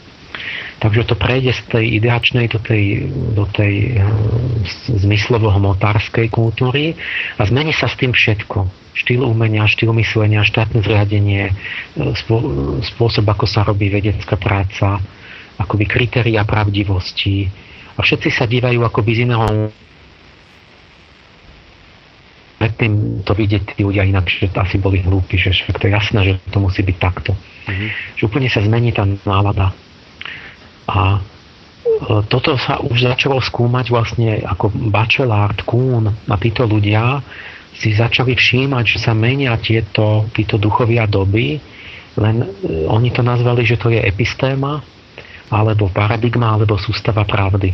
takže 0.83 1.07
to 1.07 1.15
prejde 1.15 1.55
z 1.55 1.63
tej 1.71 1.85
ideačnej 2.03 2.51
do 2.51 2.59
tej, 2.59 3.07
do 3.35 3.47
tej 3.55 3.99
uh, 3.99 4.07
zmyslovo-hmotárskej 4.99 6.27
kultúry 6.31 6.99
a 7.39 7.43
zmení 7.47 7.71
sa 7.75 7.87
s 7.87 7.99
tým 7.99 8.11
všetko. 8.11 8.67
Štýl 8.95 9.27
umenia, 9.27 9.67
štýl 9.67 9.91
myslenia, 9.99 10.47
štátne 10.47 10.79
zriadenie, 10.83 11.51
spô, 12.15 12.39
spôsob, 12.95 13.27
ako 13.27 13.47
sa 13.47 13.67
robí 13.67 13.91
vedecká 13.91 14.39
práca, 14.39 15.03
akoby 15.59 15.85
kritéria 15.87 16.43
pravdivosti. 16.43 17.47
A 17.95 18.03
všetci 18.03 18.29
sa 18.35 18.45
dívajú 18.51 18.83
akoby 18.83 19.11
z 19.15 19.21
iného 19.31 19.71
predtým 22.65 23.21
to 23.29 23.37
vidieť 23.37 23.77
tí 23.77 23.85
ľudia 23.85 24.09
inak, 24.09 24.25
že 24.25 24.49
asi 24.57 24.81
boli 24.81 25.05
hlúpi, 25.05 25.37
že 25.37 25.53
však 25.53 25.77
to 25.77 25.85
je 25.85 25.93
jasné, 25.93 26.21
že 26.25 26.33
to 26.49 26.65
musí 26.65 26.81
byť 26.81 26.97
takto. 26.97 27.37
Mm-hmm. 27.37 27.89
Že 28.17 28.23
úplne 28.25 28.49
sa 28.49 28.65
zmení 28.65 28.97
tá 28.97 29.05
nálada. 29.05 29.77
A 30.89 31.19
e, 31.19 32.25
toto 32.25 32.57
sa 32.57 32.81
už 32.81 33.05
začalo 33.05 33.37
skúmať 33.37 33.93
vlastne 33.93 34.41
ako 34.49 34.73
Bachelard, 34.89 35.61
Kuhn 35.69 36.09
a 36.09 36.35
títo 36.41 36.65
ľudia 36.65 37.21
si 37.77 37.93
začali 37.93 38.33
všímať, 38.33 38.97
že 38.97 38.99
sa 39.03 39.13
menia 39.13 39.61
tieto, 39.61 40.25
títo 40.33 40.57
duchovia 40.57 41.05
doby, 41.05 41.61
len 42.17 42.37
e, 42.65 42.89
oni 42.89 43.13
to 43.13 43.21
nazvali, 43.21 43.69
že 43.69 43.77
to 43.77 43.93
je 43.93 44.01
epistéma, 44.01 44.81
alebo 45.53 45.93
paradigma, 45.93 46.57
alebo 46.57 46.81
sústava 46.81 47.27
pravdy. 47.27 47.73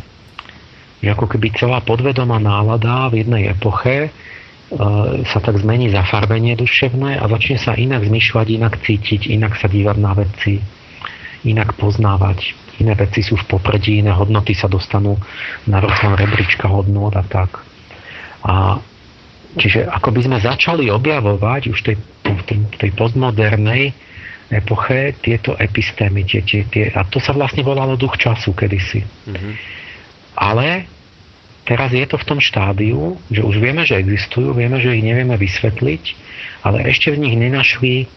Že 1.01 1.09
ako 1.13 1.25
keby 1.31 1.47
celá 1.55 1.79
podvedomá 1.81 2.37
nálada 2.37 3.09
v 3.09 3.25
jednej 3.25 3.51
epoche 3.51 4.11
E, 4.71 4.79
sa 5.27 5.43
tak 5.43 5.59
zmení 5.59 5.91
zafarbenie 5.91 6.55
duševné 6.55 7.19
a 7.19 7.27
začne 7.27 7.59
sa 7.59 7.75
inak 7.75 8.07
zmyšľať, 8.07 8.47
inak 8.55 8.79
cítiť, 8.79 9.27
inak 9.27 9.59
sa 9.59 9.67
dívať 9.67 9.97
na 9.99 10.15
veci, 10.15 10.63
inak 11.43 11.75
poznávať. 11.75 12.55
Iné 12.79 12.95
veci 12.95 13.19
sú 13.19 13.35
v 13.35 13.51
popredí, 13.51 13.99
iné 13.99 14.15
hodnoty 14.15 14.55
sa 14.55 14.71
dostanú 14.71 15.19
na 15.67 15.83
rozhľad 15.83 16.23
rebríčka 16.23 16.71
hodnot 16.71 17.19
a 17.19 17.23
tak. 17.27 17.59
A 18.47 18.79
čiže 19.59 19.91
ako 19.91 20.07
by 20.15 20.21
sme 20.23 20.37
začali 20.39 20.87
objavovať 20.87 21.67
už 21.67 21.79
tej, 21.83 21.99
tej, 22.23 22.63
tej 22.79 22.89
postmodernej 22.95 23.91
epoche 24.51 25.15
tieto 25.23 25.55
epistémy. 25.55 26.27
Tie, 26.27 26.43
tie, 26.43 26.67
tie, 26.67 26.91
a 26.91 27.07
to 27.07 27.23
sa 27.23 27.31
vlastne 27.31 27.63
volalo 27.63 27.95
duch 27.95 28.19
času 28.19 28.51
kedysi. 28.51 29.01
Mm-hmm. 29.01 29.53
Ale 30.35 30.85
Teraz 31.61 31.93
je 31.93 32.03
to 32.09 32.17
v 32.17 32.27
tom 32.27 32.39
štádiu, 32.41 33.21
že 33.29 33.45
už 33.45 33.61
vieme, 33.61 33.85
že 33.85 34.01
existujú, 34.01 34.57
vieme, 34.57 34.81
že 34.81 34.97
ich 34.97 35.05
nevieme 35.05 35.37
vysvetliť, 35.37 36.03
ale 36.65 36.89
ešte 36.89 37.13
v 37.13 37.21
nich 37.21 37.35
nenašli 37.37 38.09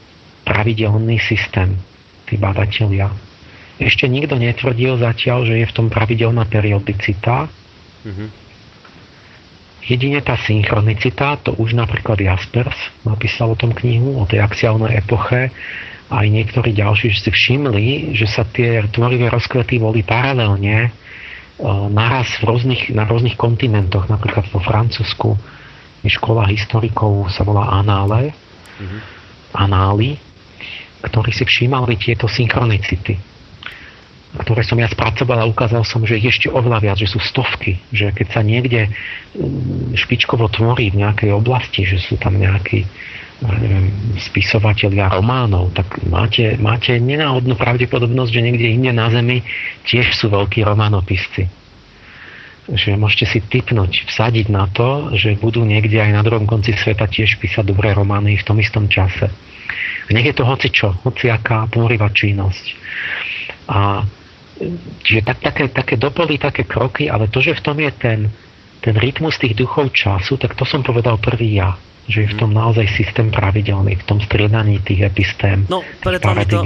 pravidelný 0.49 1.21
systém, 1.21 1.77
tí 2.25 2.41
badatelia. 2.41 3.13
Ešte 3.77 4.09
nikto 4.09 4.41
netvrdil 4.41 4.97
zatiaľ, 4.97 5.45
že 5.45 5.55
je 5.61 5.67
v 5.69 5.77
tom 5.77 5.87
pravidelná 5.93 6.49
periodicita. 6.49 7.53
Mm-hmm. 8.03 8.29
Jedine 9.85 10.25
tá 10.25 10.41
synchronicita, 10.41 11.37
to 11.45 11.53
už 11.61 11.77
napríklad 11.77 12.17
Jaspers 12.17 12.77
napísal 13.05 13.53
o 13.53 13.61
tom 13.61 13.77
knihu, 13.77 14.17
o 14.17 14.25
tej 14.25 14.41
axiálnej 14.41 14.97
epoche, 15.05 15.53
aj 16.13 16.27
niektorí 16.29 16.77
ďalší 16.77 17.13
že 17.13 17.29
si 17.29 17.31
všimli, 17.33 18.13
že 18.13 18.29
sa 18.29 18.45
tie 18.45 18.85
tvorivé 18.93 19.33
rozkvety 19.33 19.81
boli 19.81 20.05
paralelne 20.05 20.93
naraz 21.91 22.35
v 22.43 22.51
rôznych, 22.51 22.91
na 22.93 23.07
rôznych 23.07 23.39
kontinentoch, 23.39 24.11
napríklad 24.11 24.51
vo 24.51 24.59
Francúzsku 24.59 25.39
je 26.05 26.11
škola 26.13 26.45
historikov, 26.51 27.31
sa 27.33 27.47
volá 27.47 27.81
Anále, 27.81 28.35
mm-hmm. 28.77 29.01
Anály, 29.55 30.19
ktorí 31.01 31.31
si 31.31 31.47
všímali 31.47 31.95
tieto 31.95 32.27
synchronicity, 32.27 33.17
ktoré 34.35 34.67
som 34.67 34.75
ja 34.83 34.91
spracoval 34.91 35.47
a 35.47 35.49
ukázal 35.49 35.87
som, 35.87 36.03
že 36.03 36.19
ich 36.19 36.27
ešte 36.27 36.51
oveľa 36.51 36.91
viac, 36.91 36.99
že 36.99 37.07
sú 37.07 37.23
stovky, 37.23 37.79
že 37.95 38.11
keď 38.11 38.27
sa 38.35 38.43
niekde 38.43 38.91
mm, 38.91 39.95
špičkovo 39.95 40.51
tvorí 40.51 40.91
v 40.91 41.07
nejakej 41.07 41.31
oblasti, 41.31 41.87
že 41.87 42.03
sú 42.03 42.19
tam 42.19 42.35
nejakí 42.35 42.83
neviem, 43.43 43.91
spisovatelia 44.23 45.11
románov, 45.11 45.75
tak 45.75 45.99
máte, 46.07 46.55
máte 46.55 46.95
nenáhodnú 47.03 47.59
pravdepodobnosť, 47.59 48.31
že 48.31 48.45
niekde 48.45 48.67
inde 48.71 48.93
na 48.95 49.11
Zemi 49.11 49.43
tiež 49.91 50.15
sú 50.15 50.31
veľkí 50.31 50.63
románopisci. 50.63 51.51
Že 52.65 52.97
môžete 52.97 53.27
si 53.29 53.39
typnúť, 53.45 54.09
vsadiť 54.09 54.47
na 54.49 54.71
to, 54.71 55.13
že 55.19 55.37
budú 55.37 55.67
niekde 55.67 56.01
aj 56.01 56.13
na 56.15 56.23
druhom 56.25 56.47
konci 56.47 56.73
sveta 56.73 57.11
tiež 57.11 57.37
písať 57.43 57.67
dobré 57.67 57.93
romány 57.93 58.39
v 58.39 58.47
tom 58.47 58.57
istom 58.63 58.87
čase. 58.87 59.29
A 60.05 60.11
nech 60.13 60.25
je 60.25 60.37
to 60.37 60.47
hoci 60.47 60.73
čo, 60.73 60.97
hociaká 61.05 61.69
pôriva 61.69 62.09
činnosť. 62.09 62.65
A 63.69 64.05
čiže 65.05 65.21
tak, 65.27 65.43
také, 65.43 65.65
také 65.69 65.95
dopoly, 65.99 66.41
také 66.41 66.65
kroky, 66.65 67.11
ale 67.11 67.29
to, 67.29 67.43
že 67.43 67.59
v 67.59 67.65
tom 67.65 67.77
je 67.83 67.91
ten, 67.99 68.21
ten 68.81 68.95
rytmus 68.97 69.37
tých 69.37 69.59
duchov 69.59 69.93
času, 69.93 70.41
tak 70.41 70.57
to 70.57 70.65
som 70.65 70.81
povedal 70.81 71.21
prvý 71.21 71.61
ja 71.61 71.77
že 72.05 72.29
je 72.29 72.29
v 72.33 72.37
tom 72.37 72.53
naozaj 72.53 72.85
systém 72.93 73.33
pravidelný, 73.33 73.97
v 73.97 74.05
tom 74.05 74.21
striedaní 74.21 74.81
tých 74.85 75.09
epistém. 75.09 75.65
No, 75.73 75.81
pred 76.05 76.21
vami, 76.21 76.45
to, 76.45 76.61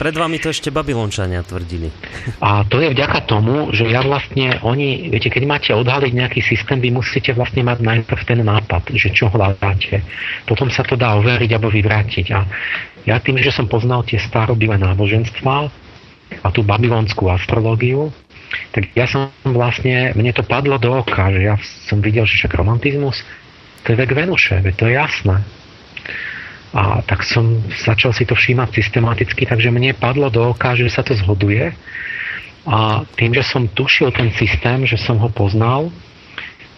pred 0.00 0.14
vami 0.16 0.36
to 0.40 0.48
ešte 0.48 0.72
Babylončania 0.72 1.44
tvrdili. 1.44 1.92
A 2.44 2.64
to 2.64 2.80
je 2.80 2.88
vďaka 2.96 3.28
tomu, 3.28 3.68
že 3.76 3.84
ja 3.84 4.00
vlastne, 4.00 4.56
oni, 4.64 5.12
viete, 5.12 5.28
keď 5.28 5.42
máte 5.44 5.70
odhaliť 5.76 6.12
nejaký 6.12 6.40
systém, 6.40 6.80
vy 6.80 6.88
musíte 6.88 7.36
vlastne 7.36 7.60
mať 7.60 7.84
najprv 7.84 8.20
ten 8.24 8.40
nápad, 8.40 8.96
že 8.96 9.12
čo 9.12 9.28
hľadáte. 9.28 10.00
Potom 10.48 10.72
sa 10.72 10.80
to 10.84 10.96
dá 10.96 11.20
overiť 11.20 11.50
alebo 11.52 11.68
vyvrátiť. 11.68 12.26
A 12.32 12.40
ja 13.04 13.20
tým, 13.20 13.36
že 13.40 13.52
som 13.52 13.68
poznal 13.68 14.08
tie 14.08 14.16
starobilé 14.16 14.80
náboženstva 14.80 15.56
a 16.44 16.48
tú 16.52 16.64
babylonskú 16.64 17.28
astrológiu, 17.28 18.12
tak 18.72 18.88
ja 18.96 19.04
som 19.04 19.28
vlastne, 19.44 20.16
mne 20.16 20.32
to 20.32 20.40
padlo 20.40 20.80
do 20.80 20.92
oka, 20.92 21.28
že 21.32 21.40
ja 21.52 21.56
som 21.88 22.00
videl, 22.00 22.24
že 22.24 22.40
však 22.44 22.56
romantizmus 22.56 23.20
to 23.84 23.92
je 23.92 23.96
vek 23.96 24.12
Venuše, 24.12 24.62
to 24.76 24.84
je 24.86 24.94
jasné. 24.94 25.42
A 26.76 27.00
tak 27.00 27.24
som 27.24 27.64
začal 27.72 28.12
si 28.12 28.28
to 28.28 28.36
všímať 28.36 28.76
systematicky, 28.76 29.48
takže 29.48 29.72
mne 29.72 29.96
padlo 29.96 30.28
do 30.28 30.52
oka, 30.52 30.76
že 30.76 30.92
sa 30.92 31.00
to 31.00 31.16
zhoduje. 31.16 31.72
A 32.68 33.08
tým, 33.16 33.32
že 33.32 33.40
som 33.40 33.64
tušil 33.64 34.12
ten 34.12 34.28
systém, 34.36 34.84
že 34.84 35.00
som 35.00 35.16
ho 35.16 35.32
poznal, 35.32 35.88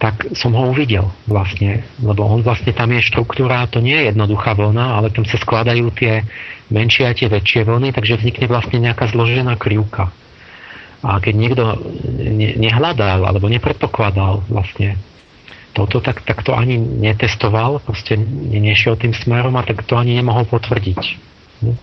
tak 0.00 0.32
som 0.32 0.56
ho 0.56 0.72
uvidel 0.72 1.12
vlastne, 1.28 1.84
lebo 2.00 2.24
on 2.24 2.40
vlastne 2.40 2.72
tam 2.72 2.88
je 2.88 3.04
štruktúra, 3.04 3.68
to 3.68 3.84
nie 3.84 3.92
je 4.00 4.08
jednoduchá 4.14 4.56
vlna, 4.56 4.96
ale 4.96 5.12
tam 5.12 5.28
sa 5.28 5.36
skladajú 5.36 5.92
tie 5.92 6.24
menšie 6.72 7.04
a 7.04 7.12
tie 7.12 7.28
väčšie 7.28 7.68
vlny, 7.68 7.92
takže 7.92 8.16
vznikne 8.16 8.48
vlastne 8.48 8.80
nejaká 8.80 9.12
zložená 9.12 9.60
krivka. 9.60 10.08
A 11.04 11.20
keď 11.20 11.34
niekto 11.36 11.64
nehľadal 12.56 13.28
alebo 13.28 13.52
nepredpokladal 13.52 14.40
vlastne 14.48 14.96
toto, 15.70 16.02
tak, 16.02 16.26
tak 16.26 16.42
to 16.42 16.52
ani 16.52 16.78
netestoval, 16.78 17.78
proste 17.82 18.18
nešiel 18.50 18.98
tým 18.98 19.14
smerom 19.14 19.54
a 19.54 19.62
tak 19.62 19.86
to 19.86 19.94
ani 19.94 20.18
nemohol 20.18 20.46
potvrdiť. 20.46 21.02
Hm? 21.62 21.78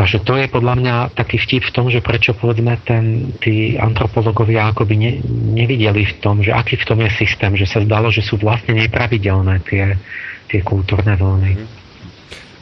Takže 0.00 0.24
to 0.24 0.32
je 0.40 0.48
podľa 0.48 0.74
mňa 0.80 0.94
taký 1.12 1.36
vtip 1.36 1.60
v 1.68 1.74
tom, 1.76 1.86
že 1.92 2.00
prečo 2.00 2.32
povedzme 2.32 2.72
ten, 2.88 3.36
tí 3.36 3.76
antropologovia 3.76 4.72
akoby 4.72 4.94
ne, 4.96 5.12
nevideli 5.60 6.08
v 6.08 6.14
tom, 6.24 6.40
že 6.40 6.56
aký 6.56 6.80
v 6.80 6.88
tom 6.88 6.98
je 7.04 7.10
systém, 7.20 7.52
že 7.52 7.68
sa 7.68 7.84
zdalo, 7.84 8.08
že 8.08 8.24
sú 8.24 8.40
vlastne 8.40 8.80
nepravidelné 8.80 9.60
tie, 9.68 10.00
tie 10.48 10.60
kultúrne 10.64 11.20
vlny. 11.20 11.52
Mhm. 11.52 11.66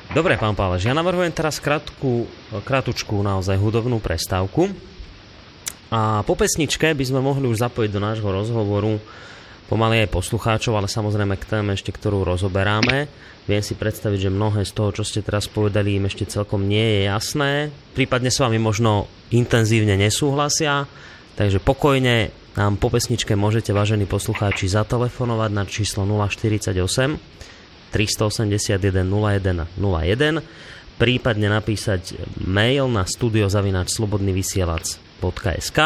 Dobre, 0.09 0.41
pán 0.41 0.57
Pálež, 0.57 0.89
ja 0.89 0.97
navrhujem 0.97 1.31
teraz 1.31 1.61
krátku, 1.61 2.25
krátučku 2.65 3.21
naozaj 3.21 3.61
hudobnú 3.61 4.01
prestávku. 4.01 4.73
A 5.93 6.25
po 6.25 6.33
pesničke 6.33 6.91
by 6.97 7.05
sme 7.05 7.21
mohli 7.21 7.45
už 7.45 7.61
zapojiť 7.61 7.91
do 7.93 8.01
nášho 8.01 8.29
rozhovoru 8.29 9.01
pomaly 9.69 10.05
aj 10.05 10.11
poslucháčov, 10.11 10.75
ale 10.75 10.89
samozrejme 10.89 11.37
k 11.37 11.49
téme 11.49 11.73
ešte, 11.77 11.93
ktorú 11.93 12.25
rozoberáme. 12.25 13.09
Viem 13.45 13.63
si 13.65 13.75
predstaviť, 13.77 14.29
že 14.29 14.35
mnohé 14.35 14.65
z 14.65 14.73
toho, 14.73 14.93
čo 14.93 15.05
ste 15.05 15.25
teraz 15.25 15.49
povedali, 15.49 15.97
im 15.97 16.09
ešte 16.09 16.29
celkom 16.29 16.65
nie 16.65 16.81
je 16.81 17.01
jasné. 17.09 17.71
Prípadne 17.93 18.31
s 18.33 18.41
vami 18.41 18.57
možno 18.57 19.09
intenzívne 19.33 19.97
nesúhlasia, 19.97 20.89
takže 21.37 21.61
pokojne 21.61 22.31
nám 22.57 22.81
po 22.81 22.91
pesničke 22.91 23.37
môžete, 23.39 23.71
vážení 23.71 24.09
poslucháči, 24.09 24.67
zatelefonovať 24.67 25.51
na 25.55 25.65
číslo 25.69 26.03
048 26.03 26.75
381 27.95 29.07
01 29.09 29.79
01 29.79 30.43
prípadne 30.99 31.55
napísať 31.55 32.19
mail 32.43 32.91
na 32.91 33.07
studiozavinačslobodnyvysielac.sk 33.07 35.79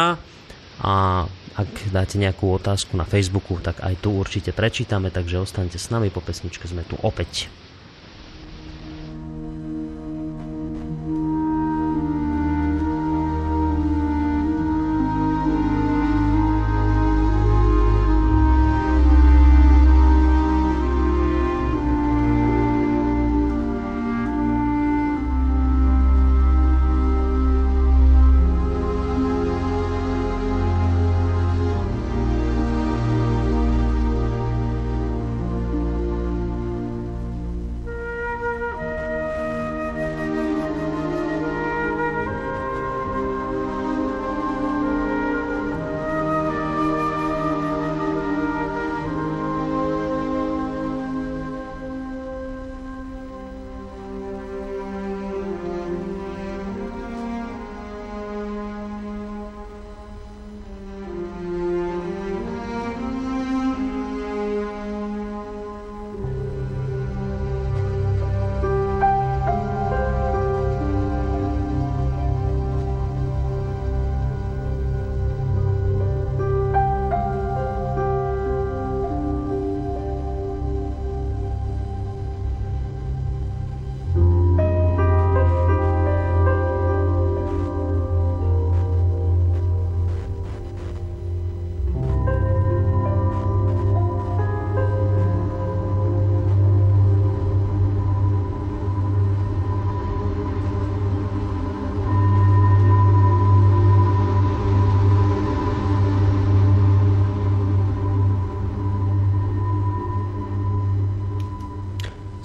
a 0.83 1.29
ak 1.53 1.93
dáte 1.93 2.17
nejakú 2.17 2.49
otázku 2.57 2.97
na 2.97 3.05
Facebooku, 3.05 3.61
tak 3.61 3.85
aj 3.85 4.01
tu 4.01 4.13
určite 4.17 4.57
prečítame, 4.57 5.13
takže 5.13 5.45
ostaňte 5.45 5.77
s 5.77 5.93
nami, 5.93 6.09
po 6.09 6.25
pesničke 6.25 6.65
sme 6.65 6.85
tu 6.85 6.97
opäť. 7.05 7.53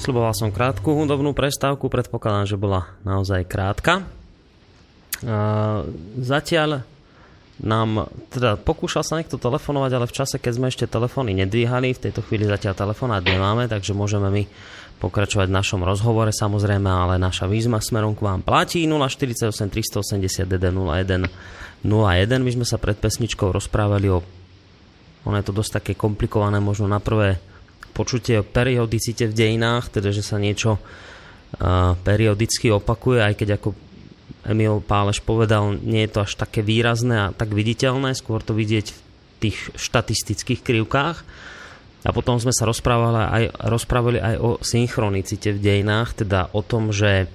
Sľuboval 0.07 0.31
som 0.31 0.55
krátku 0.55 0.95
hudobnú 0.95 1.35
prestávku, 1.35 1.91
predpokladám, 1.91 2.47
že 2.47 2.55
bola 2.55 2.95
naozaj 3.03 3.43
krátka. 3.43 4.07
Zatiaľ 6.23 6.87
nám, 7.59 8.07
teda 8.31 8.55
pokúšal 8.55 9.03
sa 9.03 9.19
niekto 9.19 9.35
telefonovať, 9.35 9.91
ale 9.91 10.07
v 10.07 10.15
čase, 10.15 10.39
keď 10.39 10.53
sme 10.55 10.71
ešte 10.71 10.87
telefóny 10.87 11.35
nedvíhali, 11.43 11.91
v 11.91 12.07
tejto 12.07 12.23
chvíli 12.23 12.47
zatiaľ 12.47 12.87
telefonát 12.87 13.19
nemáme, 13.19 13.67
takže 13.67 13.91
môžeme 13.91 14.31
my 14.31 14.47
pokračovať 15.03 15.51
v 15.51 15.57
našom 15.59 15.83
rozhovore 15.83 16.31
samozrejme, 16.31 16.87
ale 16.87 17.19
naša 17.19 17.43
výzma 17.43 17.83
smerom 17.83 18.15
k 18.15 18.23
vám 18.23 18.47
platí 18.47 18.87
048 18.87 19.51
380 19.59 20.47
DD 20.47 20.71
01 20.71 21.27
01. 21.83 22.47
My 22.47 22.51
sme 22.55 22.63
sa 22.63 22.79
pred 22.79 22.95
pesničkou 22.95 23.51
rozprávali 23.51 24.07
o 24.07 24.23
ono 25.27 25.35
je 25.35 25.51
to 25.51 25.51
dosť 25.51 25.83
také 25.83 25.99
komplikované 25.99 26.63
možno 26.63 26.87
na 26.87 27.03
prvé 27.03 27.56
počutie 27.97 28.37
o 28.37 28.45
periodicite 28.45 29.25
v 29.25 29.33
dejinách, 29.33 29.89
teda 29.89 30.13
že 30.13 30.21
sa 30.21 30.37
niečo 30.37 30.77
uh, 30.77 31.97
periodicky 32.05 32.69
opakuje, 32.69 33.25
aj 33.25 33.33
keď 33.33 33.49
ako 33.57 33.73
Emil 34.47 34.79
Páleš 34.79 35.19
povedal, 35.19 35.75
nie 35.81 36.07
je 36.07 36.11
to 36.13 36.19
až 36.23 36.39
také 36.39 36.63
výrazné 36.63 37.27
a 37.27 37.33
tak 37.35 37.51
viditeľné, 37.51 38.15
skôr 38.15 38.39
to 38.39 38.55
vidieť 38.55 38.87
v 38.93 38.99
tých 39.43 39.57
štatistických 39.75 40.63
krivkách. 40.63 41.17
A 42.07 42.09
potom 42.15 42.39
sme 42.39 42.55
sa 42.55 42.63
rozprávali 42.63 43.19
aj, 43.19 43.43
rozprávali 43.67 44.19
aj 44.23 44.35
o 44.39 44.49
synchronicite 44.63 45.51
v 45.51 45.59
dejinách, 45.59 46.23
teda 46.23 46.47
o 46.55 46.63
tom, 46.63 46.95
že 46.95 47.25
e, 47.25 47.27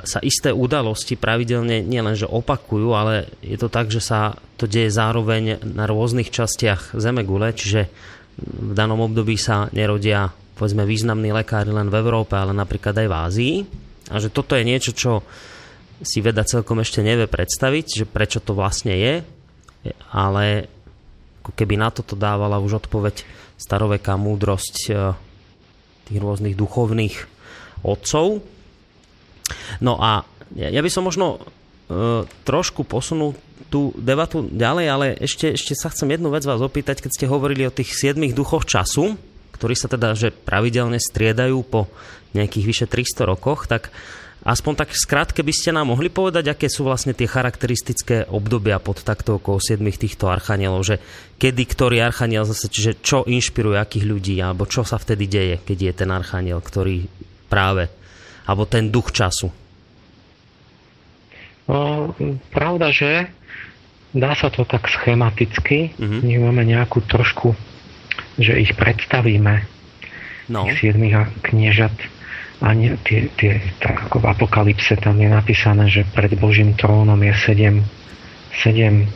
sa 0.00 0.18
isté 0.24 0.48
udalosti 0.48 1.20
pravidelne 1.20 1.84
nielenže 1.84 2.24
opakujú, 2.24 2.96
ale 2.96 3.28
je 3.44 3.60
to 3.60 3.68
tak, 3.68 3.92
že 3.92 4.00
sa 4.00 4.40
to 4.56 4.64
deje 4.64 4.88
zároveň 4.88 5.60
na 5.60 5.84
rôznych 5.84 6.32
častiach 6.32 6.96
Zemegule, 6.96 7.52
čiže 7.52 7.92
v 8.40 8.72
danom 8.72 9.04
období 9.04 9.36
sa 9.36 9.68
nerodia 9.72 10.32
povedzme 10.56 10.86
významní 10.86 11.32
lekári 11.32 11.72
len 11.72 11.88
v 11.90 11.98
Európe, 11.98 12.36
ale 12.36 12.54
napríklad 12.54 12.94
aj 12.96 13.08
v 13.08 13.16
Ázii. 13.16 13.54
A 14.12 14.20
že 14.20 14.30
toto 14.30 14.54
je 14.54 14.64
niečo, 14.64 14.92
čo 14.92 15.24
si 16.02 16.18
veda 16.18 16.42
celkom 16.46 16.82
ešte 16.82 17.00
nevie 17.00 17.30
predstaviť, 17.30 18.02
že 18.02 18.04
prečo 18.06 18.42
to 18.42 18.52
vlastne 18.54 18.94
je, 18.94 19.14
ale 20.10 20.66
ako 21.42 21.52
keby 21.54 21.74
na 21.78 21.90
toto 21.90 22.14
dávala 22.14 22.62
už 22.62 22.86
odpoveď 22.86 23.26
staroveká 23.58 24.18
múdrosť 24.18 24.76
e, 24.86 25.14
tých 26.10 26.18
rôznych 26.18 26.58
duchovných 26.58 27.16
otcov. 27.82 28.42
No 29.82 29.98
a 29.98 30.22
ja 30.54 30.80
by 30.82 30.90
som 30.90 31.06
možno 31.06 31.38
e, 31.38 31.40
trošku 32.46 32.86
posunul 32.86 33.34
tú 33.68 33.92
debatu 33.98 34.46
ďalej, 34.48 34.86
ale 34.88 35.06
ešte, 35.20 35.54
ešte 35.54 35.74
sa 35.76 35.92
chcem 35.92 36.10
jednu 36.10 36.32
vec 36.32 36.42
vás 36.46 36.58
opýtať, 36.58 37.04
keď 37.04 37.10
ste 37.12 37.26
hovorili 37.30 37.66
o 37.68 37.74
tých 37.74 37.94
siedmých 37.94 38.34
duchoch 38.34 38.66
času, 38.66 39.14
ktorí 39.54 39.74
sa 39.78 39.86
teda 39.86 40.18
že 40.18 40.34
pravidelne 40.34 40.98
striedajú 40.98 41.62
po 41.66 41.86
nejakých 42.32 42.64
vyše 42.66 42.86
300 42.88 43.30
rokoch, 43.30 43.68
tak 43.68 43.92
Aspoň 44.42 44.74
tak 44.74 44.90
skrátke 44.90 45.38
by 45.46 45.54
ste 45.54 45.70
nám 45.70 45.94
mohli 45.94 46.10
povedať, 46.10 46.50
aké 46.50 46.66
sú 46.66 46.82
vlastne 46.82 47.14
tie 47.14 47.30
charakteristické 47.30 48.26
obdobia 48.26 48.82
pod 48.82 49.06
taktovkou 49.06 49.62
siedmých 49.62 50.02
týchto 50.02 50.26
archanielov, 50.26 50.82
že 50.82 50.98
kedy 51.38 51.62
ktorý 51.62 52.02
archaniel 52.02 52.42
zase, 52.42 52.66
čiže 52.66 52.98
čo 53.06 53.22
inšpiruje 53.22 53.78
akých 53.78 54.02
ľudí, 54.02 54.34
alebo 54.42 54.66
čo 54.66 54.82
sa 54.82 54.98
vtedy 54.98 55.30
deje, 55.30 55.56
keď 55.62 55.78
je 55.78 55.92
ten 55.94 56.10
archaniel, 56.10 56.58
ktorý 56.58 57.06
práve, 57.46 57.86
alebo 58.42 58.66
ten 58.66 58.90
duch 58.90 59.14
času. 59.14 59.46
No, 61.70 62.10
pravda, 62.50 62.90
že 62.90 63.30
dá 64.12 64.36
sa 64.36 64.52
to 64.52 64.68
tak 64.68 64.88
schematicky, 64.88 65.96
uh-huh. 65.96 66.20
my 66.20 66.34
máme 66.48 66.62
nejakú 66.68 67.00
trošku, 67.04 67.56
že 68.36 68.60
ich 68.60 68.76
predstavíme, 68.76 69.64
no. 70.52 70.68
tých 70.68 70.84
siedmých 70.84 71.32
kniežat 71.44 71.92
ani 72.62 72.94
tie, 73.02 73.26
tie, 73.34 73.58
tak 73.82 74.06
ako 74.06 74.22
v 74.22 74.26
Apokalypse 74.30 74.94
tam 75.02 75.18
je 75.18 75.26
napísané, 75.26 75.90
že 75.90 76.06
pred 76.06 76.30
Božím 76.38 76.78
trónom 76.78 77.18
je 77.18 77.34
sedem, 77.34 77.76
sedem 78.54 79.10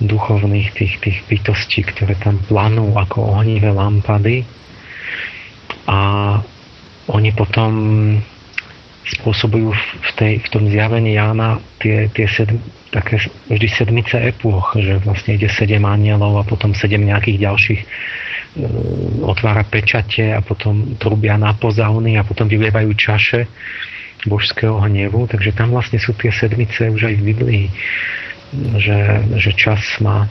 duchovných 0.00 0.72
tých, 0.72 0.96
tých 0.98 1.18
bytostí, 1.28 1.84
ktoré 1.84 2.16
tam 2.16 2.40
planú 2.48 2.96
ako 2.96 3.36
ohnivé 3.36 3.68
lampady 3.68 4.48
a 5.84 6.40
oni 7.12 7.30
potom 7.36 7.70
spôsobujú 9.04 9.72
v, 9.76 10.10
tej, 10.16 10.32
v 10.40 10.48
tom 10.48 10.64
zjavení 10.68 11.16
Jána 11.20 11.60
tie, 11.80 12.08
tie 12.12 12.24
sedm, 12.24 12.56
také 12.88 13.20
vždy 13.52 13.68
sedmice 13.68 14.16
epôch, 14.16 14.72
že 14.80 15.02
vlastne 15.04 15.36
ide 15.36 15.50
sedem 15.52 15.84
anielov 15.84 16.40
a 16.40 16.48
potom 16.48 16.72
sedem 16.72 17.04
nejakých 17.04 17.44
ďalších 17.44 17.82
E, 18.54 18.62
otvára 19.26 19.66
pečate 19.66 20.30
a 20.30 20.38
potom 20.38 20.94
trubia 20.94 21.34
na 21.34 21.50
pozauny 21.58 22.14
a 22.14 22.22
potom 22.22 22.46
vylievajú 22.46 22.94
čaše 22.94 23.50
božského 24.30 24.78
hnevu. 24.78 25.26
Takže 25.26 25.50
tam 25.58 25.74
vlastne 25.74 25.98
sú 25.98 26.14
tie 26.14 26.30
sedmice 26.30 26.86
už 26.86 27.02
aj 27.10 27.14
v 27.18 27.26
Biblii, 27.34 27.64
že, 28.78 29.26
že 29.42 29.50
čas 29.58 29.82
má 29.98 30.30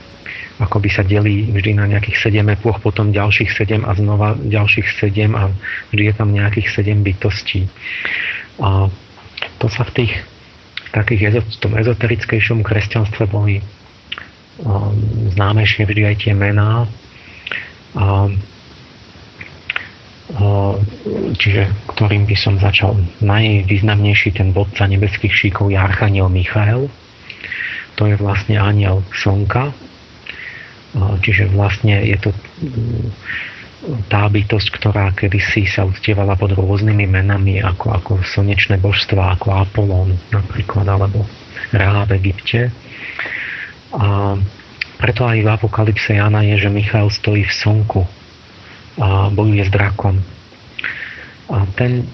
ako 0.61 0.85
by 0.85 0.89
sa 0.93 1.01
delí 1.01 1.49
vždy 1.49 1.81
na 1.81 1.89
nejakých 1.89 2.29
7 2.29 2.45
epôch, 2.53 2.77
potom 2.77 3.09
ďalších 3.09 3.51
7 3.51 3.83
a 3.83 3.91
znova 3.97 4.37
ďalších 4.37 4.85
7 5.01 5.33
a 5.33 5.49
vždy 5.89 6.03
je 6.07 6.13
tam 6.13 6.29
nejakých 6.29 6.69
7 6.69 7.01
bytostí. 7.01 7.65
A 8.61 8.91
to 9.57 9.65
sa 9.71 9.85
v 9.87 10.03
tých 10.03 10.13
takých 10.93 11.41
v 11.41 11.57
tom 11.57 11.73
ezoterickejšom 11.73 12.61
kresťanstve 12.61 13.25
boli 13.25 13.57
um, 14.61 14.93
známejšie 15.33 15.89
vždy 15.89 16.01
aj 16.05 16.15
tie 16.21 16.33
mená, 16.37 16.85
a, 17.97 18.29
čiže 21.37 21.69
ktorým 21.93 22.25
by 22.25 22.35
som 22.37 22.57
začal. 22.57 22.97
Najvýznamnejší 23.21 24.33
ten 24.33 24.49
vodca 24.49 24.89
nebeských 24.89 25.33
šíkov 25.33 25.69
je 25.69 25.77
Archaniel 25.77 26.29
Michael. 26.31 26.89
To 28.01 28.09
je 28.09 28.15
vlastne 28.17 28.57
aniel 28.57 29.05
Slnka. 29.13 29.69
Čiže 30.93 31.53
vlastne 31.53 32.01
je 32.05 32.17
to 32.17 32.29
tá 34.07 34.23
bytosť, 34.31 34.67
ktorá 34.79 35.11
kedysi 35.11 35.67
sa 35.67 35.83
uctievala 35.83 36.39
pod 36.39 36.55
rôznymi 36.55 37.03
menami, 37.03 37.59
ako, 37.59 37.91
ako 37.91 38.11
slnečné 38.23 38.79
božstva, 38.79 39.35
ako 39.35 39.51
Apollon 39.51 40.15
napríklad, 40.31 40.87
alebo 40.87 41.27
Ra 41.75 42.07
v 42.07 42.15
Egypte. 42.23 42.71
A 43.91 44.39
preto 45.03 45.27
aj 45.27 45.43
v 45.43 45.49
apokalypse 45.51 46.15
Jana 46.15 46.47
je, 46.47 46.55
že 46.63 46.71
Michal 46.71 47.11
stojí 47.11 47.43
v 47.43 47.53
slnku 47.53 48.01
a 48.95 49.27
bojuje 49.27 49.67
s 49.67 49.71
drakom. 49.73 50.21
A 51.51 51.67
ten, 51.75 52.07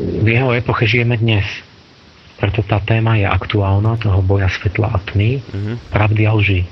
v 0.00 0.26
jeho 0.26 0.56
epoche 0.56 0.88
žijeme 0.88 1.20
dnes. 1.20 1.44
Preto 2.40 2.64
tá 2.64 2.80
téma 2.80 3.20
je 3.20 3.28
aktuálna, 3.28 4.00
toho 4.00 4.20
boja 4.24 4.48
svetla 4.48 4.96
a 4.96 4.98
tmy, 5.00 5.40
mm-hmm. 5.40 5.76
pravdy 5.92 6.22
a 6.24 6.32
lži. 6.36 6.62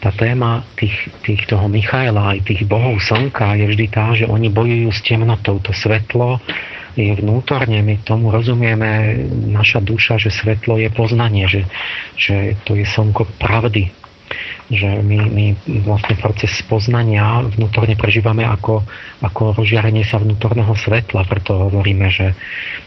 Tá 0.00 0.10
téma 0.16 0.64
tých, 0.80 0.96
tých 1.20 1.44
toho 1.44 1.68
Michaela 1.68 2.32
aj 2.36 2.48
tých 2.48 2.64
bohov 2.64 2.96
slnka 3.04 3.52
je 3.60 3.68
vždy 3.68 3.86
tá, 3.92 4.16
že 4.16 4.24
oni 4.24 4.48
bojujú 4.48 4.88
s 4.88 5.04
temnotou. 5.04 5.60
To 5.60 5.76
svetlo 5.76 6.40
je 6.98 7.12
vnútorne, 7.14 7.84
my 7.84 8.02
tomu 8.02 8.34
rozumieme, 8.34 9.22
naša 9.52 9.78
duša, 9.84 10.18
že 10.18 10.32
svetlo 10.32 10.80
je 10.80 10.90
poznanie, 10.90 11.46
že, 11.46 11.62
že 12.18 12.58
to 12.66 12.74
je 12.74 12.82
slnko 12.82 13.30
pravdy, 13.38 13.94
že 14.70 15.02
my, 15.02 15.18
my 15.30 15.46
vlastne 15.82 16.14
proces 16.18 16.50
poznania 16.66 17.42
vnútorne 17.46 17.98
prežívame 17.98 18.46
ako, 18.46 18.86
ako 19.22 19.58
rozžiarenie 19.58 20.06
sa 20.06 20.22
vnútorného 20.22 20.70
svetla, 20.74 21.26
preto 21.26 21.70
hovoríme, 21.70 22.10
že, 22.10 22.34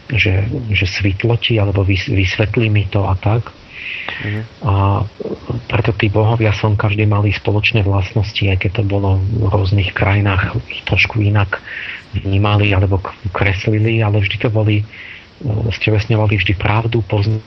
že, 0.08 0.48
že 0.72 0.86
svitloti 0.88 1.60
alebo 1.60 1.84
vysvetlí 1.84 2.72
mi 2.72 2.88
to 2.88 3.04
a 3.04 3.16
tak. 3.16 3.52
A 4.64 5.04
preto 5.68 5.90
tí 5.96 6.08
bohovia 6.08 6.54
som 6.54 6.78
každý 6.78 7.04
mali 7.04 7.34
spoločné 7.34 7.82
vlastnosti, 7.84 8.40
aj 8.40 8.58
keď 8.64 8.70
to 8.80 8.84
bolo 8.86 9.18
v 9.20 9.50
rôznych 9.50 9.90
krajinách 9.92 10.56
trošku 10.86 11.20
inak 11.20 11.60
vnímali 12.14 12.70
alebo 12.70 13.02
kreslili, 13.34 14.00
ale 14.00 14.22
vždy 14.22 14.36
to 14.38 14.48
boli, 14.48 14.86
stevesňovali 15.74 16.34
vždy 16.38 16.52
pravdu, 16.54 17.02
poznali 17.04 17.42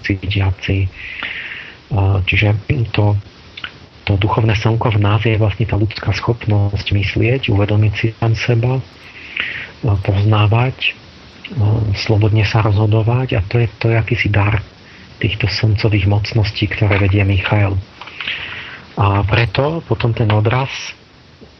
cítiaci, 0.00 0.90
Čiže 2.26 2.54
to, 2.94 3.18
to 4.06 4.12
duchovné 4.14 4.54
slnko 4.54 4.94
v 4.94 5.02
nás 5.02 5.26
je 5.26 5.34
vlastne 5.34 5.66
tá 5.66 5.74
ľudská 5.74 6.14
schopnosť 6.14 6.86
myslieť, 6.94 7.50
uvedomiť 7.50 7.92
si 7.98 8.08
tam 8.14 8.38
seba, 8.38 8.78
poznávať, 9.82 10.94
slobodne 11.98 12.46
sa 12.46 12.62
rozhodovať 12.62 13.38
a 13.38 13.40
to 13.42 13.58
je, 13.58 13.66
to 13.82 13.90
akýsi 13.90 14.30
dar 14.30 14.62
týchto 15.20 15.50
slncových 15.50 16.06
mocností, 16.06 16.70
ktoré 16.70 16.96
vedie 16.96 17.26
Michael. 17.26 17.76
A 18.96 19.24
preto 19.26 19.84
potom 19.84 20.14
ten 20.14 20.30
odraz, 20.30 20.70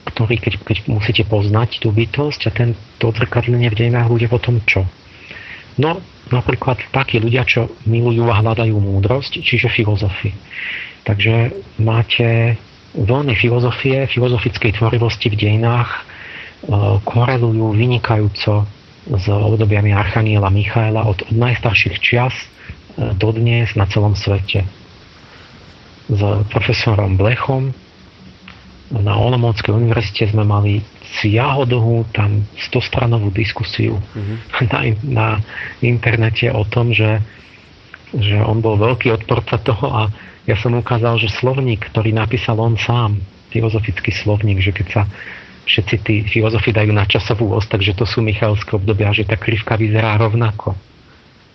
ktorý 0.08 0.40
keď, 0.40 0.54
keď 0.64 0.76
musíte 0.88 1.22
poznať 1.26 1.82
tú 1.82 1.92
bytosť 1.92 2.40
a 2.48 2.50
ten, 2.50 2.72
to 2.96 3.12
odzrkadlenie 3.12 3.68
v 3.68 3.78
dejinách 3.86 4.08
bude 4.08 4.26
potom 4.30 4.62
čo? 4.64 4.86
No, 5.80 6.02
napríklad 6.28 6.82
takí 6.90 7.22
ľudia, 7.22 7.46
čo 7.46 7.72
milujú 7.86 8.28
a 8.28 8.38
hľadajú 8.42 8.76
múdrosť, 8.76 9.40
čiže 9.40 9.70
filozofy. 9.70 10.34
Takže 11.06 11.56
máte 11.80 12.58
vlny 12.92 13.34
filozofie, 13.38 14.10
filozofickej 14.10 14.76
tvorivosti 14.76 15.30
v 15.30 15.38
dejinách 15.38 15.88
e, 15.88 16.00
korelujú 17.06 17.72
vynikajúco 17.72 18.66
s 19.08 19.24
obdobiami 19.28 19.96
Archaniela 19.96 20.52
Michaela 20.52 21.08
od, 21.08 21.24
od 21.24 21.36
najstarších 21.36 21.96
čias 22.00 22.34
e, 22.36 22.46
dodnes 23.16 23.72
na 23.72 23.88
celom 23.88 24.12
svete. 24.12 24.68
S 26.10 26.20
profesorom 26.50 27.16
Blechom 27.16 27.72
na 28.90 29.14
Olomouckej 29.14 29.70
univerzite 29.70 30.34
sme 30.34 30.42
mali 30.42 30.82
siahodlhú 31.22 32.10
tam 32.10 32.42
100-stranovú 32.58 33.30
diskusiu 33.30 33.98
mm-hmm. 33.98 34.36
na, 34.72 34.78
na 35.06 35.26
internete 35.80 36.50
o 36.50 36.66
tom, 36.66 36.90
že, 36.90 37.22
že 38.14 38.36
on 38.42 38.58
bol 38.58 38.76
veľký 38.76 39.14
odporca 39.14 39.58
toho 39.62 39.86
a 39.90 40.02
ja 40.48 40.58
som 40.58 40.74
ukázal, 40.74 41.20
že 41.22 41.30
slovník, 41.30 41.94
ktorý 41.94 42.10
napísal 42.10 42.58
on 42.58 42.74
sám, 42.74 43.22
filozofický 43.54 44.10
slovník, 44.10 44.58
že 44.62 44.74
keď 44.74 44.86
sa 44.90 45.02
všetci 45.70 45.96
tí 46.02 46.14
filozofi 46.26 46.74
dajú 46.74 46.90
na 46.90 47.06
časovú 47.06 47.54
os, 47.54 47.70
takže 47.70 47.94
to 47.94 48.02
sú 48.02 48.18
Michalské 48.26 48.74
obdobia, 48.74 49.14
že 49.14 49.22
tá 49.22 49.38
krivka 49.38 49.78
vyzerá 49.78 50.18
rovnako. 50.18 50.74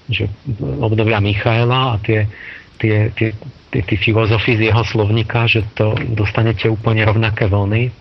Že 0.08 0.32
obdobia 0.80 1.20
Michaela 1.20 1.94
a 1.94 2.00
tie, 2.00 2.24
tie, 2.80 3.12
tie, 3.12 3.36
tie, 3.76 3.82
tie 3.84 3.98
filozofy 4.00 4.56
z 4.56 4.72
jeho 4.72 4.84
slovníka, 4.88 5.52
že 5.52 5.68
to 5.76 6.00
dostanete 6.16 6.72
úplne 6.72 7.04
rovnaké 7.04 7.52
vlny. 7.52 7.92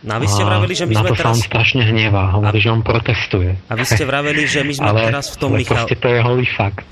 No 0.00 0.16
a 0.16 0.18
vy 0.18 0.26
ste 0.32 0.42
vraveli, 0.48 0.72
že 0.72 0.88
my 0.88 0.94
sme 0.96 1.12
teraz... 1.12 1.20
Na 1.20 1.20
to 1.20 1.28
sa 1.28 1.32
on 1.36 1.42
strašne 1.44 1.82
hnevá, 1.84 2.24
hovorí, 2.32 2.58
a... 2.58 2.64
že 2.64 2.70
on 2.72 2.80
protestuje. 2.80 3.52
A 3.68 3.76
vy 3.76 3.84
ste 3.84 4.04
vraveli, 4.08 4.48
že 4.48 4.64
my 4.64 4.72
sme 4.72 4.88
ale, 4.90 5.00
teraz 5.12 5.28
v 5.30 5.36
tom 5.36 5.52
Michal... 5.52 5.84
Ale 5.84 5.92
to 5.92 6.08
je 6.08 6.20
holý 6.24 6.46
fakt. 6.48 6.88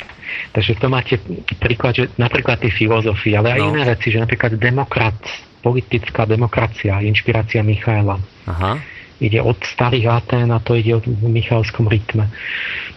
Takže 0.53 0.79
to 0.79 0.87
máte 0.89 1.15
príklad, 1.61 1.93
že 1.97 2.05
napríklad 2.21 2.61
tie 2.61 2.73
filozofie, 2.73 3.37
ale 3.37 3.57
aj 3.57 3.61
no. 3.63 3.69
iné 3.75 3.83
veci, 3.89 4.13
že 4.13 4.23
napríklad 4.23 4.57
demokrat, 4.61 5.19
politická 5.61 6.29
demokracia, 6.29 7.03
inšpirácia 7.03 7.65
Michaela. 7.67 8.21
Aha. 8.47 8.79
Ide 9.19 9.43
od 9.43 9.59
starých 9.59 10.07
Atén 10.15 10.55
a 10.55 10.63
to 10.63 10.79
ide 10.79 10.95
od 10.95 11.03
Michalskom 11.07 11.91
rytme. 11.91 12.31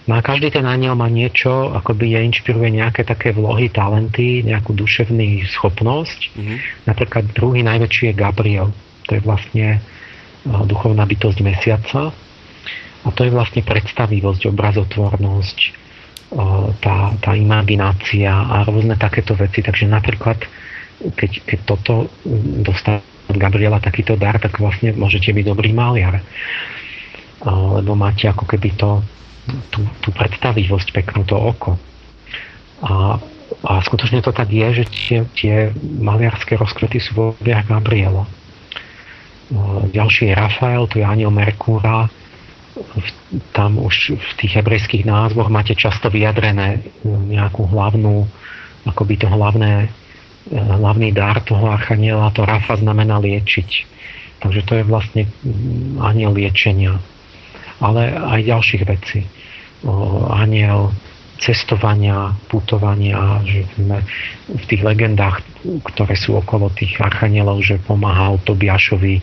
No 0.06 0.18
a 0.18 0.22
každý 0.22 0.54
ten 0.54 0.70
aniel 0.70 0.94
má 0.94 1.10
niečo, 1.10 1.74
akoby 1.74 2.14
je 2.14 2.20
inšpiruje 2.30 2.78
nejaké 2.78 3.02
také 3.02 3.34
vlohy, 3.34 3.74
talenty, 3.74 4.46
nejakú 4.46 4.78
duševnú 4.78 5.42
schopnosť. 5.50 6.20
Mm-hmm. 6.38 6.58
Napríklad 6.86 7.24
druhý 7.34 7.66
najväčší 7.66 8.14
je 8.14 8.20
Gabriel. 8.20 8.70
To 9.10 9.12
je 9.18 9.22
vlastne 9.26 9.82
duchovná 10.46 11.10
bytosť 11.10 11.38
mesiaca. 11.42 12.14
A 13.02 13.08
to 13.10 13.26
je 13.26 13.34
vlastne 13.34 13.66
predstavivosť, 13.66 14.46
obrazotvornosť, 14.54 15.58
tá, 16.80 17.12
tá 17.20 17.32
imaginácia 17.36 18.32
a 18.32 18.64
rôzne 18.64 18.96
takéto 18.96 19.36
veci. 19.36 19.60
Takže 19.60 19.84
napríklad, 19.88 20.40
keď, 21.16 21.32
keď 21.44 21.60
toto 21.68 22.08
dostane 22.64 23.04
od 23.28 23.36
Gabriela 23.36 23.84
takýto 23.84 24.16
dar, 24.16 24.40
tak 24.40 24.60
vlastne 24.60 24.96
môžete 24.96 25.36
byť 25.36 25.46
dobrý 25.48 25.76
maliar. 25.76 26.24
Lebo 27.44 27.96
máte 28.00 28.32
ako 28.32 28.48
keby 28.48 28.80
to, 28.80 29.04
tú, 29.72 29.84
tú 30.00 30.10
predstavivosť, 30.16 30.88
peknú 30.96 31.28
to 31.28 31.36
oko. 31.36 31.76
A, 32.82 33.20
a 33.68 33.74
skutočne 33.84 34.24
to 34.24 34.32
tak 34.32 34.52
je, 34.52 34.84
že 34.84 34.86
tie, 34.88 35.20
tie 35.36 35.56
maliarské 35.80 36.56
rozkvety 36.56 37.04
sú 37.04 37.12
vo 37.14 37.26
Gabriela. 37.44 38.24
Ďalší 39.92 40.32
je 40.32 40.40
Rafael, 40.40 40.88
to 40.88 41.04
je 41.04 41.06
aniel 41.06 41.28
Merkúra, 41.28 42.08
tam 43.52 43.80
už 43.80 44.16
v 44.16 44.32
tých 44.40 44.60
hebrejských 44.60 45.04
názvoch 45.04 45.52
máte 45.52 45.76
často 45.76 46.08
vyjadrené 46.08 46.84
nejakú 47.06 47.68
hlavnú, 47.68 48.28
akoby 48.88 49.20
to 49.20 49.28
hlavné, 49.28 49.92
hlavný 50.52 51.12
dar 51.12 51.44
toho 51.44 51.68
archaniela, 51.70 52.34
to 52.34 52.48
Rafa 52.48 52.80
znamená 52.80 53.20
liečiť. 53.20 53.70
Takže 54.42 54.62
to 54.66 54.74
je 54.82 54.84
vlastne 54.88 55.24
aniel 56.02 56.34
liečenia. 56.34 56.98
Ale 57.78 58.10
aj 58.10 58.50
ďalších 58.50 58.84
vecí. 58.90 59.22
Aniel 60.34 60.94
cestovania, 61.42 62.38
putovania, 62.50 63.42
že 63.46 63.66
sme 63.74 64.02
v 64.46 64.64
tých 64.70 64.82
legendách, 64.86 65.42
ktoré 65.90 66.14
sú 66.14 66.38
okolo 66.38 66.70
tých 66.70 67.02
archanielov, 67.02 67.66
že 67.66 67.82
pomáhal 67.82 68.38
Tobiašovi 68.46 69.22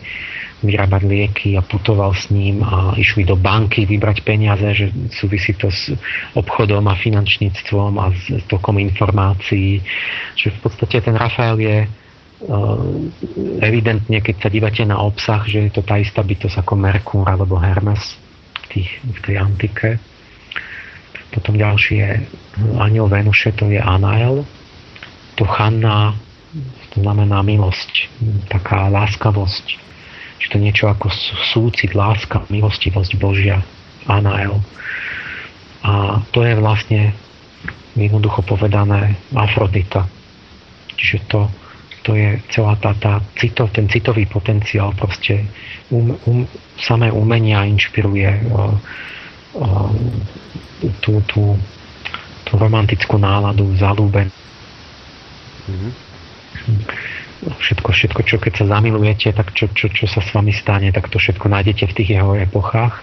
vyrábať 0.59 1.07
lieky 1.07 1.55
a 1.55 1.63
putoval 1.63 2.11
s 2.11 2.27
ním 2.27 2.59
a 2.59 2.91
išli 2.99 3.23
do 3.23 3.39
banky 3.39 3.87
vybrať 3.87 4.27
peniaze, 4.27 4.67
že 4.75 4.91
súvisí 5.15 5.55
to 5.55 5.71
s 5.71 5.95
obchodom 6.35 6.83
a 6.91 6.99
finančníctvom 6.99 7.91
a 7.95 8.11
s 8.11 8.43
tokom 8.51 8.75
informácií. 8.75 9.79
Že 10.35 10.47
v 10.51 10.59
podstate 10.59 10.99
ten 10.99 11.15
Rafael 11.15 11.55
je 11.63 11.77
e, 11.83 11.87
evidentne, 13.63 14.19
keď 14.19 14.35
sa 14.35 14.49
dívate 14.51 14.83
na 14.83 14.99
obsah, 14.99 15.47
že 15.47 15.67
je 15.67 15.71
to 15.71 15.81
tá 15.83 15.95
istá 15.95 16.19
bytosť 16.19 16.59
ako 16.59 16.73
Merkúr 16.75 17.23
alebo 17.23 17.55
Hermes 17.55 18.19
v, 18.67 18.79
tých, 18.79 18.89
v 18.99 19.19
tej 19.23 19.35
antike. 19.39 19.95
Potom 21.31 21.55
ďalší 21.55 21.93
je 22.03 22.11
aniel 22.83 23.07
Venuše, 23.07 23.55
to 23.55 23.71
je 23.71 23.79
Anael. 23.79 24.43
To 25.39 25.47
Channa, 25.47 26.19
to 26.91 26.99
znamená 26.99 27.39
milosť, 27.47 28.11
taká 28.51 28.91
láskavosť 28.91 29.88
že 30.39 30.47
to 30.47 30.57
je 30.57 30.65
niečo 30.71 30.87
ako 30.87 31.11
súcit, 31.51 31.91
láska, 31.91 32.47
milostivosť 32.47 33.11
Božia, 33.19 33.59
Anael. 34.07 34.55
A 35.83 36.23
to 36.31 36.47
je 36.47 36.55
vlastne 36.55 37.11
jednoducho 37.99 38.41
povedané 38.47 39.19
Afrodita. 39.35 40.07
Čiže 40.95 41.17
to, 41.27 41.41
to 42.07 42.15
je 42.15 42.39
celá 42.55 42.79
tá, 42.79 42.95
tá 42.95 43.19
cito, 43.35 43.67
ten 43.67 43.91
citový 43.91 44.23
potenciál 44.27 44.95
proste 44.95 45.43
um, 45.91 46.15
um, 46.23 46.47
samé 46.79 47.11
umenia 47.11 47.67
inšpiruje 47.67 48.27
uh, 48.47 48.71
uh, 49.59 49.91
tú, 51.03 51.19
tú, 51.27 51.59
tú 52.47 52.51
romantickú 52.55 53.19
náladu, 53.19 53.75
zalúben. 53.75 54.31
Mm-hmm 55.67 57.08
všetko, 57.39 57.89
všetko, 57.91 58.21
čo 58.27 58.35
keď 58.37 58.53
sa 58.63 58.65
zamilujete, 58.79 59.31
tak 59.31 59.55
čo, 59.55 59.71
čo, 59.71 59.87
čo 59.87 60.05
sa 60.11 60.19
s 60.19 60.29
vami 60.35 60.51
stane, 60.51 60.91
tak 60.91 61.07
to 61.07 61.21
všetko 61.21 61.47
nájdete 61.47 61.87
v 61.87 61.95
tých 61.95 62.09
jeho 62.19 62.35
epochách. 62.35 62.99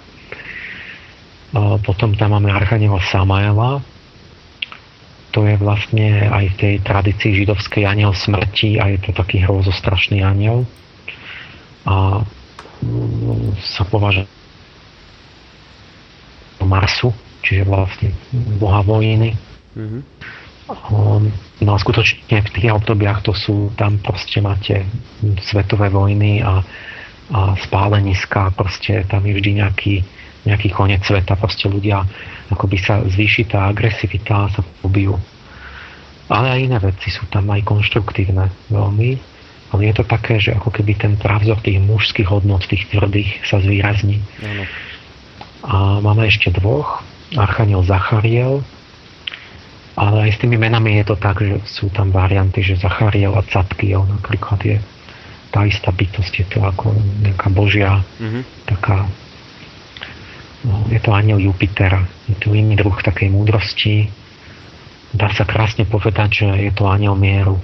Potom 1.57 2.13
tam 2.19 2.37
máme 2.37 2.53
Archaniela 2.53 3.01
Samaela, 3.09 3.81
to 5.37 5.45
je 5.45 5.57
vlastne 5.61 6.33
aj 6.33 6.45
v 6.53 6.57
tej 6.57 6.75
tradícii 6.81 7.45
židovskej 7.45 7.85
aniel 7.85 8.17
smrti 8.17 8.81
a 8.81 8.89
je 8.89 9.05
to 9.05 9.13
taký 9.13 9.45
hrozostrašný 9.45 10.25
aniel. 10.25 10.65
A 11.85 12.25
mm, 12.81 13.61
sa 13.61 13.85
považuje 13.85 14.25
Marsu, 16.65 17.13
čiže 17.45 17.69
vlastne 17.69 18.17
boha 18.57 18.81
vojny. 18.81 19.37
Mm-hmm. 19.77 20.03
No 21.65 21.73
a 21.73 21.81
skutočne 21.81 22.45
v 22.45 22.53
tých 22.53 22.69
obdobiach 22.69 23.25
to 23.25 23.33
sú, 23.33 23.73
tam 23.81 23.97
proste 23.97 24.45
máte 24.45 24.85
svetové 25.41 25.89
vojny 25.89 26.45
a, 26.45 26.61
a 27.33 27.57
spáleniska, 27.57 28.53
proste 28.53 29.09
tam 29.09 29.25
je 29.25 29.33
vždy 29.41 29.65
nejaký, 29.65 29.95
nejaký 30.45 30.69
koniec 30.77 31.01
sveta, 31.09 31.33
proste 31.41 31.73
ľudia, 31.73 32.05
akoby 32.53 32.77
sa 32.77 33.01
zvýši 33.01 33.49
tá 33.49 33.73
agresivita 33.73 34.47
a 34.47 34.53
sa 34.53 34.61
pobijú. 34.85 35.17
Ale 36.29 36.53
aj 36.53 36.61
iné 36.61 36.79
veci 36.83 37.09
sú 37.09 37.25
tam 37.33 37.49
aj 37.49 37.65
konštruktívne 37.65 38.53
veľmi, 38.69 39.11
ale 39.73 39.81
je 39.89 39.95
to 39.97 40.05
také, 40.05 40.37
že 40.39 40.53
ako 40.53 40.71
keby 40.71 40.93
ten 40.95 41.17
právzor 41.17 41.59
tých 41.65 41.81
mužských 41.81 42.29
hodnot, 42.29 42.69
tých 42.69 42.85
tvrdých 42.93 43.49
sa 43.49 43.65
zvýrazní. 43.65 44.21
A 45.67 45.99
máme 46.05 46.29
ešte 46.29 46.53
dvoch. 46.55 47.03
Archaniel 47.35 47.83
Zachariel, 47.83 48.63
ale 49.97 50.29
aj 50.29 50.37
s 50.37 50.41
tými 50.45 50.61
menami 50.61 51.01
je 51.01 51.05
to 51.09 51.17
tak, 51.17 51.41
že 51.41 51.57
sú 51.65 51.89
tam 51.89 52.13
varianty, 52.13 52.61
že 52.61 52.77
Zachariel 52.77 53.33
a 53.33 53.41
Catkiel 53.41 54.05
napríklad 54.05 54.61
je 54.61 54.77
tá 55.49 55.65
istá 55.65 55.89
bytosť, 55.89 56.33
je 56.37 56.47
to 56.53 56.61
ako 56.61 56.93
nejaká 57.25 57.49
božia, 57.49 58.05
mm-hmm. 58.21 58.43
taká 58.69 59.09
no, 60.69 60.85
je 60.93 61.01
to 61.01 61.11
aniel 61.17 61.41
Jupitera, 61.41 62.05
je 62.29 62.37
to 62.37 62.53
iný 62.53 62.77
druh 62.77 62.93
takej 62.93 63.33
múdrosti. 63.33 64.13
Dá 65.17 65.33
sa 65.33 65.49
krásne 65.49 65.89
povedať, 65.89 66.45
že 66.45 66.47
je 66.69 66.73
to 66.77 66.85
aniel 66.93 67.17
mieru. 67.17 67.57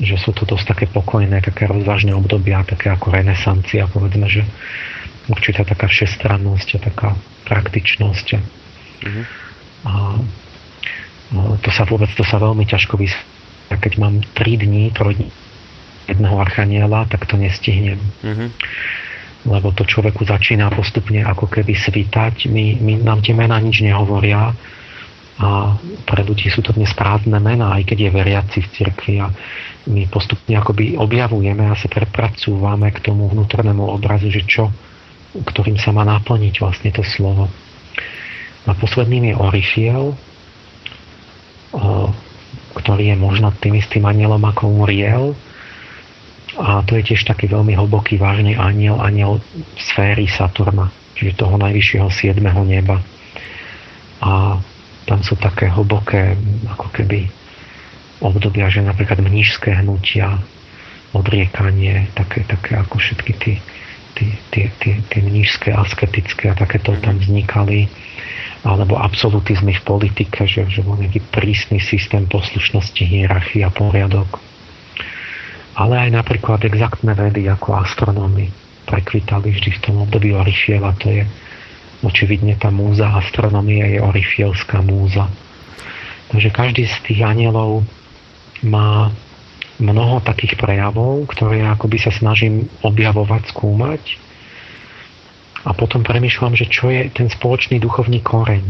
Že 0.00 0.16
sú 0.16 0.30
to 0.32 0.48
dosť 0.48 0.64
také 0.74 0.86
pokojné, 0.88 1.44
také 1.44 1.68
rozvážne 1.68 2.16
obdobia, 2.16 2.64
také 2.64 2.88
ako 2.88 3.12
renesancia, 3.12 3.84
povedzme, 3.84 4.24
že 4.26 4.48
určitá 5.28 5.68
taká 5.68 5.92
všestrannosť 5.92 6.68
a 6.72 6.88
taká 6.88 7.08
praktičnosť. 7.44 8.26
Mm-hmm. 9.04 9.24
A 9.84 9.92
No, 11.34 11.58
to 11.58 11.74
sa 11.74 11.82
vôbec, 11.82 12.08
to 12.14 12.22
sa 12.22 12.38
veľmi 12.38 12.62
ťažko 12.62 12.94
vys... 12.94 13.12
Keď 13.74 13.98
mám 13.98 14.22
3 14.38 14.62
dní, 14.62 14.94
3 14.94 15.18
dní 15.18 15.28
jedného 16.06 16.36
archaniela, 16.38 17.08
tak 17.10 17.26
to 17.26 17.34
nestihnem. 17.34 17.98
Mm-hmm. 18.22 18.48
Lebo 19.44 19.72
to 19.76 19.84
človeku 19.84 20.24
začína 20.24 20.72
postupne 20.72 21.20
ako 21.24 21.50
keby 21.50 21.74
svítať. 21.76 22.48
My, 22.48 22.78
my, 22.80 22.92
nám 23.02 23.20
tie 23.24 23.36
mená 23.36 23.60
nič 23.60 23.84
nehovoria. 23.84 24.52
a 25.34 25.74
pre 26.06 26.22
ľudí 26.22 26.46
sú 26.48 26.62
to 26.62 26.70
dnes 26.70 26.94
prázdne 26.94 27.36
mená, 27.42 27.74
aj 27.74 27.90
keď 27.90 27.98
je 28.06 28.10
veriaci 28.14 28.58
v 28.62 28.70
cirkvi 28.70 29.14
a 29.18 29.28
my 29.90 30.06
postupne 30.08 30.54
akoby 30.54 30.96
objavujeme 30.96 31.66
a 31.66 31.76
sa 31.76 31.90
prepracúvame 31.90 32.88
k 32.94 33.02
tomu 33.04 33.28
vnútornému 33.28 33.84
obrazu, 33.84 34.30
že 34.30 34.46
čo, 34.46 34.70
ktorým 35.34 35.76
sa 35.76 35.90
má 35.90 36.06
naplniť 36.06 36.54
vlastne 36.62 36.94
to 36.94 37.02
slovo. 37.02 37.50
A 38.64 38.72
posledným 38.72 39.28
je 39.28 39.34
Orifiel, 39.36 40.16
ktorý 42.74 43.14
je 43.14 43.16
možno 43.18 43.54
tým 43.58 43.78
istým 43.78 44.04
anielom 44.06 44.42
ako 44.42 44.86
Uriel. 44.86 45.34
A 46.54 46.86
to 46.86 46.94
je 46.94 47.14
tiež 47.14 47.26
taký 47.26 47.50
veľmi 47.50 47.74
hlboký, 47.74 48.14
vážny 48.14 48.54
aniel, 48.54 49.02
aniel 49.02 49.42
sféry 49.74 50.30
Saturna, 50.30 50.94
čiže 51.18 51.42
toho 51.42 51.58
najvyššieho 51.58 52.06
siedmeho 52.14 52.62
neba. 52.62 53.02
A 54.22 54.62
tam 55.04 55.20
sú 55.26 55.34
také 55.34 55.66
hlboké, 55.66 56.38
ako 56.70 56.94
keby 56.94 57.26
obdobia, 58.22 58.70
že 58.70 58.86
napríklad 58.86 59.18
mnížské 59.18 59.74
hnutia, 59.82 60.38
odriekanie, 61.10 62.10
také, 62.14 62.46
také 62.46 62.78
ako 62.78 63.02
všetky 63.02 63.32
tie, 63.38 63.56
tie, 64.14 64.30
tie, 64.50 64.66
tie, 64.78 64.94
tie 65.10 65.20
mnížské, 65.22 65.74
asketické 65.74 66.50
a 66.50 66.58
takéto 66.58 66.94
tam 67.02 67.18
vznikali 67.18 67.90
alebo 68.64 68.96
absolutizmy 68.96 69.76
v 69.76 69.84
politike, 69.84 70.48
že, 70.48 70.64
že 70.72 70.80
bol 70.80 70.96
nejaký 70.96 71.20
prísny 71.28 71.78
systém 71.84 72.24
poslušnosti, 72.24 73.04
hierarchie 73.04 73.60
a 73.60 73.68
poriadok. 73.68 74.40
Ale 75.76 76.08
aj 76.08 76.10
napríklad 76.16 76.64
exaktné 76.64 77.12
vedy 77.12 77.44
ako 77.44 77.76
astronómy 77.76 78.48
prekvitali 78.88 79.52
vždy 79.52 79.70
v 79.76 79.82
tom 79.84 79.94
období 80.08 80.32
Orifiela, 80.32 80.96
to 80.96 81.12
je 81.12 81.22
očividne 82.04 82.56
tá 82.56 82.68
múza 82.68 83.08
astronomie 83.16 83.84
je 83.84 84.00
Orifielská 84.00 84.80
múza. 84.80 85.28
Takže 86.32 86.48
každý 86.52 86.84
z 86.88 86.96
tých 87.04 87.20
anielov 87.24 87.84
má 88.64 89.12
mnoho 89.80 90.24
takých 90.24 90.56
prejavov, 90.56 91.26
ktoré 91.32 91.64
akoby 91.68 92.00
sa 92.00 92.12
snažím 92.14 92.68
objavovať, 92.80 93.50
skúmať 93.50 94.02
a 95.64 95.70
potom 95.72 96.04
premyšľam, 96.04 96.52
že 96.52 96.68
čo 96.68 96.92
je 96.92 97.08
ten 97.08 97.32
spoločný 97.32 97.80
duchovný 97.80 98.20
koreň. 98.20 98.64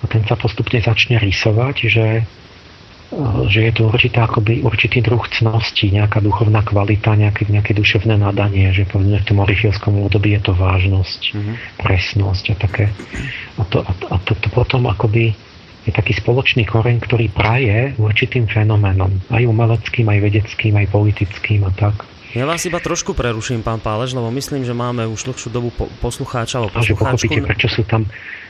A 0.00 0.04
ten 0.12 0.22
sa 0.28 0.36
postupne 0.36 0.76
začne 0.76 1.16
rysovať, 1.16 1.76
že, 1.88 2.06
eh, 2.20 3.38
že 3.48 3.60
je 3.64 3.72
to 3.72 3.88
určitá, 3.88 4.28
akoby, 4.28 4.60
určitý 4.60 5.00
druh 5.00 5.24
cnosti, 5.24 5.88
nejaká 5.88 6.20
duchovná 6.20 6.60
kvalita, 6.60 7.16
nejaké, 7.16 7.48
nejaké 7.48 7.72
duševné 7.72 8.20
nadanie, 8.20 8.76
že 8.76 8.84
povedzme 8.84 9.24
v 9.24 9.28
tom 9.28 9.40
orifielskom 9.40 10.04
období 10.04 10.36
je 10.36 10.42
to 10.44 10.52
vážnosť, 10.52 11.20
mm-hmm. 11.32 11.56
presnosť 11.80 12.44
a 12.52 12.54
také. 12.60 12.86
A 13.56 13.64
to, 13.64 13.80
a, 13.80 13.92
a 14.12 14.16
to, 14.20 14.36
to 14.36 14.52
potom 14.52 14.84
akoby 14.84 15.32
je 15.86 15.94
taký 15.94 16.18
spoločný 16.18 16.66
koreň, 16.66 16.98
ktorý 16.98 17.30
praje 17.30 17.94
určitým 17.96 18.50
fenoménom, 18.50 19.22
aj 19.30 19.46
umeleckým, 19.46 20.10
aj 20.10 20.18
vedeckým, 20.18 20.74
aj 20.82 20.86
politickým 20.90 21.62
a 21.62 21.70
tak. 21.72 22.15
Ja 22.34 22.42
vás 22.42 22.66
iba 22.66 22.82
trošku 22.82 23.14
preruším, 23.14 23.62
pán 23.62 23.78
Pálež, 23.78 24.10
lebo 24.16 24.32
myslím, 24.34 24.66
že 24.66 24.74
máme 24.74 25.06
už 25.06 25.30
dlhšiu 25.30 25.48
dobu 25.52 25.70
po- 25.70 25.90
poslucháča 26.02 26.58
alebo 26.58 26.74
poslucháčku 26.74 27.38
prečo 27.46 27.68
sú 27.70 27.82
tam... 27.86 28.02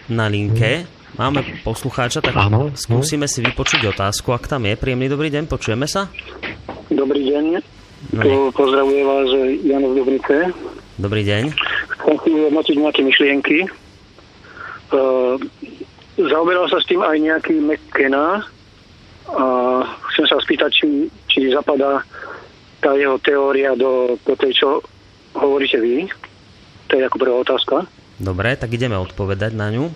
na 0.09 0.31
linke. 0.33 0.89
Máme 1.17 1.45
poslucháča, 1.65 2.21
tak 2.21 2.37
Áno, 2.37 2.73
skúsime 2.77 3.25
si 3.25 3.41
vypočuť 3.41 3.89
otázku, 3.89 4.37
ak 4.37 4.49
tam 4.53 4.69
je. 4.69 4.77
Príjemný 4.77 5.09
dobrý 5.09 5.33
deň, 5.33 5.49
počujeme 5.49 5.89
sa? 5.89 6.13
Dobrý 6.93 7.25
deň. 7.25 7.45
No, 8.13 8.53
pozdravuje 8.53 9.01
vás 9.01 9.29
Jano 9.65 9.93
z 9.93 9.95
Dobrice. 9.97 10.35
Dobrý 11.01 11.23
deň. 11.25 11.43
Chcem 12.01 12.17
si 12.21 12.29
ujednotiť 12.37 12.77
nejaké 12.77 13.01
myšlienky. 13.05 13.59
Uh, 14.93 15.41
zaoberal 16.21 16.69
sa 16.69 16.81
s 16.81 16.89
tým 16.89 17.01
aj 17.01 17.17
nejaký 17.17 17.55
McKenna 17.65 18.45
a 19.33 19.45
chcem 20.13 20.25
sa 20.29 20.39
spýtať, 20.39 20.71
či, 20.71 20.89
či 21.27 21.39
zapadá 21.51 22.05
tá 22.81 22.93
jeho 22.97 23.17
teória 23.21 23.73
do, 23.75 24.21
do 24.21 24.35
tej, 24.37 24.53
čo 24.65 24.69
hovoríte 25.37 25.81
vy? 25.81 26.09
To 26.87 26.93
je 26.97 27.03
ako 27.03 27.17
prvá 27.19 27.37
otázka. 27.43 27.77
Dobre, 28.17 28.57
tak 28.57 28.73
ideme 28.73 28.97
odpovedať 28.97 29.53
na 29.53 29.69
ňu. 29.69 29.93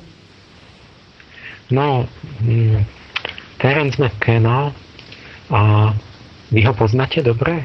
No, 1.71 2.05
mm, 2.43 2.83
Terence 3.63 3.97
McKenna 3.97 4.75
a 5.49 5.61
vy 6.51 6.61
ho 6.67 6.75
poznáte 6.75 7.23
dobre? 7.23 7.65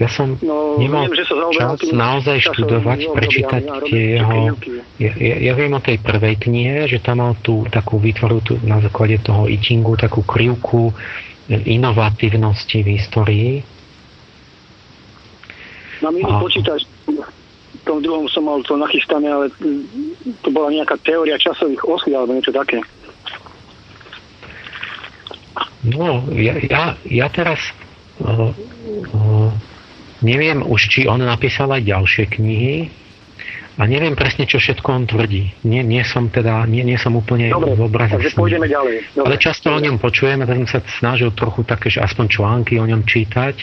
Ja 0.00 0.08
som 0.08 0.34
no, 0.40 0.80
nemal 0.80 1.06
viem, 1.06 1.20
že 1.20 1.30
sa 1.30 1.36
čas 1.52 1.78
naozaj 1.92 2.38
študovať, 2.42 2.98
prečítať 3.12 3.62
tie 3.86 4.18
jeho... 4.18 4.56
Ja, 4.98 5.12
ja, 5.14 5.36
ja 5.50 5.52
viem 5.54 5.74
o 5.74 5.82
tej 5.82 6.00
prvej 6.00 6.42
knihe, 6.42 6.90
že 6.90 6.98
tam 7.02 7.22
mal 7.22 7.38
tú 7.44 7.68
takú 7.68 8.00
vytvoru 8.02 8.42
tú, 8.42 8.58
na 8.64 8.82
základe 8.82 9.20
toho 9.22 9.46
itingu 9.46 9.94
takú 9.94 10.24
krivku 10.24 10.90
inovatívnosti 11.50 12.82
v 12.82 12.88
histórii 12.98 13.54
Mám 16.02 16.14
iný 16.18 16.32
počítač, 16.42 16.82
v 17.72 17.82
tom 17.86 17.98
druhom 18.02 18.26
som 18.30 18.46
mal 18.46 18.62
to 18.66 18.74
nachystané, 18.74 19.30
ale 19.30 19.46
to 20.42 20.48
bola 20.50 20.70
nejaká 20.70 20.98
teória 21.02 21.38
časových 21.38 21.82
osí 21.86 22.14
alebo 22.14 22.34
niečo 22.34 22.54
také. 22.54 22.82
No, 25.82 26.22
ja, 26.30 26.54
ja, 26.62 26.94
ja 27.02 27.26
teraz 27.26 27.58
uh, 28.22 28.54
uh, 28.54 29.50
neviem 30.22 30.62
už, 30.62 30.80
či 30.86 31.10
on 31.10 31.18
napísal 31.18 31.74
aj 31.74 31.82
ďalšie 31.82 32.24
knihy 32.38 32.86
a 33.80 33.82
neviem 33.90 34.14
presne, 34.14 34.46
čo 34.46 34.62
všetko 34.62 34.88
on 34.94 35.04
tvrdí. 35.10 35.50
Nie, 35.66 35.82
nie 35.82 36.06
som 36.06 36.30
teda, 36.30 36.68
nie, 36.70 36.86
nie 36.86 37.00
som 37.00 37.18
úplne 37.18 37.50
Dobre, 37.50 37.74
v 37.74 37.82
obraze. 37.88 38.14
Takže 38.14 38.36
pôjdeme 38.38 38.70
ďalej. 38.70 39.10
Dobre. 39.16 39.26
Ale 39.26 39.34
často 39.42 39.72
Dobre. 39.72 39.78
o 39.80 39.84
ňom 39.90 39.96
počujeme, 39.98 40.42
tak 40.46 40.56
som 40.62 40.68
sa 40.68 40.80
snažil 41.02 41.34
trochu 41.34 41.66
také, 41.66 41.90
že 41.90 41.98
aspoň 41.98 42.26
články 42.30 42.78
o 42.78 42.86
ňom 42.86 43.02
čítať. 43.02 43.56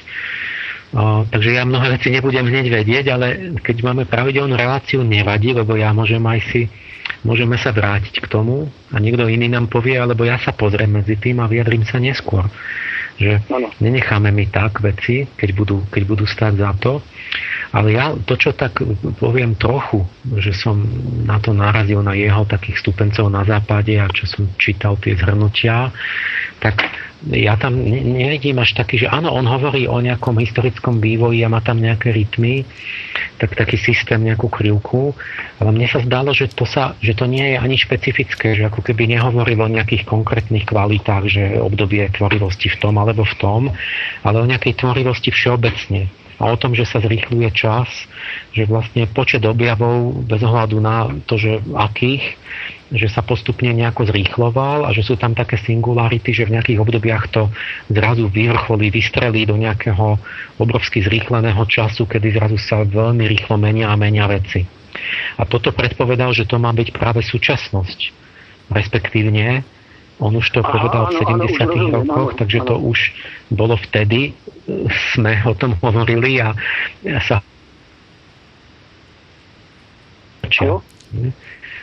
O, 0.89 1.21
takže 1.29 1.53
ja 1.53 1.69
mnohé 1.69 2.01
veci 2.01 2.09
nebudem 2.09 2.49
hneď 2.49 2.65
vedieť, 2.73 3.05
ale 3.13 3.27
keď 3.61 3.85
máme 3.85 4.09
pravidelnú 4.09 4.57
reláciu, 4.57 5.05
nevadí, 5.05 5.53
lebo 5.53 5.77
ja 5.77 5.93
môžem 5.93 6.21
aj 6.25 6.39
si, 6.49 6.65
môžeme 7.21 7.61
sa 7.61 7.69
vrátiť 7.69 8.25
k 8.25 8.27
tomu 8.31 8.65
a 8.89 8.97
niekto 8.97 9.29
iný 9.29 9.53
nám 9.53 9.69
povie, 9.69 10.01
alebo 10.01 10.25
ja 10.25 10.41
sa 10.41 10.49
pozriem 10.49 10.89
medzi 10.89 11.13
tým 11.21 11.45
a 11.45 11.49
vyjadrím 11.49 11.85
sa 11.85 12.01
neskôr. 12.01 12.49
Že 13.19 13.43
ano. 13.51 13.69
nenecháme 13.83 14.31
mi 14.31 14.47
tak 14.47 14.79
veci, 14.79 15.27
keď 15.27 15.49
budú, 15.51 15.77
keď 15.91 16.03
budú 16.07 16.25
stať 16.25 16.53
za 16.57 16.71
to. 16.79 17.03
Ale 17.69 17.93
ja 17.93 18.17
to, 18.25 18.33
čo 18.33 18.57
tak 18.57 18.81
poviem 19.21 19.53
trochu, 19.53 20.01
že 20.41 20.57
som 20.57 20.81
na 21.21 21.37
to 21.37 21.53
narazil 21.53 22.01
na 22.01 22.17
jeho 22.17 22.41
takých 22.49 22.81
stupencov 22.81 23.29
na 23.29 23.45
západe 23.45 23.93
a 23.93 24.09
čo 24.09 24.25
som 24.25 24.49
čítal 24.57 24.97
tie 24.97 25.13
zhrnutia, 25.13 25.93
tak 26.57 26.81
ja 27.27 27.59
tam 27.59 27.75
nevidím 27.83 28.63
až 28.63 28.79
taký, 28.79 29.03
že 29.03 29.11
áno, 29.11 29.35
on 29.35 29.43
hovorí 29.43 29.91
o 29.91 29.99
nejakom 29.99 30.39
historickom 30.39 31.03
vývoji 31.03 31.43
a 31.43 31.51
má 31.51 31.59
tam 31.59 31.83
nejaké 31.83 32.15
rytmy, 32.15 32.63
tak 33.35 33.59
taký 33.59 33.75
systém, 33.75 34.23
nejakú 34.23 34.47
krivku, 34.47 35.11
ale 35.59 35.69
mne 35.75 35.87
sa 35.91 35.99
zdalo, 35.99 36.31
že 36.31 36.47
to, 36.55 36.63
sa, 36.63 36.95
že 37.03 37.15
to 37.19 37.27
nie 37.27 37.55
je 37.55 37.57
ani 37.59 37.75
špecifické, 37.75 38.55
že 38.55 38.63
ako 38.71 38.79
keby 38.79 39.11
nehovoril 39.19 39.59
o 39.59 39.67
nejakých 39.67 40.07
konkrétnych 40.07 40.63
kvalitách, 40.63 41.23
že 41.27 41.43
obdobie 41.59 42.07
tvorivosti 42.15 42.71
v 42.71 42.79
tom 42.79 42.95
alebo 42.95 43.27
v 43.27 43.35
tom, 43.35 43.61
ale 44.23 44.37
o 44.39 44.47
nejakej 44.47 44.79
tvorivosti 44.79 45.35
všeobecne. 45.35 46.07
A 46.39 46.55
o 46.55 46.55
tom, 46.55 46.71
že 46.71 46.87
sa 46.87 47.03
zrýchluje 47.03 47.51
čas, 47.51 47.91
že 48.55 48.63
vlastne 48.63 49.03
počet 49.11 49.43
objavov 49.43 50.23
bez 50.23 50.39
ohľadu 50.39 50.77
na 50.79 51.11
to, 51.27 51.35
že 51.35 51.59
akých, 51.75 52.39
že 52.89 53.05
sa 53.05 53.21
postupne 53.21 53.69
nejako 53.69 54.09
zrýchloval 54.09 54.89
a 54.89 54.93
že 54.93 55.05
sú 55.05 55.13
tam 55.13 55.37
také 55.37 55.61
singularity, 55.61 56.33
že 56.33 56.49
v 56.49 56.57
nejakých 56.57 56.81
obdobiach 56.81 57.29
to 57.29 57.49
zrazu 57.89 58.25
vyvrcholí, 58.29 58.89
vystrelí 58.89 59.45
do 59.45 59.53
nejakého 59.57 60.17
obrovsky 60.57 61.05
zrýchleného 61.05 61.61
času, 61.69 62.09
kedy 62.09 62.33
zrazu 62.33 62.57
sa 62.57 62.81
veľmi 62.81 63.29
rýchlo 63.29 63.61
menia 63.61 63.93
a 63.93 63.95
menia 63.99 64.25
veci. 64.25 64.65
A 65.37 65.45
toto 65.45 65.69
predpovedal, 65.69 66.33
že 66.33 66.49
to 66.49 66.57
má 66.57 66.73
byť 66.73 66.89
práve 66.89 67.21
súčasnosť. 67.21 67.99
Respektívne, 68.73 69.61
on 70.17 70.33
už 70.35 70.49
to 70.49 70.65
povedal 70.65 71.13
v 71.13 71.21
70. 71.21 71.93
rokoch, 71.93 72.35
takže 72.35 72.65
to 72.65 72.75
už 72.75 73.13
bolo 73.53 73.77
vtedy, 73.77 74.33
sme 75.13 75.41
o 75.45 75.53
tom 75.53 75.77
hovorili 75.81 76.41
a 76.41 76.53
sa 77.21 77.41
čo? 80.49 80.81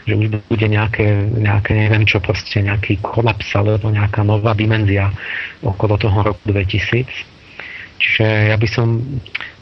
Že 0.06 0.14
už 0.14 0.26
bude 0.46 0.66
nejaké, 0.70 1.26
nejaké, 1.34 1.74
neviem 1.74 2.06
čo, 2.06 2.22
proste 2.22 2.62
nejaký 2.62 3.02
kolaps 3.02 3.50
alebo 3.58 3.90
nejaká 3.90 4.22
nová 4.22 4.54
dimenzia 4.54 5.10
okolo 5.66 5.98
toho 5.98 6.30
roku 6.32 6.42
2000. 6.46 7.10
Čiže 7.98 8.54
ja 8.54 8.56
by 8.56 8.68
som 8.70 9.02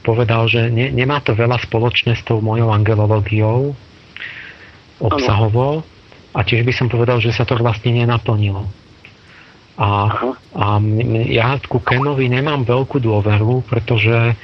povedal, 0.04 0.44
že 0.52 0.68
ne, 0.68 0.92
nemá 0.92 1.24
to 1.24 1.32
veľa 1.32 1.56
spoločné 1.64 2.12
s 2.12 2.22
tou 2.28 2.44
mojou 2.44 2.68
angelológiou 2.68 3.72
obsahovo 5.00 5.80
a 6.36 6.40
tiež 6.44 6.66
by 6.66 6.72
som 6.76 6.92
povedal, 6.92 7.24
že 7.24 7.32
sa 7.32 7.48
to 7.48 7.56
vlastne 7.56 7.96
nenaplnilo. 7.96 8.68
A, 9.74 9.90
a 10.54 10.66
ja 11.26 11.58
ku 11.66 11.82
Kenovi 11.82 12.30
nemám 12.30 12.62
veľkú 12.62 13.02
dôveru, 13.02 13.66
pretože 13.66 14.36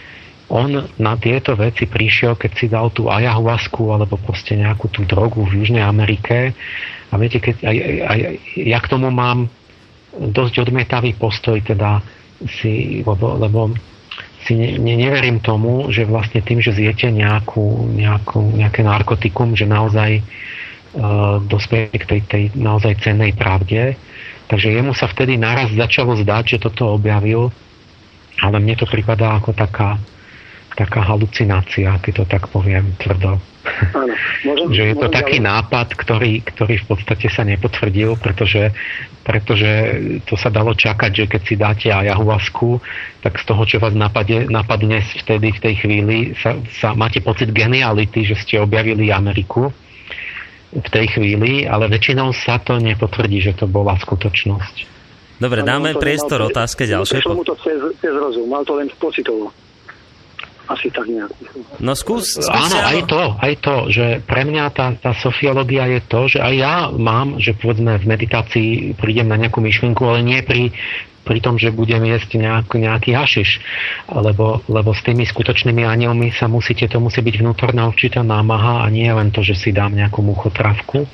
on 0.50 0.90
na 0.98 1.14
tieto 1.14 1.54
veci 1.54 1.86
prišiel, 1.86 2.34
keď 2.34 2.50
si 2.58 2.66
dal 2.66 2.90
tú 2.90 3.06
ayahuasku 3.06 3.86
alebo 3.94 4.18
proste 4.18 4.58
nejakú 4.58 4.90
tú 4.90 5.06
drogu 5.06 5.46
v 5.46 5.62
Južnej 5.62 5.86
Amerike. 5.86 6.52
A 7.10 7.14
viete, 7.18 7.38
keď, 7.38 7.70
aj, 7.70 7.76
aj, 8.02 8.18
ja 8.58 8.78
k 8.82 8.90
tomu 8.90 9.14
mám 9.14 9.46
dosť 10.10 10.66
odmietavý 10.66 11.14
postoj, 11.14 11.62
teda 11.62 12.02
si, 12.58 13.06
lebo, 13.06 13.38
lebo 13.38 13.70
si 14.42 14.58
ne, 14.58 14.74
ne, 14.74 14.94
neverím 14.98 15.38
tomu, 15.38 15.86
že 15.94 16.02
vlastne 16.02 16.42
tým, 16.42 16.58
že 16.58 16.74
zjete 16.74 17.14
nejakú, 17.14 17.86
nejakú, 17.94 18.58
nejaké 18.58 18.82
narkotikum, 18.82 19.54
že 19.54 19.70
naozaj 19.70 20.18
uh, 20.18 21.38
dospieje 21.46 21.94
k 21.94 22.04
tej, 22.10 22.20
tej 22.26 22.42
naozaj 22.58 22.98
cennej 23.06 23.36
pravde. 23.38 23.94
Takže 24.50 24.66
jemu 24.66 24.98
sa 24.98 25.06
vtedy 25.06 25.38
naraz 25.38 25.70
začalo 25.70 26.18
zdať, 26.18 26.58
že 26.58 26.62
toto 26.66 26.90
objavil, 26.90 27.54
ale 28.42 28.56
mne 28.58 28.74
to 28.74 28.86
pripadá 28.88 29.38
ako 29.38 29.54
taká 29.54 30.00
taká 30.80 31.04
halucinácia, 31.04 31.92
keď 32.00 32.24
to 32.24 32.24
tak 32.24 32.48
poviem 32.48 32.96
tvrdo. 32.96 33.36
Áno, 33.92 34.16
môžem, 34.48 34.68
že 34.72 34.82
je 34.88 34.96
to 34.96 35.08
taký 35.12 35.36
ďalej. 35.36 35.48
nápad, 35.52 35.88
ktorý, 35.92 36.32
ktorý 36.40 36.74
v 36.80 36.86
podstate 36.88 37.28
sa 37.28 37.44
nepotvrdil, 37.44 38.16
pretože, 38.16 38.72
pretože 39.20 39.70
to 40.24 40.40
sa 40.40 40.48
dalo 40.48 40.72
čakať, 40.72 41.10
že 41.12 41.24
keď 41.28 41.42
si 41.44 41.54
dáte 41.60 41.86
ayahuasku, 41.92 42.80
tak 43.20 43.36
z 43.36 43.44
toho, 43.44 43.62
čo 43.68 43.76
vás 43.76 43.92
napadne, 43.92 44.48
napadne 44.48 45.04
vtedy 45.04 45.52
v 45.52 45.60
tej 45.60 45.74
chvíli, 45.84 46.16
sa, 46.40 46.56
sa 46.72 46.96
máte 46.96 47.20
pocit 47.20 47.52
geniality, 47.52 48.24
že 48.24 48.40
ste 48.40 48.56
objavili 48.56 49.12
Ameriku 49.12 49.68
v 50.72 50.88
tej 50.88 51.12
chvíli, 51.12 51.68
ale 51.68 51.92
väčšinou 51.92 52.32
sa 52.32 52.56
to 52.56 52.80
nepotvrdí, 52.80 53.44
že 53.44 53.52
to 53.52 53.68
bola 53.68 54.00
skutočnosť. 54.00 54.88
Dobre, 55.36 55.60
dáme 55.64 55.96
priestor 55.96 56.48
otázke 56.48 56.88
ďalšie. 56.88 57.20
Prešlo 57.20 57.36
mu 57.36 57.44
to 57.44 57.56
cez, 57.60 57.76
cez 58.00 58.12
rozum, 58.12 58.48
mal 58.48 58.64
to 58.64 58.76
len 58.80 58.88
pocitovo 58.96 59.52
asi 60.70 60.86
tak 60.94 61.06
nejak. 61.10 61.30
No 61.82 61.98
skús, 61.98 62.38
skús 62.38 62.46
Áno, 62.46 62.78
aj 62.78 62.98
to, 63.10 63.22
aj 63.42 63.54
to, 63.58 63.76
že 63.90 64.06
pre 64.22 64.46
mňa 64.46 64.64
tá, 64.70 64.94
tá 64.94 65.12
sofiológia 65.18 65.90
je 65.98 66.00
to, 66.06 66.20
že 66.30 66.38
aj 66.38 66.54
ja 66.54 66.74
mám, 66.94 67.42
že 67.42 67.58
povedzme 67.58 67.98
v 67.98 68.06
meditácii 68.06 68.70
prídem 68.94 69.26
na 69.26 69.36
nejakú 69.36 69.58
myšlienku, 69.58 70.02
ale 70.06 70.22
nie 70.22 70.40
pri, 70.46 70.70
pri 71.26 71.38
tom, 71.42 71.58
že 71.58 71.74
budem 71.74 72.06
jesť 72.06 72.38
nejak, 72.38 72.70
nejaký 72.70 73.10
hašiš. 73.12 73.50
Lebo, 74.14 74.62
lebo 74.70 74.90
s 74.94 75.02
tými 75.02 75.26
skutočnými 75.26 75.82
anielmi 75.82 76.30
sa 76.30 76.46
musíte, 76.46 76.86
to 76.86 77.02
musí 77.02 77.20
byť 77.20 77.42
vnútorná 77.42 77.90
určitá 77.90 78.22
námaha 78.22 78.82
a 78.82 78.86
nie 78.88 79.10
len 79.10 79.34
to, 79.34 79.42
že 79.42 79.58
si 79.58 79.70
dám 79.74 79.94
nejakú 79.94 80.22
muchotravku. 80.22 81.04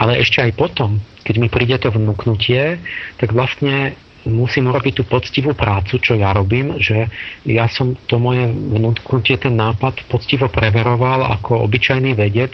Ale 0.00 0.20
ešte 0.20 0.40
aj 0.40 0.52
potom, 0.56 0.98
keď 1.22 1.34
mi 1.36 1.48
príde 1.52 1.76
to 1.76 1.92
vnúknutie, 1.92 2.80
tak 3.20 3.36
vlastne 3.36 3.96
musím 4.26 4.68
urobiť 4.70 5.02
tú 5.02 5.04
poctivú 5.06 5.54
prácu, 5.54 6.02
čo 6.02 6.18
ja 6.18 6.34
robím, 6.34 6.76
že 6.82 7.06
ja 7.46 7.70
som 7.70 7.94
to 8.06 8.18
moje 8.18 8.50
vnútknutie, 8.50 9.38
ten 9.38 9.54
nápad 9.54 10.06
poctivo 10.10 10.50
preveroval 10.50 11.26
ako 11.38 11.64
obyčajný 11.66 12.18
vedec 12.18 12.52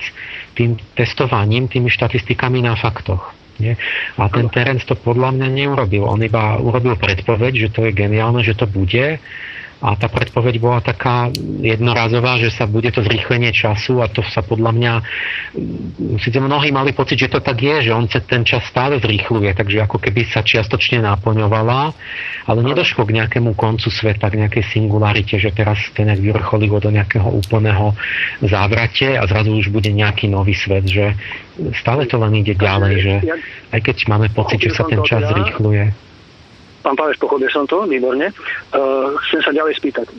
tým 0.53 0.77
testovaním, 0.95 1.67
tými 1.67 1.89
štatistikami 1.89 2.61
na 2.61 2.77
faktoch. 2.77 3.33
Nie? 3.61 3.77
A 4.17 4.27
ten 4.33 4.49
Terence 4.49 4.89
to 4.89 4.97
podľa 4.97 5.37
mňa 5.37 5.49
neurobil. 5.49 6.03
On 6.09 6.19
iba 6.19 6.57
urobil 6.59 6.97
predpoveď, 6.97 7.69
že 7.69 7.69
to 7.73 7.81
je 7.89 7.93
geniálne, 7.93 8.41
že 8.41 8.57
to 8.57 8.65
bude 8.65 9.21
a 9.83 9.99
tá 9.99 10.07
predpoveď 10.07 10.63
bola 10.63 10.79
taká 10.79 11.27
jednorazová, 11.59 12.39
že 12.39 12.55
sa 12.55 12.71
bude 12.71 12.87
to 12.95 13.03
zrýchlenie 13.03 13.51
času 13.51 13.99
a 13.99 14.07
to 14.07 14.23
sa 14.31 14.39
podľa 14.47 14.71
mňa, 14.71 14.93
síce 16.23 16.39
mnohí 16.39 16.71
mali 16.71 16.95
pocit, 16.95 17.19
že 17.19 17.27
to 17.27 17.43
tak 17.43 17.59
je, 17.59 17.91
že 17.91 17.93
on 17.93 18.07
sa 18.07 18.23
ten 18.23 18.47
čas 18.47 18.63
stále 18.71 19.03
zrýchluje, 19.03 19.51
takže 19.59 19.83
ako 19.83 19.99
keby 19.99 20.23
sa 20.31 20.47
čiastočne 20.47 21.03
naplňovala, 21.03 21.81
ale 22.47 22.61
nedošlo 22.63 23.03
k 23.03 23.19
nejakému 23.19 23.59
koncu 23.59 23.91
sveta, 23.91 24.31
k 24.31 24.47
nejakej 24.47 24.71
singularite, 24.71 25.35
že 25.43 25.51
teraz 25.51 25.83
to 25.91 26.07
nejak 26.07 26.23
vyvrcholilo 26.23 26.79
do 26.79 26.95
nejakého 26.95 27.27
úplného 27.27 27.99
závrate 28.39 29.19
a 29.19 29.27
zrazu 29.27 29.51
už 29.51 29.75
bude 29.75 29.91
nejaký 29.91 30.31
nový 30.31 30.55
svet, 30.55 30.87
že 30.87 31.19
stále 31.75 32.07
to 32.07 32.23
len 32.23 32.39
ide 32.39 32.55
ďalej, 32.55 32.95
že 33.03 33.15
aj 33.75 33.81
keď 33.83 33.97
máme 34.07 34.31
pocit, 34.31 34.63
že 34.63 34.71
sa 34.71 34.87
ten 34.87 35.03
čas 35.03 35.27
zrýchluje. 35.27 36.12
Pán 36.83 36.99
Páveš, 36.99 37.23
pochopil 37.23 37.49
som 37.49 37.65
to, 37.65 37.87
výborne. 37.87 38.35
Uh, 38.75 39.15
chcem 39.29 39.41
sa 39.47 39.55
ďalej 39.55 39.79
spýtať. 39.79 40.11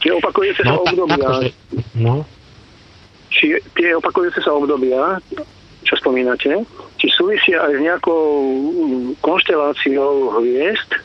Tie 0.00 0.10
opakujúce 0.12 0.64
no, 0.64 0.68
sa 0.68 0.74
obdobia... 0.80 1.28
Akože, 1.28 1.48
no. 2.00 2.24
Či 3.28 3.60
tie 3.76 3.92
opakujúce 3.92 4.40
sa 4.40 4.56
obdobia, 4.56 5.20
čo 5.84 5.94
spomínate, 6.00 6.64
či 6.96 7.06
súvisia 7.12 7.60
aj 7.68 7.72
s 7.76 7.80
nejakou 7.84 8.24
konšteláciou 9.20 10.40
hviezd, 10.40 10.96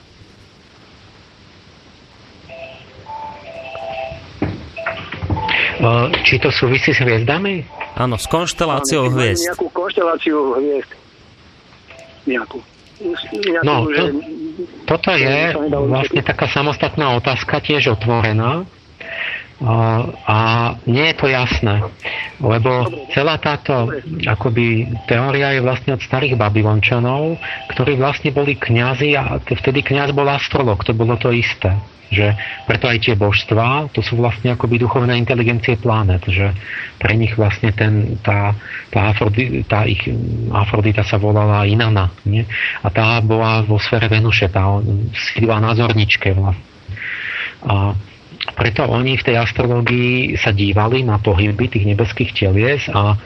Či 6.21 6.37
to 6.37 6.53
súvisí 6.53 6.93
s 6.93 7.01
hviezdami? 7.01 7.65
Áno, 7.97 8.13
s 8.13 8.29
konšteláciou 8.29 9.09
hviezd. 9.09 9.49
Nejakú 9.49 9.67
konšteláciu 9.73 10.53
hviezd. 10.53 10.93
Nejakú. 12.29 12.61
No, 13.65 13.87
to, 13.89 14.03
toto 14.85 15.11
je 15.17 15.55
vlastne 15.69 16.21
taká 16.21 16.45
samostatná 16.45 17.17
otázka, 17.17 17.61
tiež 17.63 17.97
otvorená. 17.97 18.65
A, 19.61 20.73
nie 20.89 21.05
je 21.13 21.15
to 21.21 21.29
jasné, 21.29 21.85
lebo 22.41 22.89
celá 23.13 23.37
táto 23.37 23.93
akoby 24.25 24.89
teória 25.05 25.53
je 25.53 25.61
vlastne 25.61 25.93
od 25.93 26.01
starých 26.01 26.33
babylončanov, 26.33 27.37
ktorí 27.69 27.93
vlastne 28.01 28.33
boli 28.33 28.57
kňazi 28.57 29.13
a 29.13 29.37
vtedy 29.37 29.85
kňaz 29.85 30.17
bol 30.17 30.25
astrolog, 30.25 30.81
to 30.81 30.97
bolo 30.97 31.13
to 31.21 31.29
isté 31.29 31.77
že 32.11 32.35
preto 32.67 32.91
aj 32.91 33.07
tie 33.07 33.15
božstvá, 33.15 33.87
to 33.95 34.03
sú 34.03 34.19
vlastne 34.19 34.51
akoby 34.51 34.75
duchovné 34.75 35.15
inteligencie 35.15 35.79
planet, 35.79 36.27
že 36.27 36.51
pre 36.99 37.15
nich 37.15 37.39
vlastne 37.39 37.71
ten, 37.71 38.19
tá, 38.19 38.51
tá, 38.91 39.15
Afrodi, 39.15 39.63
tá 39.63 39.87
ich 39.87 40.03
Afrodita 40.51 41.07
sa 41.07 41.15
volala 41.15 41.63
Inana, 41.63 42.11
nie? 42.27 42.43
a 42.83 42.91
tá 42.91 43.23
bola 43.23 43.63
vo 43.63 43.79
sfére 43.79 44.11
Venuše, 44.11 44.51
tá 44.51 44.67
sídla 45.15 45.63
na 45.63 45.71
zorničke 45.71 46.35
vlastne. 46.35 46.67
A 47.63 47.95
preto 48.57 48.89
oni 48.89 49.17
v 49.17 49.25
tej 49.25 49.35
astrológii 49.37 50.37
sa 50.37 50.49
dívali 50.49 51.05
na 51.05 51.21
pohyby 51.21 51.69
tých 51.69 51.85
nebeských 51.93 52.31
telies 52.33 52.89
a 52.89 53.13
e, 53.13 53.17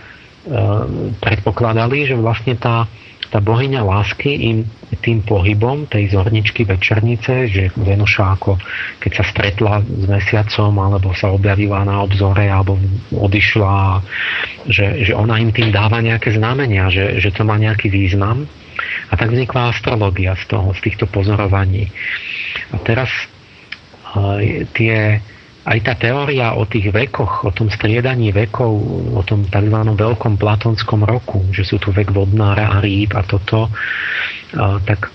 predpokladali, 1.23 2.03
že 2.03 2.19
vlastne 2.19 2.59
tá, 2.59 2.83
tá 3.31 3.39
bohyňa 3.39 3.81
lásky 3.81 4.31
im 4.51 4.67
tým 4.99 5.23
pohybom 5.23 5.85
tej 5.91 6.15
zorničky 6.15 6.63
večernice, 6.63 7.51
že 7.51 7.63
Venuša 7.75 8.25
ako 8.39 8.57
keď 9.01 9.11
sa 9.11 9.23
stretla 9.27 9.73
s 9.83 10.05
mesiacom 10.07 10.71
alebo 10.79 11.11
sa 11.11 11.31
objavila 11.31 11.83
na 11.83 12.01
obzore 12.01 12.47
alebo 12.47 12.79
odišla, 13.11 14.01
že, 14.67 15.05
že 15.05 15.13
ona 15.13 15.39
im 15.39 15.51
tým 15.51 15.69
dáva 15.69 15.99
nejaké 15.99 16.35
znamenia, 16.35 16.89
že, 16.89 17.19
že 17.19 17.29
to 17.35 17.43
má 17.43 17.59
nejaký 17.59 17.91
význam. 17.91 18.47
A 19.09 19.13
tak 19.15 19.31
vznikla 19.31 19.71
astrologia 19.71 20.35
z 20.35 20.51
toho, 20.51 20.75
z 20.75 20.79
týchto 20.83 21.05
pozorovaní. 21.07 21.87
A 22.73 22.81
teraz 22.81 23.07
tie 24.75 25.19
aj 25.65 25.79
tá 25.81 25.97
teória 25.97 26.53
o 26.53 26.69
tých 26.69 26.93
vekoch, 26.93 27.41
o 27.41 27.49
tom 27.49 27.73
striedaní 27.73 28.29
vekov, 28.29 28.69
o 29.17 29.21
tom 29.25 29.49
tzv. 29.49 29.77
veľkom 29.97 30.37
platonskom 30.37 31.01
roku, 31.01 31.41
že 31.49 31.65
sú 31.65 31.81
tu 31.81 31.89
vek 31.89 32.13
vodnára 32.13 32.77
a 32.77 32.81
rýb 32.85 33.17
a 33.17 33.25
toto, 33.25 33.73
tak 34.85 35.09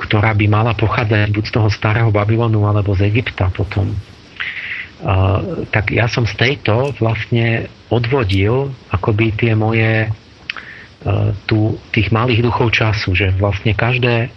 ktorá 0.00 0.32
by 0.32 0.46
mala 0.48 0.72
pochádzať 0.72 1.28
buď 1.28 1.44
z 1.44 1.52
toho 1.52 1.68
starého 1.68 2.08
Babylonu 2.08 2.64
alebo 2.64 2.96
z 2.96 3.12
Egypta 3.12 3.52
potom. 3.52 3.92
Tak 5.68 5.92
ja 5.92 6.08
som 6.08 6.24
z 6.24 6.34
tejto 6.40 6.96
vlastne 6.96 7.68
odvodil 7.92 8.72
akoby 8.88 9.36
tie 9.36 9.52
moje 9.52 10.08
tu, 11.46 11.78
tých 11.94 12.10
malých 12.10 12.42
duchov 12.42 12.74
času, 12.74 13.14
že 13.14 13.30
vlastne 13.38 13.72
každé, 13.78 14.34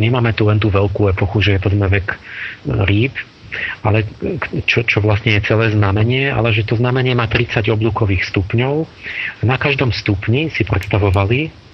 nemáme 0.00 0.32
tu 0.32 0.48
len 0.48 0.56
tú 0.56 0.72
veľkú 0.72 1.12
epochu, 1.12 1.44
že 1.44 1.50
je 1.56 1.60
to 1.60 1.70
vek 1.72 2.08
rýb, 2.88 3.12
ale 3.84 4.04
čo, 4.66 4.82
čo 4.84 4.98
vlastne 5.00 5.36
je 5.36 5.46
celé 5.46 5.72
znamenie, 5.72 6.28
ale 6.28 6.52
že 6.52 6.66
to 6.66 6.76
znamenie 6.76 7.14
má 7.14 7.28
30 7.28 7.68
oblúkových 7.72 8.26
stupňov. 8.32 8.88
Na 9.44 9.56
každom 9.56 9.92
stupni 9.92 10.48
si 10.52 10.64
predstavovali 10.64 11.66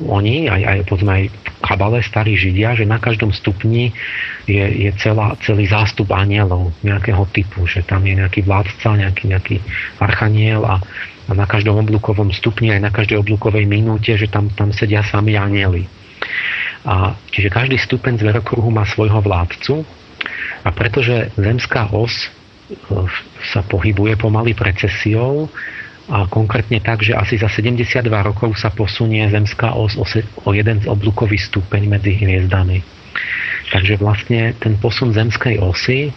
oni, 0.00 0.48
aj, 0.48 0.62
aj 0.64 0.78
povedzme 0.88 1.12
aj 1.12 1.24
kabale 1.60 2.00
starí 2.00 2.32
židia, 2.32 2.72
že 2.72 2.88
na 2.88 2.96
každom 2.96 3.36
stupni 3.36 3.92
je, 4.48 4.88
je 4.88 4.90
celá, 4.96 5.36
celý 5.44 5.68
zástup 5.68 6.08
anielov 6.16 6.72
nejakého 6.80 7.28
typu, 7.36 7.68
že 7.68 7.84
tam 7.84 8.08
je 8.08 8.16
nejaký 8.16 8.40
vládca, 8.48 8.96
nejaký, 8.96 9.24
nejaký 9.28 9.56
archaniel 10.00 10.64
a 10.64 10.80
na 11.32 11.46
každom 11.46 11.80
oblúkovom 11.80 12.30
stupni, 12.34 12.74
aj 12.74 12.80
na 12.80 12.92
každej 12.92 13.20
oblúkovej 13.20 13.64
minúte, 13.66 14.14
že 14.14 14.26
tam, 14.30 14.50
tam 14.52 14.74
sedia 14.74 15.04
sami 15.06 15.34
anieli. 15.38 15.86
A, 16.84 17.12
čiže 17.30 17.52
každý 17.52 17.76
stupeň 17.76 18.16
zverokruhu 18.20 18.72
má 18.72 18.88
svojho 18.88 19.20
vládcu 19.20 19.84
a 20.64 20.68
pretože 20.72 21.32
zemská 21.36 21.92
os 21.92 22.12
e, 22.12 22.28
sa 23.52 23.60
pohybuje 23.64 24.16
pomaly 24.16 24.56
precesiou 24.56 25.48
a 26.10 26.26
konkrétne 26.26 26.82
tak, 26.82 27.06
že 27.06 27.14
asi 27.14 27.38
za 27.38 27.46
72 27.46 28.08
rokov 28.10 28.58
sa 28.58 28.72
posunie 28.72 29.22
zemská 29.30 29.78
os 29.78 29.94
o 30.42 30.50
jeden 30.50 30.82
oblúkový 30.88 31.38
stupeň 31.38 31.86
medzi 31.86 32.18
hviezdami. 32.18 32.82
Takže 33.70 34.00
vlastne 34.02 34.56
ten 34.58 34.74
posun 34.80 35.14
zemskej 35.14 35.62
osy 35.62 36.10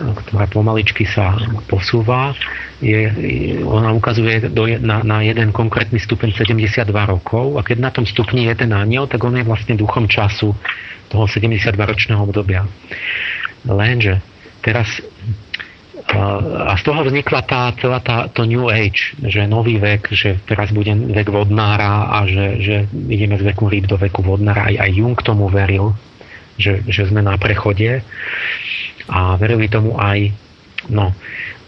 ktorá 0.00 0.48
pomaličky 0.48 1.04
sa 1.04 1.36
posúva, 1.68 2.32
je, 2.80 3.12
ona 3.60 3.92
ukazuje 3.92 4.48
do, 4.48 4.64
na, 4.80 5.04
na 5.04 5.20
jeden 5.20 5.52
konkrétny 5.52 6.00
stupeň 6.00 6.32
72 6.32 6.88
rokov 6.88 7.60
a 7.60 7.60
keď 7.60 7.78
na 7.78 7.90
tom 7.92 8.08
stupni 8.08 8.48
je 8.48 8.64
ten 8.64 8.72
aniel, 8.72 9.04
tak 9.04 9.20
on 9.20 9.36
je 9.36 9.44
vlastne 9.44 9.76
duchom 9.76 10.08
času 10.08 10.56
toho 11.12 11.24
72-ročného 11.28 12.22
obdobia. 12.24 12.64
Lenže 13.68 14.24
teraz 14.64 15.04
a 16.10 16.74
z 16.74 16.82
toho 16.82 17.06
vznikla 17.06 17.40
tá, 17.46 17.70
celá 17.78 18.02
tá, 18.02 18.26
to 18.26 18.42
New 18.42 18.66
Age, 18.66 19.14
že 19.22 19.46
nový 19.46 19.78
vek, 19.78 20.10
že 20.10 20.42
teraz 20.42 20.74
bude 20.74 20.90
vek 20.90 21.28
vodnára 21.30 22.10
a 22.10 22.26
že, 22.26 22.46
že 22.58 22.76
ideme 23.06 23.38
z 23.38 23.46
veku 23.52 23.70
rýb 23.70 23.86
do 23.86 23.94
veku 23.94 24.24
vodnára. 24.24 24.66
Aj, 24.66 24.74
aj 24.74 24.90
Jung 24.90 25.14
tomu 25.22 25.46
veril, 25.46 25.94
že, 26.58 26.82
že 26.90 27.06
sme 27.06 27.22
na 27.22 27.38
prechode 27.38 28.02
a 29.08 29.38
verili 29.40 29.70
tomu 29.70 29.96
aj 29.96 30.32
no, 30.88 31.12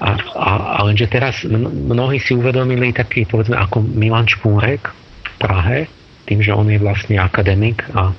a, 0.00 0.08
a, 0.16 0.50
a 0.76 0.78
lenže 0.88 1.06
teraz 1.06 1.44
mnohí 1.46 2.18
si 2.18 2.32
uvedomili 2.32 2.90
taký, 2.90 3.28
povedzme, 3.28 3.54
ako 3.54 3.84
Milan 3.84 4.26
Špúrek 4.26 4.88
v 4.90 5.30
Prahe, 5.36 5.78
tým, 6.26 6.40
že 6.40 6.54
on 6.54 6.66
je 6.70 6.80
vlastne 6.80 7.20
akademik 7.20 7.84
a 7.92 8.14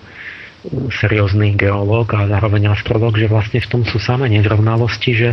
seriózny 0.95 1.59
geológ 1.59 2.15
a 2.15 2.29
zároveň 2.29 2.71
astrolog, 2.71 3.19
že 3.19 3.27
vlastne 3.27 3.59
v 3.59 3.67
tom 3.67 3.81
sú 3.83 3.99
samé 3.99 4.31
nezrovnalosti, 4.31 5.11
že, 5.11 5.29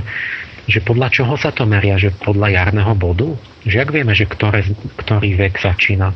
že 0.67 0.83
podľa 0.83 1.09
čoho 1.15 1.35
sa 1.39 1.55
to 1.55 1.63
meria, 1.71 1.95
že 2.01 2.11
podľa 2.11 2.51
jarného 2.51 2.95
bodu? 2.99 3.31
Že 3.63 3.77
ak 3.79 3.91
vieme, 3.95 4.13
že 4.17 4.27
ktoré, 4.27 4.67
ktorý 4.99 5.39
vek 5.39 5.55
začína, 5.63 6.11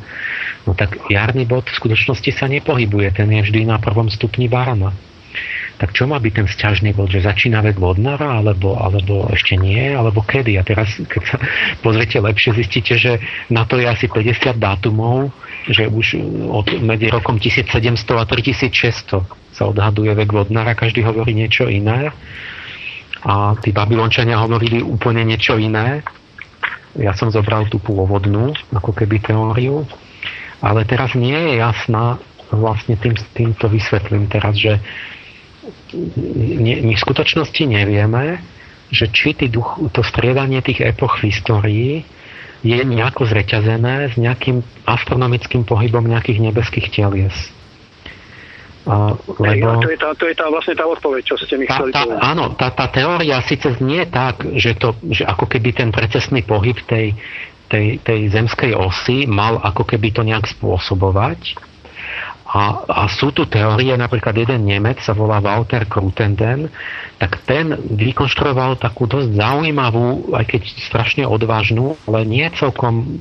no 0.67 0.75
tak 0.75 0.99
jarný 1.07 1.47
bod 1.47 1.71
v 1.71 1.79
skutočnosti 1.79 2.31
sa 2.35 2.51
nepohybuje, 2.51 3.15
ten 3.15 3.31
je 3.31 3.45
vždy 3.47 3.71
na 3.71 3.79
prvom 3.79 4.11
stupni 4.11 4.51
barana 4.51 4.91
tak 5.75 5.91
čo 5.91 6.07
má 6.07 6.23
byť 6.23 6.33
ten 6.33 6.47
sťažný 6.47 6.95
bod, 6.95 7.11
že 7.11 7.27
začína 7.27 7.59
vek 7.61 7.83
vodnára, 7.83 8.39
alebo, 8.39 8.79
alebo 8.79 9.27
ešte 9.35 9.59
nie, 9.59 9.91
alebo 9.91 10.23
kedy? 10.23 10.55
A 10.57 10.63
teraz, 10.63 10.95
keď 10.97 11.23
sa 11.27 11.37
pozriete 11.83 12.23
lepšie, 12.23 12.55
zistíte, 12.55 12.95
že 12.95 13.19
na 13.51 13.67
to 13.67 13.83
je 13.83 13.87
asi 13.91 14.07
50 14.07 14.55
dátumov, 14.57 15.35
že 15.67 15.91
už 15.91 16.21
od, 16.53 16.69
medzi 16.79 17.11
rokom 17.11 17.41
1700 17.41 17.81
a 18.21 18.25
3600 18.29 19.55
sa 19.55 19.65
odhaduje 19.67 20.15
vek 20.15 20.31
vodnára, 20.31 20.79
každý 20.79 21.03
hovorí 21.07 21.35
niečo 21.35 21.67
iné. 21.71 22.11
A 23.25 23.57
tí 23.57 23.73
babylončania 23.73 24.37
hovorili 24.37 24.85
úplne 24.85 25.25
niečo 25.25 25.57
iné. 25.57 26.05
Ja 26.95 27.17
som 27.17 27.33
zobral 27.33 27.67
tú 27.73 27.81
pôvodnú, 27.81 28.53
ako 28.71 28.93
keby 28.93 29.25
teóriu. 29.25 29.89
Ale 30.61 30.85
teraz 30.85 31.17
nie 31.17 31.35
je 31.35 31.53
jasná, 31.59 32.21
vlastne 32.53 32.95
tým, 33.01 33.17
týmto 33.35 33.67
vysvetlím 33.67 34.29
teraz, 34.29 34.55
že 34.61 34.79
ne, 36.61 36.75
my 36.85 36.93
v 36.95 37.05
skutočnosti 37.05 37.63
nevieme, 37.65 38.41
že 38.93 39.11
či 39.11 39.35
duch, 39.49 39.81
to 39.91 40.05
striedanie 40.05 40.61
tých 40.61 40.85
epoch 40.85 41.19
v 41.19 41.33
histórii 41.33 41.93
je 42.65 42.81
nejako 42.81 43.29
zreťazené 43.29 44.09
s 44.09 44.15
nejakým 44.17 44.65
astronomickým 44.89 45.69
pohybom 45.69 46.09
nejakých 46.09 46.41
nebeských 46.41 46.89
telies. 46.89 47.37
A, 48.85 49.17
lebo... 49.41 49.81
to, 49.81 49.89
je 49.89 49.99
tá, 50.01 50.13
to 50.13 50.25
je 50.29 50.37
tá 50.37 50.47
vlastne 50.53 50.77
tá 50.77 50.85
odpoveď, 50.85 51.23
čo 51.25 51.37
ste 51.41 51.57
mi 51.57 51.65
chceli 51.65 51.93
tá, 51.93 52.05
Áno, 52.21 52.53
tá, 52.53 52.69
tá 52.69 52.85
teória 52.93 53.41
síce 53.41 53.73
znie 53.81 54.05
tak, 54.09 54.45
že, 54.61 54.77
to, 54.77 54.93
že 55.09 55.25
ako 55.25 55.49
keby 55.49 55.73
ten 55.73 55.89
precesný 55.89 56.45
pohyb 56.45 56.77
tej, 56.85 57.17
tej, 57.73 58.01
tej 58.05 58.21
zemskej 58.29 58.77
osy 58.77 59.25
mal 59.25 59.57
ako 59.61 59.89
keby 59.89 60.13
to 60.13 60.21
nejak 60.21 60.45
spôsobovať, 60.45 61.57
a, 62.55 62.87
a 62.87 63.03
sú 63.11 63.35
tu 63.35 63.51
teórie, 63.51 63.99
napríklad 63.99 64.31
jeden 64.39 64.63
Nemec 64.71 65.03
sa 65.03 65.11
volá 65.11 65.43
Walter 65.43 65.91
Krutenden, 65.91 66.71
tak 67.19 67.43
ten 67.43 67.75
vykonštruoval 67.75 68.79
takú 68.79 69.11
dosť 69.11 69.35
zaujímavú, 69.35 70.31
aj 70.39 70.55
keď 70.55 70.63
strašne 70.87 71.25
odvážnu, 71.27 71.99
ale 72.07 72.23
nie 72.23 72.47
celkom 72.55 73.19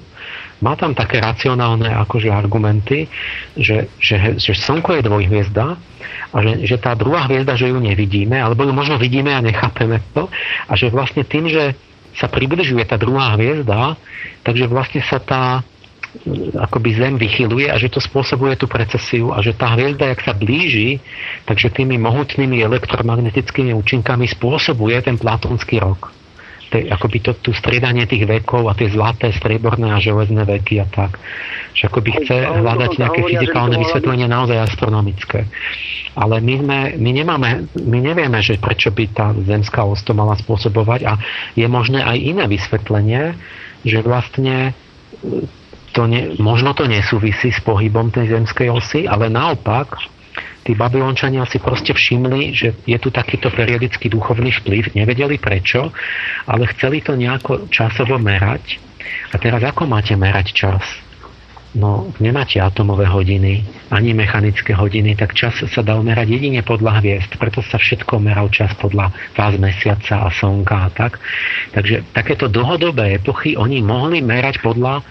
má 0.62 0.78
tam 0.78 0.94
také 0.96 1.20
racionálne 1.20 1.92
akože 1.92 2.30
argumenty, 2.32 3.10
že, 3.58 3.90
že, 4.00 4.38
že 4.40 4.54
Slnko 4.56 4.96
je 4.96 5.04
dvojhviezda 5.04 5.68
a 6.32 6.38
že, 6.40 6.64
že 6.64 6.78
tá 6.80 6.96
druhá 6.96 7.26
hviezda, 7.28 7.58
že 7.58 7.74
ju 7.74 7.82
nevidíme, 7.82 8.38
alebo 8.38 8.64
ju 8.64 8.72
možno 8.72 8.96
vidíme 9.02 9.34
a 9.34 9.44
nechápeme 9.44 10.00
to 10.16 10.32
a 10.70 10.74
že 10.78 10.94
vlastne 10.94 11.26
tým, 11.26 11.50
že 11.50 11.76
sa 12.14 12.30
približuje 12.30 12.86
tá 12.86 12.96
druhá 12.96 13.34
hviezda, 13.34 13.98
takže 14.46 14.70
vlastne 14.70 15.02
sa 15.02 15.18
tá, 15.18 15.66
akoby 16.53 16.90
Zem 16.94 17.18
vychyluje 17.18 17.73
a 17.73 17.76
že 17.81 17.90
to 17.90 17.98
spôsobuje 17.98 18.53
tú 18.56 18.69
precesiu 18.69 19.34
a 19.34 19.41
že 19.41 19.57
tá 19.57 19.73
hviezda, 19.73 20.14
jak 20.14 20.22
sa 20.22 20.34
blíži, 20.38 21.02
takže 21.49 21.73
tými 21.73 21.98
mohutnými 21.98 22.61
elektromagnetickými 22.61 23.73
účinkami 23.73 24.30
spôsobuje 24.30 25.02
ten 25.02 25.18
platonský 25.18 25.81
rok. 25.81 26.14
Te, 26.69 26.90
akoby 26.90 27.18
to, 27.22 27.31
tu 27.38 27.49
striedanie 27.53 28.06
tých 28.10 28.26
vekov 28.26 28.65
a 28.65 28.73
tie 28.73 28.90
zlaté, 28.90 29.30
strieborné 29.34 29.94
a 29.94 30.02
železné 30.02 30.41
veky 30.45 30.81
a 30.81 30.88
tak. 30.90 31.18
Že 31.73 31.84
akoby 31.90 32.10
chce 32.22 32.35
hľadať 32.49 32.91
nejaké 32.98 33.22
fyzikálne 33.30 33.77
vysvetlenie 33.77 34.26
naozaj 34.30 34.57
astronomické. 34.57 35.49
Ale 36.14 36.41
my, 36.45 36.53
sme, 36.61 36.80
my, 36.98 37.11
nemáme, 37.14 37.49
my 37.73 37.99
nevieme, 38.02 38.38
že 38.41 38.61
prečo 38.61 38.94
by 38.94 39.06
tá 39.10 39.34
zemská 39.34 39.81
os 39.81 40.02
to 40.06 40.14
mala 40.14 40.38
spôsobovať 40.38 41.10
a 41.10 41.14
je 41.57 41.65
možné 41.65 42.06
aj 42.06 42.18
iné 42.22 42.45
vysvetlenie, 42.45 43.34
že 43.81 44.06
vlastne 44.06 44.77
to 45.94 46.10
ne, 46.10 46.34
možno 46.41 46.74
to 46.74 46.90
nesúvisí 46.90 47.53
s 47.53 47.61
pohybom 47.61 48.10
tej 48.10 48.34
zemskej 48.34 48.68
osy, 48.74 49.06
ale 49.06 49.30
naopak 49.30 49.95
tí 50.65 50.74
babylončania 50.74 51.45
si 51.45 51.61
proste 51.61 51.94
všimli, 51.94 52.41
že 52.57 52.74
je 52.90 52.98
tu 52.98 53.14
takýto 53.14 53.53
periodický 53.53 54.10
duchovný 54.10 54.49
vplyv, 54.64 54.98
nevedeli 54.98 55.38
prečo, 55.38 55.94
ale 56.49 56.65
chceli 56.74 57.06
to 57.06 57.14
nejako 57.14 57.70
časovo 57.70 58.18
merať. 58.18 58.82
A 59.32 59.38
teraz 59.38 59.61
ako 59.61 59.86
máte 59.86 60.18
merať 60.18 60.48
čas? 60.56 60.84
No, 61.74 62.14
nemáte 62.22 62.61
atomové 62.61 63.10
hodiny, 63.10 63.65
ani 63.90 64.14
mechanické 64.14 64.78
hodiny, 64.78 65.18
tak 65.18 65.34
čas 65.34 65.57
sa 65.57 65.82
dal 65.82 66.06
merať 66.06 66.38
jedine 66.38 66.61
podľa 66.61 67.02
hviezd. 67.02 67.34
Preto 67.41 67.65
sa 67.65 67.82
všetko 67.82 68.22
meral 68.22 68.53
čas 68.53 68.78
podľa 68.78 69.10
fáz 69.34 69.57
mesiaca 69.57 70.22
a 70.22 70.30
slnka 70.30 70.78
a 70.86 70.90
tak. 70.94 71.18
Takže 71.74 72.14
takéto 72.14 72.45
dlhodobé 72.45 73.18
epochy 73.18 73.57
oni 73.57 73.82
mohli 73.82 74.22
merať 74.22 74.61
podľa 74.61 75.02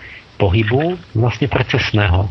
pohybu 0.43 0.99
vlastne 1.15 1.47
precesného. 1.47 2.27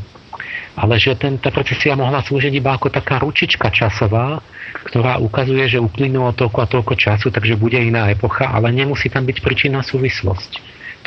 Ale 0.76 1.00
že 1.00 1.16
ten, 1.16 1.40
tá 1.40 1.52
precesia 1.52 1.96
mohla 1.96 2.20
slúžiť 2.20 2.52
iba 2.52 2.76
ako 2.76 2.92
taká 2.92 3.24
ručička 3.24 3.72
časová, 3.72 4.40
ktorá 4.88 5.20
ukazuje, 5.20 5.68
že 5.68 5.84
uplynulo 5.84 6.32
toľko 6.36 6.60
a 6.64 6.68
toľko 6.68 6.94
času, 6.96 7.28
takže 7.32 7.60
bude 7.60 7.80
iná 7.80 8.12
epocha, 8.12 8.52
ale 8.52 8.72
nemusí 8.72 9.08
tam 9.12 9.24
byť 9.28 9.38
príčinná 9.44 9.84
súvislosť. 9.84 10.52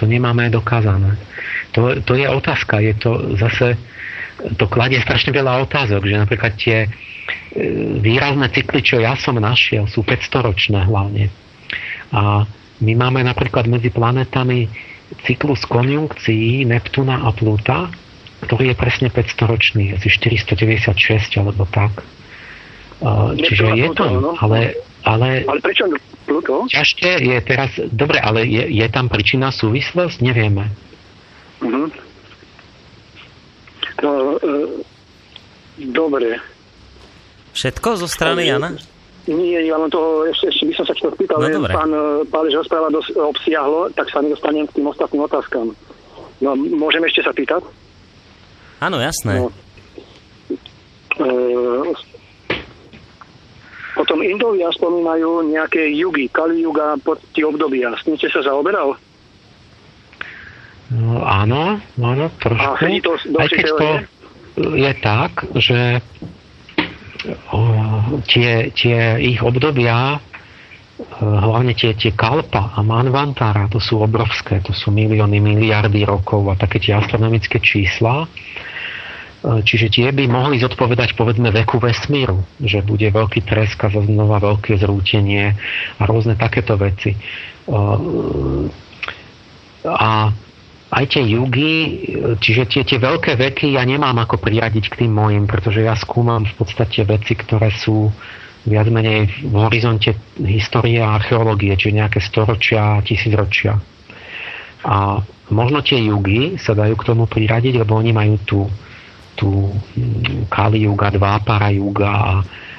To 0.00 0.04
nemáme 0.04 0.48
dokázané. 0.52 1.16
To, 1.72 1.96
to 2.04 2.12
je 2.16 2.26
otázka. 2.28 2.82
Je 2.82 2.94
to 2.98 3.36
zase, 3.40 3.78
to 4.56 4.64
kladie 4.68 5.00
strašne 5.00 5.32
veľa 5.32 5.64
otázok, 5.64 6.02
že 6.04 6.16
napríklad 6.18 6.52
tie 6.60 6.84
e, 6.84 6.88
výrazné 8.04 8.52
cykly, 8.52 8.84
čo 8.84 9.00
ja 9.00 9.16
som 9.16 9.38
našiel, 9.38 9.88
sú 9.88 10.04
500 10.04 10.48
ročné 10.50 10.80
hlavne. 10.84 11.30
A 12.12 12.44
my 12.84 12.92
máme 12.98 13.22
napríklad 13.22 13.70
medzi 13.70 13.88
planetami 13.94 14.66
cyklus 15.22 15.62
konjunkcií 15.70 16.66
Neptúna 16.66 17.22
a 17.22 17.30
Pluta, 17.30 17.88
ktorý 18.44 18.74
je 18.74 18.76
presne 18.76 19.08
500 19.08 19.50
ročný, 19.50 19.84
asi 19.94 20.10
496 20.10 21.40
alebo 21.40 21.64
tak. 21.70 22.02
Čiže 23.36 23.64
je 23.76 23.88
to, 23.94 24.06
ale, 24.40 24.74
ale... 25.04 25.44
Ale 25.44 25.60
prečo 25.60 25.86
Pluto? 26.24 26.64
Ťažké 26.72 27.20
je 27.20 27.38
teraz, 27.44 27.70
dobre, 27.92 28.16
ale 28.16 28.48
je, 28.48 28.64
je 28.70 28.86
tam 28.88 29.12
príčina 29.12 29.52
súvislosť? 29.52 30.24
Nevieme. 30.24 30.72
Uh-huh. 31.60 31.92
No, 34.00 34.10
e, 34.40 34.52
dobre. 35.92 36.40
Všetko 37.52 37.88
zo 38.00 38.08
strany 38.08 38.48
Jana? 38.48 38.74
Nie, 39.24 39.64
ja 39.64 39.80
len 39.80 39.88
toho, 39.88 40.28
ešte, 40.28 40.52
ešte 40.52 40.64
by 40.68 40.74
som 40.76 40.84
sa 40.84 40.94
chcel 41.00 41.10
spýtal, 41.16 41.40
no, 41.40 41.64
pán 41.64 41.88
e, 41.88 42.28
Pálež 42.28 42.60
rozpráva 42.60 42.92
dosť 42.92 43.16
obsiahlo, 43.16 43.88
tak 43.96 44.12
sa 44.12 44.20
nedostanem 44.20 44.68
k 44.68 44.76
tým 44.76 44.86
ostatným 44.92 45.24
otázkam. 45.24 45.72
No, 46.44 46.50
môžem 46.52 47.00
ešte 47.08 47.24
sa 47.24 47.32
pýtať? 47.32 47.64
Áno, 48.84 49.00
jasné. 49.00 49.40
No, 49.40 49.48
e, 51.24 51.96
potom 53.94 54.20
Indovia 54.20 54.68
spomínajú 54.74 55.48
nejaké 55.48 55.88
jugy, 55.94 56.28
Kali 56.28 56.60
Yuga, 56.60 56.98
tie 57.32 57.46
obdobia. 57.46 57.94
S 57.94 58.04
tým 58.04 58.18
ste 58.18 58.28
sa 58.28 58.42
zaoberal? 58.42 58.98
No, 60.92 61.24
áno, 61.24 61.80
áno, 61.96 62.26
trošku. 62.42 62.60
A 62.60 63.00
to 63.00 63.12
Aj 63.40 63.48
keď 63.48 63.66
to 63.72 63.88
je 64.76 64.92
tak, 65.00 65.32
že 65.56 66.02
tie, 68.28 68.74
tie 68.74 69.20
ich 69.22 69.40
obdobia, 69.40 70.16
e, 70.16 70.18
hlavne 71.22 71.72
tie, 71.72 71.94
tie 71.94 72.12
Kalpa 72.12 72.74
a 72.74 72.80
Manvantara, 72.82 73.70
to 73.70 73.78
sú 73.78 74.02
obrovské, 74.02 74.60
to 74.60 74.74
sú 74.74 74.90
milióny, 74.90 75.38
miliardy 75.38 76.02
rokov 76.02 76.46
a 76.50 76.58
také 76.58 76.82
tie 76.82 76.98
astronomické 76.98 77.62
čísla, 77.62 78.26
Čiže 79.44 79.92
tie 79.92 80.08
by 80.08 80.24
mohli 80.24 80.56
zodpovedať 80.56 81.12
povedzme 81.20 81.52
veku 81.52 81.76
vesmíru, 81.76 82.48
že 82.56 82.80
bude 82.80 83.04
veľký 83.12 83.44
tresk 83.44 83.76
a 83.84 83.92
znova 83.92 84.40
veľké 84.40 84.80
zrútenie 84.80 85.52
a 86.00 86.02
rôzne 86.08 86.32
takéto 86.32 86.80
veci. 86.80 87.12
A 89.84 90.32
aj 90.94 91.04
tie 91.10 91.22
jugy, 91.26 91.72
čiže 92.38 92.70
tie, 92.70 92.82
tie 92.86 92.98
veľké 93.02 93.34
veky 93.34 93.74
ja 93.74 93.82
nemám 93.82 94.14
ako 94.22 94.38
priradiť 94.38 94.94
k 94.94 94.98
tým 95.04 95.12
mojim, 95.18 95.44
pretože 95.50 95.82
ja 95.82 95.98
skúmam 95.98 96.46
v 96.46 96.54
podstate 96.54 97.02
veci, 97.02 97.34
ktoré 97.34 97.74
sú 97.74 98.14
viac 98.64 98.88
menej 98.88 99.28
v 99.44 99.54
horizonte 99.58 100.14
histórie 100.40 101.02
a 101.02 101.18
archeológie, 101.18 101.74
čiže 101.74 101.98
nejaké 101.98 102.18
storočia, 102.22 103.02
tisícročia. 103.02 103.76
A 104.86 105.20
možno 105.50 105.82
tie 105.82 105.98
jugy 105.98 106.56
sa 106.56 106.72
dajú 106.72 106.94
k 106.96 107.06
tomu 107.10 107.26
priradiť, 107.26 107.82
lebo 107.82 107.98
oni 107.98 108.14
majú 108.14 108.34
tú 108.46 108.60
tu 109.34 109.70
Kali 110.46 110.86
Yuga, 110.86 111.10
Dvápara 111.10 111.74
Yuga 111.74 112.12
a, 112.14 112.34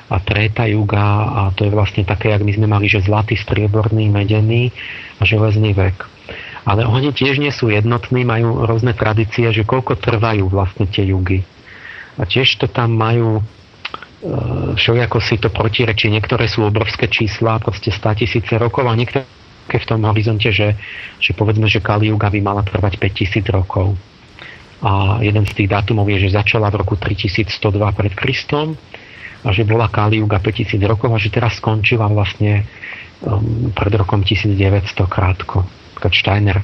a 0.09 0.15
Treta 0.23 0.65
Yuga 0.65 1.07
a 1.27 1.41
to 1.51 1.67
je 1.67 1.71
vlastne 1.71 2.07
také, 2.07 2.31
jak 2.31 2.43
my 2.43 2.51
sme 2.55 2.67
mali, 2.67 2.87
že 2.87 3.03
zlatý, 3.03 3.35
strieborný, 3.35 4.07
medený 4.07 4.71
a 5.19 5.27
železný 5.27 5.75
vek. 5.75 5.97
Ale 6.65 6.89
oni 6.89 7.13
tiež 7.13 7.37
nie 7.37 7.53
sú 7.53 7.69
jednotní, 7.69 8.25
majú 8.25 8.65
rôzne 8.65 8.97
tradície, 8.97 9.53
že 9.53 9.63
koľko 9.63 10.01
trvajú 10.01 10.49
vlastne 10.49 10.89
tie 10.89 11.05
jugy. 11.05 11.45
A 12.17 12.25
tiež 12.25 12.57
to 12.57 12.65
tam 12.65 12.97
majú 12.97 13.39
e, 13.39 13.43
všelijako 14.73 15.17
si 15.21 15.37
to 15.37 15.53
protirečí. 15.53 16.09
Niektoré 16.09 16.49
sú 16.49 16.65
obrovské 16.65 17.05
čísla, 17.05 17.61
proste 17.61 17.93
100 17.93 18.25
tisíce 18.25 18.53
rokov 18.57 18.89
a 18.89 18.97
niektoré 18.97 19.29
v 19.69 19.85
tom 19.85 20.01
horizonte, 20.09 20.49
že, 20.49 20.73
že 21.21 21.31
povedzme, 21.37 21.69
že 21.69 21.85
Kali 21.85 22.09
Yuga 22.09 22.33
by 22.33 22.39
mala 22.41 22.61
trvať 22.65 22.97
5000 22.97 23.45
rokov 23.53 23.93
a 24.85 25.23
jeden 25.23 25.41
z 25.49 25.51
tých 25.55 25.71
dátumov 25.71 26.05
je, 26.13 26.27
že 26.27 26.37
začala 26.37 26.69
v 26.69 26.85
roku 26.85 26.93
3102 26.99 27.49
pred 27.97 28.13
Kristom 28.13 28.77
a 29.41 29.49
že 29.49 29.65
bola 29.65 29.87
Kali 29.89 30.19
Yuga 30.19 30.37
5000 30.37 30.77
rokov 30.85 31.09
a 31.09 31.21
že 31.21 31.33
teraz 31.33 31.57
skončila 31.57 32.05
vlastne 32.05 32.67
um, 33.25 33.73
pred 33.73 33.93
rokom 33.97 34.21
1900 34.21 34.85
krátko. 35.09 35.65
Keď 35.95 36.11
Steiner 36.13 36.57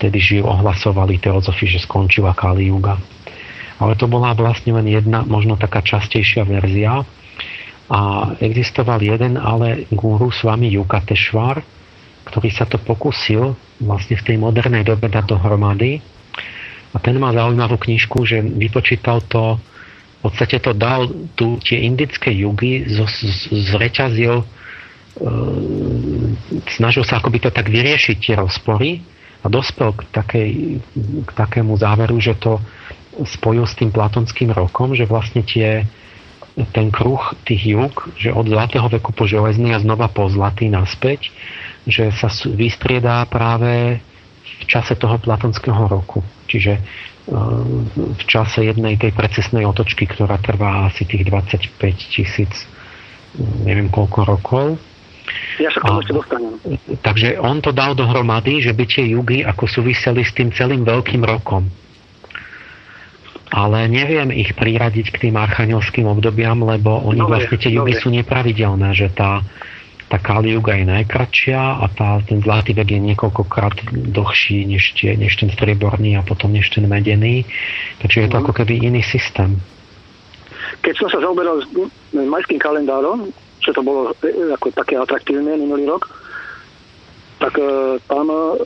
vtedy 0.00 0.18
žil, 0.18 0.44
ohlasovali 0.44 1.22
teozofi, 1.22 1.70
že 1.70 1.82
skončila 1.84 2.34
Kali 2.34 2.68
Yuga. 2.68 2.98
Ale 3.78 3.94
to 3.98 4.06
bola 4.06 4.34
vlastne 4.34 4.74
len 4.74 4.86
jedna, 4.86 5.22
možno 5.26 5.58
taká 5.58 5.82
častejšia 5.82 6.46
verzia. 6.46 7.02
A 7.90 8.32
existoval 8.40 9.04
jeden 9.04 9.36
ale 9.36 9.84
guru 9.92 10.32
s 10.32 10.40
vami 10.40 10.72
Yukatešvar, 10.72 11.60
ktorý 12.24 12.48
sa 12.48 12.64
to 12.64 12.80
pokusil 12.80 13.52
vlastne 13.84 14.16
v 14.16 14.24
tej 14.24 14.36
modernej 14.40 14.88
dobe 14.88 15.12
dať 15.12 15.28
dohromady 15.28 16.00
a 16.94 16.96
ten 17.02 17.18
má 17.18 17.34
zaujímavú 17.34 17.74
knižku, 17.74 18.22
že 18.22 18.38
vypočítal 18.38 19.18
to, 19.26 19.58
v 19.58 20.18
podstate 20.22 20.62
to 20.62 20.72
dal 20.72 21.10
tu 21.34 21.58
tie 21.60 21.82
indické 21.82 22.30
jugy, 22.30 22.86
zreťazil, 23.50 24.40
e, 24.40 24.46
snažil 26.74 27.06
sa 27.06 27.22
akoby 27.22 27.46
to 27.46 27.50
tak 27.54 27.70
vyriešiť 27.70 28.16
tie 28.18 28.34
rozpory 28.34 29.02
a 29.44 29.46
dospel 29.46 29.94
k, 29.94 30.02
takej, 30.10 30.50
k 31.22 31.30
takému 31.36 31.76
záveru, 31.78 32.18
že 32.18 32.34
to 32.34 32.58
spojil 33.22 33.62
s 33.62 33.78
tým 33.78 33.94
platonským 33.94 34.50
rokom, 34.50 34.96
že 34.96 35.06
vlastne 35.06 35.46
tie, 35.46 35.86
ten 36.74 36.90
kruh 36.90 37.22
tých 37.46 37.62
jug, 37.62 37.94
že 38.18 38.34
od 38.34 38.50
zlatého 38.50 38.90
veku 38.90 39.14
po 39.14 39.30
železný 39.30 39.70
a 39.76 39.82
znova 39.82 40.10
po 40.10 40.26
zlatý 40.26 40.66
naspäť, 40.66 41.30
že 41.86 42.10
sa 42.10 42.32
vystriedá 42.50 43.22
práve 43.30 44.02
v 44.42 44.64
čase 44.66 44.98
toho 44.98 45.20
platonského 45.20 45.86
roku. 45.86 46.24
Čiže 46.48 46.72
e, 46.78 46.82
v 47.94 48.22
čase 48.26 48.66
jednej 48.66 48.96
tej 48.96 49.12
precesnej 49.12 49.68
otočky, 49.68 50.08
ktorá 50.08 50.40
trvá 50.40 50.88
asi 50.90 51.06
tých 51.06 51.28
25 51.28 51.70
tisíc, 52.10 52.66
neviem 53.62 53.92
koľko 53.92 54.18
rokov. 54.24 54.66
Ja 55.62 55.70
sa 55.70 55.78
k 55.78 55.84
tomu 55.86 56.00
ešte 56.02 56.14
dostanem. 56.14 56.54
Takže 57.02 57.38
on 57.38 57.62
to 57.62 57.70
dal 57.70 57.94
dohromady, 57.94 58.58
že 58.62 58.74
by 58.74 58.84
tie 58.86 59.04
jugy 59.06 59.46
ako 59.46 59.70
súviseli 59.70 60.26
s 60.26 60.34
tým 60.34 60.50
celým 60.50 60.82
veľkým 60.82 61.22
rokom. 61.22 61.70
Ale 63.54 63.86
neviem 63.86 64.34
ich 64.34 64.50
priradiť 64.58 65.14
k 65.14 65.20
tým 65.28 65.38
archanielským 65.38 66.10
obdobiam, 66.10 66.58
lebo 66.66 67.06
oni 67.06 67.22
dobre, 67.22 67.30
vlastne 67.38 67.56
tie 67.60 67.70
jugy 67.70 67.94
dobre. 67.94 68.02
sú 68.02 68.08
nepravidelné, 68.10 68.88
že 68.98 69.14
tá, 69.14 69.46
tá 70.10 70.18
Kali 70.18 70.58
Yuga 70.58 70.74
je 70.74 70.86
najkračšia 70.90 71.60
a 71.78 71.84
tá, 71.86 72.18
ten 72.26 72.42
zlatý 72.42 72.74
vek 72.74 72.98
je 72.98 73.00
niekoľkokrát 73.14 73.94
dlhší 74.10 74.66
než, 74.66 74.98
tie, 74.98 75.14
než 75.14 75.38
ten 75.38 75.54
strieborný 75.54 76.18
a 76.18 76.26
potom 76.26 76.50
než 76.50 76.66
ten 76.74 76.82
medený. 76.90 77.46
Takže 78.02 78.26
je 78.26 78.28
to 78.30 78.36
mm. 78.38 78.42
ako 78.42 78.52
keby 78.58 78.74
iný 78.90 79.06
systém. 79.06 79.62
Keď 80.82 80.94
som 80.98 81.08
sa 81.14 81.22
zaoberal 81.22 81.62
s 81.62 81.68
majským 82.10 82.58
kalendárom, 82.58 83.30
čo 83.60 83.70
to 83.74 83.80
bolo 83.82 84.14
e, 84.22 84.50
ako 84.54 84.72
také 84.74 84.98
atraktívne 84.98 85.54
minulý 85.58 85.86
rok, 85.90 86.10
tak 87.38 87.54
e, 87.58 87.98
tam 88.08 88.26
e, 88.30 88.62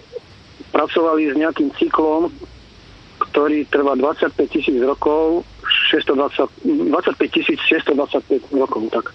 pracovali 0.70 1.32
s 1.32 1.34
nejakým 1.36 1.70
cyklom, 1.76 2.32
ktorý 3.18 3.66
trvá 3.68 3.98
25 3.98 4.34
tisíc 4.48 4.78
rokov, 4.78 5.44
620, 5.90 6.92
25 6.92 7.34
tisíc 7.34 7.58
625 7.66 8.54
rokov. 8.54 8.82
Tak. 8.94 9.06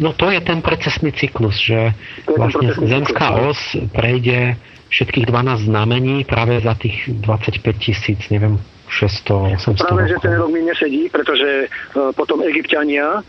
No 0.00 0.16
to 0.16 0.32
je 0.32 0.40
ten 0.40 0.64
precesný 0.64 1.12
cyklus, 1.12 1.60
že 1.60 1.92
vlastne 2.24 2.72
zemská 2.72 3.36
os 3.36 3.60
prejde 3.92 4.56
všetkých 4.90 5.28
12 5.28 5.68
znamení 5.68 6.24
práve 6.24 6.58
za 6.64 6.72
tých 6.74 7.04
25 7.20 7.62
tisíc, 7.78 8.20
neviem, 8.32 8.56
600, 8.90 9.76
800 9.76 9.86
Práve, 9.86 10.02
rokov. 10.02 10.10
že 10.10 10.16
ten 10.18 10.34
rok 10.34 10.50
mi 10.50 10.62
nesedí, 10.66 11.02
pretože 11.12 11.70
uh, 11.70 12.10
potom 12.16 12.42
egyptiania 12.42 13.22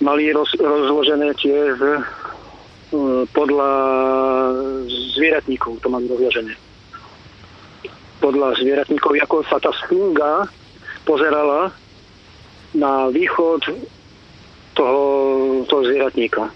mali 0.00 0.32
roz, 0.32 0.50
rozložené 0.56 1.32
tie 1.36 1.76
uh, 1.76 2.02
podľa 3.30 3.70
zvieratníkov, 5.16 5.78
to 5.84 5.88
mali 5.92 6.08
rozložené. 6.08 6.56
Podľa 8.20 8.60
zvieratníkov, 8.60 9.16
ako 9.16 9.36
sa 9.48 9.56
tá 9.60 9.72
sfinga 9.84 10.44
pozerala 11.08 11.72
na 12.76 13.08
východ 13.08 13.64
toho, 14.76 15.04
toho 15.66 15.82
zvieratníka. 15.88 16.52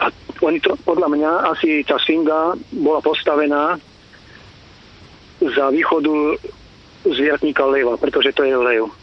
A 0.00 0.04
oni 0.44 0.60
to, 0.60 0.76
podľa 0.84 1.08
mňa, 1.08 1.30
asi 1.56 1.84
tá 1.84 1.96
sfinga 2.00 2.56
bola 2.72 3.00
postavená 3.00 3.76
za 5.42 5.64
východu 5.74 6.38
zvieratníka 7.02 7.66
leva, 7.66 7.98
pretože 7.98 8.30
to 8.32 8.46
je 8.46 8.54
lev. 8.54 9.01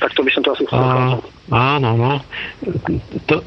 Tak 0.00 0.10
to 0.12 0.20
by 0.20 0.30
som 0.32 0.42
to 0.44 0.50
asi 0.52 0.64
chcel 0.68 0.80
A, 0.80 1.18
Áno, 1.46 1.90
no. 1.94 2.12
To, 3.30 3.40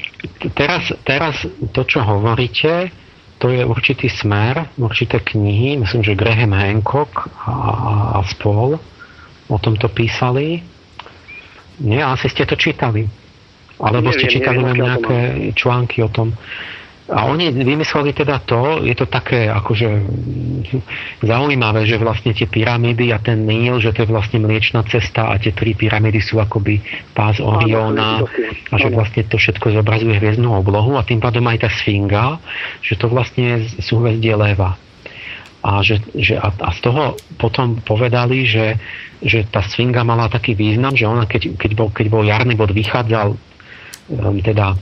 teraz, 0.55 0.89
teraz 1.03 1.43
to, 1.75 1.81
čo 1.83 1.99
hovoríte, 1.99 2.89
to 3.39 3.51
je 3.51 3.63
určitý 3.63 4.07
smer, 4.07 4.71
určité 4.79 5.19
knihy, 5.19 5.79
myslím, 5.79 6.03
že 6.03 6.15
Graham 6.15 6.55
Hancock 6.55 7.27
a, 7.43 7.53
a 8.15 8.23
spol 8.27 8.79
o 9.47 9.57
tomto 9.59 9.87
písali. 9.91 10.63
Nie, 11.79 12.03
asi 12.03 12.27
ste 12.27 12.43
to 12.43 12.59
čítali. 12.59 13.07
Alebo 13.79 14.11
ste 14.11 14.27
čítali 14.27 14.59
len 14.59 14.75
nejaké 14.75 15.19
články 15.55 16.03
o 16.03 16.11
tom. 16.11 16.35
A 17.09 17.25
oni 17.25 17.49
vymysleli 17.49 18.13
teda 18.13 18.37
to, 18.45 18.85
je 18.85 18.93
to 18.93 19.09
také 19.09 19.49
akože 19.49 19.89
zaujímavé, 21.25 21.89
že 21.89 21.97
vlastne 21.97 22.37
tie 22.37 22.45
pyramídy 22.45 23.09
a 23.09 23.17
ten 23.17 23.41
Níl, 23.49 23.81
že 23.81 23.91
to 23.91 24.05
je 24.05 24.13
vlastne 24.13 24.37
mliečna 24.45 24.85
cesta 24.85 25.33
a 25.33 25.41
tie 25.41 25.49
tri 25.51 25.73
pyramídy 25.73 26.21
sú 26.21 26.37
akoby 26.37 26.79
pás 27.17 27.41
Oriona 27.41 28.21
a 28.69 28.75
že 28.77 28.93
vlastne 28.93 29.25
to 29.25 29.41
všetko 29.41 29.81
zobrazuje 29.81 30.21
hviezdnú 30.21 30.53
oblohu 30.53 30.95
a 30.95 31.05
tým 31.05 31.17
pádom 31.17 31.45
aj 31.49 31.65
tá 31.65 31.69
Sfinga, 31.73 32.37
že 32.85 32.93
to 32.93 33.09
vlastne 33.09 33.65
sú 33.81 34.05
hvezdie 34.05 34.37
leva. 34.37 34.77
A, 35.59 35.83
že, 35.83 35.99
že 36.15 36.39
a, 36.39 36.55
a 36.55 36.69
z 36.71 36.79
toho 36.87 37.19
potom 37.35 37.83
povedali, 37.83 38.47
že, 38.47 38.79
že 39.19 39.43
tá 39.49 39.59
Sfinga 39.65 40.07
mala 40.07 40.31
taký 40.31 40.55
význam, 40.55 40.95
že 40.95 41.09
ona 41.09 41.27
keď, 41.27 41.57
keď, 41.59 41.71
bol, 41.75 41.89
keď 41.91 42.05
bol 42.07 42.23
jarný 42.23 42.55
bod 42.55 42.71
vychádzal 42.71 43.35
Ehm, 44.09 44.41
teda 44.41 44.73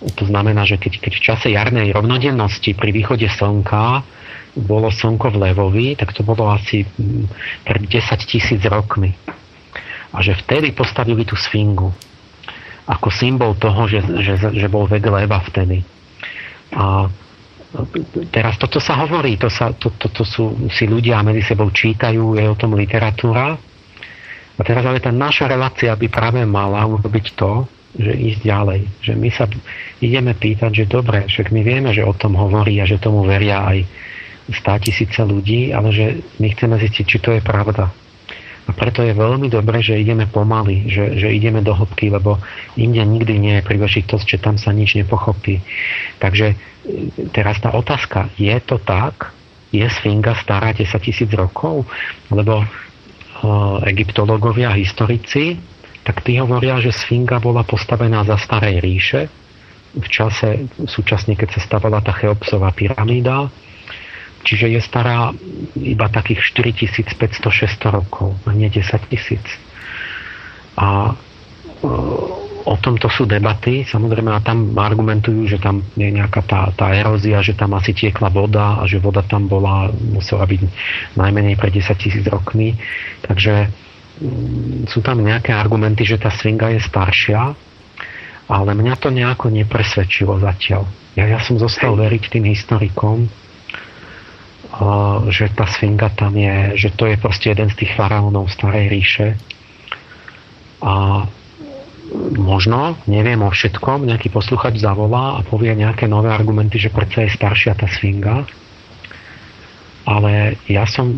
to 0.00 0.24
znamená, 0.24 0.64
že 0.64 0.80
keď, 0.80 0.96
keď 0.96 1.12
v 1.12 1.24
čase 1.24 1.46
jarnej 1.52 1.92
rovnodennosti 1.92 2.72
pri 2.72 2.88
východe 2.88 3.28
slnka 3.28 4.00
bolo 4.56 4.88
slnko 4.88 5.36
v 5.36 5.36
Levovi, 5.36 5.88
tak 5.94 6.16
to 6.16 6.24
bolo 6.24 6.48
asi 6.48 6.82
mm, 6.82 7.28
pred 7.68 7.82
10 7.84 8.00
tisíc 8.24 8.62
rokmi. 8.64 9.12
A 10.10 10.24
že 10.24 10.34
vtedy 10.34 10.72
postavili 10.72 11.22
tú 11.22 11.36
sfingu 11.38 11.92
ako 12.90 13.08
symbol 13.14 13.54
toho, 13.54 13.86
že, 13.86 14.02
že, 14.02 14.34
že 14.40 14.66
bol 14.66 14.90
vek 14.90 15.04
leva 15.06 15.38
vtedy. 15.46 15.86
A 16.74 17.06
teraz 18.34 18.58
toto 18.58 18.82
sa 18.82 18.98
hovorí, 18.98 19.38
to, 19.38 19.46
sa, 19.46 19.70
to, 19.70 19.94
to, 19.94 20.10
to 20.10 20.26
sú, 20.26 20.66
si 20.74 20.90
ľudia 20.90 21.22
medzi 21.22 21.46
sebou 21.46 21.70
čítajú, 21.70 22.34
je 22.34 22.46
o 22.50 22.58
tom 22.58 22.74
literatúra. 22.74 23.54
A 24.58 24.60
teraz 24.66 24.82
ale 24.82 24.98
tá 24.98 25.14
naša 25.14 25.46
relácia 25.46 25.94
by 25.94 26.06
práve 26.10 26.42
mala 26.42 26.82
urobiť 26.82 27.38
to, 27.38 27.70
že 27.98 28.12
ísť 28.14 28.40
ďalej. 28.46 28.80
Že 29.02 29.12
my 29.18 29.28
sa 29.34 29.44
ideme 29.98 30.32
pýtať, 30.34 30.70
že 30.70 30.84
dobre, 30.86 31.26
však 31.26 31.50
my 31.50 31.60
vieme, 31.66 31.90
že 31.90 32.06
o 32.06 32.14
tom 32.14 32.38
hovorí 32.38 32.78
a 32.78 32.86
že 32.86 33.02
tomu 33.02 33.26
veria 33.26 33.66
aj 33.66 33.78
stá 34.50 34.78
tisíce 34.78 35.18
ľudí, 35.22 35.70
ale 35.70 35.94
že 35.94 36.06
my 36.42 36.50
chceme 36.54 36.74
zistiť, 36.78 37.04
či 37.06 37.18
to 37.22 37.30
je 37.34 37.42
pravda. 37.42 37.90
A 38.68 38.70
preto 38.70 39.02
je 39.02 39.10
veľmi 39.10 39.50
dobré, 39.50 39.82
že 39.82 39.98
ideme 39.98 40.30
pomaly, 40.30 40.86
že, 40.86 41.18
že 41.18 41.34
ideme 41.34 41.58
do 41.58 41.74
hĺbky, 41.74 42.06
lebo 42.06 42.38
inde 42.78 43.02
nikdy 43.02 43.34
nie 43.34 43.54
je 43.58 43.66
príležitosť, 43.66 44.26
že 44.26 44.38
tam 44.38 44.54
sa 44.62 44.70
nič 44.70 44.94
nepochopí. 44.94 45.58
Takže 46.22 46.54
e, 46.54 46.56
teraz 47.34 47.58
tá 47.58 47.74
otázka, 47.74 48.30
je 48.38 48.54
to 48.62 48.78
tak? 48.78 49.34
Je 49.74 49.82
Sfinga 49.90 50.38
stará 50.38 50.70
10 50.70 50.86
tisíc 51.02 51.30
rokov? 51.30 51.86
Lebo 52.26 52.62
uh, 52.62 53.78
egyptológovia, 53.86 54.74
historici, 54.74 55.62
tak 56.04 56.24
tí 56.24 56.40
hovoria, 56.40 56.80
že 56.80 56.94
Sfinga 56.94 57.38
bola 57.38 57.60
postavená 57.62 58.24
za 58.24 58.40
starej 58.40 58.80
ríše, 58.80 59.28
v 59.90 60.06
čase 60.06 60.70
súčasne, 60.86 61.34
keď 61.34 61.58
sa 61.58 61.60
stavala 61.66 61.98
tá 61.98 62.14
Cheopsová 62.14 62.70
pyramída, 62.70 63.50
čiže 64.46 64.70
je 64.70 64.80
stará 64.80 65.34
iba 65.74 66.06
takých 66.06 66.46
4500-600 66.54 67.90
rokov, 67.90 68.38
a 68.46 68.54
nie 68.54 68.70
10 68.70 68.86
tisíc. 69.10 69.42
A 70.78 71.10
uh, 71.10 72.40
o 72.64 72.74
tomto 72.78 73.10
sú 73.10 73.26
debaty, 73.26 73.82
samozrejme, 73.82 74.30
a 74.30 74.44
tam 74.44 74.78
argumentujú, 74.78 75.50
že 75.50 75.58
tam 75.58 75.82
je 75.98 76.06
nejaká 76.06 76.46
tá, 76.46 76.70
tá 76.70 76.94
erózia, 76.94 77.42
že 77.42 77.58
tam 77.58 77.74
asi 77.74 77.90
tiekla 77.90 78.30
voda 78.30 78.78
a 78.78 78.86
že 78.86 79.02
voda 79.02 79.26
tam 79.26 79.50
bola, 79.50 79.90
musela 79.90 80.46
byť 80.46 80.60
najmenej 81.18 81.58
pre 81.58 81.74
10 81.74 81.98
tisíc 81.98 82.24
rokmi. 82.30 82.78
Takže 83.26 83.68
sú 84.86 85.00
tam 85.00 85.24
nejaké 85.24 85.56
argumenty, 85.56 86.04
že 86.04 86.20
tá 86.20 86.28
svinga 86.28 86.68
je 86.76 86.80
staršia, 86.84 87.56
ale 88.50 88.70
mňa 88.76 88.94
to 89.00 89.08
nejako 89.08 89.48
nepresvedčilo 89.48 90.36
zatiaľ. 90.42 90.84
Ja, 91.16 91.24
ja 91.24 91.40
som 91.40 91.56
zostal 91.56 91.96
veriť 91.96 92.22
tým 92.28 92.44
historikom, 92.50 93.26
že 95.32 95.50
tá 95.56 95.66
svinga 95.66 96.12
tam 96.14 96.36
je, 96.36 96.78
že 96.78 96.94
to 96.94 97.08
je 97.08 97.16
proste 97.18 97.50
jeden 97.50 97.72
z 97.72 97.78
tých 97.84 97.92
faraónov 97.96 98.52
starej 98.52 98.86
ríše. 98.86 99.28
A 100.84 101.26
možno, 102.36 102.96
neviem 103.10 103.40
o 103.42 103.50
všetkom, 103.50 104.06
nejaký 104.06 104.30
posluchač 104.30 104.78
zavolá 104.78 105.38
a 105.38 105.44
povie 105.46 105.74
nejaké 105.74 106.06
nové 106.06 106.30
argumenty, 106.30 106.78
že 106.78 106.92
predsa 106.94 107.26
je 107.26 107.34
staršia 107.34 107.74
tá 107.74 107.88
svinga. 107.90 108.46
Ale 110.10 110.58
ja 110.66 110.82
som, 110.90 111.14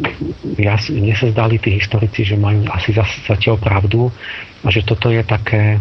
ja, 0.61 0.77
mne 0.77 1.17
sa 1.17 1.33
zdali 1.33 1.57
tí 1.57 1.81
historici, 1.81 2.29
že 2.29 2.37
majú 2.37 2.69
asi 2.69 2.93
zatiaľ 3.25 3.57
pravdu 3.57 4.13
a 4.61 4.69
že 4.69 4.85
toto 4.85 5.09
je 5.09 5.25
také, 5.25 5.81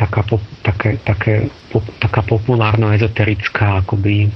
taká, 0.00 0.24
také, 0.64 0.96
také, 1.04 1.52
taká 2.00 2.24
populárno-ezoterická 2.24 3.84
akoby 3.84 4.32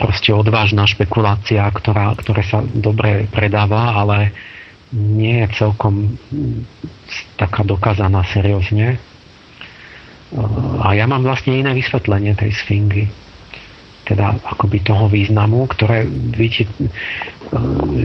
proste 0.00 0.32
odvážna 0.32 0.88
špekulácia, 0.88 1.64
ktorá, 1.68 2.16
ktoré 2.16 2.40
sa 2.44 2.64
dobre 2.64 3.28
predáva, 3.28 4.00
ale 4.00 4.32
nie 4.96 5.44
je 5.44 5.48
celkom 5.60 6.16
taká 7.36 7.62
dokázaná 7.62 8.24
seriózne. 8.32 8.96
A 10.80 10.94
ja 10.94 11.04
mám 11.10 11.26
vlastne 11.26 11.58
iné 11.58 11.74
vysvetlenie 11.74 12.32
tej 12.38 12.54
sfingy. 12.54 13.10
Teda 14.10 14.34
akoby 14.42 14.82
toho 14.82 15.06
významu, 15.06 15.70
ktoré 15.70 16.02
viete, 16.34 16.66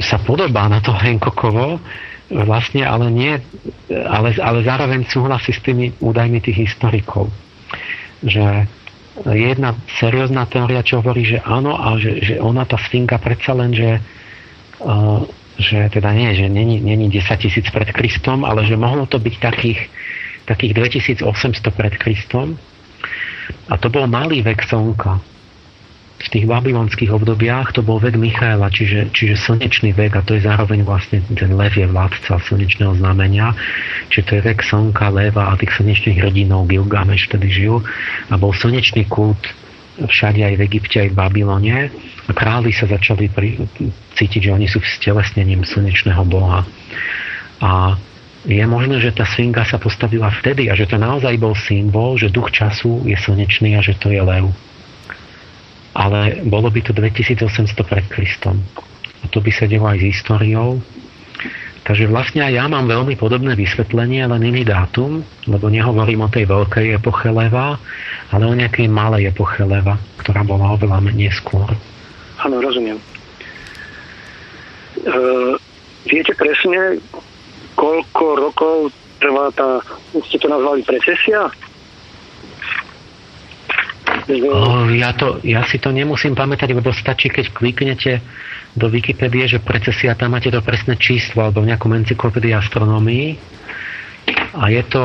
sa 0.05 0.21
podobá 0.21 0.69
na 0.69 0.77
to 0.85 0.93
Hancockovo, 0.93 1.81
vlastne, 2.29 2.85
ale 2.85 3.09
nie, 3.09 3.33
ale, 3.89 4.37
ale 4.37 4.61
zároveň 4.61 5.09
súhlasí 5.09 5.49
s 5.49 5.65
tými 5.65 5.97
údajmi 5.97 6.45
tých 6.45 6.69
historikov. 6.69 7.33
Že 8.21 8.69
je 9.25 9.45
jedna 9.49 9.73
seriózna 9.97 10.45
teória, 10.45 10.85
čo 10.85 11.01
hovorí, 11.01 11.25
že 11.25 11.41
áno, 11.41 11.73
a 11.73 11.97
že, 11.97 12.21
že 12.21 12.35
ona, 12.37 12.69
tá 12.69 12.77
sfinga, 12.77 13.17
predsa 13.17 13.57
len, 13.57 13.73
že 13.73 13.97
uh, 14.85 15.25
že 15.55 15.87
teda 15.87 16.11
nie, 16.11 16.35
že 16.35 16.51
není, 16.51 16.83
není 16.83 17.07
10 17.07 17.39
tisíc 17.39 17.67
pred 17.71 17.87
Kristom, 17.95 18.43
ale 18.43 18.67
že 18.67 18.75
mohlo 18.75 19.07
to 19.07 19.19
byť 19.19 19.35
takých, 19.39 19.79
takých 20.43 20.71
2800 21.23 21.63
pred 21.71 21.95
Kristom. 21.95 22.59
A 23.71 23.73
to 23.79 23.87
bol 23.87 24.03
malý 24.09 24.43
vek 24.43 24.67
slnka. 24.67 25.21
V 26.15 26.27
tých 26.31 26.47
babylonských 26.47 27.11
obdobiach 27.11 27.75
to 27.75 27.83
bol 27.83 27.99
vek 27.99 28.15
Michaela, 28.15 28.71
čiže, 28.71 29.11
čiže 29.11 29.35
slnečný 29.35 29.91
vek 29.91 30.15
a 30.15 30.23
to 30.23 30.39
je 30.39 30.47
zároveň 30.47 30.87
vlastne 30.87 31.19
ten 31.27 31.51
lev 31.51 31.75
je 31.75 31.83
vládca 31.83 32.39
slnečného 32.39 32.95
znamenia. 32.95 33.51
Čiže 34.07 34.23
to 34.23 34.31
je 34.39 34.41
vek 34.47 34.59
slnka, 34.63 35.11
leva 35.11 35.51
a 35.51 35.59
tých 35.59 35.75
slnečných 35.75 36.23
hrdinov 36.23 36.71
Gilgamesh 36.71 37.27
vtedy 37.27 37.51
žil 37.51 37.83
a 38.31 38.33
bol 38.39 38.55
slnečný 38.55 39.11
kult 39.11 39.43
všade 39.99 40.43
aj 40.43 40.55
v 40.59 40.65
Egypte, 40.67 40.97
aj 41.03 41.09
v 41.11 41.19
Babylone. 41.19 41.77
A 42.25 42.31
králi 42.33 42.71
sa 42.71 42.89
začali 42.89 43.29
pri, 43.29 43.63
cítiť, 44.17 44.49
že 44.49 44.51
oni 44.55 44.67
sú 44.67 44.81
stelesnením 44.81 45.63
slnečného 45.63 46.23
boha. 46.25 46.63
A 47.61 47.95
je 48.45 48.61
možné, 48.65 49.01
že 49.01 49.15
tá 49.15 49.25
svinga 49.25 49.65
sa 49.65 49.81
postavila 49.81 50.29
vtedy 50.29 50.69
a 50.69 50.77
že 50.77 50.85
to 50.85 51.01
naozaj 51.01 51.33
bol 51.41 51.57
symbol, 51.57 52.13
že 52.17 52.29
duch 52.29 52.53
času 52.53 53.01
je 53.07 53.17
slnečný 53.17 53.73
a 53.73 53.81
že 53.81 53.97
to 53.97 54.13
je 54.13 54.21
lev. 54.21 54.53
Ale 55.95 56.43
bolo 56.43 56.67
by 56.67 56.83
to 56.83 56.91
2800 56.91 57.87
pred 57.87 58.05
Kristom. 58.11 58.59
A 59.23 59.25
to 59.31 59.39
by 59.39 59.49
sedelo 59.49 59.87
aj 59.87 60.03
s 60.03 60.07
históriou. 60.11 60.83
Takže 61.85 62.09
vlastne 62.09 62.41
aj 62.41 62.53
ja 62.57 62.65
mám 62.65 62.89
veľmi 62.89 63.13
podobné 63.13 63.53
vysvetlenie, 63.53 64.25
len 64.25 64.41
iný 64.41 64.65
dátum, 64.65 65.21
lebo 65.45 65.69
nehovorím 65.69 66.25
o 66.25 66.33
tej 66.33 66.49
veľkej 66.49 66.97
epoche 66.97 67.29
leva, 67.29 67.77
ale 68.33 68.43
o 68.49 68.57
nejakej 68.57 68.89
malej 68.89 69.29
epoche 69.29 69.61
leva, 69.61 69.93
ktorá 70.17 70.41
bola 70.41 70.73
oveľa 70.73 71.13
neskôr. 71.13 71.69
Áno, 72.41 72.57
rozumiem. 72.57 72.97
E, 74.97 75.13
viete 76.09 76.33
presne, 76.33 76.97
koľko 77.77 78.23
rokov 78.49 78.77
trvá 79.21 79.53
tá, 79.53 79.77
ste 80.25 80.41
to 80.41 80.49
nazvali 80.49 80.81
precesia? 80.81 81.53
O, 84.25 84.89
ja, 84.89 85.13
to, 85.13 85.37
ja 85.45 85.61
si 85.69 85.77
to 85.77 85.93
nemusím 85.93 86.33
pamätať, 86.33 86.73
lebo 86.73 86.89
stačí, 86.89 87.29
keď 87.29 87.53
kliknete 87.53 88.25
do 88.73 88.89
Wikipédie, 88.89 89.45
že 89.45 89.61
precesia, 89.61 90.17
tam 90.17 90.33
máte 90.33 90.49
to 90.49 90.65
presné 90.65 90.97
číslo, 90.97 91.45
alebo 91.45 91.61
v 91.61 91.69
nejakom 91.69 91.93
encyklopédii 91.93 92.57
astronomii. 92.57 93.37
A 94.57 94.73
je 94.73 94.83
to 94.89 95.03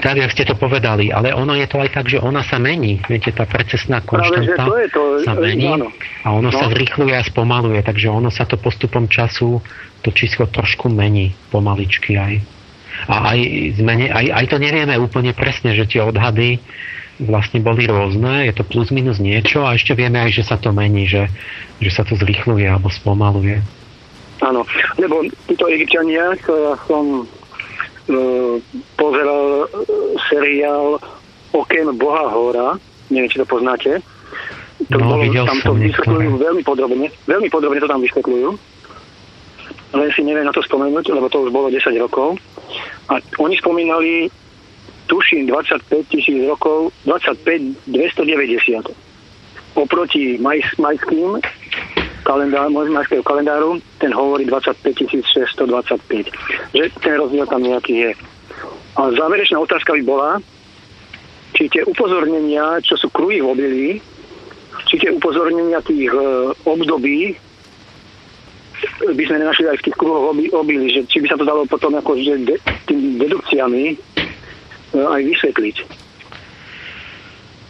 tak, 0.00 0.16
jak 0.16 0.32
ste 0.32 0.44
to 0.48 0.56
povedali, 0.56 1.12
ale 1.12 1.32
ono 1.36 1.52
je 1.52 1.68
to 1.68 1.76
aj 1.76 1.90
tak, 1.92 2.08
že 2.08 2.20
ona 2.20 2.40
sa 2.40 2.56
mení. 2.56 3.04
Viete, 3.04 3.32
tá 3.32 3.44
precesná 3.44 4.00
konštanta 4.00 4.64
to 4.64 4.72
to, 4.88 5.02
sa 5.28 5.36
mení 5.36 5.68
áno. 5.68 5.92
a 6.24 6.28
ono 6.32 6.48
no. 6.48 6.56
sa 6.56 6.72
zrýchluje 6.72 7.12
a 7.12 7.24
spomaluje, 7.24 7.84
takže 7.84 8.08
ono 8.08 8.32
sa 8.32 8.48
to 8.48 8.56
postupom 8.56 9.12
času, 9.12 9.60
to 10.00 10.08
číslo 10.12 10.48
trošku 10.48 10.88
mení 10.88 11.36
pomaličky 11.52 12.16
aj. 12.16 12.34
A 13.12 13.36
aj, 13.36 13.38
zmene, 13.76 14.08
aj, 14.08 14.26
aj 14.32 14.44
to 14.48 14.56
nevieme 14.56 14.96
úplne 14.96 15.36
presne, 15.36 15.76
že 15.76 15.84
tie 15.84 16.00
odhady 16.00 16.56
vlastne 17.22 17.64
boli 17.64 17.88
rôzne, 17.88 18.44
je 18.44 18.54
to 18.56 18.64
plus 18.64 18.92
minus 18.92 19.16
niečo 19.16 19.64
a 19.64 19.76
ešte 19.76 19.96
vieme 19.96 20.20
aj, 20.20 20.30
že 20.36 20.44
sa 20.44 20.56
to 20.60 20.72
mení, 20.72 21.08
že, 21.08 21.32
že 21.80 21.90
sa 21.90 22.04
to 22.04 22.12
zrýchluje 22.16 22.68
alebo 22.68 22.92
spomaluje. 22.92 23.64
Áno, 24.44 24.68
lebo 25.00 25.24
títo 25.48 25.64
egyptiania, 25.72 26.36
som 26.84 27.24
uh, 27.24 28.54
pozeral 29.00 29.64
seriál 30.28 31.00
Okem 31.56 31.88
Boha 31.96 32.28
Hora, 32.28 32.76
neviem, 33.08 33.32
či 33.32 33.40
to 33.40 33.48
poznáte. 33.48 34.04
To 34.92 35.00
no, 35.00 35.16
bolo, 35.16 35.24
tam 35.32 35.60
to 35.64 35.72
vysvetľujú 35.72 36.30
veľmi 36.36 36.60
podrobne, 36.60 37.08
veľmi 37.24 37.48
podrobne 37.48 37.80
to 37.80 37.88
tam 37.88 38.04
vysvetľujú. 38.04 38.48
Len 39.96 40.10
si 40.12 40.20
neviem 40.20 40.44
na 40.44 40.52
to 40.52 40.60
spomenúť, 40.60 41.16
lebo 41.16 41.32
to 41.32 41.48
už 41.48 41.50
bolo 41.54 41.72
10 41.72 41.80
rokov. 41.96 42.36
A 43.08 43.16
oni 43.40 43.56
spomínali, 43.56 44.28
tuším, 45.06 45.46
25 45.46 46.08
tisíc 46.08 46.38
rokov, 46.46 46.92
25 47.04 47.86
290. 47.86 48.90
Oproti 49.76 50.38
maj, 50.40 50.60
majským 50.78 51.40
kalendár, 52.26 52.66
majského 52.70 53.22
kalendáru, 53.22 53.78
ten 54.02 54.10
hovorí 54.10 54.44
25 54.44 54.82
625. 55.22 56.26
Že 56.74 56.84
ten 56.98 57.14
rozdiel 57.14 57.46
tam 57.46 57.62
nejaký 57.62 57.94
je. 57.94 58.10
A 58.96 59.00
záverečná 59.14 59.60
otázka 59.62 59.94
by 59.94 60.02
bola, 60.02 60.30
či 61.54 61.70
tie 61.70 61.86
upozornenia, 61.86 62.82
čo 62.82 62.98
sú 62.98 63.12
kruhy 63.14 63.38
v 63.38 63.48
obilí, 63.52 63.88
či 64.90 64.98
tie 64.98 65.12
upozornenia 65.14 65.80
tých 65.84 66.10
e, 66.10 66.20
období 66.66 67.36
by 69.06 69.22
sme 69.24 69.40
nenašli 69.40 69.66
aj 69.72 69.78
v 69.80 69.84
tých 69.88 69.96
kruhoch 69.96 70.36
obilí, 70.36 70.86
že 70.92 71.00
či 71.08 71.24
by 71.24 71.26
sa 71.32 71.38
to 71.40 71.48
dalo 71.48 71.64
potom 71.64 71.96
ako, 71.96 72.12
že 72.20 72.44
de, 72.44 72.56
tými 72.84 73.16
dedukciami 73.16 73.96
aj 74.94 75.22
vysvetliť. 75.24 75.76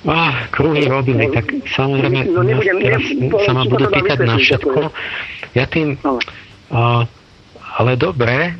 Ah, 0.06 0.46
kruhy 0.54 0.86
robili, 0.86 1.26
tak 1.34 1.50
samozrejme 1.66 2.30
no, 2.30 2.46
nebudem, 2.46 2.78
teraz 2.78 3.02
nebudem, 3.10 3.42
sa 3.42 3.52
ma 3.56 3.62
budú 3.66 3.90
pýtať 3.90 4.18
na 4.22 4.36
všetko. 4.38 4.80
Ja 5.58 5.64
tým... 5.66 5.98
No. 6.06 6.22
Uh, 6.70 7.02
ale 7.76 7.98
dobre, 7.98 8.54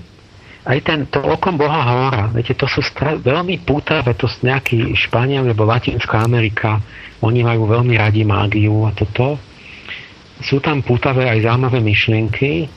aj 0.66 0.78
ten, 0.82 1.06
to 1.06 1.22
okom 1.22 1.54
Boha 1.54 1.82
hora, 1.86 2.24
viete, 2.34 2.58
to 2.58 2.66
sú 2.66 2.82
stra- 2.82 3.18
veľmi 3.18 3.62
pútavé, 3.62 4.18
to 4.18 4.26
sú 4.26 4.42
nejakí 4.42 4.94
Španieli 4.98 5.54
alebo 5.54 5.70
Latinská 5.70 6.26
Amerika, 6.26 6.82
oni 7.22 7.46
majú 7.46 7.70
veľmi 7.70 7.94
radi 7.94 8.26
mágiu 8.26 8.84
a 8.84 8.90
toto. 8.92 9.38
Sú 10.42 10.58
tam 10.60 10.82
pútavé 10.82 11.30
aj 11.30 11.46
zaujímavé 11.46 11.78
myšlienky 11.80 12.68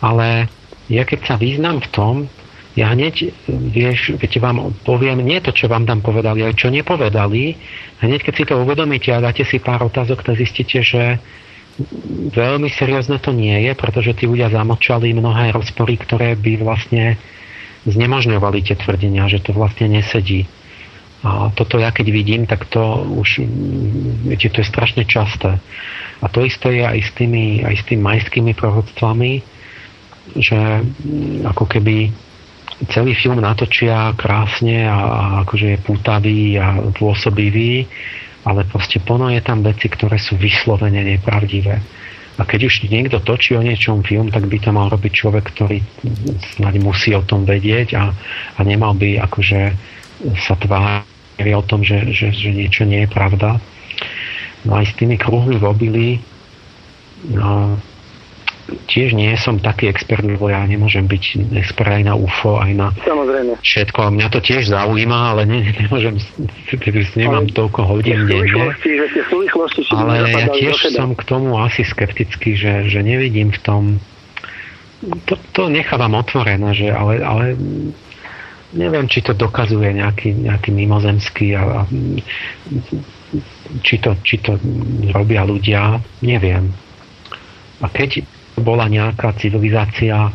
ale 0.00 0.46
ja 0.86 1.02
keď 1.02 1.20
sa 1.26 1.34
význam 1.36 1.82
v 1.82 1.88
tom, 1.90 2.14
ja 2.78 2.94
hneď, 2.94 3.34
vieš, 3.50 4.14
keď 4.22 4.38
vám 4.38 4.70
poviem 4.86 5.18
nie 5.18 5.42
to, 5.42 5.50
čo 5.50 5.66
vám 5.66 5.82
tam 5.82 5.98
povedali, 5.98 6.46
ale 6.46 6.54
čo 6.54 6.70
nepovedali, 6.70 7.58
hneď 7.98 8.20
keď 8.22 8.34
si 8.38 8.44
to 8.46 8.54
uvedomíte 8.62 9.10
a 9.10 9.18
dáte 9.18 9.42
si 9.42 9.58
pár 9.58 9.82
otázok, 9.90 10.22
tak 10.22 10.38
zistíte, 10.38 10.78
že 10.86 11.18
veľmi 12.30 12.70
seriózne 12.70 13.18
to 13.18 13.34
nie 13.34 13.66
je, 13.66 13.72
pretože 13.74 14.14
tí 14.14 14.30
ľudia 14.30 14.46
zamočali 14.54 15.10
mnohé 15.10 15.50
rozpory, 15.50 15.98
ktoré 15.98 16.38
by 16.38 16.62
vlastne 16.62 17.18
znemožňovali 17.82 18.62
tie 18.62 18.78
tvrdenia, 18.78 19.26
že 19.26 19.42
to 19.42 19.50
vlastne 19.50 19.90
nesedí. 19.90 20.46
A 21.26 21.50
toto 21.50 21.82
ja 21.82 21.90
keď 21.90 22.06
vidím, 22.14 22.46
tak 22.46 22.70
to 22.70 23.02
už, 23.10 23.42
viete, 24.22 24.54
to 24.54 24.62
je 24.62 24.70
strašne 24.70 25.02
časté. 25.02 25.58
A 26.22 26.26
to 26.30 26.46
isté 26.46 26.78
je 26.78 26.84
aj 26.86 26.98
s 26.98 27.10
tými, 27.14 27.66
aj 27.66 27.74
s 27.74 27.82
tými 27.90 28.02
majskými 28.06 28.52
prorodstvami, 28.54 29.32
že 30.38 30.58
ako 31.42 31.64
keby 31.66 32.27
celý 32.86 33.18
film 33.18 33.42
natočia 33.42 34.14
krásne 34.14 34.86
a, 34.86 34.98
a 34.98 35.22
akože 35.42 35.66
je 35.74 35.78
pútavý 35.82 36.54
a 36.62 36.78
pôsobivý, 36.94 37.82
ale 38.46 38.62
proste 38.70 39.02
plno 39.02 39.34
je 39.34 39.42
tam 39.42 39.66
veci, 39.66 39.90
ktoré 39.90 40.16
sú 40.22 40.38
vyslovene 40.38 41.02
nepravdivé. 41.02 41.82
A 42.38 42.46
keď 42.46 42.70
už 42.70 42.86
niekto 42.86 43.18
točí 43.18 43.58
o 43.58 43.66
niečom 43.66 44.06
film, 44.06 44.30
tak 44.30 44.46
by 44.46 44.62
to 44.62 44.70
mal 44.70 44.86
robiť 44.86 45.10
človek, 45.10 45.50
ktorý 45.58 45.82
snáď 46.54 46.78
musí 46.78 47.10
o 47.10 47.26
tom 47.26 47.42
vedieť 47.42 47.98
a, 47.98 48.14
a 48.54 48.60
nemal 48.62 48.94
by 48.94 49.18
akože 49.18 49.74
sa 50.46 50.54
tvári 50.54 51.50
o 51.50 51.62
tom, 51.66 51.82
že, 51.82 52.14
že, 52.14 52.30
že 52.30 52.54
niečo 52.54 52.86
nie 52.86 53.02
je 53.06 53.10
pravda. 53.10 53.58
No 54.62 54.78
aj 54.78 54.94
s 54.94 54.94
tými 54.94 55.18
kruhmi 55.18 55.58
v 55.58 55.66
obili, 55.66 56.08
no, 57.26 57.74
tiež 58.68 59.16
nie 59.16 59.32
som 59.40 59.56
taký 59.56 59.88
expert, 59.88 60.20
lebo 60.20 60.52
ja 60.52 60.60
nemôžem 60.68 61.08
byť 61.08 61.56
expert 61.56 62.00
aj 62.00 62.04
na 62.04 62.14
UFO, 62.14 62.60
aj 62.60 62.72
na 62.76 62.88
Samozrejme. 63.00 63.56
všetko. 63.64 63.98
A 64.04 64.08
mňa 64.12 64.28
to 64.28 64.40
tiež 64.44 64.68
zaujíma, 64.68 65.18
ale 65.36 65.42
ne, 65.48 65.60
nemôžem, 65.72 66.20
nemám 67.16 67.48
ale 67.48 67.56
toľko 67.56 67.80
hodín 67.88 68.28
denne. 68.28 68.76
Ale 69.96 70.16
ja 70.28 70.48
tiež 70.52 70.92
som 70.92 71.16
k 71.16 71.22
tomu 71.24 71.56
asi 71.56 71.84
skeptický, 71.84 72.56
že, 72.56 72.88
že 72.92 73.00
nevidím 73.00 73.52
v 73.52 73.60
tom 73.64 73.82
to, 74.98 75.38
to 75.54 75.62
nechávam 75.70 76.18
otvorené, 76.18 76.74
že 76.74 76.90
ale, 76.90 77.22
ale 77.22 77.54
neviem, 78.74 79.06
či 79.06 79.22
to 79.22 79.30
dokazuje 79.30 79.94
nejaký, 79.94 80.34
nejaký 80.34 80.74
mimozemský 80.74 81.54
a, 81.54 81.62
a 81.62 81.80
či, 83.86 83.96
to, 84.02 84.18
či 84.26 84.42
to 84.42 84.58
robia 85.14 85.46
ľudia, 85.46 86.02
neviem. 86.24 86.74
A 87.78 87.86
keď 87.86 88.26
bola 88.60 88.86
nejaká 88.90 89.34
civilizácia 89.38 90.32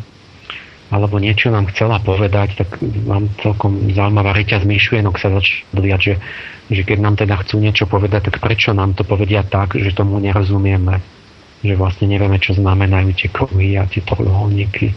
alebo 0.94 1.18
niečo 1.18 1.50
nám 1.50 1.74
chcela 1.74 1.98
povedať, 1.98 2.54
tak 2.54 2.78
mám 3.10 3.26
celkom 3.42 3.90
zaujímavá 3.98 4.30
reťaz 4.38 4.62
myšlienok 4.62 5.18
sa 5.18 5.34
začala 5.34 5.98
že, 5.98 6.22
že 6.70 6.82
keď 6.86 6.98
nám 7.02 7.16
teda 7.18 7.34
chcú 7.42 7.58
niečo 7.58 7.90
povedať, 7.90 8.30
tak 8.30 8.38
prečo 8.38 8.78
nám 8.78 8.94
to 8.94 9.02
povedia 9.02 9.42
tak, 9.42 9.74
že 9.74 9.90
tomu 9.98 10.22
nerozumieme. 10.22 11.02
Že 11.66 11.82
vlastne 11.82 12.06
nevieme, 12.14 12.38
čo 12.38 12.54
znamenajú 12.54 13.10
tie 13.18 13.30
kruhy 13.34 13.74
a 13.74 13.90
tie 13.90 14.06
trojuholníky. 14.06 14.94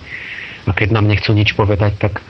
A 0.68 0.76
keď 0.76 1.00
nám 1.00 1.08
nechcú 1.08 1.32
nič 1.32 1.56
povedať, 1.56 1.96
tak 1.96 2.20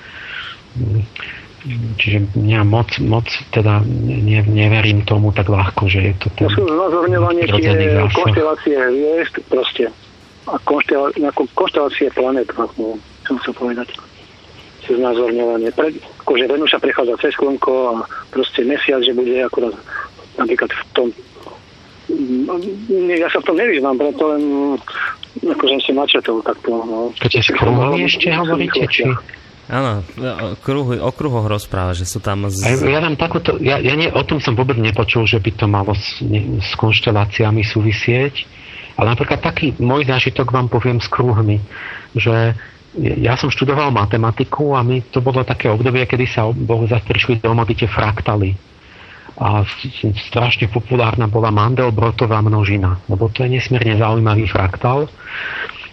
Čiže 1.99 2.31
ja 2.47 2.63
moc, 2.63 2.95
moc 3.03 3.27
teda 3.51 3.83
ne, 3.83 4.39
neverím 4.47 5.03
tomu 5.03 5.35
tak 5.35 5.51
ľahko, 5.51 5.91
že 5.91 5.99
je 5.99 6.15
to 6.15 6.29
ten... 6.39 6.47
To 6.47 6.63
sú 6.63 6.63
znázorňovanie 6.63 7.43
tie 7.43 8.07
konštelácie 8.15 8.77
hviezd, 8.79 9.35
proste 9.51 9.91
a 10.47 10.55
konštelácie 11.55 12.09
planet, 12.15 12.49
no, 12.55 12.99
som 13.27 13.37
chcel 13.43 13.55
povedať 13.59 13.89
cez 14.87 14.95
znázorňovanie. 15.03 15.75
Pre, 15.75 15.91
akože 16.23 16.45
Venúša 16.47 16.79
prechádza 16.79 17.19
cez 17.19 17.35
Slnko 17.35 17.75
a 17.91 17.93
proste 18.31 18.63
mesiac, 18.63 19.03
že 19.03 19.11
bude 19.11 19.35
akurát 19.43 19.75
napríklad 20.39 20.71
v 20.71 20.83
tom 20.95 21.09
ja 23.19 23.27
sa 23.35 23.43
v 23.43 23.47
tom 23.51 23.57
nevyznám, 23.59 23.99
preto 23.99 24.23
len 24.31 24.43
akože 25.43 25.83
si 25.83 25.91
načetol 25.91 26.39
takto. 26.39 26.71
No. 26.71 27.11
To 27.19 27.27
tie 27.27 27.43
skruhy 27.43 28.07
ešte 28.07 28.31
hovoríte, 28.31 28.87
či? 28.87 29.11
Áno, 29.67 30.07
okruhy, 30.55 31.03
okruhoch 31.03 31.51
rozpráva, 31.51 31.91
že 31.91 32.07
sú 32.07 32.23
tam... 32.23 32.47
Z... 32.47 32.63
Ja, 32.63 32.79
ja 32.87 33.01
dám 33.03 33.19
takúto, 33.19 33.59
ja, 33.59 33.83
ja 33.83 33.99
nie, 33.99 34.07
o 34.07 34.23
tom 34.23 34.39
som 34.39 34.55
vôbec 34.55 34.79
nepočul, 34.79 35.27
že 35.27 35.43
by 35.43 35.51
to 35.59 35.67
malo 35.67 35.91
s, 35.91 36.23
ne, 36.23 36.63
s 36.63 36.79
konšteláciami 36.79 37.67
súvisieť. 37.67 38.47
Ale 38.97 39.13
napríklad 39.13 39.45
taký 39.45 39.77
môj 39.77 40.09
zážitok 40.09 40.49
vám 40.49 40.73
poviem 40.73 40.99
s 40.99 41.09
kruhmi, 41.09 41.61
že 42.17 42.57
ja 42.97 43.37
som 43.37 43.53
študoval 43.53 43.93
matematiku 43.93 44.73
a 44.73 44.81
my 44.81 45.13
to 45.13 45.21
bolo 45.21 45.45
také 45.45 45.69
obdobie, 45.69 46.09
kedy 46.09 46.25
sa 46.25 46.49
prišli 47.05 47.45
do 47.45 47.53
mody 47.53 47.77
tie 47.77 47.85
fraktaly. 47.85 48.57
A 49.37 49.69
strašne 50.33 50.73
populárna 50.73 51.29
bola 51.29 51.53
Mandelbrotová 51.53 52.41
množina, 52.41 53.05
lebo 53.05 53.29
to 53.29 53.45
je 53.45 53.61
nesmierne 53.61 54.01
zaujímavý 54.01 54.49
fraktál. 54.49 55.13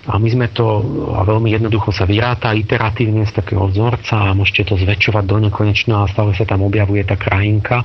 A 0.08 0.16
my 0.16 0.28
sme 0.32 0.48
to, 0.52 0.84
a 1.16 1.28
veľmi 1.28 1.52
jednoducho 1.52 1.92
sa 1.92 2.08
vyráta 2.08 2.56
iteratívne 2.56 3.28
z 3.28 3.36
takého 3.36 3.68
vzorca 3.68 4.32
a 4.32 4.36
môžete 4.36 4.72
to 4.72 4.80
zväčšovať 4.80 5.24
do 5.28 5.38
nekonečna 5.44 6.04
a 6.04 6.12
stále 6.12 6.32
sa 6.36 6.48
tam 6.48 6.64
objavuje 6.64 7.04
tá 7.04 7.20
krajinka. 7.20 7.84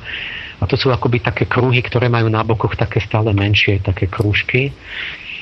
A 0.58 0.66
to 0.66 0.74
sú 0.74 0.90
akoby 0.90 1.22
také 1.22 1.46
kruhy, 1.46 1.78
ktoré 1.86 2.10
majú 2.10 2.26
na 2.26 2.42
bokoch 2.42 2.74
také 2.74 2.98
stále 2.98 3.30
menšie, 3.30 3.78
také 3.78 4.10
kružky. 4.10 4.74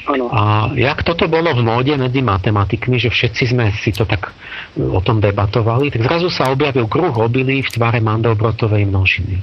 Ano. 0.06 0.30
A 0.30 0.70
jak 0.76 1.02
toto 1.02 1.26
bolo 1.26 1.50
v 1.50 1.66
móde 1.66 1.98
medzi 1.98 2.22
matematikmi, 2.22 3.00
že 3.00 3.10
všetci 3.10 3.42
sme 3.56 3.74
si 3.74 3.90
to 3.90 4.06
tak 4.06 4.30
o 4.78 5.00
tom 5.02 5.18
debatovali, 5.18 5.90
tak 5.90 6.06
zrazu 6.06 6.30
sa 6.30 6.52
objavil 6.52 6.86
kruh 6.86 7.10
obilí 7.10 7.64
v 7.64 7.72
tvare 7.74 7.98
Mandelbrotovej 7.98 8.86
množiny. 8.86 9.42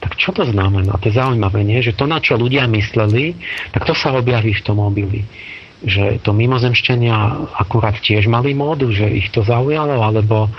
Tak 0.00 0.16
čo 0.16 0.32
to 0.32 0.44
znamená? 0.44 0.96
To 0.96 1.08
je 1.08 1.16
zaujímavé, 1.16 1.60
nie? 1.64 1.80
Že 1.80 1.96
to, 1.96 2.04
na 2.08 2.18
čo 2.20 2.36
ľudia 2.36 2.68
mysleli, 2.68 3.36
tak 3.72 3.84
to 3.84 3.92
sa 3.92 4.12
objaví 4.16 4.56
v 4.56 4.64
tom 4.64 4.80
obili. 4.80 5.24
Že 5.84 6.20
to 6.20 6.36
mimozemšťania 6.36 7.16
akurát 7.56 7.96
tiež 8.00 8.28
mali 8.28 8.52
módu, 8.52 8.92
že 8.92 9.08
ich 9.08 9.32
to 9.32 9.40
zaujalo, 9.40 10.04
alebo, 10.04 10.52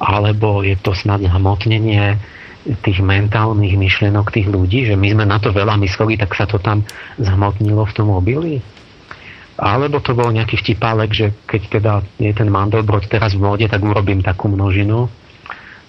alebo 0.00 0.60
je 0.64 0.76
to 0.80 0.92
snad 0.92 1.20
hmotnenie 1.24 2.16
tých 2.84 3.00
mentálnych 3.00 3.74
myšlienok 3.80 4.28
tých 4.28 4.48
ľudí, 4.48 4.84
že 4.84 4.96
my 4.96 5.16
sme 5.16 5.24
na 5.24 5.40
to 5.40 5.54
veľa 5.54 5.80
mysleli, 5.80 6.20
tak 6.20 6.36
sa 6.36 6.44
to 6.44 6.60
tam 6.60 6.84
zhmotnilo 7.16 7.84
v 7.88 7.94
tom 7.96 8.12
obili? 8.12 8.60
Alebo 9.58 9.98
to 9.98 10.14
bol 10.14 10.30
nejaký 10.30 10.60
vtipálek, 10.60 11.10
že 11.10 11.26
keď 11.48 11.62
teda 11.66 11.92
je 12.20 12.30
ten 12.30 12.46
Mandelbrot 12.46 13.10
teraz 13.10 13.34
v 13.34 13.42
móde, 13.42 13.66
tak 13.66 13.82
urobím 13.82 14.22
takú 14.22 14.46
množinu, 14.46 15.10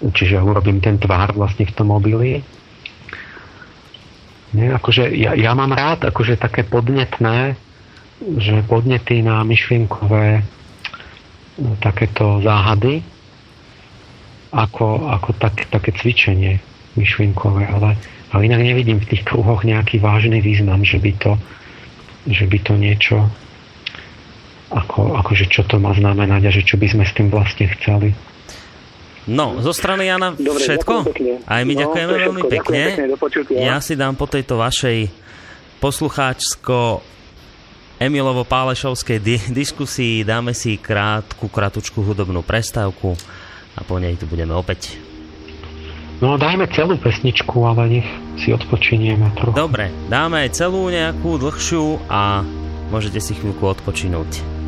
čiže 0.02 0.42
urobím 0.42 0.82
ten 0.82 0.98
tvár 0.98 1.38
vlastne 1.38 1.70
v 1.70 1.76
tom 1.76 1.94
obili. 1.94 2.42
Nie, 4.50 4.74
akože 4.74 5.14
ja, 5.14 5.38
ja 5.38 5.54
mám 5.54 5.70
rád 5.70 6.10
akože 6.10 6.42
také 6.42 6.66
podnetné, 6.66 7.54
že 8.42 8.66
podnety 8.66 9.22
na 9.22 9.46
myšlienkové 9.46 10.42
no, 11.62 11.78
takéto 11.78 12.42
záhady, 12.42 13.06
ako, 14.50 15.10
ako 15.10 15.30
tak, 15.38 15.70
také 15.70 15.94
cvičenie 15.94 16.58
myšlienkové, 16.98 17.70
ale, 17.70 17.96
ale 18.34 18.42
inak 18.50 18.66
nevidím 18.66 18.98
v 18.98 19.10
tých 19.16 19.24
kruhoch 19.26 19.62
nejaký 19.62 20.02
vážny 20.02 20.42
význam, 20.42 20.82
že 20.82 20.98
by 20.98 21.12
to, 21.22 21.32
že 22.26 22.46
by 22.50 22.58
to 22.66 22.74
niečo 22.76 23.18
ako, 24.70 25.18
akože 25.18 25.50
čo 25.50 25.66
to 25.66 25.82
má 25.82 25.94
znamenať 25.98 26.42
a 26.46 26.52
že 26.54 26.62
čo 26.62 26.78
by 26.78 26.88
sme 26.90 27.04
s 27.06 27.14
tým 27.18 27.34
vlastne 27.34 27.66
chceli. 27.78 28.14
No, 29.30 29.62
zo 29.62 29.74
strany 29.74 30.10
Jana 30.10 30.34
Dobre, 30.34 30.62
všetko? 30.62 30.94
Aj 31.46 31.62
my 31.62 31.74
no, 31.78 31.80
ďakujeme 31.86 32.12
všetko, 32.14 32.26
veľmi 32.26 32.44
pekne. 32.50 32.84
pekne 32.98 33.62
ja 33.62 33.78
si 33.78 33.94
dám 33.94 34.18
po 34.18 34.26
tejto 34.26 34.58
vašej 34.58 35.10
poslucháčsko 35.78 37.06
Emilovo 38.02 38.48
Pálešovskej 38.48 39.18
di- 39.22 39.50
diskusii 39.54 40.26
dáme 40.26 40.56
si 40.58 40.80
krátku, 40.82 41.52
kratučku 41.52 42.02
hudobnú 42.02 42.42
prestávku 42.42 43.14
a 43.76 43.82
po 43.86 44.02
nej 44.02 44.18
tu 44.18 44.26
budeme 44.26 44.56
opäť. 44.56 44.98
No 46.20 46.36
dajme 46.36 46.68
celú 46.76 47.00
pesničku, 47.00 47.64
ale 47.64 48.02
nech 48.02 48.08
si 48.44 48.52
odpočinieme 48.52 49.32
trochu. 49.40 49.56
Dobre, 49.56 49.88
dáme 50.12 50.44
aj 50.44 50.50
celú 50.52 50.92
nejakú 50.92 51.40
dlhšiu 51.40 52.12
a 52.12 52.44
môžete 52.92 53.24
si 53.24 53.40
chvíľku 53.40 53.64
odpočinúť. 53.64 54.59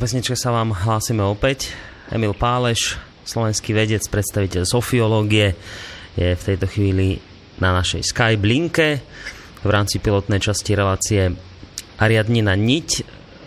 Pesničke 0.00 0.32
sa 0.32 0.48
vám 0.48 0.72
hlásime 0.72 1.20
opäť. 1.20 1.76
Emil 2.08 2.32
Páleš, 2.32 2.96
slovenský 3.28 3.76
vedec, 3.76 4.00
predstaviteľ 4.08 4.64
sofiológie, 4.64 5.52
je 6.16 6.32
v 6.32 6.42
tejto 6.42 6.64
chvíli 6.72 7.20
na 7.60 7.76
našej 7.76 8.08
Skype 8.08 8.40
linke 8.40 9.04
v 9.60 9.68
rámci 9.68 10.00
pilotnej 10.00 10.40
časti 10.40 10.72
relácie 10.72 11.28
Ariadnina 12.00 12.56
niť, 12.56 12.88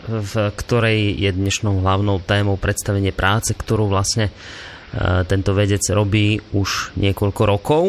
v 0.06 0.34
ktorej 0.54 1.18
je 1.18 1.34
dnešnou 1.34 1.82
hlavnou 1.82 2.22
témou 2.22 2.62
predstavenie 2.62 3.10
práce, 3.10 3.58
ktorú 3.58 3.90
vlastne 3.90 4.30
e, 4.30 4.34
tento 5.26 5.58
vedec 5.58 5.82
robí 5.90 6.38
už 6.54 6.94
niekoľko 7.02 7.42
rokov. 7.50 7.84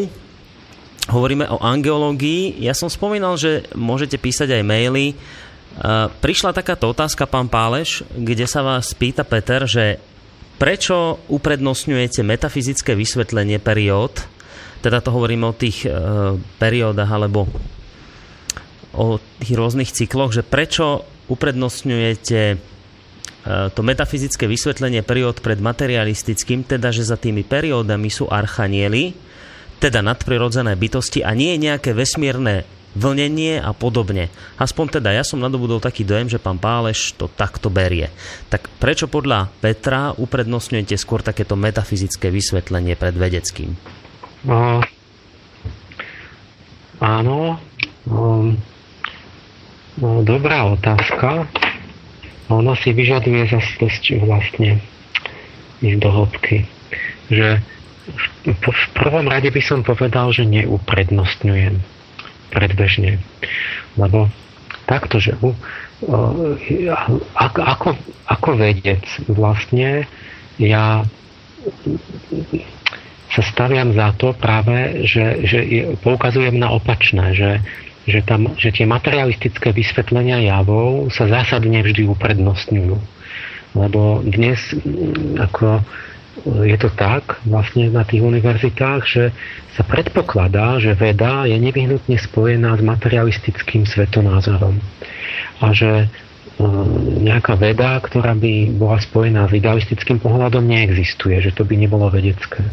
Hovoríme 1.13 1.45
o 1.53 1.61
angeológii. 1.61 2.57
Ja 2.65 2.73
som 2.73 2.89
spomínal, 2.89 3.37
že 3.37 3.69
môžete 3.77 4.17
písať 4.17 4.57
aj 4.57 4.63
maily 4.65 5.13
prišla 6.23 6.55
takáto 6.55 6.87
otázka, 6.87 7.27
pán 7.27 7.51
Páleš, 7.51 8.07
kde 8.15 8.47
sa 8.47 8.63
vás 8.63 8.95
pýta 8.95 9.27
Peter, 9.27 9.67
že 9.67 9.99
prečo 10.55 11.19
uprednostňujete 11.27 12.23
metafyzické 12.23 12.95
vysvetlenie 12.95 13.59
periód, 13.59 14.23
teda 14.79 15.03
to 15.03 15.11
hovoríme 15.11 15.51
o 15.51 15.57
tých 15.57 15.83
e, 15.83 15.91
periódach 16.61 17.09
alebo 17.11 17.49
o 18.95 19.19
tých 19.43 19.51
rôznych 19.51 19.91
cykloch, 19.91 20.31
že 20.31 20.47
prečo 20.47 21.03
uprednostňujete 21.27 22.41
e, 22.53 22.57
to 23.73 23.81
metafyzické 23.83 24.47
vysvetlenie 24.47 25.03
periód 25.03 25.43
pred 25.43 25.59
materialistickým, 25.59 26.63
teda 26.63 26.95
že 26.95 27.03
za 27.03 27.19
tými 27.19 27.43
periódami 27.43 28.07
sú 28.07 28.31
archanieli, 28.31 29.11
teda 29.83 29.99
nadprirodzené 29.99 30.79
bytosti 30.79 31.19
a 31.19 31.35
nie 31.35 31.59
nejaké 31.59 31.91
vesmírne 31.91 32.63
vlnenie 32.95 33.59
a 33.59 33.75
podobne. 33.75 34.31
Aspoň 34.55 34.99
teda 34.99 35.11
ja 35.11 35.21
som 35.27 35.43
nadobudol 35.43 35.83
taký 35.83 36.07
dojem, 36.07 36.31
že 36.31 36.41
pán 36.41 36.57
Páleš 36.57 37.13
to 37.19 37.27
takto 37.27 37.67
berie. 37.67 38.09
Tak 38.47 38.71
prečo 38.79 39.11
podľa 39.11 39.51
Petra 39.59 40.15
uprednostňujete 40.15 40.95
skôr 40.95 41.19
takéto 41.19 41.59
metafyzické 41.59 42.31
vysvetlenie 42.31 42.95
pred 42.95 43.13
vedeckým? 43.13 43.75
No, 44.47 44.79
áno, 47.03 47.59
no, 48.07 48.55
no, 49.99 50.09
dobrá 50.23 50.71
otázka. 50.71 51.51
Ona 52.47 52.77
si 52.79 52.95
vyžaduje 52.95 53.49
zase 53.51 53.71
dosť 53.81 54.03
vlastne 54.23 54.79
ísť 55.83 55.97
do 55.99 56.09
hĺbky. 56.13 56.57
Že 57.33 57.59
v 58.45 58.85
prvom 58.93 59.25
rade 59.25 59.49
by 59.49 59.61
som 59.65 59.81
povedal, 59.81 60.29
že 60.29 60.45
neuprednostňujem 60.45 61.95
predbežne. 62.51 63.21
Lebo 63.95 64.29
takto, 64.85 65.17
že 65.17 65.33
uh, 65.39 65.53
ako, 67.37 67.97
ako 68.27 68.49
vedec 68.59 69.05
vlastne 69.29 70.05
ja 70.59 71.03
sa 73.35 73.41
staviam 73.43 73.91
za 73.91 74.15
to 74.15 74.31
práve, 74.31 75.03
že, 75.03 75.43
že 75.43 75.59
poukazujem 75.99 76.55
na 76.55 76.71
opačné, 76.71 77.35
že, 77.35 77.51
že, 78.07 78.23
tam, 78.23 78.55
že 78.55 78.71
tie 78.71 78.87
materialistické 78.87 79.75
vysvetlenia 79.75 80.39
javov 80.45 81.11
sa 81.11 81.27
zásadne 81.27 81.83
vždy 81.83 82.07
uprednostňujú. 82.07 82.95
Lebo 83.75 84.23
dnes 84.23 84.71
ako 85.35 85.83
je 86.43 86.75
to 86.75 86.91
tak 86.91 87.39
vlastne 87.47 87.87
na 87.95 88.03
tých 88.03 88.19
univerzitách, 88.19 89.01
že 89.07 89.31
sa 89.79 89.83
predpokladá, 89.87 90.83
že 90.83 90.91
veda 90.91 91.47
je 91.47 91.55
nevyhnutne 91.55 92.19
spojená 92.19 92.75
s 92.75 92.83
materialistickým 92.83 93.87
svetonázorom. 93.87 94.75
A 95.63 95.71
že 95.71 95.91
e, 96.03 96.07
nejaká 97.23 97.55
veda, 97.55 97.95
ktorá 98.03 98.35
by 98.35 98.75
bola 98.75 98.99
spojená 98.99 99.47
s 99.47 99.55
idealistickým 99.55 100.19
pohľadom, 100.19 100.67
neexistuje, 100.67 101.39
že 101.39 101.55
to 101.55 101.63
by 101.63 101.79
nebolo 101.79 102.11
vedecké. 102.11 102.67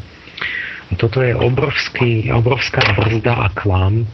A 0.91 0.99
toto 0.99 1.23
je 1.23 1.33
obrovský, 1.33 2.35
obrovská 2.35 2.83
brzda 2.99 3.47
a 3.47 3.49
klam, 3.55 4.05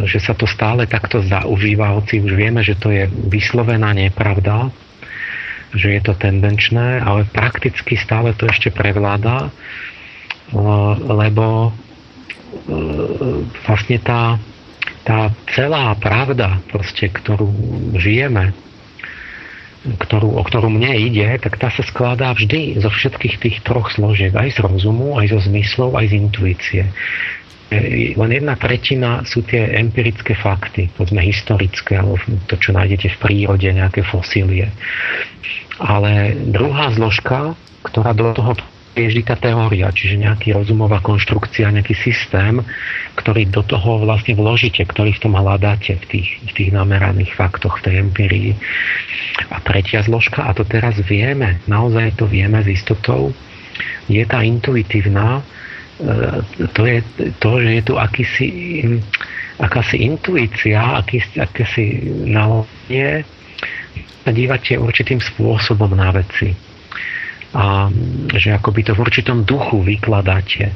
že 0.00 0.18
sa 0.18 0.34
to 0.34 0.48
stále 0.50 0.90
takto 0.90 1.22
zaužíva, 1.22 1.94
hoci 1.94 2.18
už 2.18 2.34
vieme, 2.34 2.66
že 2.66 2.74
to 2.74 2.90
je 2.90 3.06
vyslovená 3.08 3.94
nepravda, 3.94 4.74
že 5.74 5.98
je 5.98 6.00
to 6.02 6.14
tendenčné, 6.18 7.02
ale 7.02 7.26
prakticky 7.30 7.94
stále 7.94 8.34
to 8.34 8.50
ešte 8.50 8.74
prevláda, 8.74 9.48
e, 9.48 9.50
lebo 11.06 11.70
e, 11.70 11.72
vlastne 13.66 13.98
tá, 14.02 14.38
tá 15.06 15.30
celá 15.54 15.94
pravda, 15.98 16.58
proste, 16.70 17.06
ktorú 17.06 17.50
žijeme, 17.98 18.50
ktorú, 19.80 20.36
o 20.36 20.42
ktorú 20.44 20.68
mne 20.68 20.92
ide, 20.92 21.24
tak 21.40 21.56
tá 21.56 21.72
sa 21.72 21.80
skladá 21.80 22.36
vždy 22.36 22.76
zo 22.84 22.92
všetkých 22.92 23.36
tých 23.40 23.56
troch 23.64 23.88
složiek, 23.88 24.34
aj 24.36 24.52
z 24.52 24.58
rozumu, 24.60 25.16
aj 25.16 25.32
zo 25.32 25.40
zmyslov, 25.48 25.96
aj 25.96 26.12
z 26.12 26.14
intuície. 26.20 26.82
E, 27.70 28.12
len 28.18 28.30
jedna 28.34 28.58
tretina 28.58 29.22
sú 29.22 29.46
tie 29.46 29.78
empirické 29.78 30.34
fakty, 30.34 30.90
povedzme 30.98 31.22
historické, 31.22 32.02
alebo 32.02 32.18
to, 32.50 32.58
čo 32.58 32.74
nájdete 32.74 33.14
v 33.14 33.20
prírode, 33.22 33.70
nejaké 33.70 34.02
fosílie. 34.02 34.74
Ale 35.78 36.34
druhá 36.50 36.90
zložka, 36.90 37.54
ktorá 37.86 38.10
do 38.12 38.34
toho 38.34 38.52
je 38.98 39.06
vždy 39.06 39.22
tá 39.22 39.38
teória, 39.38 39.86
čiže 39.94 40.18
nejaký 40.18 40.50
rozumová 40.50 40.98
konštrukcia, 40.98 41.70
nejaký 41.70 41.94
systém, 41.94 42.58
ktorý 43.14 43.46
do 43.46 43.62
toho 43.62 44.02
vlastne 44.02 44.34
vložíte, 44.34 44.82
ktorý 44.82 45.14
v 45.14 45.22
tom 45.22 45.38
hľadáte, 45.38 45.94
v 45.94 46.04
tých, 46.10 46.28
v 46.42 46.50
tých 46.50 46.70
nameraných 46.74 47.32
faktoch, 47.38 47.78
v 47.80 47.84
tej 47.86 47.94
empirii. 48.02 48.50
A 49.54 49.62
tretia 49.62 50.02
zložka, 50.02 50.42
a 50.42 50.50
to 50.52 50.66
teraz 50.66 50.98
vieme, 51.06 51.62
naozaj 51.70 52.18
to 52.18 52.26
vieme 52.26 52.58
s 52.60 52.68
istotou, 52.68 53.30
je 54.10 54.26
tá 54.26 54.42
intuitívna, 54.42 55.46
to 56.72 56.82
je 56.86 56.98
to, 57.36 57.50
že 57.60 57.70
je 57.76 57.82
tu 57.84 57.94
akýsi, 58.00 58.48
akási 59.60 59.96
intuícia, 60.08 60.80
akýsi, 61.00 61.36
akési 61.36 61.84
nalanie 62.24 63.24
sa 64.24 64.30
dívate 64.32 64.76
určitým 64.76 65.20
spôsobom 65.20 65.92
na 65.92 66.12
veci. 66.12 66.52
A 67.50 67.90
že 68.36 68.54
akoby 68.54 68.86
to 68.86 68.92
v 68.94 69.02
určitom 69.02 69.42
duchu 69.42 69.82
vykladáte, 69.82 70.70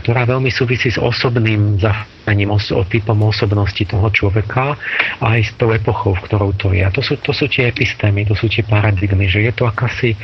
ktorá 0.00 0.24
veľmi 0.24 0.48
súvisí 0.48 0.88
s 0.88 0.96
osobným 0.96 1.76
zachovaním, 1.76 2.56
os- 2.56 2.72
typom 2.88 3.20
osobnosti 3.28 3.84
toho 3.84 4.08
človeka 4.10 4.74
a 5.20 5.24
aj 5.36 5.40
s 5.44 5.52
tou 5.60 5.70
epochou, 5.76 6.16
v 6.16 6.24
ktorou 6.24 6.50
to 6.56 6.72
je. 6.72 6.82
A 6.82 6.90
to 6.90 7.04
sú, 7.04 7.20
to 7.20 7.36
sú 7.36 7.46
tie 7.52 7.68
epistémy, 7.68 8.24
to 8.24 8.32
sú 8.32 8.48
tie 8.48 8.64
paradigmy, 8.64 9.28
že 9.28 9.44
je 9.44 9.52
to 9.52 9.68
akási 9.68 10.16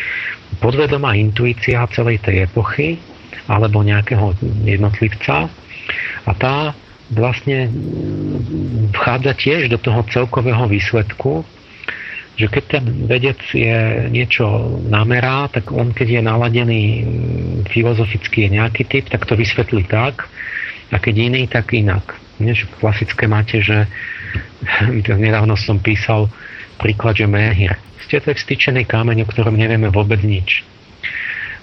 podvedomá 0.59 1.13
intuícia 1.15 1.85
celej 1.93 2.25
tej 2.25 2.49
epochy, 2.49 3.12
alebo 3.47 3.83
nejakého 3.83 4.35
jednotlivca. 4.67 5.51
A 6.27 6.31
tá 6.39 6.75
vlastne 7.13 7.69
vchádza 8.95 9.33
tiež 9.37 9.61
do 9.69 9.79
toho 9.79 10.01
celkového 10.09 10.65
výsledku, 10.71 11.45
že 12.33 12.49
keď 12.49 12.65
ten 12.65 12.85
vedec 13.05 13.39
je 13.53 14.09
niečo 14.09 14.81
namerá, 14.89 15.53
tak 15.53 15.69
on 15.69 15.93
keď 15.93 16.09
je 16.09 16.23
naladený 16.25 16.83
filozoficky 17.69 18.49
je 18.49 18.57
nejaký 18.57 18.89
typ, 18.89 19.05
tak 19.13 19.29
to 19.29 19.37
vysvetlí 19.37 19.85
tak, 19.85 20.25
a 20.93 20.97
keď 21.01 21.15
iný, 21.33 21.49
tak 21.49 21.73
inak. 21.73 22.05
Než 22.37 22.69
klasické 22.81 23.25
máte, 23.25 23.65
že 23.65 23.89
nedávno 25.17 25.57
som 25.57 25.81
písal 25.81 26.29
príklad, 26.77 27.17
že 27.17 27.29
Mehir. 27.29 27.77
Ste 28.05 28.21
to 28.21 28.37
vstyčený 28.37 28.85
kameň, 28.85 29.25
o 29.25 29.31
ktorom 29.31 29.57
nevieme 29.57 29.89
vôbec 29.89 30.21
nič. 30.21 30.65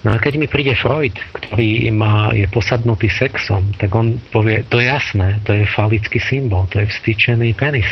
No 0.00 0.16
a 0.16 0.16
keď 0.16 0.40
mi 0.40 0.48
príde 0.48 0.72
Freud, 0.72 1.12
ktorý 1.36 1.92
má, 1.92 2.32
je 2.32 2.48
posadnutý 2.48 3.12
sexom, 3.12 3.76
tak 3.76 3.92
on 3.92 4.16
povie, 4.32 4.64
to 4.72 4.80
je 4.80 4.88
jasné, 4.88 5.44
to 5.44 5.52
je 5.52 5.68
falický 5.68 6.16
symbol, 6.16 6.64
to 6.72 6.80
je 6.80 6.88
vstýčený 6.88 7.52
penis. 7.52 7.88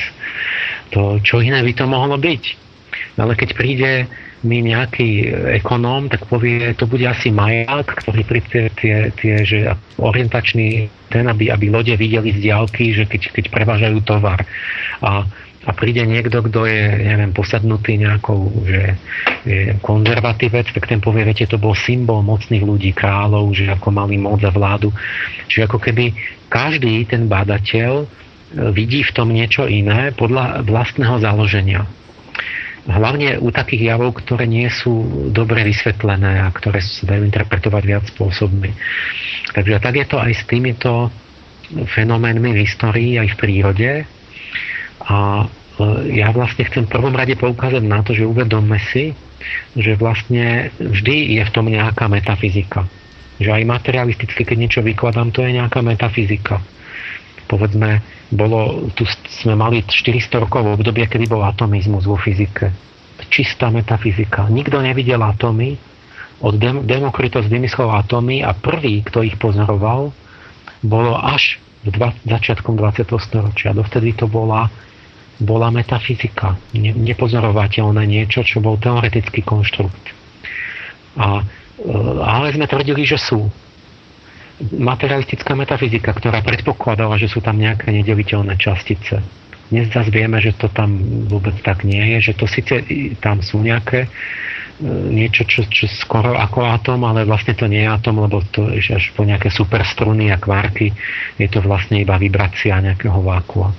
To, 0.96 1.20
čo 1.20 1.44
iné 1.44 1.60
by 1.60 1.72
to 1.76 1.84
mohlo 1.84 2.16
byť? 2.16 2.44
No 3.20 3.28
ale 3.28 3.36
keď 3.36 3.50
príde 3.52 4.08
mi 4.46 4.62
nejaký 4.62 5.34
ekonóm, 5.60 6.08
tak 6.08 6.30
povie, 6.30 6.72
to 6.78 6.86
bude 6.86 7.02
asi 7.02 7.34
majak, 7.34 7.90
ktorý 8.06 8.22
príde 8.22 8.70
tie, 8.78 9.10
tie 9.12 9.42
že 9.42 9.58
orientačný 9.98 10.86
ten, 11.10 11.26
aby, 11.26 11.50
aby 11.50 11.66
lode 11.68 11.92
videli 11.98 12.32
z 12.32 12.46
diálky, 12.46 12.94
že 12.94 13.04
keď, 13.10 13.34
keď 13.34 13.44
prevážajú 13.50 13.98
tovar. 14.06 14.38
A 15.02 15.26
a 15.68 15.76
príde 15.76 16.00
niekto, 16.08 16.40
kto 16.40 16.64
je, 16.64 16.80
neviem, 17.12 17.28
posadnutý 17.36 18.00
nejakou, 18.00 18.48
že 18.64 18.96
je 19.44 19.76
konzervatívec, 19.84 20.72
tak 20.72 20.88
ten 20.88 20.96
povie, 20.96 21.28
viete, 21.28 21.44
to 21.44 21.60
bol 21.60 21.76
symbol 21.76 22.24
mocných 22.24 22.64
ľudí, 22.64 22.96
kráľov, 22.96 23.52
že 23.52 23.68
ako 23.68 23.92
mali 23.92 24.16
moc 24.16 24.40
a 24.48 24.48
vládu. 24.48 24.88
Čiže 25.44 25.68
ako 25.68 25.78
keby 25.84 26.16
každý 26.48 27.04
ten 27.04 27.28
badateľ 27.28 27.92
e, 28.00 28.06
vidí 28.72 29.04
v 29.04 29.12
tom 29.12 29.28
niečo 29.28 29.68
iné 29.68 30.16
podľa 30.16 30.64
vlastného 30.64 31.20
založenia. 31.20 31.84
Hlavne 32.88 33.36
u 33.36 33.52
takých 33.52 33.92
javov, 33.92 34.16
ktoré 34.24 34.48
nie 34.48 34.72
sú 34.72 35.28
dobre 35.28 35.60
vysvetlené 35.68 36.40
a 36.40 36.48
ktoré 36.48 36.80
sa 36.80 37.04
dajú 37.04 37.28
interpretovať 37.28 37.82
viac 37.84 38.04
spôsobmi. 38.08 38.72
Takže 39.52 39.76
tak 39.84 40.00
je 40.00 40.06
to 40.08 40.16
aj 40.16 40.32
s 40.32 40.48
týmito 40.48 41.12
fenoménmi 41.68 42.56
v 42.56 42.64
histórii, 42.64 43.20
aj 43.20 43.36
v 43.36 43.36
prírode. 43.36 43.90
A 45.04 45.44
ja 46.10 46.34
vlastne 46.34 46.66
chcem 46.66 46.86
v 46.86 46.92
prvom 46.92 47.14
rade 47.14 47.38
poukázať 47.38 47.82
na 47.86 48.02
to, 48.02 48.14
že 48.14 48.26
uvedomme 48.26 48.78
si, 48.90 49.14
že 49.78 49.94
vlastne 49.94 50.74
vždy 50.78 51.38
je 51.38 51.42
v 51.46 51.54
tom 51.54 51.70
nejaká 51.70 52.10
metafyzika. 52.10 52.86
Že 53.38 53.62
aj 53.62 53.70
materialisticky, 53.70 54.42
keď 54.42 54.56
niečo 54.58 54.80
vykladám, 54.82 55.30
to 55.30 55.46
je 55.46 55.54
nejaká 55.54 55.78
metafyzika. 55.78 56.58
Povedzme, 57.46 58.02
bolo, 58.34 58.90
tu 58.92 59.06
sme 59.40 59.54
mali 59.54 59.86
400 59.86 60.44
rokov 60.44 60.66
obdobie, 60.66 61.06
kedy 61.06 61.30
bol 61.30 61.46
atomizmus 61.46 62.04
vo 62.04 62.18
fyzike. 62.18 62.74
Čistá 63.30 63.70
metafyzika. 63.70 64.50
Nikto 64.50 64.82
nevidel 64.82 65.22
atomy, 65.22 65.78
od 66.38 66.54
Dem- 66.54 66.86
Demokritos 66.86 67.50
vymyslel 67.50 67.90
atómy 67.90 68.46
a 68.46 68.54
prvý, 68.54 69.02
kto 69.02 69.26
ich 69.26 69.34
pozoroval, 69.38 70.14
bolo 70.82 71.12
až 71.18 71.58
v 71.82 71.94
dva- 71.94 72.14
začiatkom 72.26 72.78
20. 72.78 73.10
storočia. 73.18 73.74
Dovtedy 73.74 74.14
to 74.14 74.30
bola 74.30 74.70
bola 75.38 75.70
metafyzika, 75.70 76.58
ne, 76.74 76.90
nepozorovateľné 76.94 78.02
niečo, 78.04 78.42
čo 78.42 78.58
bol 78.58 78.78
teoretický 78.78 79.46
konštrukt. 79.46 80.04
A, 81.18 81.42
e, 81.78 81.90
ale 82.22 82.54
sme 82.54 82.66
tvrdili, 82.66 83.06
že 83.06 83.18
sú. 83.18 83.46
Materialistická 84.58 85.54
metafyzika, 85.54 86.10
ktorá 86.10 86.42
predpokladala, 86.42 87.14
že 87.14 87.30
sú 87.30 87.38
tam 87.38 87.54
nejaké 87.62 87.94
nedeliteľné 87.94 88.58
častice. 88.58 89.22
Dnes 89.70 89.86
zase 89.94 90.10
vieme, 90.10 90.42
že 90.42 90.56
to 90.58 90.66
tam 90.72 90.98
vôbec 91.30 91.54
tak 91.62 91.86
nie 91.86 92.18
je, 92.18 92.32
že 92.32 92.34
to 92.34 92.50
síce 92.50 92.82
tam 93.22 93.38
sú 93.44 93.62
nejaké 93.62 94.10
niečo, 94.86 95.42
čo, 95.42 95.66
čo 95.66 95.90
skoro 95.90 96.38
ako 96.38 96.62
atom, 96.62 97.02
ale 97.02 97.26
vlastne 97.26 97.54
to 97.58 97.66
nie 97.66 97.82
je 97.82 97.90
atom, 97.90 98.22
lebo 98.22 98.38
to 98.54 98.70
je 98.70 98.94
až 98.94 99.10
po 99.10 99.26
nejaké 99.26 99.50
superstruny 99.50 100.30
a 100.30 100.38
kvárky 100.38 100.94
je 101.34 101.48
to 101.50 101.58
vlastne 101.58 101.98
iba 101.98 102.14
vibrácia 102.14 102.78
nejakého 102.78 103.18
vákua. 103.18 103.74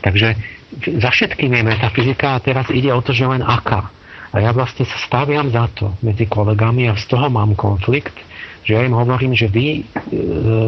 Takže 0.00 0.36
za 0.80 1.10
všetkým 1.10 1.50
je 1.54 1.62
metafyzika 1.62 2.38
a 2.38 2.42
teraz 2.42 2.70
ide 2.70 2.90
o 2.90 3.00
to, 3.00 3.14
že 3.14 3.26
len 3.26 3.42
aká. 3.42 3.90
A 4.34 4.42
ja 4.42 4.50
vlastne 4.50 4.82
sa 4.82 4.98
staviam 4.98 5.46
za 5.46 5.70
to 5.70 5.94
medzi 6.02 6.26
kolegami 6.26 6.90
a 6.90 6.98
z 6.98 7.06
toho 7.06 7.30
mám 7.30 7.54
konflikt, 7.54 8.18
že 8.66 8.74
ja 8.74 8.82
im 8.82 8.96
hovorím, 8.96 9.36
že 9.36 9.46
vy 9.46 9.78
e, 9.78 9.82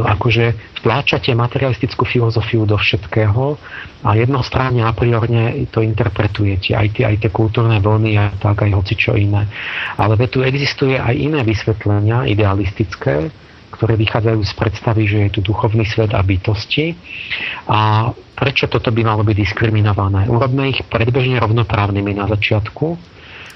akože 0.06 0.78
vtláčate 0.84 1.34
materialistickú 1.34 2.06
filozofiu 2.06 2.62
do 2.62 2.78
všetkého 2.78 3.58
a 4.06 4.14
jednostranne 4.14 4.86
a 4.86 4.94
priorne 4.94 5.66
to 5.72 5.82
interpretujete, 5.82 6.76
aj 6.76 6.94
tie, 6.94 7.04
aj 7.08 7.16
tie 7.26 7.30
kultúrne 7.32 7.80
vlny 7.82 8.12
a 8.20 8.24
tak 8.38 8.68
aj 8.68 8.70
hoci 8.70 8.94
čo 8.94 9.18
iné. 9.18 9.48
Ale 9.98 10.14
tu 10.30 10.44
existuje 10.46 10.94
aj 10.94 11.16
iné 11.16 11.42
vysvetlenia 11.42 12.28
idealistické, 12.28 13.32
ktoré 13.76 13.94
vychádzajú 14.00 14.40
z 14.40 14.52
predstavy, 14.56 15.02
že 15.04 15.18
je 15.28 15.30
tu 15.36 15.40
duchovný 15.44 15.84
svet 15.84 16.16
a 16.16 16.24
bytosti. 16.24 16.96
A 17.68 18.10
prečo 18.32 18.66
toto 18.66 18.88
by 18.88 19.04
malo 19.04 19.22
byť 19.22 19.36
diskriminované? 19.36 20.26
Urobme 20.26 20.72
ich 20.72 20.80
predbežne 20.88 21.36
rovnoprávnymi 21.38 22.16
na 22.16 22.26
začiatku 22.26 22.86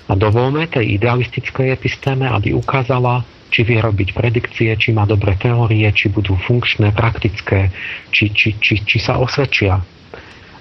a 0.06 0.12
dovolme 0.14 0.68
tej 0.68 1.00
idealistickej 1.00 1.72
epistéme, 1.72 2.28
aby 2.28 2.52
ukázala 2.52 3.24
či 3.50 3.66
vie 3.66 3.82
robiť 3.82 4.14
predikcie, 4.14 4.70
či 4.78 4.94
má 4.94 5.02
dobré 5.04 5.34
teórie, 5.34 5.90
či 5.90 6.06
budú 6.06 6.38
funkčné, 6.38 6.94
praktické, 6.94 7.74
či, 8.14 8.30
či, 8.30 8.54
či, 8.62 8.86
či 8.86 8.98
sa 9.02 9.18
osvedčia. 9.18 9.82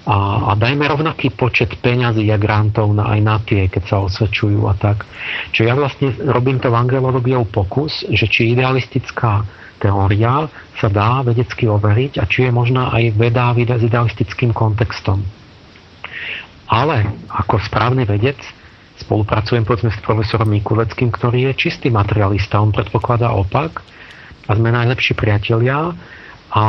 A, 0.08 0.48
a 0.48 0.52
dajme 0.56 0.88
rovnaký 0.88 1.36
počet 1.36 1.76
peňazí 1.76 2.24
a 2.32 2.40
grantov 2.40 2.88
na, 2.96 3.12
aj 3.12 3.20
na 3.20 3.36
tie, 3.44 3.68
keď 3.68 3.82
sa 3.84 3.96
osvedčujú 4.00 4.64
a 4.64 4.72
tak. 4.72 5.04
Čiže 5.52 5.66
ja 5.68 5.74
vlastne 5.76 6.08
robím 6.24 6.56
to 6.56 6.72
v 6.72 6.80
angelológiou 6.80 7.44
pokus, 7.44 8.04
že 8.08 8.24
či 8.24 8.56
idealistická 8.56 9.44
teória 9.80 10.48
sa 10.80 10.88
dá 10.88 11.20
vedecky 11.20 11.68
overiť 11.68 12.20
a 12.20 12.24
či 12.24 12.48
je 12.48 12.52
možná 12.52 12.92
aj 12.92 13.12
veda 13.16 13.52
s 13.52 13.84
idealistickým 13.84 14.56
kontextom. 14.56 15.20
Ale 16.70 17.02
ako 17.28 17.60
správny 17.60 18.06
vedec 18.08 18.40
spolupracujem 19.00 19.64
povedzme 19.64 19.90
s 19.90 20.04
profesorom 20.04 20.46
Mikuleckým, 20.52 21.08
ktorý 21.08 21.50
je 21.50 21.68
čistý 21.68 21.88
materialista. 21.88 22.60
On 22.60 22.70
predpokladá 22.70 23.32
opak 23.32 23.80
a 24.44 24.50
sme 24.52 24.68
najlepší 24.70 25.16
priatelia 25.16 25.96
a 26.52 26.64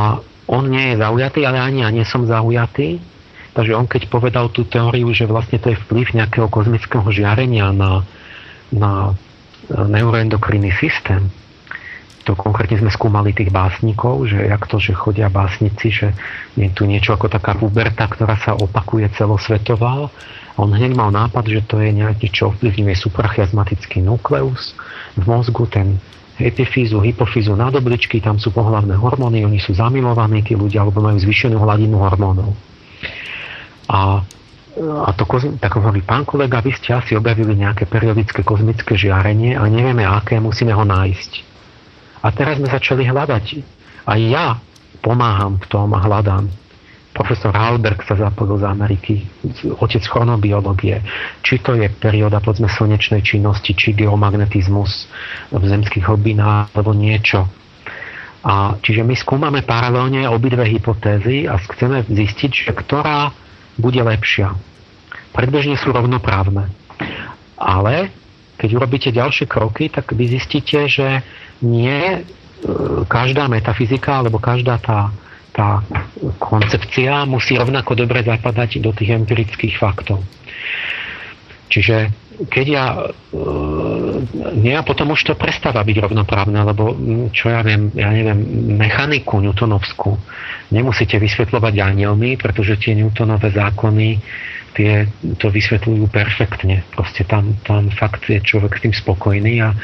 on 0.47 0.63
nie 0.67 0.95
je 0.95 0.99
zaujatý, 0.99 1.45
ale 1.45 1.59
ani 1.59 1.83
ja 1.83 1.89
nie 1.91 2.05
som 2.07 2.23
zaujatý. 2.23 2.99
Takže 3.51 3.75
on 3.75 3.87
keď 3.87 4.07
povedal 4.07 4.47
tú 4.49 4.63
teóriu, 4.63 5.11
že 5.11 5.27
vlastne 5.27 5.59
to 5.59 5.75
je 5.75 5.81
vplyv 5.87 6.15
nejakého 6.15 6.47
kozmického 6.47 7.03
žiarenia 7.11 7.75
na, 7.75 8.07
na 8.71 9.11
neuroendokrinný 9.67 10.71
systém, 10.79 11.27
to 12.21 12.37
konkrétne 12.37 12.77
sme 12.77 12.93
skúmali 12.93 13.33
tých 13.33 13.49
básnikov, 13.49 14.29
že 14.29 14.45
jak 14.45 14.63
to, 14.69 14.77
že 14.77 14.93
chodia 14.93 15.25
básnici, 15.25 15.89
že 15.89 16.13
je 16.53 16.69
tu 16.69 16.85
niečo 16.85 17.17
ako 17.17 17.33
taká 17.33 17.57
puberta, 17.57 18.05
ktorá 18.05 18.37
sa 18.37 18.53
opakuje 18.53 19.09
celosvetová 19.17 20.07
on 20.59 20.69
hneď 20.75 20.93
mal 20.93 21.09
nápad, 21.09 21.47
že 21.47 21.61
to 21.63 21.79
je 21.79 21.95
nejaký, 21.95 22.27
čo 22.29 22.51
ovplyvňuje 22.51 22.93
suprachiasmatický 22.93 24.03
nukleus 24.03 24.75
v 25.15 25.23
mozgu, 25.23 25.63
ten 25.65 25.95
epifízu, 26.41 26.99
hypofízu, 26.99 27.55
nádobličky, 27.55 28.19
tam 28.19 28.41
sú 28.41 28.51
pohlavné 28.51 28.97
hormóny, 28.97 29.45
oni 29.45 29.61
sú 29.61 29.77
zamilovaní, 29.77 30.45
tí 30.45 30.57
ľudia, 30.57 30.83
alebo 30.83 30.99
majú 30.99 31.17
zvýšenú 31.21 31.57
hladinu 31.57 32.01
hormónov. 32.01 32.51
A, 33.91 34.23
a 34.81 35.09
to, 35.17 35.23
tak 35.59 35.71
hovorí, 35.75 35.99
pán 36.01 36.23
kolega, 36.23 36.63
vy 36.63 36.71
ste 36.75 36.95
asi 36.95 37.17
objavili 37.17 37.57
nejaké 37.59 37.85
periodické 37.85 38.41
kozmické 38.41 38.95
žiarenie 38.95 39.59
a 39.59 39.67
nevieme 39.67 40.07
aké, 40.07 40.39
musíme 40.39 40.71
ho 40.71 40.85
nájsť. 40.87 41.31
A 42.21 42.27
teraz 42.31 42.61
sme 42.61 42.69
začali 42.69 43.03
hľadať. 43.03 43.45
A 44.05 44.15
ja 44.17 44.57
pomáham 45.01 45.57
v 45.57 45.65
tom 45.67 45.91
a 45.97 45.99
hľadám 45.99 46.47
profesor 47.11 47.51
Halberg 47.51 48.01
sa 48.07 48.15
zapojil 48.15 48.63
z 48.63 48.65
Ameriky, 48.65 49.13
otec 49.77 50.03
chronobiológie, 50.07 51.03
či 51.43 51.59
to 51.59 51.75
je 51.75 51.91
perióda 51.91 52.39
povedzme 52.39 52.71
slnečnej 52.71 53.19
činnosti, 53.21 53.75
či 53.75 53.91
geomagnetizmus 53.91 55.11
v 55.51 55.63
zemských 55.63 56.07
hlbinách, 56.07 56.71
alebo 56.71 56.95
niečo. 56.95 57.51
A 58.41 58.77
čiže 58.81 59.05
my 59.05 59.13
skúmame 59.13 59.61
paralelne 59.61 60.25
obidve 60.25 60.65
hypotézy 60.65 61.45
a 61.45 61.61
chceme 61.61 62.01
zistiť, 62.09 62.51
že 62.69 62.71
ktorá 62.73 63.29
bude 63.77 64.01
lepšia. 64.01 64.57
Predbežne 65.31 65.77
sú 65.77 65.93
rovnoprávne. 65.93 66.67
Ale 67.61 68.09
keď 68.57 68.69
urobíte 68.77 69.09
ďalšie 69.13 69.45
kroky, 69.45 69.93
tak 69.93 70.13
vy 70.17 70.37
zistíte, 70.37 70.89
že 70.89 71.21
nie 71.61 72.17
e, 72.17 72.19
každá 73.05 73.45
metafyzika 73.45 74.21
alebo 74.21 74.41
každá 74.41 74.81
tá 74.81 75.13
tá 75.51 75.83
koncepcia 76.39 77.27
musí 77.27 77.59
rovnako 77.59 77.99
dobre 77.99 78.23
zapadať 78.23 78.79
do 78.79 78.95
tých 78.95 79.19
empirických 79.19 79.75
faktov. 79.75 80.23
Čiže 81.67 82.11
keď 82.49 82.65
ja, 82.65 82.85
nie, 84.57 84.73
a 84.73 84.81
potom 84.81 85.13
už 85.13 85.21
to 85.27 85.33
prestáva 85.37 85.85
byť 85.85 85.97
rovnoprávne, 86.09 86.57
lebo 86.63 86.95
čo 87.29 87.53
ja 87.53 87.61
viem, 87.61 87.93
ja 87.93 88.09
neviem, 88.09 88.39
mechaniku 88.77 89.37
newtonovskú 89.43 90.17
nemusíte 90.71 91.19
vysvetľovať 91.19 91.73
anielmi, 91.83 92.39
pretože 92.39 92.79
tie 92.79 92.95
newtonové 92.95 93.51
zákony 93.51 94.09
tie 94.71 95.03
to 95.35 95.51
vysvetľujú 95.51 96.07
perfektne. 96.07 96.87
Proste 96.95 97.27
tam, 97.27 97.59
tam 97.67 97.91
fakt 97.91 98.23
je 98.31 98.39
človek 98.39 98.79
s 98.79 98.83
tým 98.87 98.95
spokojný 98.95 99.59
a 99.59 99.75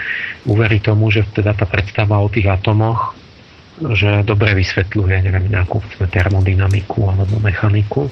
uverí 0.47 0.79
tomu, 0.79 1.11
že 1.11 1.27
teda 1.27 1.51
tá 1.51 1.67
predstava 1.67 2.23
o 2.23 2.31
tých 2.31 2.47
atomoch 2.47 3.11
že 3.77 4.25
dobre 4.25 4.57
vysvetľuje, 4.57 5.15
neviem, 5.21 5.53
nejakú 5.53 5.77
termodynamiku 6.09 7.13
alebo 7.13 7.37
mechaniku. 7.37 8.09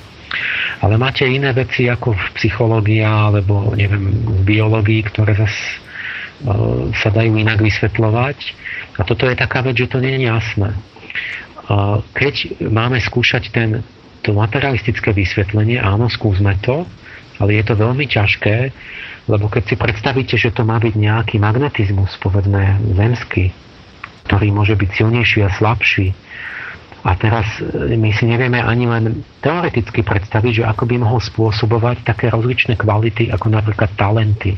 Ale 0.84 1.00
máte 1.00 1.26
iné 1.26 1.56
veci 1.56 1.88
ako 1.88 2.14
v 2.14 2.26
psychológii 2.40 3.02
alebo 3.02 3.74
neviem, 3.74 4.12
v 4.26 4.42
biológii, 4.44 5.02
ktoré 5.08 5.34
zase 5.36 5.86
sa 7.00 7.10
dajú 7.10 7.40
inak 7.40 7.64
vysvetľovať. 7.64 8.38
A 9.00 9.02
toto 9.08 9.26
je 9.26 9.36
taká 9.40 9.64
vec, 9.64 9.80
že 9.80 9.88
to 9.90 10.04
nie 10.04 10.20
je 10.20 10.28
jasné. 10.28 10.70
Keď 12.14 12.62
máme 12.70 13.00
skúšať 13.02 13.50
ten, 13.50 13.82
to 14.22 14.36
materialistické 14.36 15.16
vysvetlenie, 15.16 15.80
áno, 15.82 16.12
skúsme 16.12 16.54
to, 16.62 16.86
ale 17.40 17.60
je 17.60 17.64
to 17.66 17.74
veľmi 17.76 18.06
ťažké, 18.08 18.72
lebo 19.26 19.50
keď 19.50 19.64
si 19.68 19.76
predstavíte, 19.76 20.36
že 20.38 20.54
to 20.54 20.62
má 20.62 20.78
byť 20.78 20.94
nejaký 20.94 21.36
magnetizmus, 21.42 22.14
povedzme 22.22 22.78
zemský, 22.94 23.50
ktorý 24.30 24.54
môže 24.54 24.78
byť 24.78 24.90
silnejší 24.92 25.40
a 25.44 25.50
slabší. 25.50 26.14
A 27.06 27.14
teraz 27.14 27.46
e, 27.62 27.94
my 27.94 28.10
si 28.18 28.26
nevieme 28.26 28.58
ani 28.58 28.90
len 28.90 29.22
teoreticky 29.38 30.02
predstaviť, 30.02 30.52
že 30.62 30.64
ako 30.66 30.90
by 30.90 30.96
mohol 31.06 31.22
spôsobovať 31.22 32.02
také 32.02 32.34
rozličné 32.34 32.82
kvality, 32.82 33.30
ako 33.30 33.54
napríklad 33.54 33.94
talenty 33.94 34.58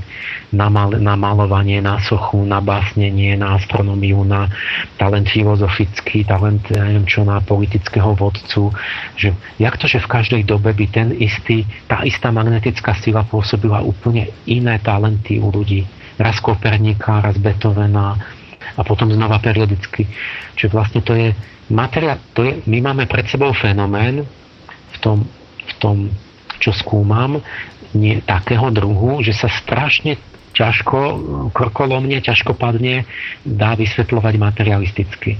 na, 0.55 0.71
mal, 0.71 0.95
na 0.95 1.19
malovanie, 1.19 1.83
na 1.83 1.99
sochu, 1.99 2.39
na 2.47 2.63
básnenie, 2.63 3.35
na 3.35 3.59
astronómiu, 3.59 4.23
na 4.23 4.47
talent 4.95 5.27
filozofický, 5.27 6.23
talent, 6.23 6.63
neviem 6.71 7.03
čo, 7.03 7.27
na 7.27 7.43
politického 7.43 8.15
vodcu. 8.15 8.71
Že, 9.19 9.35
jak 9.59 9.75
to, 9.75 9.91
že 9.91 9.99
v 9.99 10.11
každej 10.15 10.41
dobe 10.47 10.71
by 10.71 10.87
ten 10.87 11.11
istý, 11.19 11.67
tá 11.91 12.07
istá 12.07 12.31
magnetická 12.31 12.95
sila 13.03 13.27
pôsobila 13.27 13.83
úplne 13.83 14.31
iné 14.47 14.79
talenty 14.79 15.35
u 15.43 15.51
ľudí. 15.51 15.83
Raz 16.15 16.39
Kopernika, 16.39 17.19
raz 17.19 17.35
Beethovena, 17.35 18.15
a 18.77 18.81
potom 18.85 19.09
znova 19.09 19.41
periodicky. 19.41 20.05
Čiže 20.53 20.69
vlastne 20.69 21.01
to 21.01 21.17
je 21.17 21.33
materiál, 21.69 22.19
to 22.31 22.43
je, 22.47 22.53
my 22.67 22.79
máme 22.91 23.05
pred 23.07 23.27
sebou 23.27 23.51
fenomén 23.51 24.23
v 24.93 24.97
tom, 25.03 25.27
v 25.67 25.73
tom 25.79 25.97
čo 26.57 26.73
skúmam, 26.73 27.39
nie, 27.93 28.19
takého 28.25 28.67
druhu, 28.73 29.21
že 29.23 29.31
sa 29.31 29.47
strašne 29.47 30.17
ťažko, 30.57 30.99
krkolomne, 31.53 32.17
ťažkopadne 32.17 33.05
dá 33.45 33.77
vysvetľovať 33.77 34.33
materialisticky. 34.41 35.37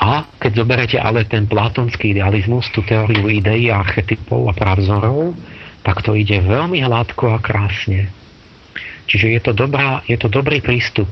A 0.00 0.24
keď 0.40 0.64
zoberete 0.64 0.98
ale 0.98 1.28
ten 1.28 1.44
platonský 1.44 2.16
idealizmus, 2.16 2.72
tú 2.72 2.80
teóriu 2.82 3.28
ideí, 3.28 3.68
archetypov 3.68 4.48
a 4.50 4.56
pravzorov, 4.56 5.36
tak 5.84 6.00
to 6.02 6.16
ide 6.16 6.40
veľmi 6.40 6.80
hladko 6.80 7.36
a 7.36 7.38
krásne. 7.38 8.08
Čiže 9.06 9.26
je 9.36 9.40
to, 9.44 9.52
dobrá, 9.52 10.00
je 10.08 10.16
to 10.16 10.32
dobrý 10.32 10.64
prístup 10.64 11.08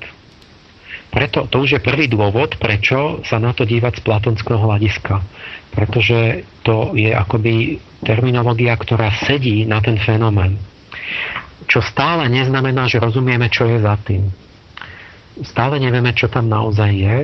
preto 1.08 1.48
to 1.48 1.64
už 1.64 1.78
je 1.78 1.80
prvý 1.80 2.06
dôvod, 2.06 2.60
prečo 2.60 3.24
sa 3.24 3.40
na 3.40 3.56
to 3.56 3.64
dívať 3.64 4.00
z 4.00 4.04
platonského 4.04 4.60
hľadiska. 4.60 5.24
pretože 5.68 6.48
to 6.64 6.96
je 6.96 7.12
akoby 7.12 7.78
terminológia, 8.02 8.74
ktorá 8.74 9.12
sedí 9.24 9.62
na 9.68 9.78
ten 9.84 10.00
fenomén. 10.00 10.58
Čo 11.68 11.84
stále 11.84 12.26
neznamená, 12.32 12.88
že 12.88 12.98
rozumieme, 12.98 13.52
čo 13.52 13.68
je 13.68 13.78
za 13.78 13.94
tým. 14.00 14.32
Stále 15.44 15.78
nevieme, 15.78 16.10
čo 16.16 16.26
tam 16.26 16.50
naozaj 16.50 16.90
je, 16.90 17.18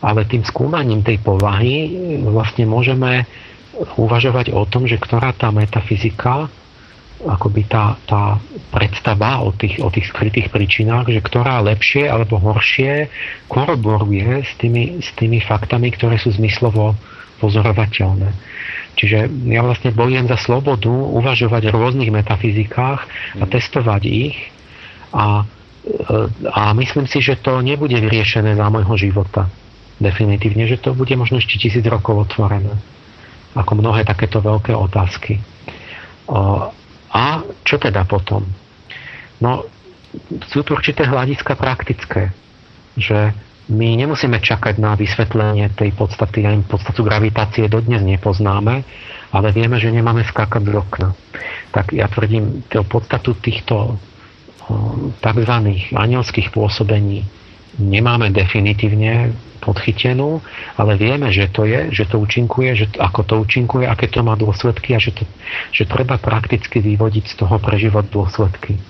ale 0.00 0.20
tým 0.24 0.46
skúmaním 0.46 1.04
tej 1.04 1.20
povahy 1.20 1.92
vlastne 2.24 2.64
môžeme 2.64 3.28
uvažovať 4.00 4.52
o 4.54 4.64
tom, 4.64 4.88
že 4.88 4.96
ktorá 4.96 5.36
tá 5.36 5.52
metafyzika 5.52 6.48
akoby 7.20 7.68
tá, 7.68 8.00
tá 8.08 8.40
predstava 8.72 9.44
o 9.44 9.52
tých, 9.52 9.76
o 9.84 9.92
tých 9.92 10.08
skrytých 10.08 10.48
príčinách, 10.48 11.12
že 11.12 11.20
ktorá 11.20 11.60
lepšie 11.60 12.08
alebo 12.08 12.40
horšie 12.40 13.12
koroboruje 13.52 14.40
s 14.40 14.52
tými, 14.56 15.04
s 15.04 15.12
tými 15.16 15.44
faktami, 15.44 15.92
ktoré 15.92 16.16
sú 16.16 16.32
zmyslovo 16.32 16.96
pozorovateľné. 17.40 18.32
Čiže 18.96 19.32
ja 19.48 19.60
vlastne 19.64 19.96
bojujem 19.96 20.28
za 20.28 20.36
slobodu 20.36 20.92
uvažovať 20.92 21.72
o 21.72 21.76
rôznych 21.76 22.12
metafyzikách 22.12 23.00
a 23.40 23.44
testovať 23.48 24.02
ich 24.04 24.36
a, 25.12 25.44
a 26.52 26.62
myslím 26.76 27.08
si, 27.08 27.24
že 27.24 27.40
to 27.40 27.64
nebude 27.64 27.96
vyriešené 27.96 28.56
za 28.56 28.66
môjho 28.68 28.96
života. 29.00 29.48
Definitívne, 30.00 30.64
že 30.68 30.80
to 30.80 30.96
bude 30.96 31.12
možno 31.16 31.40
ešte 31.40 31.60
tisíc 31.60 31.84
rokov 31.84 32.28
otvorené. 32.28 32.76
Ako 33.56 33.76
mnohé 33.76 34.04
takéto 34.04 34.40
veľké 34.40 34.72
otázky. 34.72 35.40
A 37.10 37.42
čo 37.66 37.76
teda 37.78 38.06
potom? 38.06 38.46
No, 39.42 39.66
sú 40.50 40.62
tu 40.62 40.74
určité 40.74 41.06
hľadiska 41.06 41.58
praktické, 41.58 42.30
že 42.94 43.34
my 43.70 43.94
nemusíme 43.94 44.42
čakať 44.42 44.82
na 44.82 44.98
vysvetlenie 44.98 45.70
tej 45.78 45.94
podstaty, 45.94 46.42
ani 46.42 46.66
podstatu 46.66 47.06
gravitácie 47.06 47.70
dodnes 47.70 48.02
nepoznáme, 48.02 48.82
ale 49.30 49.48
vieme, 49.54 49.78
že 49.78 49.94
nemáme 49.94 50.26
skákať 50.26 50.62
z 50.66 50.74
okna. 50.74 51.08
Tak 51.70 51.94
ja 51.94 52.10
tvrdím, 52.10 52.66
podstatu 52.66 53.38
týchto 53.38 53.94
tzv. 55.22 55.54
anielských 55.94 56.50
pôsobení 56.50 57.26
nemáme 57.80 58.28
definitívne 58.30 59.32
podchytenú, 59.60 60.40
ale 60.80 60.96
vieme, 60.96 61.28
že 61.28 61.48
to 61.52 61.68
je, 61.68 61.92
že 61.92 62.08
to 62.08 62.16
účinkuje, 62.16 62.70
že 62.76 62.86
ako 62.96 63.20
to 63.28 63.34
účinkuje, 63.44 63.84
aké 63.84 64.08
to 64.08 64.24
má 64.24 64.36
dôsledky 64.36 64.96
a 64.96 65.00
že, 65.00 65.12
to, 65.12 65.24
že 65.72 65.84
treba 65.84 66.16
prakticky 66.16 66.80
vyvodiť 66.80 67.24
z 67.28 67.34
toho 67.44 67.60
prežívať 67.60 68.08
dôsledky. 68.08 68.80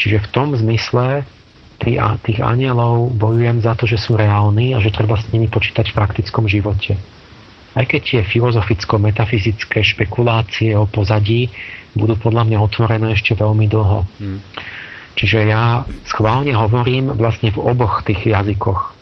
Čiže 0.00 0.24
v 0.24 0.28
tom 0.32 0.56
zmysle 0.56 1.28
tých, 1.80 2.00
tých 2.24 2.40
anielov 2.40 3.12
bojujem 3.12 3.60
za 3.60 3.76
to, 3.76 3.84
že 3.84 4.00
sú 4.00 4.16
reálni 4.16 4.72
a 4.72 4.80
že 4.80 4.92
treba 4.92 5.20
s 5.20 5.28
nimi 5.32 5.48
počítať 5.52 5.92
v 5.92 5.96
praktickom 5.96 6.48
živote. 6.48 6.96
Aj 7.76 7.84
keď 7.84 8.00
tie 8.00 8.20
filozoficko-metafyzické 8.24 9.84
špekulácie 9.84 10.72
o 10.72 10.88
pozadí 10.88 11.52
budú 11.92 12.16
podľa 12.16 12.48
mňa 12.48 12.58
otvorené 12.60 13.12
ešte 13.12 13.36
veľmi 13.36 13.68
dlho. 13.68 14.08
Hmm. 14.16 14.40
Čiže 15.16 15.48
ja 15.48 15.88
schválne 16.04 16.52
hovorím 16.52 17.16
vlastne 17.16 17.48
v 17.48 17.58
oboch 17.64 18.04
tých 18.04 18.28
jazykoch. 18.28 18.92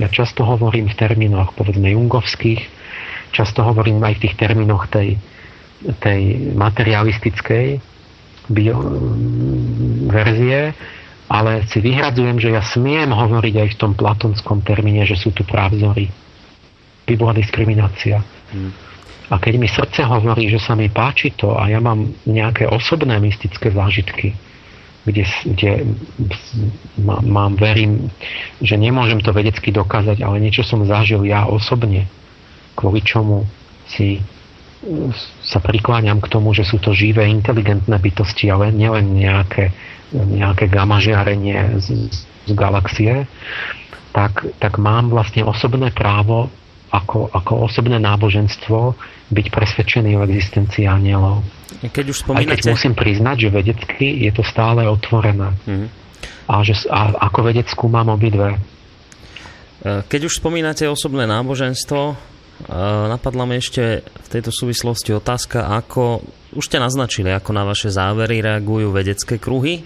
Ja 0.00 0.08
často 0.08 0.48
hovorím 0.48 0.88
v 0.88 0.96
termínoch, 0.96 1.52
povedzme, 1.52 1.92
jungovských, 1.92 2.62
často 3.36 3.60
hovorím 3.60 4.00
aj 4.00 4.16
v 4.16 4.22
tých 4.24 4.34
termínoch 4.40 4.88
tej, 4.88 5.20
tej 6.00 6.20
materialistickej 6.56 7.66
bio, 8.48 8.80
verzie, 10.08 10.72
ale 11.28 11.68
si 11.68 11.84
vyhradzujem, 11.84 12.40
že 12.40 12.56
ja 12.56 12.64
smiem 12.64 13.12
hovoriť 13.12 13.54
aj 13.60 13.68
v 13.76 13.78
tom 13.78 13.92
platonskom 13.92 14.64
termíne, 14.64 15.04
že 15.04 15.20
sú 15.20 15.36
tu 15.36 15.44
právzory. 15.44 16.08
By 17.04 17.14
bola 17.20 17.36
diskriminácia. 17.36 18.24
Hmm. 18.48 18.72
A 19.28 19.36
keď 19.36 19.60
mi 19.60 19.68
srdce 19.68 20.08
hovorí, 20.08 20.48
že 20.48 20.56
sa 20.56 20.72
mi 20.72 20.88
páči 20.88 21.36
to 21.36 21.52
a 21.52 21.68
ja 21.68 21.84
mám 21.84 22.16
nejaké 22.24 22.64
osobné 22.64 23.20
mystické 23.20 23.68
zážitky, 23.68 24.32
kde, 25.08 25.24
kde 25.48 25.70
mám, 27.00 27.56
verím, 27.56 28.12
že 28.60 28.76
nemôžem 28.76 29.24
to 29.24 29.32
vedecky 29.32 29.72
dokázať, 29.72 30.20
ale 30.20 30.38
niečo 30.38 30.62
som 30.62 30.84
zažil 30.84 31.24
ja 31.24 31.48
osobne, 31.48 32.04
kvôli 32.76 33.00
čomu 33.00 33.48
si 33.88 34.20
sa 35.42 35.58
prikláňam 35.58 36.22
k 36.22 36.30
tomu, 36.30 36.54
že 36.54 36.62
sú 36.62 36.78
to 36.78 36.94
živé, 36.94 37.26
inteligentné 37.26 37.98
bytosti, 37.98 38.46
ale 38.46 38.70
nielen 38.70 39.10
nejaké, 39.10 39.74
nejaké 40.14 40.70
gamma 40.70 41.02
žiarenie 41.02 41.82
z, 41.82 42.06
z 42.46 42.50
galaxie, 42.54 43.26
tak, 44.14 44.46
tak 44.62 44.78
mám 44.78 45.10
vlastne 45.10 45.42
osobné 45.42 45.90
právo 45.90 46.46
ako, 46.88 47.28
ako 47.32 47.68
osobné 47.68 48.00
náboženstvo 48.00 48.96
byť 49.28 49.46
presvedčený 49.52 50.16
o 50.16 50.24
existencii 50.24 50.88
anielov. 50.88 51.44
Keď 51.84 52.04
už 52.08 52.16
spomínate... 52.24 52.48
Aj 52.48 52.58
keď 52.64 52.72
musím 52.72 52.94
priznať, 52.96 53.36
že 53.44 53.48
vedecky 53.52 54.08
je 54.24 54.32
to 54.32 54.40
stále 54.40 54.80
otvorené. 54.88 55.52
Mm. 55.68 55.88
A, 56.48 56.54
že, 56.64 56.88
a 56.88 57.28
ako 57.28 57.52
vedec 57.52 57.68
skúmam 57.68 58.08
obidve. 58.08 58.56
E, 58.56 58.58
keď 60.08 60.32
už 60.32 60.40
spomínate 60.40 60.88
osobné 60.88 61.28
náboženstvo, 61.28 62.00
e, 62.08 62.14
napadla 63.12 63.44
mi 63.44 63.60
ešte 63.60 64.00
v 64.00 64.28
tejto 64.32 64.48
súvislosti 64.48 65.12
otázka, 65.12 65.68
ako 65.68 66.24
už 66.56 66.64
ste 66.72 66.80
naznačili, 66.80 67.28
ako 67.28 67.52
na 67.52 67.68
vaše 67.68 67.92
závery 67.92 68.40
reagujú 68.40 68.88
vedecké 68.88 69.36
kruhy, 69.36 69.84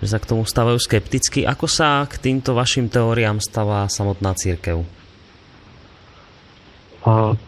že 0.00 0.08
sa 0.08 0.16
k 0.16 0.28
tomu 0.32 0.48
stávajú 0.48 0.80
skepticky. 0.80 1.44
Ako 1.44 1.68
sa 1.68 2.08
k 2.08 2.16
týmto 2.16 2.56
vašim 2.56 2.88
teóriám 2.88 3.44
stáva 3.44 3.84
samotná 3.92 4.32
církev? 4.32 5.03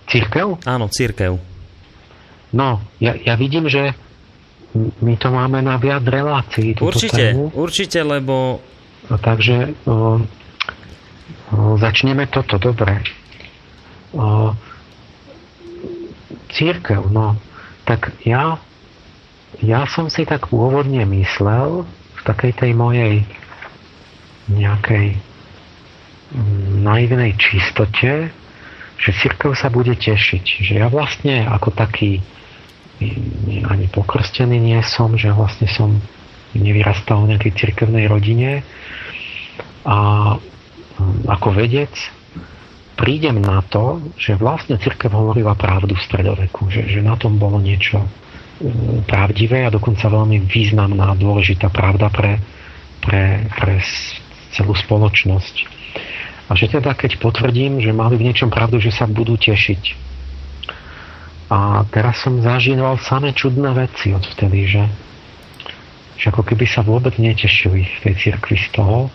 Církev? 0.07 0.61
Áno, 0.69 0.87
církev. 0.93 1.41
No, 2.53 2.81
ja, 3.01 3.17
ja 3.17 3.35
vidím, 3.41 3.67
že 3.67 3.97
my 4.77 5.15
to 5.17 5.33
máme 5.33 5.65
na 5.65 5.81
viac 5.81 6.05
relácií. 6.05 6.77
Určite, 6.77 7.33
tému. 7.33 7.53
určite, 7.57 8.05
lebo... 8.05 8.61
No, 9.09 9.17
takže 9.17 9.73
o, 9.87 10.21
o, 11.53 11.79
začneme 11.81 12.29
toto, 12.29 12.61
dobre. 12.61 13.01
O, 14.13 14.53
církev, 16.53 17.09
no, 17.09 17.37
tak 17.89 18.13
ja, 18.27 18.61
ja 19.63 19.87
som 19.89 20.13
si 20.13 20.29
tak 20.29 20.53
pôvodne 20.53 21.07
myslel 21.09 21.87
v 21.89 22.21
takej 22.27 22.53
tej 22.57 22.73
mojej 22.75 23.15
nejakej 24.51 25.19
mm, 26.35 26.87
naivnej 26.87 27.33
čistote, 27.39 28.31
že 28.97 29.11
církev 29.13 29.53
sa 29.53 29.69
bude 29.69 29.93
tešiť. 29.93 30.45
Že 30.65 30.75
ja 30.81 30.89
vlastne 30.89 31.45
ako 31.45 31.73
taký 31.73 32.25
ani 33.69 33.87
pokrstený 33.93 34.57
nie 34.57 34.81
som, 34.81 35.13
že 35.21 35.29
vlastne 35.29 35.69
som 35.69 36.01
nevyrastal 36.57 37.25
v 37.25 37.37
nejakej 37.37 37.53
cirkevnej 37.53 38.09
rodine 38.09 38.65
a 39.85 39.99
hm, 40.97 41.29
ako 41.29 41.53
vedec 41.53 41.93
prídem 42.97 43.37
na 43.45 43.61
to, 43.61 44.01
že 44.17 44.41
vlastne 44.41 44.81
cirkev 44.81 45.13
hovorila 45.13 45.53
pravdu 45.53 45.93
v 45.93 46.05
stredoveku, 46.09 46.73
že, 46.73 46.89
že 46.89 47.05
na 47.05 47.21
tom 47.21 47.37
bolo 47.37 47.61
niečo 47.61 48.01
hm, 48.01 49.05
pravdivé 49.05 49.69
a 49.69 49.75
dokonca 49.75 50.09
veľmi 50.09 50.49
významná, 50.49 51.13
dôležitá 51.21 51.69
pravda 51.69 52.09
pre, 52.09 52.41
pre, 53.05 53.45
pre 53.61 53.77
celú 54.57 54.73
spoločnosť. 54.73 55.55
A 56.47 56.55
že 56.55 56.71
teda 56.71 56.95
keď 56.95 57.19
potvrdím, 57.19 57.83
že 57.83 57.91
mali 57.91 58.15
v 58.15 58.31
niečom 58.31 58.51
pravdu, 58.53 58.79
že 58.79 58.95
sa 58.95 59.11
budú 59.11 59.35
tešiť. 59.35 59.83
A 61.47 61.87
teraz 61.91 62.23
som 62.23 62.43
zažíval 62.43 62.99
samé 63.03 63.31
čudné 63.35 63.71
veci 63.75 64.11
odvtedy, 64.11 64.67
že, 64.67 64.85
že 66.19 66.27
ako 66.31 66.43
keby 66.43 66.67
sa 66.67 66.83
vôbec 66.83 67.15
netešili 67.19 67.87
v 67.87 67.99
tej 68.03 68.15
cirkvi 68.19 68.59
z 68.59 68.69
toho. 68.75 69.11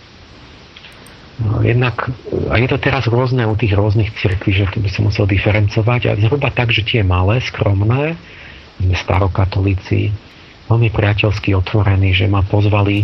No, 1.41 1.63
jednak, 1.65 2.07
a 2.51 2.55
je 2.59 2.67
to 2.69 2.77
teraz 2.77 3.07
rôzne 3.07 3.43
u 3.47 3.55
tých 3.57 3.73
rôznych 3.75 4.13
cirkví, 4.15 4.51
že 4.51 4.69
to 4.71 4.79
by 4.79 4.89
som 4.91 5.07
musel 5.07 5.27
diferencovať. 5.27 6.11
A 6.11 6.19
zhruba 6.19 6.51
tak, 6.51 6.71
že 6.71 6.83
tie 6.83 7.01
malé, 7.03 7.43
skromné, 7.43 8.15
sme 8.79 8.95
starokatolíci, 8.95 10.11
veľmi 10.71 10.89
priateľsky 10.93 11.51
otvorení, 11.51 12.15
že 12.15 12.31
ma 12.31 12.43
pozvali 12.47 13.03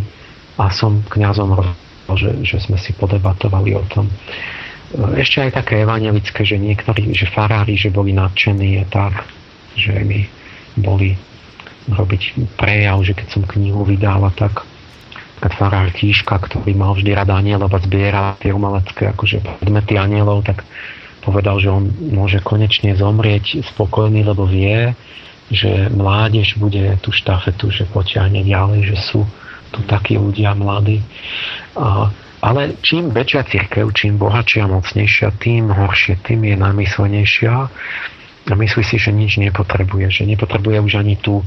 a 0.56 0.72
som 0.72 1.04
kňazom 1.04 1.52
že, 2.16 2.32
že 2.46 2.58
sme 2.64 2.80
si 2.80 2.96
podebatovali 2.96 3.76
o 3.76 3.84
tom. 3.92 4.08
Ešte 5.20 5.44
aj 5.44 5.52
také 5.60 5.84
evangelické, 5.84 6.48
že 6.48 6.56
niektorí, 6.56 7.12
že 7.12 7.28
farári, 7.28 7.76
že 7.76 7.92
boli 7.92 8.16
nadšení 8.16 8.80
je 8.80 8.86
tak, 8.88 9.28
že 9.76 9.92
mi 10.08 10.24
boli 10.80 11.20
robiť 11.92 12.56
prejav, 12.56 13.04
že 13.04 13.12
keď 13.12 13.28
som 13.28 13.44
knihu 13.44 13.84
vydala, 13.84 14.32
tak. 14.36 14.64
Keď 15.38 15.54
farár 15.54 15.94
Tíška, 15.94 16.34
ktorý 16.34 16.74
mal 16.74 16.98
vždy 16.98 17.14
rada 17.14 17.38
anielov 17.38 17.70
a 17.70 17.78
zbiera 17.78 18.34
tie 18.42 18.50
umelecké 18.50 19.14
akože 19.14 19.62
predmety 19.62 19.94
anielov, 19.94 20.42
tak 20.42 20.66
povedal, 21.22 21.62
že 21.62 21.70
on 21.70 21.94
môže 22.10 22.42
konečne 22.42 22.98
zomrieť 22.98 23.62
spokojný, 23.76 24.26
lebo 24.26 24.50
vie, 24.50 24.98
že 25.54 25.94
mládež 25.94 26.58
bude 26.58 26.98
tú 27.06 27.14
štafetu, 27.14 27.70
že 27.70 27.86
potiahne 27.86 28.42
ďalej, 28.42 28.96
že 28.96 28.98
sú 28.98 29.30
tu 29.78 29.86
takí 29.86 30.18
ľudia 30.18 30.58
mladí. 30.58 31.06
Ale 32.42 32.78
čím 32.82 33.14
väčšia 33.14 33.46
církev, 33.46 33.94
čím 33.94 34.18
bohatšia 34.18 34.66
mocnejšia, 34.66 35.38
tým 35.38 35.70
horšie, 35.70 36.18
tým 36.26 36.46
je 36.50 36.56
namyslenejšia. 36.58 37.56
a 38.48 38.54
myslí 38.54 38.84
si, 38.86 38.98
že 38.98 39.14
nič 39.14 39.38
nepotrebuje, 39.38 40.10
že 40.10 40.24
nepotrebuje 40.26 40.78
už 40.82 40.94
ani 41.02 41.18
tú, 41.18 41.46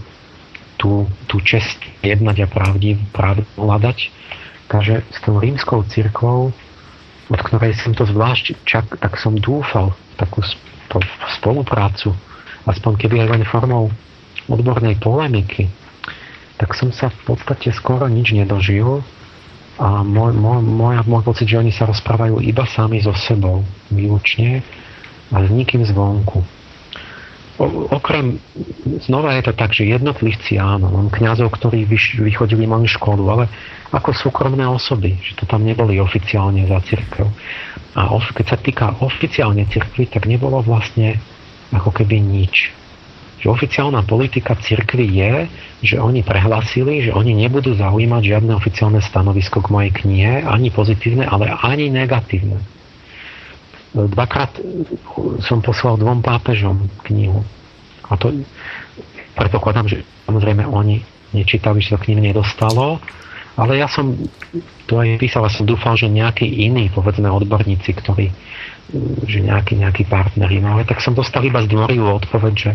tú, 0.78 1.10
tú 1.26 1.42
čest 1.42 1.78
jednať 2.02 2.44
a 2.44 2.48
pravdu, 2.50 2.98
pravdu 3.10 3.46
hľadať. 3.58 3.98
Takže 4.70 5.02
s 5.10 5.18
tou 5.26 5.38
rímskou 5.42 5.82
církvou, 5.88 6.54
od 7.30 7.40
ktorej 7.42 7.74
som 7.78 7.94
to 7.94 8.06
zvlášť 8.06 8.58
čak, 8.66 8.86
tak 8.98 9.18
som 9.18 9.34
dúfal 9.38 9.94
takú 10.18 10.42
spoluprácu, 11.38 12.14
aspoň 12.66 12.92
keby 12.98 13.26
aj 13.26 13.28
len 13.38 13.42
formou 13.46 13.90
odbornej 14.50 14.98
polemiky, 14.98 15.70
tak 16.60 16.76
som 16.76 16.92
sa 16.92 17.08
v 17.08 17.32
podstate 17.32 17.72
skoro 17.72 18.04
nič 18.04 18.36
nedožil 18.36 19.00
a 19.80 20.04
môj, 20.04 20.36
môj, 20.36 20.60
môj, 20.60 20.94
môj 21.08 21.22
pocit, 21.24 21.48
že 21.48 21.56
oni 21.56 21.72
sa 21.72 21.88
rozprávajú 21.88 22.44
iba 22.44 22.68
sami 22.68 23.00
so 23.00 23.16
sebou, 23.16 23.64
výlučne 23.88 24.60
a 25.32 25.40
s 25.40 25.48
nikým 25.48 25.80
zvonku. 25.88 26.44
O, 27.56 27.64
okrem, 27.96 28.36
znova 29.08 29.40
je 29.40 29.48
to 29.48 29.52
tak, 29.56 29.72
že 29.72 29.88
jednotlivci 29.88 30.60
áno, 30.60 30.92
mám 30.92 31.08
kňazov, 31.08 31.48
ktorí 31.56 31.88
vyš, 31.88 32.20
vychodili 32.20 32.68
mali 32.68 32.84
školu, 32.84 33.24
ale 33.24 33.48
ako 33.88 34.12
súkromné 34.12 34.68
osoby, 34.68 35.16
že 35.24 35.40
to 35.40 35.48
tam 35.48 35.64
neboli 35.64 35.96
oficiálne 35.96 36.68
za 36.68 36.76
církev. 36.84 37.24
A 37.96 38.12
of, 38.12 38.24
keď 38.36 38.46
sa 38.52 38.58
týka 38.60 38.86
oficiálne 39.00 39.64
církvy, 39.64 40.12
tak 40.12 40.28
nebolo 40.28 40.60
vlastne 40.60 41.16
ako 41.72 41.88
keby 41.88 42.20
nič 42.20 42.79
že 43.40 43.48
oficiálna 43.48 44.04
politika 44.04 44.52
cirkvy 44.52 45.06
je, 45.08 45.34
že 45.80 45.96
oni 45.96 46.20
prehlasili, 46.20 47.08
že 47.08 47.16
oni 47.16 47.32
nebudú 47.32 47.72
zaujímať 47.72 48.22
žiadne 48.36 48.52
oficiálne 48.52 49.00
stanovisko 49.00 49.64
k 49.64 49.72
mojej 49.72 49.92
knihe, 49.96 50.44
ani 50.44 50.68
pozitívne, 50.68 51.24
ale 51.24 51.48
ani 51.48 51.88
negatívne. 51.88 52.60
Dvakrát 53.96 54.54
som 55.42 55.64
poslal 55.64 55.98
dvom 55.98 56.20
pápežom 56.20 56.86
knihu. 57.10 57.42
A 58.06 58.14
to 58.20 58.30
predpokladám, 59.34 59.88
že 59.88 60.04
samozrejme 60.28 60.68
oni 60.68 61.02
nečítali, 61.32 61.80
že 61.80 61.96
to 61.96 62.02
k 62.04 62.14
ním 62.14 62.30
nedostalo, 62.30 63.00
ale 63.58 63.82
ja 63.82 63.90
som 63.90 64.14
to 64.86 65.00
aj 65.00 65.18
písal, 65.18 65.48
som 65.50 65.66
dúfal, 65.66 65.98
že 65.98 66.06
nejakí 66.06 66.46
iní, 66.46 66.92
povedzme 66.92 67.26
odborníci, 67.26 67.90
ktorí 67.98 68.30
že 69.26 69.38
nejaký, 69.42 69.78
nejaký 69.78 70.04
partneri. 70.10 70.58
No 70.58 70.74
ale 70.74 70.82
tak 70.82 70.98
som 70.98 71.14
dostal 71.14 71.46
iba 71.46 71.62
zdvorivú 71.62 72.10
odpoveď, 72.10 72.54
že 72.58 72.70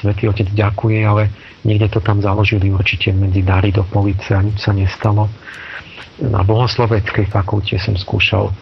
Svetý 0.00 0.26
Otec 0.26 0.50
ďakuje, 0.50 0.98
ale 1.06 1.30
niekde 1.62 1.88
to 1.88 2.00
tam 2.02 2.18
založili 2.18 2.70
určite 2.70 3.14
medzi 3.14 3.46
dary 3.46 3.70
do 3.70 3.86
police 3.86 4.34
a 4.34 4.42
nič 4.42 4.58
sa 4.58 4.74
nestalo. 4.74 5.30
Na 6.18 6.46
bohosloveckej 6.46 7.30
fakulte 7.30 7.78
som 7.78 7.98
skúšal 7.98 8.54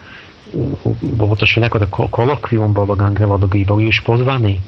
bolo 1.00 1.32
to 1.32 1.48
všelijako 1.48 1.80
to 1.80 1.88
kolokvium 1.88 2.76
bolo 2.76 2.92
k 2.92 3.08
angelologii, 3.08 3.64
boli 3.64 3.88
už 3.88 4.04
pozvaní 4.04 4.60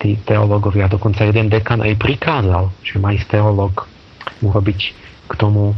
tí 0.00 0.16
teológovia, 0.24 0.88
dokonca 0.88 1.24
jeden 1.24 1.48
dekan 1.48 1.80
aj 1.80 1.96
prikázal, 1.96 2.72
že 2.84 3.00
má 3.00 3.12
ísť 3.16 3.40
teológ 3.40 3.88
urobiť 4.44 4.80
k 5.28 5.32
tomu 5.36 5.76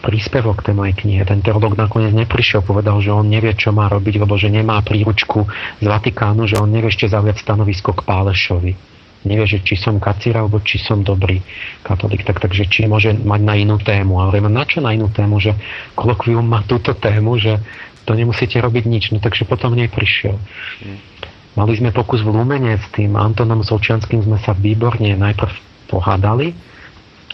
príspevok 0.00 0.64
tej 0.64 0.76
mojej 0.76 0.94
knihe. 0.96 1.22
Ten 1.24 1.40
teológ 1.40 1.76
nakoniec 1.76 2.12
neprišiel, 2.12 2.64
povedal, 2.64 3.00
že 3.00 3.12
on 3.12 3.28
nevie, 3.28 3.52
čo 3.56 3.72
má 3.72 3.88
robiť, 3.88 4.24
lebo 4.24 4.36
že 4.36 4.52
nemá 4.52 4.80
príručku 4.84 5.48
z 5.80 5.84
Vatikánu, 5.84 6.48
že 6.48 6.60
on 6.60 6.68
nevie 6.68 6.92
ešte 6.92 7.08
zaujať 7.08 7.40
stanovisko 7.44 7.96
k 7.96 8.04
Pálešovi 8.04 8.72
nevie, 9.28 9.44
že 9.44 9.60
či 9.60 9.76
som 9.76 10.00
kacír 10.00 10.34
alebo 10.40 10.64
či 10.64 10.80
som 10.80 11.04
dobrý 11.04 11.44
katolík, 11.84 12.24
tak, 12.24 12.40
takže 12.40 12.64
či 12.66 12.88
môže 12.88 13.12
mať 13.12 13.40
na 13.44 13.54
inú 13.60 13.76
tému. 13.76 14.18
Ale 14.24 14.40
na 14.40 14.64
čo 14.64 14.80
na 14.80 14.96
inú 14.96 15.12
tému, 15.12 15.36
že 15.36 15.52
kolokvium 15.92 16.48
má 16.48 16.64
túto 16.64 16.96
tému, 16.96 17.36
že 17.36 17.60
to 18.08 18.16
nemusíte 18.16 18.56
robiť 18.56 18.84
nič. 18.88 19.04
No 19.12 19.20
takže 19.20 19.44
potom 19.44 19.76
nej 19.76 19.92
prišiel. 19.92 20.40
Mali 21.52 21.72
sme 21.76 21.92
pokus 21.92 22.24
v 22.24 22.32
Lumene 22.32 22.80
s 22.80 22.86
tým 22.96 23.12
Antonom 23.18 23.60
Solčianským, 23.60 24.24
sme 24.24 24.40
sa 24.40 24.56
výborne 24.56 25.12
najprv 25.12 25.52
pohádali, 25.92 26.56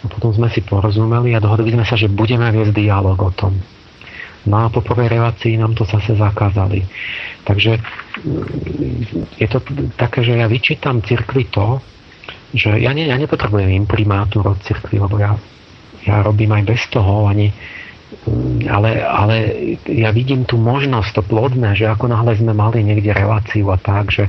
a 0.04 0.06
potom 0.12 0.36
sme 0.36 0.52
si 0.52 0.60
porozumeli 0.60 1.32
a 1.32 1.40
dohodli 1.40 1.72
sme 1.72 1.88
sa, 1.88 1.96
že 1.96 2.12
budeme 2.12 2.44
viesť 2.52 2.76
dialog 2.76 3.16
o 3.16 3.32
tom. 3.32 3.56
No 4.44 4.56
a 4.60 4.68
po 4.68 4.84
prvej 4.84 5.08
nám 5.56 5.72
to 5.72 5.88
zase 5.88 6.20
zakázali. 6.20 6.84
Takže 7.48 7.80
mm, 8.24 9.40
je 9.40 9.48
to 9.48 9.58
také, 9.96 10.20
že 10.20 10.36
ja 10.36 10.44
vyčítam 10.48 11.00
cirkvi 11.00 11.48
to, 11.48 11.80
že 12.52 12.76
ja, 12.76 12.92
ne, 12.92 13.08
ja 13.08 13.16
nepotrebujem 13.16 13.72
imprimátor 13.72 14.44
od 14.44 14.60
cirkvi, 14.60 15.00
lebo 15.00 15.16
ja, 15.16 15.34
ja 16.04 16.20
robím 16.20 16.52
aj 16.52 16.64
bez 16.68 16.82
toho, 16.92 17.24
ani, 17.24 17.48
mm, 18.28 18.68
ale, 18.68 19.00
ale 19.00 19.36
ja 19.88 20.12
vidím 20.12 20.44
tú 20.44 20.60
možnosť, 20.60 21.08
to 21.16 21.22
plodné, 21.24 21.72
že 21.72 21.88
ako 21.88 22.12
náhle 22.12 22.36
sme 22.36 22.52
mali 22.52 22.84
niekde 22.84 23.16
reláciu 23.16 23.72
a 23.72 23.80
tak, 23.80 24.12
že 24.12 24.28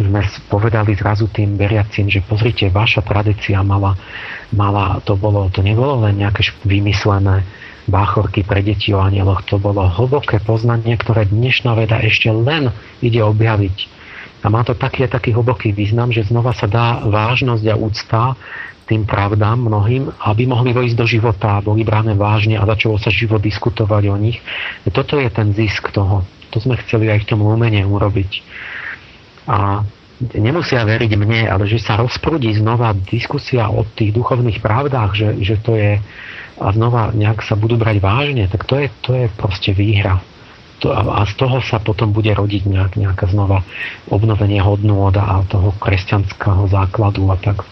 sme 0.00 0.24
povedali 0.48 0.96
zrazu 0.96 1.28
tým 1.28 1.60
veriacim, 1.60 2.08
že 2.08 2.24
pozrite, 2.24 2.72
vaša 2.72 3.04
tradícia 3.04 3.60
mala, 3.60 3.92
mala 4.56 5.04
to, 5.04 5.20
bolo, 5.20 5.52
to 5.52 5.60
nebolo 5.60 6.08
len 6.08 6.16
nejaké 6.16 6.48
vymyslené 6.64 7.44
báchorky 7.90 8.46
pre 8.46 8.62
deti 8.62 8.94
o 8.94 9.02
anieloch. 9.02 9.44
To 9.50 9.58
bolo 9.58 9.84
hlboké 9.84 10.38
poznanie, 10.40 10.94
ktoré 10.96 11.26
dnešná 11.26 11.74
veda 11.74 11.98
ešte 12.00 12.30
len 12.30 12.70
ide 13.02 13.20
objaviť. 13.20 14.00
A 14.40 14.48
má 14.48 14.64
to 14.64 14.72
taký, 14.72 15.04
taký 15.04 15.36
hlboký 15.36 15.76
význam, 15.76 16.08
že 16.08 16.24
znova 16.24 16.56
sa 16.56 16.64
dá 16.64 17.04
vážnosť 17.04 17.64
a 17.68 17.76
úcta 17.76 18.22
tým 18.90 19.06
pravdám 19.06 19.70
mnohým, 19.70 20.10
aby 20.26 20.50
mohli 20.50 20.74
vojsť 20.74 20.96
do 20.98 21.06
života, 21.06 21.62
boli 21.62 21.86
bráne 21.86 22.18
vážne 22.18 22.58
a 22.58 22.66
začalo 22.66 22.98
sa 22.98 23.06
život 23.06 23.38
diskutovať 23.38 24.10
o 24.10 24.16
nich. 24.18 24.42
Toto 24.90 25.14
je 25.14 25.30
ten 25.30 25.54
zisk 25.54 25.94
toho. 25.94 26.26
To 26.50 26.58
sme 26.58 26.74
chceli 26.82 27.06
aj 27.06 27.22
v 27.22 27.28
tom 27.30 27.46
lumene 27.46 27.86
urobiť. 27.86 28.42
A 29.46 29.86
nemusia 30.34 30.82
veriť 30.82 31.12
mne, 31.14 31.46
ale 31.46 31.70
že 31.70 31.78
sa 31.78 32.02
rozprúdi 32.02 32.50
znova 32.58 32.90
diskusia 32.92 33.70
o 33.70 33.86
tých 33.86 34.10
duchovných 34.10 34.58
pravdách, 34.58 35.10
že, 35.14 35.28
že 35.38 35.54
to 35.62 35.78
je 35.78 36.02
a 36.60 36.68
znova 36.76 37.10
nejak 37.16 37.40
sa 37.40 37.56
budú 37.56 37.80
brať 37.80 38.04
vážne, 38.04 38.44
tak 38.52 38.68
to 38.68 38.76
je, 38.76 38.86
to 39.00 39.10
je 39.16 39.26
proste 39.32 39.72
výhra. 39.72 40.20
To, 40.80 40.92
a 40.92 41.24
z 41.28 41.36
toho 41.36 41.60
sa 41.60 41.76
potom 41.76 42.12
bude 42.12 42.32
rodiť 42.32 42.64
nejak, 42.64 42.92
nejaká 42.96 43.28
znova 43.28 43.64
obnovenie 44.08 44.64
hodnôt 44.64 45.12
a 45.12 45.44
toho 45.44 45.76
kresťanského 45.76 46.68
základu 46.72 47.28
a 47.28 47.36
tak. 47.36 47.64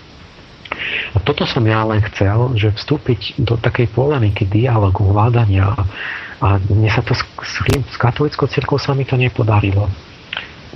A 1.12 1.18
toto 1.25 1.49
som 1.49 1.65
ja 1.65 1.84
len 1.89 2.05
chcel, 2.12 2.52
že 2.60 2.76
vstúpiť 2.76 3.41
do 3.41 3.57
takej 3.57 3.89
polemiky, 3.92 4.44
dialogu, 4.44 5.08
hľadania 5.08 5.73
a, 6.39 6.60
mne 6.60 6.91
sa 6.92 7.00
to 7.00 7.17
s, 7.17 7.25
s, 7.25 7.65
s 7.65 7.97
katolickou 7.97 8.44
cirkou 8.44 8.76
sa 8.76 8.92
mi 8.92 9.08
to 9.08 9.17
nepodarilo. 9.17 9.89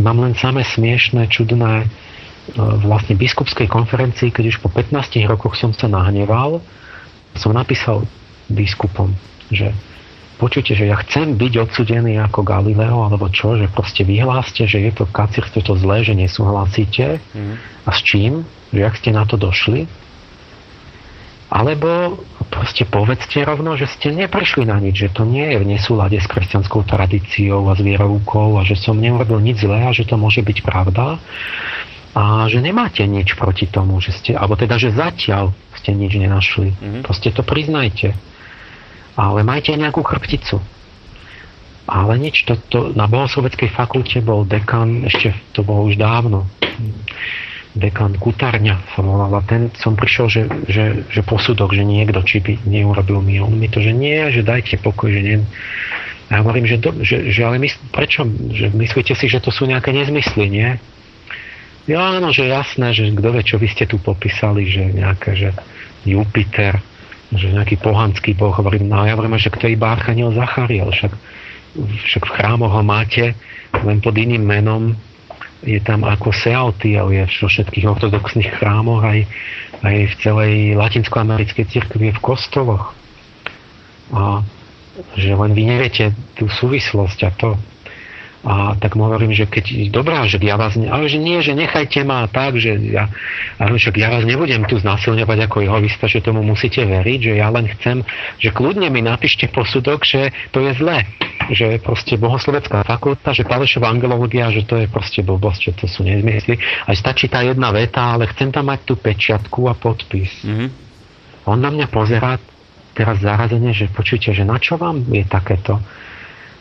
Mám 0.00 0.24
len 0.24 0.32
samé 0.32 0.65
smiešné, 0.65 1.28
čudné 1.28 1.84
e, 1.84 1.86
vlastne 2.82 3.12
biskupskej 3.12 3.68
konferencii, 3.68 4.32
keď 4.32 4.57
už 4.57 4.65
po 4.65 4.73
15 4.73 5.20
rokoch 5.28 5.55
som 5.55 5.76
sa 5.76 5.84
nahneval, 5.84 6.65
som 7.36 7.57
napísal 7.57 8.05
biskupom, 8.52 9.12
že 9.49 9.73
počujte, 10.36 10.75
že 10.75 10.91
ja 10.91 10.99
chcem 11.07 11.39
byť 11.39 11.52
odsudený 11.70 12.19
ako 12.19 12.43
Galileo, 12.43 13.07
alebo 13.07 13.31
čo, 13.31 13.55
že 13.55 13.70
proste 13.70 14.02
vyhláste, 14.02 14.67
že 14.67 14.83
je 14.83 14.93
to 14.93 15.07
kacírstvo 15.07 15.62
to 15.62 15.75
zlé, 15.78 16.02
že 16.02 16.19
nesúhlasíte. 16.19 17.23
Mm. 17.33 17.57
A 17.86 17.91
s 17.94 18.01
čím? 18.02 18.43
Že 18.75 18.81
ak 18.83 18.94
ste 18.99 19.11
na 19.15 19.23
to 19.23 19.39
došli? 19.39 19.86
Alebo 21.52 22.17
proste 22.49 22.89
povedzte 22.89 23.44
rovno, 23.44 23.77
že 23.77 23.85
ste 23.85 24.09
neprišli 24.09 24.65
na 24.65 24.81
nič, 24.81 25.05
že 25.05 25.12
to 25.12 25.28
nie 25.28 25.52
je 25.52 25.61
v 25.61 25.69
nesúlade 25.77 26.17
s 26.17 26.25
kresťanskou 26.25 26.89
tradíciou 26.89 27.69
a 27.69 27.77
s 27.77 27.85
vierovkou 27.85 28.57
a 28.57 28.65
že 28.65 28.81
som 28.81 28.97
neurobil 28.97 29.36
nič 29.36 29.61
zlé 29.61 29.85
a 29.85 29.93
že 29.93 30.09
to 30.09 30.17
môže 30.17 30.41
byť 30.41 30.59
pravda 30.65 31.20
a 32.12 32.44
že 32.49 32.61
nemáte 32.61 33.05
nič 33.09 33.33
proti 33.36 33.65
tomu, 33.65 33.97
že 34.01 34.12
ste, 34.12 34.33
alebo 34.36 34.52
teda, 34.52 34.77
že 34.77 34.93
zatiaľ 34.93 35.57
ste 35.83 35.99
nič 35.99 36.15
nenašli. 36.15 36.70
Mm-hmm. 36.70 37.02
Proste 37.02 37.35
to 37.35 37.43
priznajte. 37.43 38.15
Ale 39.19 39.43
majte 39.43 39.75
nejakú 39.75 40.07
chrbticu. 40.07 40.62
Ale 41.91 42.15
nič, 42.17 42.47
to, 42.47 42.55
to, 42.70 42.78
na 42.94 43.11
bohosloveckej 43.11 43.75
fakulte 43.75 44.23
bol 44.23 44.47
dekan, 44.47 45.02
ešte 45.11 45.35
to 45.51 45.67
bolo 45.67 45.91
už 45.91 45.99
dávno, 45.99 46.47
dekan 47.75 48.15
Kutarňa 48.20 48.94
sa 48.94 49.01
volal 49.02 49.33
a 49.35 49.43
ten 49.43 49.73
som 49.81 49.99
prišiel, 49.99 50.27
že, 50.31 50.43
že, 50.70 50.85
že 51.11 51.20
posudok, 51.27 51.75
že 51.75 51.83
niekto 51.83 52.20
či 52.23 52.39
by 52.39 52.62
neurobil 52.69 53.19
mi. 53.25 53.43
On 53.43 53.52
mi 53.52 53.67
to, 53.67 53.83
že 53.83 53.91
nie, 53.91 54.31
že 54.31 54.47
dajte 54.47 54.78
pokoj, 54.78 55.11
že 55.11 55.20
nie. 55.20 55.36
A 56.31 56.39
ja 56.39 56.41
hovorím, 56.47 56.65
že, 56.65 56.81
do, 56.81 56.97
že, 57.02 57.28
že 57.28 57.41
ale 57.44 57.61
mysl, 57.61 57.77
prečo? 57.93 58.25
Že 58.28 58.73
myslíte 58.73 59.12
si, 59.19 59.27
že 59.28 59.43
to 59.43 59.52
sú 59.52 59.69
nejaké 59.69 59.93
nezmysly, 59.93 60.49
nie? 60.49 60.81
Ja 61.91 62.15
áno, 62.15 62.31
že 62.31 62.47
jasné, 62.47 62.94
že 62.94 63.11
kto 63.11 63.28
vie, 63.35 63.43
čo 63.43 63.57
vy 63.59 63.67
ste 63.67 63.91
tu 63.91 63.99
popísali, 63.99 64.70
že 64.70 64.86
nejaké, 64.94 65.35
že 65.35 65.51
Jupiter, 66.07 66.78
že 67.35 67.51
nejaký 67.51 67.81
pohanský 67.83 68.39
boh, 68.39 68.55
hovorím, 68.55 68.86
no 68.86 69.02
ja 69.02 69.19
hovorím, 69.19 69.35
že 69.41 69.51
kto 69.51 69.67
iba 69.67 69.91
Archaniel 69.91 70.31
Zachariel, 70.31 70.94
však, 70.94 71.12
však 72.07 72.23
v 72.23 72.35
chrámoch 72.39 72.70
ho 72.70 72.83
máte, 72.86 73.35
len 73.83 73.99
pod 73.99 74.15
iným 74.15 74.47
menom, 74.47 74.94
je 75.62 75.78
tam 75.78 76.02
ako 76.02 76.35
Sealtiel, 76.35 77.15
je 77.15 77.23
vo 77.23 77.49
všetkých 77.51 77.86
ortodoxných 77.86 78.51
chrámoch, 78.59 79.02
aj, 79.02 79.27
aj 79.86 79.97
v 80.11 80.15
celej 80.19 80.52
latinskoamerickej 80.75 81.67
cirkvi, 81.70 82.11
v 82.11 82.20
kostoloch. 82.23 82.94
A 84.11 84.43
že 85.17 85.33
len 85.33 85.55
vy 85.55 85.62
neviete 85.65 86.12
tú 86.36 86.51
súvislosť 86.51 87.19
a 87.25 87.31
to. 87.33 87.51
A 88.43 88.75
tak 88.75 88.99
mu 88.99 89.07
hovorím, 89.07 89.31
že 89.31 89.47
keď, 89.47 89.87
dobrá, 89.95 90.27
že 90.27 90.43
ja 90.43 90.59
vás, 90.59 90.75
ne, 90.75 90.91
ale 90.91 91.07
že 91.07 91.23
nie, 91.23 91.39
že 91.47 91.55
nechajte 91.55 92.03
ma 92.03 92.27
tak, 92.27 92.59
že 92.59 92.75
ja, 92.75 93.07
ale 93.55 93.79
že 93.79 93.95
ja 93.95 94.11
vás 94.11 94.27
nebudem 94.27 94.67
tu 94.67 94.83
znásilňovať 94.83 95.47
ako 95.47 95.62
jeho 95.62 95.79
vista, 95.79 96.11
že 96.11 96.19
tomu 96.19 96.43
musíte 96.43 96.83
veriť, 96.83 97.19
že 97.23 97.33
ja 97.39 97.47
len 97.55 97.71
chcem, 97.79 98.03
že 98.43 98.51
kľudne 98.51 98.91
mi 98.91 98.99
napíšte 98.99 99.47
posudok, 99.47 100.03
že 100.03 100.35
to 100.51 100.59
je 100.59 100.75
zlé, 100.75 101.07
že 101.55 101.79
proste 101.79 102.19
bohoslovecká 102.19 102.83
fakulta, 102.83 103.31
že 103.31 103.47
Palešová 103.47 103.95
angelológia, 103.95 104.51
že 104.51 104.67
to 104.67 104.75
je 104.75 104.91
proste 104.91 105.23
blbosť, 105.23 105.71
že 105.71 105.73
to 105.79 105.87
sú 105.87 106.03
nezmysly. 106.03 106.59
Aj 106.91 106.99
stačí 106.99 107.31
tá 107.31 107.47
jedna 107.47 107.71
veta, 107.71 108.19
ale 108.19 108.27
chcem 108.35 108.51
tam 108.51 108.67
mať 108.75 108.91
tú 108.91 108.99
pečiatku 108.99 109.71
a 109.71 109.79
podpis. 109.79 110.43
Mm-hmm. 110.43 110.69
On 111.47 111.59
na 111.62 111.71
mňa 111.71 111.87
pozerá 111.95 112.43
teraz 112.99 113.23
zarazenie, 113.23 113.71
že 113.71 113.87
počujte, 113.87 114.35
že 114.35 114.43
na 114.43 114.59
čo 114.59 114.75
vám 114.75 115.07
je 115.15 115.23
takéto? 115.31 115.79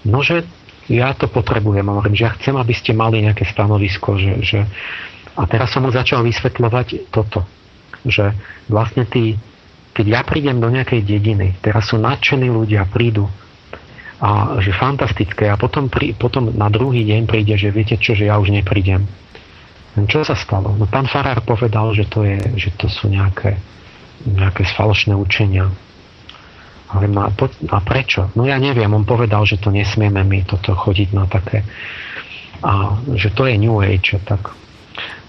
No, 0.02 0.26
že 0.26 0.46
ja 0.90 1.14
to 1.14 1.30
potrebujem. 1.30 1.86
Hovorím, 1.86 2.18
že 2.18 2.26
ja 2.26 2.34
chcem, 2.38 2.56
aby 2.58 2.74
ste 2.74 2.96
mali 2.98 3.22
nejaké 3.22 3.46
stanovisko. 3.46 4.18
Že, 4.18 4.34
že... 4.42 4.60
A 5.38 5.46
teraz 5.46 5.70
som 5.70 5.86
mu 5.86 5.94
začal 5.94 6.26
vysvetľovať 6.26 7.14
toto. 7.14 7.46
Že 8.08 8.34
vlastne 8.66 9.06
tí, 9.06 9.38
keď 9.94 10.06
ja 10.08 10.22
prídem 10.26 10.58
do 10.58 10.72
nejakej 10.72 11.06
dediny, 11.06 11.60
teraz 11.62 11.94
sú 11.94 12.02
nadšení 12.02 12.50
ľudia, 12.50 12.90
prídu 12.90 13.30
a 14.22 14.62
že 14.62 14.70
fantastické 14.70 15.50
a 15.50 15.58
potom, 15.58 15.90
prí, 15.90 16.14
potom 16.14 16.54
na 16.54 16.70
druhý 16.70 17.02
deň 17.10 17.26
príde, 17.26 17.58
že 17.58 17.74
viete 17.74 17.98
čo, 17.98 18.14
že 18.14 18.30
ja 18.30 18.38
už 18.38 18.54
neprídem. 18.54 19.10
Čo 19.98 20.22
sa 20.24 20.38
stalo? 20.38 20.78
No 20.78 20.86
pán 20.86 21.10
Farár 21.10 21.42
povedal, 21.42 21.92
že 21.98 22.06
to, 22.06 22.24
je, 22.24 22.38
že 22.56 22.70
to 22.78 22.86
sú 22.86 23.10
nejaké, 23.10 23.58
nejaké 24.24 24.64
falošné 24.78 25.18
učenia. 25.18 25.74
Hovorím, 26.92 27.14
no 27.16 27.22
a, 27.28 27.80
prečo? 27.80 28.30
No 28.36 28.44
ja 28.44 28.60
neviem, 28.60 28.92
on 28.92 29.08
povedal, 29.08 29.48
že 29.48 29.60
to 29.60 29.72
nesmieme 29.72 30.22
my 30.28 30.44
toto 30.44 30.76
chodiť 30.76 31.10
na 31.16 31.26
také 31.26 31.64
a 32.62 33.02
že 33.18 33.34
to 33.34 33.50
je 33.50 33.58
New 33.58 33.82
Age 33.82 34.22
tak. 34.22 34.54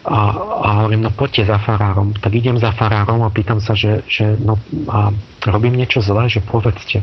A, 0.03 0.19
a 0.37 0.69
hovorím, 0.83 1.07
no 1.07 1.11
poďte 1.15 1.49
za 1.49 1.59
farárom. 1.63 2.13
Tak 2.13 2.35
idem 2.35 2.59
za 2.59 2.75
farárom 2.75 3.23
a 3.23 3.31
pýtam 3.33 3.63
sa, 3.63 3.73
že, 3.73 4.03
že 4.11 4.35
no 4.37 4.59
a 4.91 5.15
robím 5.47 5.79
niečo 5.79 6.03
zlé, 6.03 6.29
že 6.29 6.43
povedzte. 6.43 7.01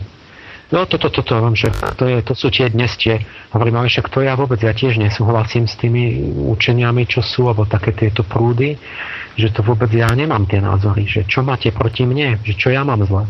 No 0.70 0.86
toto, 0.86 1.10
toto, 1.10 1.26
toto, 1.26 1.50
že 1.58 1.74
to, 1.98 2.06
je, 2.06 2.22
to 2.22 2.34
sú 2.38 2.54
tie 2.54 2.70
dnes 2.70 2.94
tie. 2.94 3.26
Hovorím, 3.50 3.82
ale 3.82 3.90
však 3.90 4.14
to 4.14 4.22
ja 4.22 4.38
vôbec, 4.38 4.62
ja 4.62 4.70
tiež 4.70 5.02
nesúhlasím 5.02 5.66
s 5.66 5.74
tými 5.82 6.30
učeniami, 6.46 7.10
čo 7.10 7.26
sú, 7.26 7.50
alebo 7.50 7.66
také 7.66 7.90
tieto 7.96 8.22
prúdy, 8.22 8.78
že 9.34 9.50
to 9.50 9.66
vôbec 9.66 9.90
ja 9.90 10.06
nemám 10.14 10.46
tie 10.46 10.62
názory, 10.62 11.10
že 11.10 11.26
čo 11.26 11.42
máte 11.42 11.74
proti 11.74 12.06
mne, 12.06 12.38
že 12.46 12.54
čo 12.54 12.70
ja 12.70 12.86
mám 12.86 13.02
zle. 13.02 13.26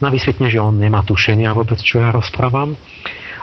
No 0.00 0.08
a 0.08 0.10
vysvetne, 0.10 0.48
že 0.48 0.60
on 0.60 0.80
nemá 0.80 1.04
tušenia 1.04 1.52
vôbec, 1.52 1.76
čo 1.80 2.00
ja 2.00 2.08
rozprávam 2.12 2.76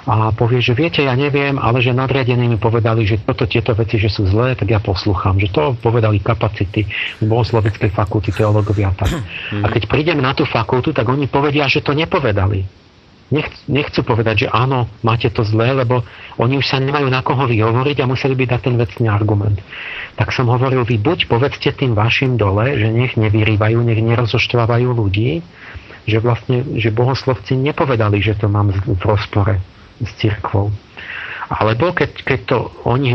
a 0.08 0.32
povie, 0.32 0.64
že 0.64 0.72
viete, 0.72 1.04
ja 1.04 1.12
neviem, 1.20 1.60
ale 1.60 1.84
že 1.84 1.92
nadriadení 1.92 2.48
mi 2.48 2.56
povedali, 2.56 3.04
že 3.04 3.20
toto, 3.28 3.44
tieto 3.44 3.76
veci, 3.76 4.00
že 4.00 4.08
sú 4.08 4.24
zlé, 4.24 4.56
tak 4.56 4.72
ja 4.72 4.80
poslúcham. 4.80 5.36
Že 5.36 5.52
to 5.52 5.64
povedali 5.84 6.24
kapacity 6.24 6.88
Bohosloveckej 7.20 7.92
fakulty 7.92 8.32
teológovia 8.32 8.96
tak. 8.96 9.20
A 9.52 9.68
keď 9.68 9.84
prídem 9.92 10.24
na 10.24 10.32
tú 10.32 10.48
fakultu, 10.48 10.96
tak 10.96 11.12
oni 11.12 11.28
povedia, 11.28 11.68
že 11.68 11.84
to 11.84 11.92
nepovedali. 11.92 12.64
Nech, 13.28 13.52
nechcú 13.68 14.08
povedať, 14.08 14.48
že 14.48 14.54
áno, 14.56 14.88
máte 15.04 15.28
to 15.28 15.44
zlé, 15.44 15.76
lebo 15.76 16.00
oni 16.40 16.56
už 16.56 16.64
sa 16.64 16.80
nemajú 16.80 17.12
na 17.12 17.20
koho 17.20 17.44
vyhovoriť 17.44 18.00
a 18.00 18.08
museli 18.08 18.40
by 18.40 18.48
dať 18.48 18.72
ten 18.72 18.80
vecný 18.80 19.12
argument. 19.12 19.60
Tak 20.16 20.32
som 20.32 20.48
hovoril, 20.48 20.88
vy 20.88 20.96
buď 21.04 21.28
povedzte 21.28 21.76
tým 21.76 21.92
vašim 21.92 22.40
dole, 22.40 22.80
že 22.80 22.88
nech 22.88 23.20
nevyrývajú, 23.20 23.84
nech 23.84 24.00
nerozoštvávajú 24.00 24.88
ľudí, 24.96 25.44
že 26.08 26.24
vlastne, 26.24 26.64
že 26.80 26.90
bohoslovci 26.90 27.60
nepovedali, 27.60 28.24
že 28.24 28.40
to 28.40 28.48
mám 28.48 28.72
v 28.72 29.02
rozpore 29.04 29.60
s 30.00 30.10
cirkvou. 30.18 30.72
Alebo 31.48 31.96
keď, 31.96 32.12
keď 32.24 32.40
to 32.48 32.58
oni 32.84 33.12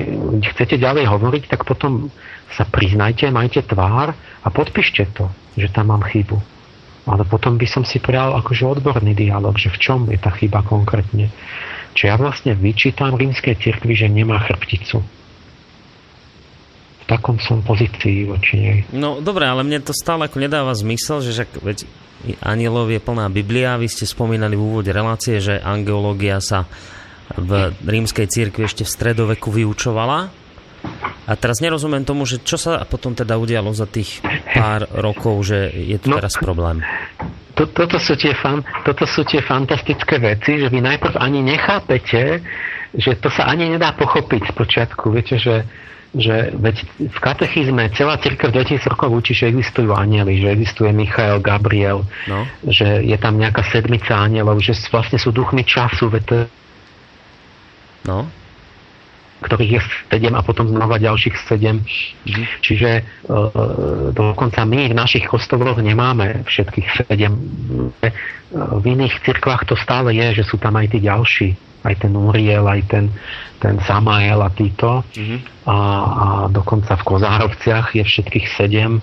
chcete 0.53 0.81
ďalej 0.81 1.09
hovoriť, 1.09 1.53
tak 1.53 1.65
potom 1.69 2.13
sa 2.53 2.69
priznajte, 2.69 3.33
majte 3.33 3.65
tvár 3.65 4.13
a 4.17 4.49
podpíšte 4.53 5.09
to, 5.17 5.29
že 5.57 5.73
tam 5.73 5.93
mám 5.93 6.05
chybu. 6.05 6.37
Ale 7.09 7.27
potom 7.27 7.59
by 7.59 7.67
som 7.67 7.83
si 7.83 7.99
prijal 7.99 8.37
akože 8.39 8.79
odborný 8.79 9.17
dialog, 9.17 9.59
že 9.59 9.73
v 9.73 9.81
čom 9.81 10.01
je 10.09 10.21
tá 10.21 10.31
chyba 10.33 10.63
konkrétne. 10.63 11.33
Čiže 11.93 12.09
ja 12.09 12.17
vlastne 12.17 12.53
vyčítam 12.57 13.17
rímskej 13.17 13.59
cirkvi, 13.59 13.93
že 13.93 14.09
nemá 14.09 14.41
chrbticu. 14.41 15.05
Takom 17.13 17.37
som 17.45 17.61
pozícii 17.61 18.25
voči 18.25 18.55
nej. 18.57 18.79
No 18.97 19.21
dobre, 19.21 19.45
ale 19.45 19.61
mne 19.61 19.85
to 19.85 19.93
stále 19.93 20.25
ako 20.25 20.41
nedáva 20.41 20.73
zmysel, 20.73 21.21
že 21.21 21.37
však, 21.37 21.61
veď 21.61 21.79
anielov 22.41 22.89
je 22.89 23.05
plná 23.05 23.29
Biblia. 23.29 23.77
Vy 23.77 23.93
ste 23.93 24.09
spomínali 24.09 24.57
v 24.57 24.65
úvode 24.65 24.89
relácie, 24.89 25.37
že 25.37 25.61
angeológia 25.61 26.41
sa 26.41 26.65
v 27.37 27.77
rímskej 27.85 28.27
cirkvi 28.33 28.65
ešte 28.65 28.89
v 28.89 28.93
stredoveku 28.97 29.53
vyučovala. 29.53 30.33
A 31.23 31.33
teraz 31.39 31.63
nerozumiem 31.63 32.03
tomu, 32.03 32.27
že 32.27 32.43
čo 32.43 32.59
sa 32.59 32.83
potom 32.83 33.15
teda 33.15 33.39
udialo 33.39 33.71
za 33.71 33.87
tých 33.87 34.19
pár 34.51 34.91
rokov, 34.91 35.47
že 35.47 35.71
je 35.71 35.97
tu 36.03 36.11
no, 36.11 36.19
teraz 36.19 36.35
problém. 36.35 36.83
To, 37.55 37.69
toto, 37.71 38.01
sú 38.03 38.19
tie 38.19 38.35
fan, 38.35 38.67
toto 38.83 39.07
sú 39.07 39.23
tie 39.23 39.39
fantastické 39.45 40.19
veci, 40.19 40.59
že 40.59 40.67
vy 40.67 40.83
najprv 40.83 41.15
ani 41.21 41.45
nechápete, 41.47 42.43
že 42.93 43.17
to 43.17 43.33
sa 43.33 43.49
ani 43.49 43.73
nedá 43.73 43.93
pochopiť 43.97 44.49
z 44.49 44.53
počiatku. 44.53 45.05
Viete, 45.13 45.37
že 45.41 45.65
že 46.13 46.53
veď 46.53 46.77
v 47.09 47.19
katechizme 47.25 47.89
celá 47.97 48.21
cirkev 48.21 48.53
2000 48.53 48.85
rokov 48.85 49.09
učí, 49.25 49.33
že 49.33 49.49
existujú 49.49 49.97
anieli, 49.97 50.45
že 50.45 50.53
existuje 50.53 50.93
Michael, 50.93 51.41
Gabriel, 51.41 52.05
no. 52.29 52.45
že 52.69 53.01
je 53.01 53.17
tam 53.17 53.41
nejaká 53.41 53.65
sedmica 53.73 54.21
anielov, 54.21 54.61
že 54.61 54.77
vlastne 54.93 55.17
sú 55.17 55.33
duchmi 55.33 55.65
času, 55.65 56.13
veď 56.13 56.23
to 56.29 56.37
no 58.05 58.29
ktorých 59.43 59.73
je 59.75 59.81
7 60.23 60.39
a 60.39 60.41
potom 60.47 60.71
znova 60.71 61.03
ďalších 61.03 61.35
7. 61.51 61.83
Mm. 61.83 62.47
Čiže 62.63 62.91
e, 62.95 63.03
dokonca 64.15 64.63
my 64.63 64.87
v 64.87 64.95
našich 64.95 65.27
kostoloch 65.27 65.83
nemáme 65.83 66.47
všetkých 66.47 67.11
7. 67.11 67.19
E, 67.19 68.09
v 68.55 68.85
iných 68.87 69.19
cirkvách 69.27 69.67
to 69.67 69.75
stále 69.75 70.15
je, 70.15 70.39
že 70.39 70.47
sú 70.47 70.63
tam 70.63 70.79
aj 70.79 70.95
tí 70.95 71.03
ďalší 71.03 71.59
aj 71.83 71.95
ten 72.03 72.13
Uriel, 72.15 72.65
aj 72.67 72.81
ten, 72.89 73.05
ten 73.59 73.79
Samael 73.83 74.39
a 74.39 74.51
títo. 74.55 75.03
Mm-hmm. 75.15 75.39
A, 75.67 75.77
a 75.77 76.27
dokonca 76.51 76.95
v 76.99 77.07
Kozárovciach 77.07 77.95
je 77.95 78.05
všetkých 78.07 78.47
sedem 78.55 79.03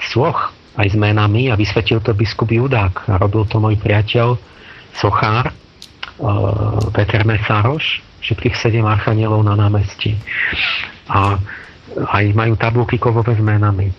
soch 0.00 0.54
aj 0.78 0.86
s 0.86 0.96
menami 0.96 1.50
a 1.50 1.58
vysvetil 1.58 2.00
to 2.00 2.14
biskup 2.14 2.48
Judák. 2.48 3.10
A 3.10 3.18
robil 3.18 3.44
to 3.50 3.58
môj 3.58 3.76
priateľ 3.76 4.38
Sochár, 4.96 5.50
uh, 5.50 6.78
Peter 6.94 7.22
Mesároš, 7.22 8.02
všetkých 8.22 8.56
sedem 8.58 8.86
archanielov 8.86 9.42
na 9.46 9.54
námestí. 9.54 10.18
A 11.10 11.38
aj 11.96 12.24
majú 12.32 12.54
tabulky 12.54 12.96
kovové 12.96 13.34
s 13.34 13.42
menami. 13.42 13.90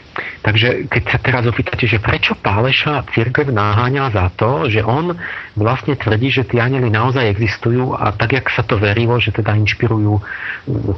Takže 0.42 0.88
keď 0.88 1.04
sa 1.12 1.18
teraz 1.20 1.44
opýtate, 1.46 1.86
že 1.86 2.02
prečo 2.02 2.34
Páleša 2.40 3.06
církev 3.12 3.52
naháňa 3.52 4.10
za 4.10 4.28
to, 4.34 4.72
že 4.72 4.82
on 4.82 5.14
vlastne 5.54 5.94
tvrdí, 6.00 6.32
že 6.32 6.48
tie 6.48 6.64
anjeli 6.64 6.90
naozaj 6.90 7.28
existujú 7.28 7.94
a 7.94 8.16
tak, 8.16 8.40
jak 8.40 8.48
sa 8.50 8.64
to 8.64 8.80
verilo, 8.80 9.20
že 9.20 9.36
teda 9.36 9.54
inšpirujú 9.60 10.18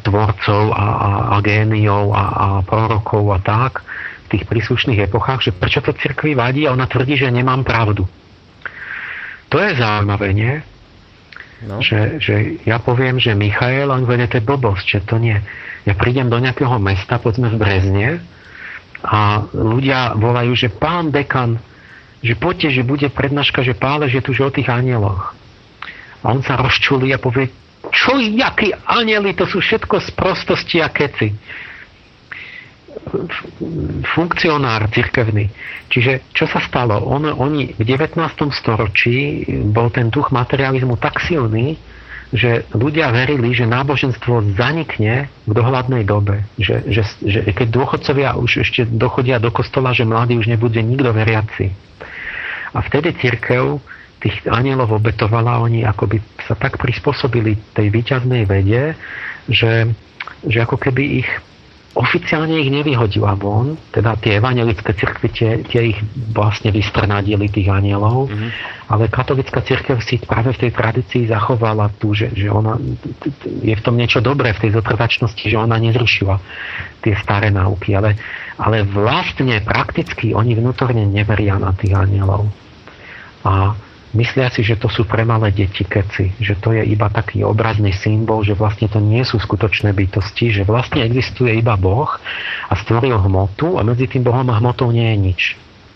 tvorcov 0.05 0.63
a, 0.71 0.85
a, 0.85 1.09
a 1.33 1.35
géniov 1.41 2.13
a, 2.13 2.23
a 2.23 2.47
prorokov 2.63 3.23
a 3.33 3.39
tak 3.41 3.83
v 4.29 4.39
tých 4.39 4.43
príslušných 4.47 5.03
epochách, 5.09 5.49
že 5.49 5.51
prečo 5.51 5.83
to 5.83 5.91
cirkvi 5.97 6.37
vadí 6.37 6.65
a 6.69 6.73
ona 6.73 6.87
tvrdí, 6.87 7.19
že 7.19 7.33
nemám 7.33 7.65
pravdu. 7.65 8.07
To 9.51 9.61
je 9.61 9.77
zaujímavé, 9.77 10.33
nie? 10.33 10.53
No. 11.63 11.79
Že, 11.79 12.19
že 12.19 12.35
ja 12.67 12.81
poviem, 12.81 13.21
že 13.21 13.37
Michael, 13.37 13.93
on 13.93 14.03
povede, 14.03 14.27
to 14.27 14.39
je 14.41 14.49
blbosť, 14.49 14.85
že 14.87 14.99
to 15.07 15.15
nie. 15.21 15.37
Ja 15.83 15.93
prídem 15.93 16.31
do 16.31 16.39
nejakého 16.39 16.79
mesta, 16.79 17.19
povedzme 17.19 17.51
v 17.51 17.59
Brezne, 17.59 18.07
a 19.03 19.43
ľudia 19.51 20.15
volajú, 20.15 20.55
že 20.55 20.71
pán 20.71 21.11
dekan, 21.11 21.59
že 22.23 22.39
poďte, 22.39 22.79
že 22.79 22.87
bude 22.87 23.11
prednáška, 23.11 23.59
že 23.59 23.75
pále, 23.75 24.07
že 24.07 24.23
tu 24.23 24.31
že 24.31 24.47
o 24.47 24.53
tých 24.53 24.71
anieloch. 24.71 25.35
A 26.23 26.31
on 26.31 26.39
sa 26.39 26.55
rozčulí 26.55 27.11
a 27.11 27.19
povie, 27.19 27.51
čo, 27.91 28.15
jakí 28.15 28.71
anieli, 28.87 29.35
to 29.35 29.43
sú 29.43 29.59
všetko 29.59 29.99
sprostosti 30.07 30.79
a 30.79 30.87
keci. 30.87 31.35
Funkcionár 34.15 34.87
cirkevný. 34.87 35.51
Čiže 35.91 36.31
čo 36.31 36.47
sa 36.47 36.63
stalo? 36.63 37.03
On, 37.03 37.27
oni 37.27 37.75
v 37.75 37.83
19. 37.83 38.15
storočí 38.55 39.43
bol 39.67 39.91
ten 39.91 40.07
duch 40.07 40.31
materializmu 40.31 40.95
tak 40.95 41.19
silný, 41.19 41.75
že 42.33 42.65
ľudia 42.73 43.13
verili, 43.13 43.53
že 43.53 43.69
náboženstvo 43.69 44.57
zanikne 44.57 45.29
v 45.45 45.51
dohľadnej 45.53 46.01
dobe. 46.01 46.41
Že, 46.57 46.75
že, 46.89 47.01
že 47.21 47.39
keď 47.53 47.67
dôchodcovia 47.69 48.33
už 48.41 48.65
ešte 48.65 48.89
dochodia 48.89 49.37
do 49.37 49.53
kostola, 49.53 49.93
že 49.93 50.01
mladý 50.01 50.41
už 50.41 50.49
nebude 50.49 50.81
nikto 50.81 51.13
veriaci. 51.13 51.69
A 52.73 52.81
vtedy 52.81 53.13
církev 53.21 53.77
tých 54.17 54.49
anielov 54.49 54.97
obetovala, 54.97 55.61
oni 55.61 55.85
akoby 55.85 56.17
sa 56.49 56.57
tak 56.57 56.81
prispôsobili 56.81 57.53
tej 57.77 57.93
výťaznej 57.93 58.49
vede, 58.49 58.97
že, 59.45 59.93
že 60.41 60.57
ako 60.57 60.81
keby 60.81 61.21
ich 61.21 61.29
oficiálne 61.93 62.57
ich 62.57 62.73
nevyhodila 62.73 63.37
von, 63.37 63.77
teda 63.93 64.17
tie 64.17 64.41
evangelické 64.41 64.97
cirkvy, 64.97 65.27
tie, 65.29 65.49
tie 65.61 65.93
ich 65.93 65.99
vlastne 66.33 66.73
vystrnadili 66.73 67.45
tých 67.53 67.69
anielov, 67.69 68.33
mm-hmm. 68.33 68.49
ale 68.89 69.13
katolická 69.13 69.61
cirkev 69.61 70.01
si 70.01 70.17
práve 70.17 70.57
v 70.57 70.61
tej 70.65 70.71
tradícii 70.73 71.29
zachovala 71.29 71.93
tu, 72.01 72.17
že, 72.17 72.33
že 72.33 72.49
ona, 72.49 72.81
je 73.45 73.75
v 73.77 73.83
tom 73.85 73.93
niečo 73.93 74.25
dobré 74.25 74.57
v 74.57 74.61
tej 74.65 74.71
zotrvačnosti, 74.81 75.45
že 75.45 75.53
ona 75.53 75.77
nezrušila 75.77 76.35
tie 77.05 77.13
staré 77.21 77.53
náuky, 77.53 77.93
ale, 77.93 78.17
ale 78.57 78.81
vlastne 78.89 79.61
prakticky 79.61 80.33
oni 80.33 80.57
vnútorne 80.57 81.05
neveria 81.05 81.61
na 81.61 81.77
tých 81.77 81.93
anielov. 81.93 82.49
A 83.45 83.77
myslia 84.13 84.49
si, 84.53 84.61
že 84.61 84.77
to 84.77 84.87
sú 84.89 85.05
pre 85.09 85.25
malé 85.25 85.49
deti 85.49 85.83
keci, 85.83 86.33
že 86.37 86.57
to 86.61 86.73
je 86.73 86.85
iba 86.85 87.09
taký 87.09 87.41
obrazný 87.41 87.91
symbol, 87.93 88.45
že 88.45 88.53
vlastne 88.53 88.85
to 88.87 89.01
nie 89.01 89.25
sú 89.25 89.41
skutočné 89.41 89.91
bytosti, 89.93 90.53
že 90.53 90.63
vlastne 90.63 91.01
existuje 91.01 91.57
iba 91.57 91.73
Boh 91.75 92.09
a 92.69 92.73
stvoril 92.77 93.17
hmotu 93.17 93.75
a 93.77 93.81
medzi 93.81 94.05
tým 94.05 94.21
Bohom 94.21 94.45
a 94.53 94.57
hmotou 94.61 94.93
nie 94.93 95.05
je 95.13 95.17
nič. 95.17 95.41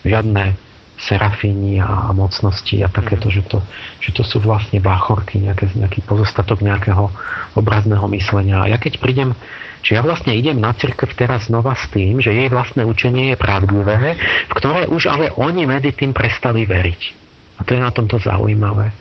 Žiadne 0.06 0.68
serafíni 0.98 1.78
a 1.78 2.10
mocnosti 2.10 2.74
a 2.82 2.90
takéto, 2.90 3.30
že 3.30 3.46
to, 3.46 3.62
že 4.02 4.10
to 4.18 4.26
sú 4.26 4.42
vlastne 4.42 4.82
báchorky, 4.82 5.38
nejaké, 5.38 5.70
nejaký 5.78 6.02
pozostatok 6.02 6.66
nejakého 6.66 7.14
obrazného 7.54 8.10
myslenia. 8.18 8.66
A 8.66 8.70
ja 8.74 8.82
keď 8.82 8.98
prídem, 8.98 9.38
či 9.86 9.94
ja 9.94 10.02
vlastne 10.02 10.34
idem 10.34 10.58
na 10.58 10.74
cirkev 10.74 11.14
teraz 11.14 11.54
znova 11.54 11.78
s 11.78 11.86
tým, 11.94 12.18
že 12.18 12.34
jej 12.34 12.50
vlastné 12.50 12.82
učenie 12.82 13.34
je 13.34 13.38
pravdivé, 13.38 14.18
v 14.50 14.54
ktoré 14.58 14.90
už 14.90 15.06
ale 15.06 15.30
oni 15.38 15.70
medzi 15.70 15.94
tým 15.94 16.18
prestali 16.18 16.66
veriť. 16.66 17.27
A 17.58 17.62
to 17.66 17.74
je 17.74 17.82
na 17.82 17.90
tomto 17.90 18.22
zaujímavé. 18.22 18.94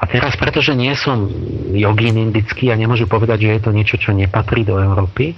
A 0.00 0.04
teraz, 0.08 0.34
pretože 0.40 0.72
nie 0.72 0.96
som 0.96 1.28
jogín 1.76 2.16
indický 2.16 2.72
a 2.72 2.80
nemôžu 2.80 3.04
povedať, 3.06 3.46
že 3.46 3.50
je 3.56 3.62
to 3.62 3.70
niečo, 3.76 3.96
čo 4.00 4.16
nepatrí 4.16 4.64
do 4.64 4.80
Európy, 4.80 5.36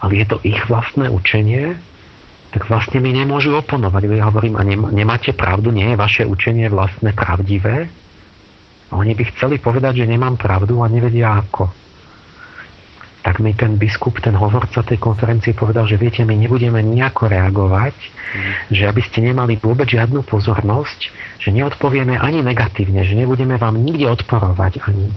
ale 0.00 0.12
je 0.16 0.26
to 0.26 0.36
ich 0.40 0.58
vlastné 0.66 1.12
učenie, 1.12 1.76
tak 2.50 2.66
vlastne 2.66 2.98
mi 2.98 3.14
nemôžu 3.14 3.54
oponovať. 3.54 4.10
Ja 4.10 4.26
hovorím, 4.32 4.58
a 4.58 4.66
nemáte 4.90 5.36
pravdu, 5.36 5.70
nie 5.70 5.94
je 5.94 6.00
vaše 6.00 6.22
učenie 6.26 6.66
vlastné 6.66 7.14
pravdivé? 7.14 7.86
A 8.90 8.98
oni 8.98 9.14
by 9.14 9.22
chceli 9.36 9.62
povedať, 9.62 10.02
že 10.02 10.10
nemám 10.10 10.34
pravdu 10.34 10.82
a 10.82 10.90
nevedia 10.90 11.38
ako 11.38 11.70
tak 13.20 13.36
mi 13.38 13.52
ten 13.52 13.76
biskup, 13.76 14.16
ten 14.24 14.32
hovorca 14.32 14.80
tej 14.80 14.96
konferencie 14.96 15.52
povedal, 15.52 15.84
že 15.84 16.00
viete, 16.00 16.24
my 16.24 16.32
nebudeme 16.32 16.80
nejako 16.80 17.28
reagovať, 17.28 17.92
mm. 17.92 18.72
že 18.72 18.88
aby 18.88 19.02
ste 19.04 19.20
nemali 19.20 19.60
vôbec 19.60 19.92
žiadnu 19.92 20.24
pozornosť, 20.24 20.98
že 21.36 21.52
neodpovieme 21.52 22.16
ani 22.16 22.40
negatívne, 22.40 23.04
že 23.04 23.12
nebudeme 23.12 23.60
vám 23.60 23.76
nikde 23.76 24.08
odporovať 24.08 24.80
ani 24.88 25.12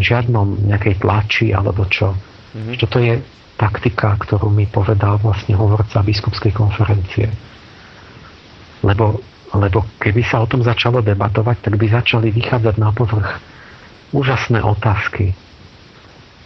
žiadnom 0.00 0.64
nejakej 0.64 1.04
tlači 1.04 1.52
alebo 1.52 1.84
čo. 1.92 2.16
Mm. 2.56 2.80
Toto 2.80 2.96
je 2.96 3.20
taktika, 3.60 4.16
ktorú 4.16 4.48
mi 4.48 4.64
povedal 4.64 5.20
vlastne 5.20 5.52
hovorca 5.52 6.00
biskupskej 6.00 6.56
konferencie. 6.56 7.28
Lebo, 8.80 9.20
lebo 9.52 9.84
keby 10.00 10.24
sa 10.24 10.40
o 10.40 10.48
tom 10.48 10.64
začalo 10.64 11.04
debatovať, 11.04 11.68
tak 11.68 11.76
by 11.76 11.86
začali 11.86 12.32
vychádzať 12.32 12.74
na 12.80 12.90
povrch 12.96 13.38
úžasné 14.16 14.64
otázky. 14.64 15.36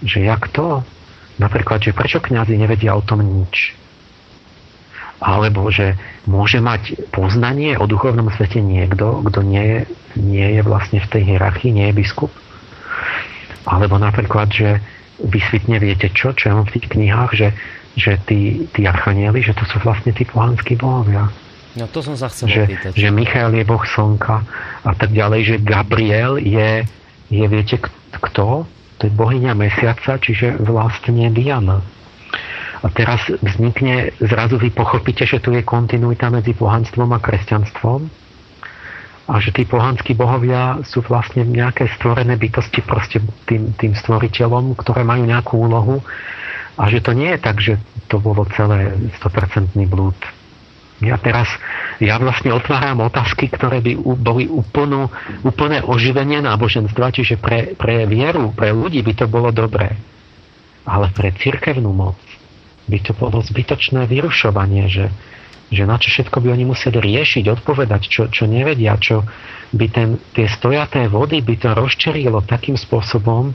Že 0.02 0.18
jak 0.28 0.50
to? 0.50 0.84
Napríklad, 1.36 1.84
že 1.84 1.96
prečo 1.96 2.18
kňazi 2.24 2.56
nevedia 2.56 2.96
o 2.96 3.04
tom 3.04 3.20
nič? 3.20 3.76
Alebo 5.20 5.68
že 5.72 5.96
môže 6.28 6.60
mať 6.60 7.08
poznanie 7.08 7.76
o 7.80 7.88
duchovnom 7.88 8.28
svete 8.32 8.60
niekto, 8.60 9.24
kto 9.24 9.40
nie 9.44 9.64
je, 9.64 9.78
nie 10.20 10.48
je 10.56 10.60
vlastne 10.64 11.00
v 11.00 11.08
tej 11.08 11.22
hierarchii, 11.34 11.72
nie 11.72 11.86
je 11.92 11.96
biskup? 11.96 12.32
Alebo 13.64 13.96
napríklad, 13.96 14.48
že 14.52 14.80
vysvetne 15.20 15.80
viete 15.80 16.12
čo, 16.12 16.36
čo 16.36 16.52
mám 16.52 16.68
v 16.68 16.76
tých 16.76 16.86
knihách, 16.92 17.32
že, 17.32 17.48
že 17.96 18.20
tí, 18.28 18.68
tí 18.76 18.84
archanieli, 18.84 19.40
že 19.40 19.56
to 19.56 19.64
sú 19.64 19.80
vlastne 19.80 20.12
tí 20.12 20.28
pohanskí 20.28 20.76
bohovia. 20.76 21.32
No 21.76 21.84
to 21.88 22.00
som 22.00 22.16
sa 22.16 22.32
chcel 22.32 22.48
že, 22.48 22.62
opýtať. 22.64 22.92
Že 22.96 23.08
Michael 23.12 23.52
je 23.60 23.64
boh 23.68 23.84
slnka 23.84 24.36
a 24.84 24.92
tak 24.96 25.12
ďalej, 25.12 25.40
že 25.44 25.56
Gabriel 25.60 26.40
je, 26.40 26.84
je 27.28 27.44
viete 27.44 27.76
kto? 28.16 28.64
To 28.96 29.08
je 29.08 29.12
bohyňa 29.12 29.52
mesiaca, 29.52 30.16
čiže 30.16 30.56
vlastne 30.60 31.28
Diana. 31.32 31.84
A 32.84 32.86
teraz 32.92 33.24
vznikne, 33.40 34.12
zrazu 34.20 34.60
vy 34.60 34.70
pochopíte, 34.72 35.24
že 35.24 35.40
tu 35.40 35.52
je 35.52 35.64
kontinuita 35.64 36.28
medzi 36.28 36.52
pohanstvom 36.52 37.12
a 37.16 37.18
kresťanstvom 37.18 38.00
a 39.26 39.34
že 39.42 39.50
tí 39.50 39.66
pohanskí 39.66 40.14
bohovia 40.14 40.86
sú 40.86 41.02
vlastne 41.02 41.42
nejaké 41.42 41.90
stvorené 41.98 42.38
bytosti 42.38 42.80
proste 42.86 43.18
tým, 43.50 43.74
tým 43.74 43.92
stvoriteľom, 43.98 44.78
ktoré 44.78 45.02
majú 45.02 45.26
nejakú 45.26 45.54
úlohu 45.66 45.98
a 46.78 46.86
že 46.86 47.02
to 47.02 47.10
nie 47.16 47.34
je 47.34 47.40
tak, 47.42 47.56
že 47.58 47.74
to 48.06 48.22
bolo 48.22 48.46
celé 48.54 48.94
100% 49.18 49.74
blúd 49.90 50.14
ja 51.04 51.20
teraz, 51.20 51.48
ja 52.00 52.16
vlastne 52.16 52.56
otváram 52.56 53.04
otázky, 53.04 53.52
ktoré 53.52 53.84
by 53.84 54.00
boli 54.16 54.48
úplnú, 54.48 55.12
úplné 55.44 55.84
oživenie 55.84 56.40
náboženstva, 56.40 57.12
čiže 57.12 57.36
pre, 57.36 57.76
pre 57.76 58.08
vieru, 58.08 58.56
pre 58.56 58.72
ľudí 58.72 59.04
by 59.04 59.12
to 59.12 59.26
bolo 59.28 59.52
dobré. 59.52 59.92
Ale 60.88 61.12
pre 61.12 61.36
cirkevnú 61.36 61.92
moc 61.92 62.16
by 62.86 62.98
to 63.02 63.12
bolo 63.12 63.42
zbytočné 63.42 64.08
vyrušovanie, 64.08 64.86
že, 64.88 65.12
že 65.68 65.82
na 65.84 65.98
čo 65.98 66.08
všetko 66.08 66.38
by 66.40 66.48
oni 66.54 66.64
museli 66.64 66.96
riešiť, 66.96 67.44
odpovedať, 67.50 68.02
čo, 68.08 68.22
čo 68.30 68.48
nevedia, 68.48 68.96
čo 68.96 69.26
by 69.74 69.86
ten, 69.90 70.16
tie 70.32 70.46
stojaté 70.46 71.10
vody 71.10 71.42
by 71.42 71.58
to 71.58 71.74
rozčerilo 71.74 72.40
takým 72.46 72.78
spôsobom, 72.78 73.52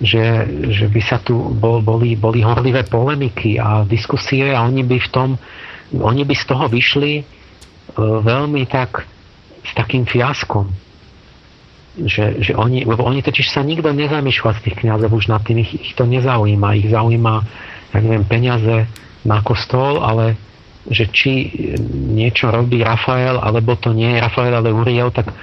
že, 0.00 0.44
že 0.72 0.86
by 0.88 1.00
sa 1.02 1.18
tu 1.20 1.36
bol, 1.56 1.80
boli, 1.80 2.14
boli 2.14 2.44
horlivé 2.44 2.84
polemiky 2.86 3.56
a 3.56 3.82
diskusie 3.84 4.52
a 4.52 4.64
oni 4.64 4.84
by 4.84 4.98
v 5.00 5.10
tom 5.12 5.30
oni 5.94 6.22
by 6.26 6.34
z 6.34 6.44
toho 6.46 6.66
vyšli 6.66 7.12
e, 7.20 7.24
veľmi 8.00 8.62
tak 8.66 9.06
s 9.66 9.70
takým 9.74 10.06
fiaskom. 10.06 10.70
Že, 11.96 12.44
že 12.44 12.52
oni, 12.52 12.84
lebo 12.84 13.06
oni 13.08 13.24
totiž 13.24 13.48
sa 13.48 13.64
nikto 13.64 13.88
nezamýšľa 13.88 14.60
z 14.60 14.62
tých 14.68 14.76
kniazov 14.84 15.16
už 15.16 15.32
nad 15.32 15.40
tým, 15.40 15.64
ich, 15.64 15.72
ich 15.72 15.92
to 15.96 16.04
nezaujíma. 16.04 16.76
Ich 16.76 16.92
zaujíma, 16.92 17.34
ja 17.94 17.98
neviem, 18.04 18.26
peniaze 18.28 18.84
na 19.24 19.40
kostol, 19.40 20.04
ale 20.04 20.36
že 20.86 21.10
či 21.10 21.50
niečo 21.90 22.52
robí 22.52 22.78
Rafael, 22.84 23.42
alebo 23.42 23.74
to 23.74 23.90
nie 23.90 24.14
je 24.14 24.22
Rafael, 24.22 24.54
ale 24.54 24.70
Uriel, 24.70 25.10
tak 25.10 25.34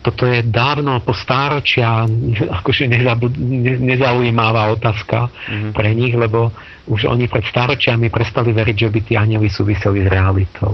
toto 0.00 0.24
je 0.24 0.40
dávno 0.40 0.96
po 1.04 1.12
stáročia 1.12 2.08
akože 2.48 2.88
nezabud, 2.88 3.36
ne, 3.36 3.76
nezaujímavá 3.76 4.72
otázka 4.72 5.28
mm-hmm. 5.28 5.72
pre 5.76 5.92
nich, 5.92 6.16
lebo 6.16 6.48
už 6.88 7.04
oni 7.04 7.28
pred 7.28 7.44
stáročiami 7.44 8.08
prestali 8.08 8.56
veriť, 8.56 8.76
že 8.76 8.88
by 8.88 9.00
tí 9.04 9.12
anieli 9.20 9.52
súviseli 9.52 10.04
s 10.04 10.08
realitou. 10.08 10.72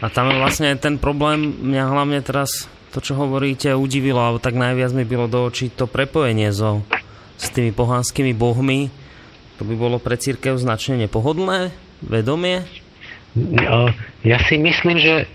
A 0.00 0.12
tam 0.12 0.32
je 0.32 0.36
vlastne 0.40 0.76
ten 0.80 1.00
problém, 1.00 1.48
mňa 1.64 1.84
hlavne 1.92 2.20
teraz 2.24 2.68
to, 2.92 3.00
čo 3.00 3.16
hovoríte, 3.16 3.72
udivilo, 3.72 4.20
alebo 4.20 4.40
tak 4.40 4.56
najviac 4.56 4.92
mi 4.92 5.04
bylo 5.04 5.28
do 5.28 5.48
očí 5.48 5.72
to 5.72 5.88
prepojenie 5.88 6.52
so, 6.52 6.84
s 7.36 7.48
tými 7.52 7.72
pohanskými 7.72 8.36
bohmi. 8.36 8.88
To 9.60 9.62
by 9.64 9.74
bolo 9.76 9.96
pre 10.00 10.16
církev 10.16 10.56
značne 10.56 11.00
nepohodlné, 11.04 11.72
vedomie? 12.04 12.83
Ja 14.22 14.38
si 14.46 14.54
myslím, 14.62 15.02
že, 15.02 15.26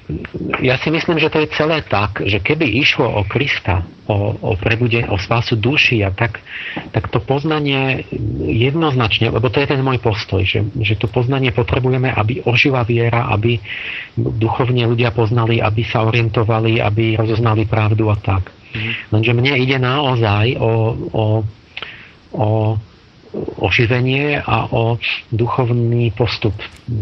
ja 0.63 0.79
si 0.79 0.87
myslím, 0.87 1.19
že 1.19 1.27
to 1.27 1.43
je 1.43 1.51
celé 1.51 1.83
tak, 1.83 2.23
že 2.23 2.39
keby 2.39 2.63
išlo 2.79 3.03
o 3.03 3.27
Krista, 3.27 3.83
o, 4.07 4.39
o 4.39 4.51
prebude, 4.55 5.03
o 5.03 5.19
spásu 5.19 5.59
duši 5.59 6.07
a 6.07 6.09
tak, 6.15 6.39
tak 6.95 7.11
to 7.11 7.19
poznanie 7.19 8.07
jednoznačne, 8.47 9.35
lebo 9.35 9.51
to 9.51 9.59
je 9.59 9.75
ten 9.75 9.83
môj 9.83 9.99
postoj, 9.99 10.47
že, 10.47 10.63
že 10.79 10.95
to 10.95 11.11
poznanie 11.11 11.51
potrebujeme, 11.51 12.07
aby 12.07 12.39
ožila 12.47 12.87
viera, 12.87 13.27
aby 13.35 13.59
duchovne 14.15 14.87
ľudia 14.87 15.11
poznali, 15.11 15.59
aby 15.59 15.83
sa 15.83 16.07
orientovali, 16.07 16.79
aby 16.79 17.19
rozoznali 17.19 17.67
pravdu 17.67 18.07
a 18.07 18.15
tak. 18.15 18.47
Mm. 18.71 18.91
Lenže 19.11 19.31
mne 19.35 19.53
ide 19.59 19.75
naozaj 19.75 20.55
o, 20.55 20.71
o, 21.11 21.25
o 22.31 22.47
oživenie 23.61 24.41
a 24.41 24.69
o 24.73 24.97
duchovný 25.29 26.09
postup, 26.17 26.55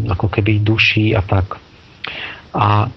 ako 0.08 0.28
keby 0.28 0.60
duší 0.60 1.16
a 1.16 1.24
tak. 1.24 1.56
A 2.52 2.88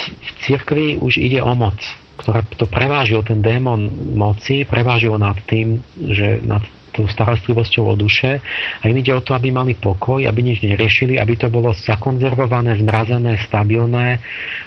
v 0.00 0.30
cirkvi 0.46 0.98
už 0.98 1.20
ide 1.20 1.42
o 1.42 1.52
moc, 1.54 1.78
ktorá 2.18 2.42
to 2.56 2.66
prevážil, 2.66 3.22
ten 3.22 3.40
démon 3.40 3.90
moci, 4.16 4.66
prevážil 4.66 5.16
nad 5.16 5.38
tým, 5.46 5.80
že 5.96 6.42
nad 6.42 6.62
tou 6.90 7.06
starostlivosťou 7.06 7.86
o 7.86 7.94
duše 7.94 8.42
a 8.82 8.82
im 8.90 8.98
ide 8.98 9.14
o 9.14 9.22
to, 9.22 9.32
aby 9.32 9.54
mali 9.54 9.78
pokoj, 9.78 10.26
aby 10.26 10.42
nič 10.42 10.66
neriešili, 10.66 11.16
aby 11.16 11.38
to 11.38 11.46
bolo 11.46 11.70
zakonzervované, 11.70 12.82
zmrazené, 12.82 13.38
stabilné 13.46 14.18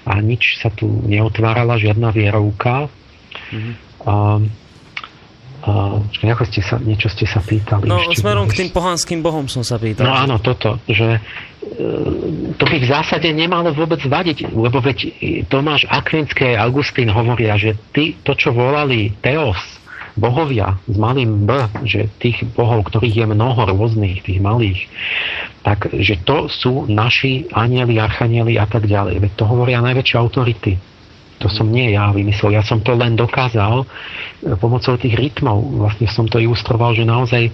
a 0.08 0.14
nič 0.24 0.64
sa 0.64 0.72
tu 0.72 0.88
neotvárala, 0.88 1.76
žiadna 1.76 2.10
vierovka. 2.16 2.88
Mm-hmm. 3.52 3.74
A, 4.08 4.40
Počkaj, 5.64 6.30
ako 6.36 6.44
ste 6.44 6.60
sa, 6.60 6.76
niečo 6.76 7.08
ste 7.08 7.24
sa 7.24 7.40
pýtali. 7.40 7.88
No, 7.88 8.04
ešte, 8.04 8.20
smerom 8.20 8.52
k 8.52 8.68
tým 8.68 8.70
pohanským 8.76 9.24
bohom 9.24 9.48
som 9.48 9.64
sa 9.64 9.80
pýtal. 9.80 10.04
No 10.04 10.12
áno, 10.12 10.36
toto, 10.44 10.84
že 10.92 11.08
e, 11.16 11.20
to 12.60 12.64
by 12.68 12.78
v 12.84 12.88
zásade 12.92 13.32
nemalo 13.32 13.72
vôbec 13.72 14.04
vadiť, 14.04 14.52
lebo 14.52 14.84
veď 14.84 15.16
Tomáš 15.48 15.88
Akvinský 15.88 16.60
a 16.60 16.68
Augustín 16.68 17.08
hovoria, 17.08 17.56
že 17.56 17.80
ty, 17.96 18.20
to, 18.28 18.36
čo 18.36 18.52
volali 18.52 19.16
Teos, 19.24 19.56
bohovia 20.20 20.78
s 20.86 20.96
malým 21.00 21.48
B, 21.48 21.56
že 21.88 22.12
tých 22.22 22.46
bohov, 22.54 22.86
ktorých 22.92 23.24
je 23.24 23.26
mnoho 23.26 23.64
rôznych, 23.64 24.22
tých 24.22 24.44
malých, 24.44 24.86
tak 25.66 25.90
že 25.96 26.22
to 26.22 26.52
sú 26.52 26.86
naši 26.86 27.50
anieli, 27.56 27.98
archanieli 27.98 28.60
a 28.60 28.68
tak 28.68 28.86
ďalej. 28.86 29.24
Veď 29.24 29.32
to 29.40 29.46
hovoria 29.48 29.82
najväčšie 29.82 30.16
autority. 30.20 30.76
To 31.42 31.48
som 31.50 31.68
nie 31.72 31.92
ja 31.96 32.14
vymyslel, 32.14 32.56
ja 32.56 32.64
som 32.64 32.80
to 32.84 32.94
len 32.94 33.18
dokázal 33.18 33.84
e, 33.84 33.86
pomocou 34.60 34.96
tých 34.96 35.18
rytmov. 35.18 35.82
Vlastne 35.82 36.08
som 36.12 36.30
to 36.30 36.38
ilustroval, 36.40 36.94
že 36.94 37.04
naozaj 37.08 37.50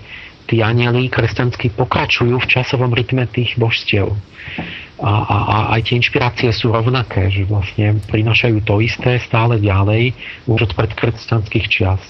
tí 0.49 0.65
anieli 0.65 1.13
kresťanskí 1.13 1.77
pokračujú 1.77 2.41
v 2.41 2.49
časovom 2.49 2.89
rytme 2.89 3.29
tých 3.29 3.53
božstiev. 3.61 4.09
A, 4.99 5.11
a, 5.13 5.37
a 5.37 5.57
aj 5.77 5.87
tie 5.87 5.95
inšpirácie 6.01 6.49
sú 6.51 6.73
rovnaké, 6.73 7.29
že 7.29 7.45
vlastne 7.45 8.01
prinašajú 8.09 8.57
to 8.65 8.81
isté 8.81 9.21
stále 9.21 9.61
ďalej 9.61 10.17
už 10.49 10.59
od 10.67 10.71
predkresťanských 10.73 11.65
čias. 11.69 12.01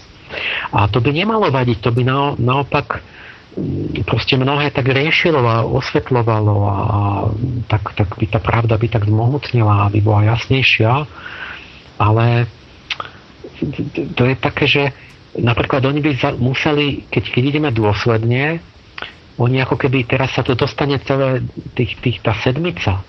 A 0.72 0.88
to 0.88 1.04
by 1.04 1.12
nemalo 1.12 1.52
vadiť, 1.52 1.78
to 1.84 1.92
by 1.92 2.02
na, 2.08 2.34
naopak 2.40 3.04
mm, 3.60 4.08
proste 4.08 4.40
mnohé 4.40 4.72
tak 4.72 4.88
riešilo 4.88 5.44
a 5.44 5.68
osvetľovalo 5.68 6.56
a 6.66 6.78
tak, 7.68 7.94
tak 7.94 8.10
by 8.16 8.26
tá 8.26 8.40
pravda 8.40 8.80
by 8.80 8.88
tak 8.88 9.06
zmohutnila, 9.06 9.90
aby 9.92 10.00
bola 10.00 10.34
jasnejšia 10.34 11.06
ale 12.00 12.48
to 14.16 14.24
je 14.24 14.36
také, 14.40 14.66
že 14.66 14.84
napríklad 15.36 15.84
oni 15.84 16.00
by 16.00 16.12
museli, 16.40 17.06
keď, 17.12 17.24
keď 17.28 17.44
ideme 17.44 17.70
dôsledne, 17.76 18.64
oni 19.40 19.58
ako 19.64 19.76
keby 19.76 20.08
teraz 20.08 20.36
sa 20.36 20.44
to 20.44 20.56
dostane 20.56 21.00
celé, 21.04 21.44
tých, 21.76 22.00
tých, 22.00 22.24
tá 22.24 22.36
sedmica, 22.40 23.04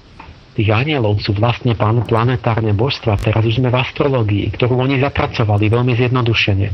tých 0.55 0.71
anielov 0.71 1.23
sú 1.23 1.35
vlastne 1.35 1.79
pán, 1.79 2.03
planetárne 2.07 2.75
božstva. 2.75 3.19
Teraz 3.19 3.43
už 3.47 3.63
sme 3.63 3.71
v 3.71 3.79
astrológii, 3.79 4.47
ktorú 4.55 4.79
oni 4.79 4.99
zapracovali 4.99 5.71
veľmi 5.71 5.95
zjednodušene. 5.95 6.69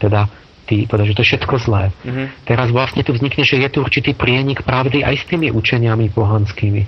Teda 0.00 0.28
tí, 0.68 0.84
že 0.84 1.16
to 1.16 1.24
je 1.24 1.28
všetko 1.32 1.54
zlé. 1.64 1.88
Mm-hmm. 2.04 2.26
Teraz 2.44 2.68
vlastne 2.68 3.00
tu 3.00 3.16
vznikne, 3.16 3.44
že 3.44 3.56
je 3.56 3.68
tu 3.72 3.80
určitý 3.80 4.12
prienik 4.12 4.60
pravdy 4.64 5.00
aj 5.00 5.14
s 5.20 5.24
tými 5.24 5.48
učeniami 5.48 6.12
pohanskými. 6.12 6.82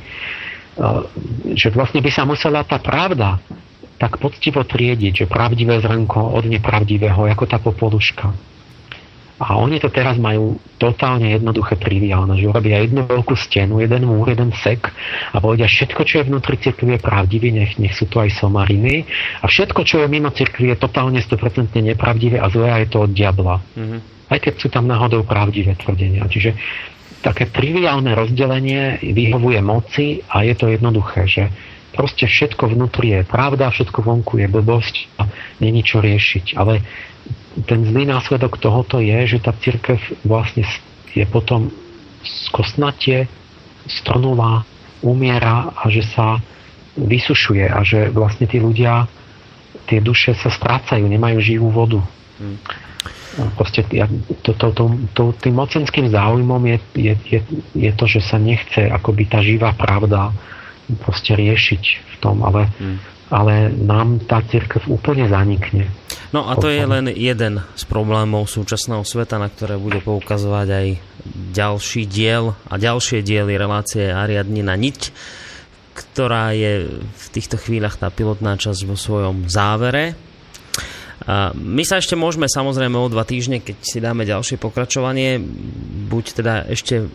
Uh, 0.80 1.04
že 1.56 1.72
vlastne 1.72 2.04
by 2.04 2.10
sa 2.12 2.28
musela 2.28 2.64
tá 2.64 2.76
pravda 2.80 3.40
tak 4.00 4.16
poctivo 4.16 4.64
triediť, 4.64 5.12
že 5.12 5.26
pravdivé 5.28 5.76
zrnko 5.84 6.32
od 6.32 6.48
nepravdivého, 6.48 7.28
ako 7.28 7.44
tá 7.44 7.60
popoluška. 7.60 8.32
A 9.40 9.56
oni 9.56 9.80
to 9.80 9.88
teraz 9.88 10.20
majú 10.20 10.60
totálne 10.76 11.32
jednoduché, 11.32 11.80
triviálne, 11.80 12.36
že 12.36 12.44
urobia 12.44 12.84
jednu 12.84 13.08
veľkú 13.08 13.32
stenu, 13.32 13.80
jeden 13.80 14.04
múr, 14.04 14.36
jeden 14.36 14.52
sek 14.52 14.92
a 15.32 15.36
povedia, 15.40 15.64
všetko, 15.64 16.00
čo 16.04 16.20
je 16.20 16.28
vnútri 16.28 16.60
cirkvi 16.60 16.96
je 16.96 17.00
pravdivé, 17.00 17.48
nech, 17.48 17.80
nech 17.80 17.96
sú 17.96 18.04
to 18.04 18.20
aj 18.20 18.36
somariny 18.36 19.08
a 19.40 19.48
všetko, 19.48 19.80
čo 19.88 20.04
je 20.04 20.12
mimo 20.12 20.28
cirkvi 20.28 20.76
je 20.76 20.76
totálne 20.76 21.16
100% 21.24 21.72
nepravdivé 21.72 22.36
a 22.36 22.52
zlé 22.52 22.68
a 22.68 22.76
je 22.84 22.88
to 22.92 23.08
od 23.08 23.16
diabla. 23.16 23.64
Mm-hmm. 23.80 24.00
Aj 24.28 24.38
keď 24.44 24.54
sú 24.60 24.68
tam 24.68 24.84
náhodou 24.84 25.24
pravdivé 25.24 25.72
tvrdenia. 25.72 26.28
Čiže 26.28 26.52
také 27.24 27.48
triviálne 27.48 28.12
rozdelenie 28.12 29.00
vyhovuje 29.00 29.60
moci 29.64 30.20
a 30.28 30.44
je 30.44 30.52
to 30.52 30.68
jednoduché, 30.68 31.24
že 31.24 31.48
proste 32.00 32.24
všetko 32.24 32.72
vnútri 32.72 33.12
je 33.12 33.28
pravda, 33.28 33.68
všetko 33.68 34.00
vonku 34.00 34.40
je 34.40 34.48
blbosť 34.48 35.20
a 35.20 35.28
není 35.60 35.84
čo 35.84 36.00
riešiť. 36.00 36.56
Ale 36.56 36.80
ten 37.68 37.84
zlý 37.84 38.08
následok 38.08 38.56
tohoto 38.56 39.04
je, 39.04 39.36
že 39.36 39.44
tá 39.44 39.52
církev 39.52 40.00
vlastne 40.24 40.64
je 41.12 41.28
potom 41.28 41.68
skosnatie, 42.24 43.28
strnulá, 43.84 44.64
umiera 45.04 45.76
a 45.76 45.92
že 45.92 46.00
sa 46.00 46.40
vysušuje 46.96 47.68
a 47.68 47.84
že 47.84 48.08
vlastne 48.16 48.48
tí 48.48 48.56
ľudia, 48.56 49.04
tie 49.84 50.00
duše 50.00 50.32
sa 50.32 50.48
strácajú, 50.48 51.04
nemajú 51.04 51.36
živú 51.44 51.68
vodu. 51.68 52.00
Hmm. 52.40 52.56
Proste 53.60 53.84
to, 54.40 54.56
to, 54.56 54.72
to, 54.72 54.84
to, 55.12 55.22
tým 55.36 55.52
mocenským 55.52 56.08
záujmom 56.08 56.64
je, 56.64 56.78
je, 56.96 57.14
je, 57.28 57.40
je 57.76 57.90
to, 57.92 58.04
že 58.08 58.24
sa 58.24 58.40
nechce 58.40 58.88
akoby 58.88 59.28
tá 59.28 59.44
živá 59.44 59.76
pravda 59.76 60.32
proste 60.98 61.38
riešiť 61.38 61.82
v 61.82 62.14
tom, 62.18 62.42
ale, 62.42 62.66
hmm. 62.80 62.98
ale 63.30 63.70
nám 63.70 64.22
tá 64.26 64.42
církev 64.42 64.86
úplne 64.90 65.30
zanikne. 65.30 65.86
No 66.30 66.46
a 66.46 66.54
to 66.54 66.70
je 66.70 66.86
len 66.86 67.10
jeden 67.10 67.58
z 67.74 67.82
problémov 67.90 68.46
súčasného 68.46 69.02
sveta, 69.02 69.42
na 69.42 69.50
ktoré 69.50 69.74
bude 69.74 69.98
poukazovať 69.98 70.68
aj 70.70 70.86
ďalší 71.50 72.06
diel 72.06 72.54
a 72.70 72.78
ďalšie 72.78 73.26
diely 73.26 73.58
relácie 73.58 74.14
Ariadni 74.14 74.62
na 74.62 74.78
niť, 74.78 75.10
ktorá 75.90 76.54
je 76.54 76.86
v 77.02 77.26
týchto 77.34 77.58
chvíľach 77.58 77.98
tá 77.98 78.14
pilotná 78.14 78.54
časť 78.54 78.86
vo 78.86 78.94
svojom 78.94 79.50
závere. 79.50 80.14
My 81.58 81.82
sa 81.82 81.98
ešte 81.98 82.14
môžeme 82.16 82.48
samozrejme 82.48 82.96
o 82.96 83.12
dva 83.12 83.26
týždne, 83.26 83.60
keď 83.60 83.76
si 83.82 83.98
dáme 83.98 84.22
ďalšie 84.22 84.56
pokračovanie, 84.56 85.42
buď 86.08 86.24
teda 86.40 86.54
ešte 86.70 87.10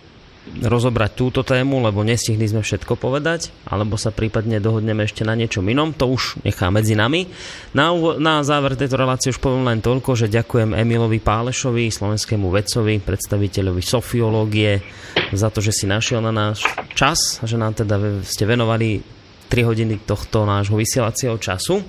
rozobrať 0.46 1.12
túto 1.18 1.42
tému, 1.42 1.82
lebo 1.82 2.06
nestihli 2.06 2.46
sme 2.46 2.62
všetko 2.62 2.96
povedať, 2.96 3.50
alebo 3.66 3.98
sa 3.98 4.14
prípadne 4.14 4.62
dohodneme 4.62 5.04
ešte 5.04 5.26
na 5.26 5.34
niečom 5.34 5.66
inom, 5.66 5.92
to 5.92 6.06
už 6.06 6.46
nechá 6.46 6.70
medzi 6.70 6.94
nami. 6.94 7.26
Na, 7.74 7.92
na 8.22 8.46
záver 8.46 8.78
tejto 8.78 8.96
relácie 8.96 9.34
už 9.34 9.42
poviem 9.42 9.66
len 9.66 9.82
toľko, 9.82 10.14
že 10.14 10.32
ďakujem 10.32 10.78
Emilovi 10.78 11.18
Pálešovi, 11.18 11.90
slovenskému 11.90 12.54
vedcovi, 12.54 13.02
predstaviteľovi 13.02 13.82
sofiológie, 13.82 14.86
za 15.34 15.50
to, 15.50 15.60
že 15.66 15.74
si 15.74 15.86
našiel 15.90 16.22
na 16.22 16.30
náš 16.30 16.62
čas, 16.94 17.42
že 17.42 17.58
nám 17.58 17.74
teda 17.74 18.22
ste 18.22 18.46
venovali 18.46 19.02
3 19.50 19.66
hodiny 19.66 20.06
tohto 20.06 20.46
nášho 20.46 20.78
vysielacieho 20.78 21.42
času. 21.42 21.82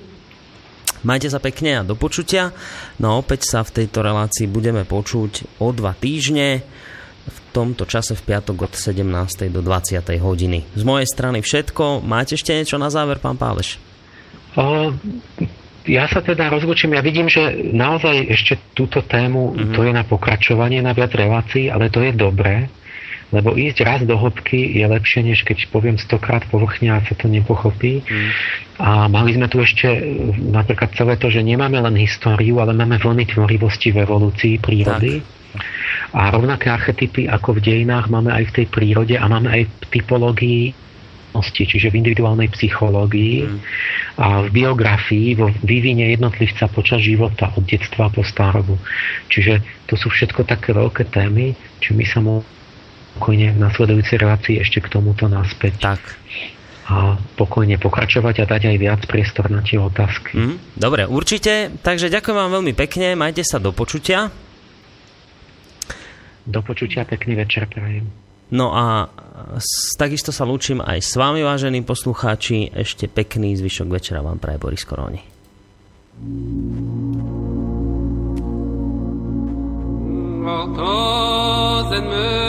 Majte 1.04 1.28
sa 1.28 1.38
pekne 1.38 1.84
a 1.84 1.86
do 1.86 1.94
počutia. 1.94 2.50
No 2.98 3.14
a 3.14 3.18
opäť 3.20 3.46
sa 3.46 3.60
v 3.62 3.84
tejto 3.84 4.00
relácii 4.00 4.48
budeme 4.48 4.82
počuť 4.88 5.62
o 5.62 5.70
dva 5.70 5.92
týždne 5.92 6.64
tomto 7.56 7.88
čase 7.88 8.12
v 8.12 8.36
piatok 8.36 8.68
od 8.68 8.72
17. 8.76 9.00
do 9.48 9.64
20. 9.64 10.04
hodiny. 10.20 10.68
Z 10.76 10.82
mojej 10.84 11.08
strany 11.08 11.40
všetko. 11.40 12.04
Máte 12.04 12.36
ešte 12.36 12.52
niečo 12.52 12.76
na 12.76 12.92
záver, 12.92 13.16
pán 13.16 13.40
Páleš? 13.40 13.80
O, 14.60 14.92
ja 15.88 16.04
sa 16.04 16.20
teda 16.20 16.52
rozlučím. 16.52 16.92
Ja 16.92 17.00
vidím, 17.00 17.32
že 17.32 17.72
naozaj 17.72 18.28
ešte 18.28 18.60
túto 18.76 19.00
tému, 19.00 19.56
mm-hmm. 19.56 19.72
to 19.72 19.80
je 19.88 19.92
na 19.96 20.04
pokračovanie 20.04 20.84
na 20.84 20.92
viac 20.92 21.16
relácií, 21.16 21.72
ale 21.72 21.88
to 21.88 22.04
je 22.04 22.12
dobré, 22.12 22.68
lebo 23.32 23.56
ísť 23.56 23.78
raz 23.88 24.00
do 24.04 24.20
hĺbky 24.20 24.76
je 24.76 24.84
lepšie, 24.84 25.24
než 25.24 25.40
keď 25.48 25.72
poviem 25.72 25.96
stokrát 25.96 26.44
povrchne 26.52 26.92
a 26.92 27.00
sa 27.08 27.16
to 27.16 27.24
nepochopí. 27.24 28.04
Mm. 28.04 28.28
A 28.76 29.08
mali 29.08 29.32
sme 29.32 29.48
tu 29.48 29.64
ešte 29.64 29.88
napríklad 30.36 30.92
celé 30.92 31.16
to, 31.16 31.32
že 31.32 31.40
nemáme 31.40 31.80
len 31.80 31.96
históriu, 31.96 32.60
ale 32.60 32.76
máme 32.76 33.00
vlny 33.00 33.32
tvorivosti 33.32 33.96
v 33.96 34.04
evolúcii 34.04 34.60
prírody. 34.60 35.24
Tak 35.24 35.45
a 36.12 36.30
rovnaké 36.30 36.70
archetypy 36.70 37.28
ako 37.28 37.58
v 37.58 37.64
dejinách 37.64 38.08
máme 38.08 38.32
aj 38.32 38.52
v 38.52 38.54
tej 38.62 38.66
prírode 38.70 39.14
a 39.18 39.24
máme 39.26 39.48
aj 39.52 39.62
v 39.66 39.84
typológii 39.92 40.86
čiže 41.44 41.92
v 41.92 41.98
individuálnej 42.00 42.48
psychológii 42.52 43.44
mm. 43.44 43.58
a 44.20 44.46
v 44.46 44.48
biografii, 44.52 45.36
vo 45.36 45.52
vývine 45.64 46.12
jednotlivca 46.12 46.68
počas 46.70 47.04
života 47.04 47.52
od 47.56 47.64
detstva 47.66 48.08
po 48.08 48.24
starobu. 48.24 48.80
Čiže 49.28 49.84
to 49.90 50.00
sú 50.00 50.08
všetko 50.08 50.48
také 50.48 50.72
veľké 50.72 51.08
témy, 51.12 51.52
či 51.82 51.92
my 51.92 52.04
sa 52.06 52.20
pokojne 53.16 53.56
v 53.56 53.58
nasledujúcej 53.60 54.20
relácii 54.20 54.60
ešte 54.60 54.84
k 54.84 54.92
tomuto 54.92 55.28
naspäť. 55.28 55.74
Tak. 55.80 56.00
A 56.86 57.18
pokojne 57.34 57.82
pokračovať 57.82 58.46
a 58.46 58.48
dať 58.48 58.70
aj 58.70 58.76
viac 58.78 59.00
priestor 59.10 59.50
na 59.50 59.58
tie 59.58 59.74
otázky. 59.74 60.38
Mm, 60.38 60.56
dobre, 60.78 61.02
určite. 61.10 61.74
Takže 61.82 62.12
ďakujem 62.12 62.36
vám 62.36 62.50
veľmi 62.62 62.72
pekne, 62.78 63.18
majte 63.18 63.42
sa 63.42 63.58
do 63.58 63.74
počutia. 63.74 64.30
Do 66.46 66.62
počutia, 66.62 67.02
pekný 67.02 67.42
večer 67.42 67.66
prajem. 67.66 68.06
No 68.54 68.70
a 68.70 69.10
takisto 69.98 70.30
sa 70.30 70.46
lúčim 70.46 70.78
aj 70.78 71.02
s 71.02 71.18
vami, 71.18 71.42
vážení 71.42 71.82
poslucháči. 71.82 72.70
Ešte 72.70 73.10
pekný 73.10 73.58
zvyšok 73.58 73.88
večera 73.90 74.22
vám 74.22 74.38
praje 74.38 74.62
Boris 74.62 74.86
Koroni. 74.86 75.18
Est 81.86 82.45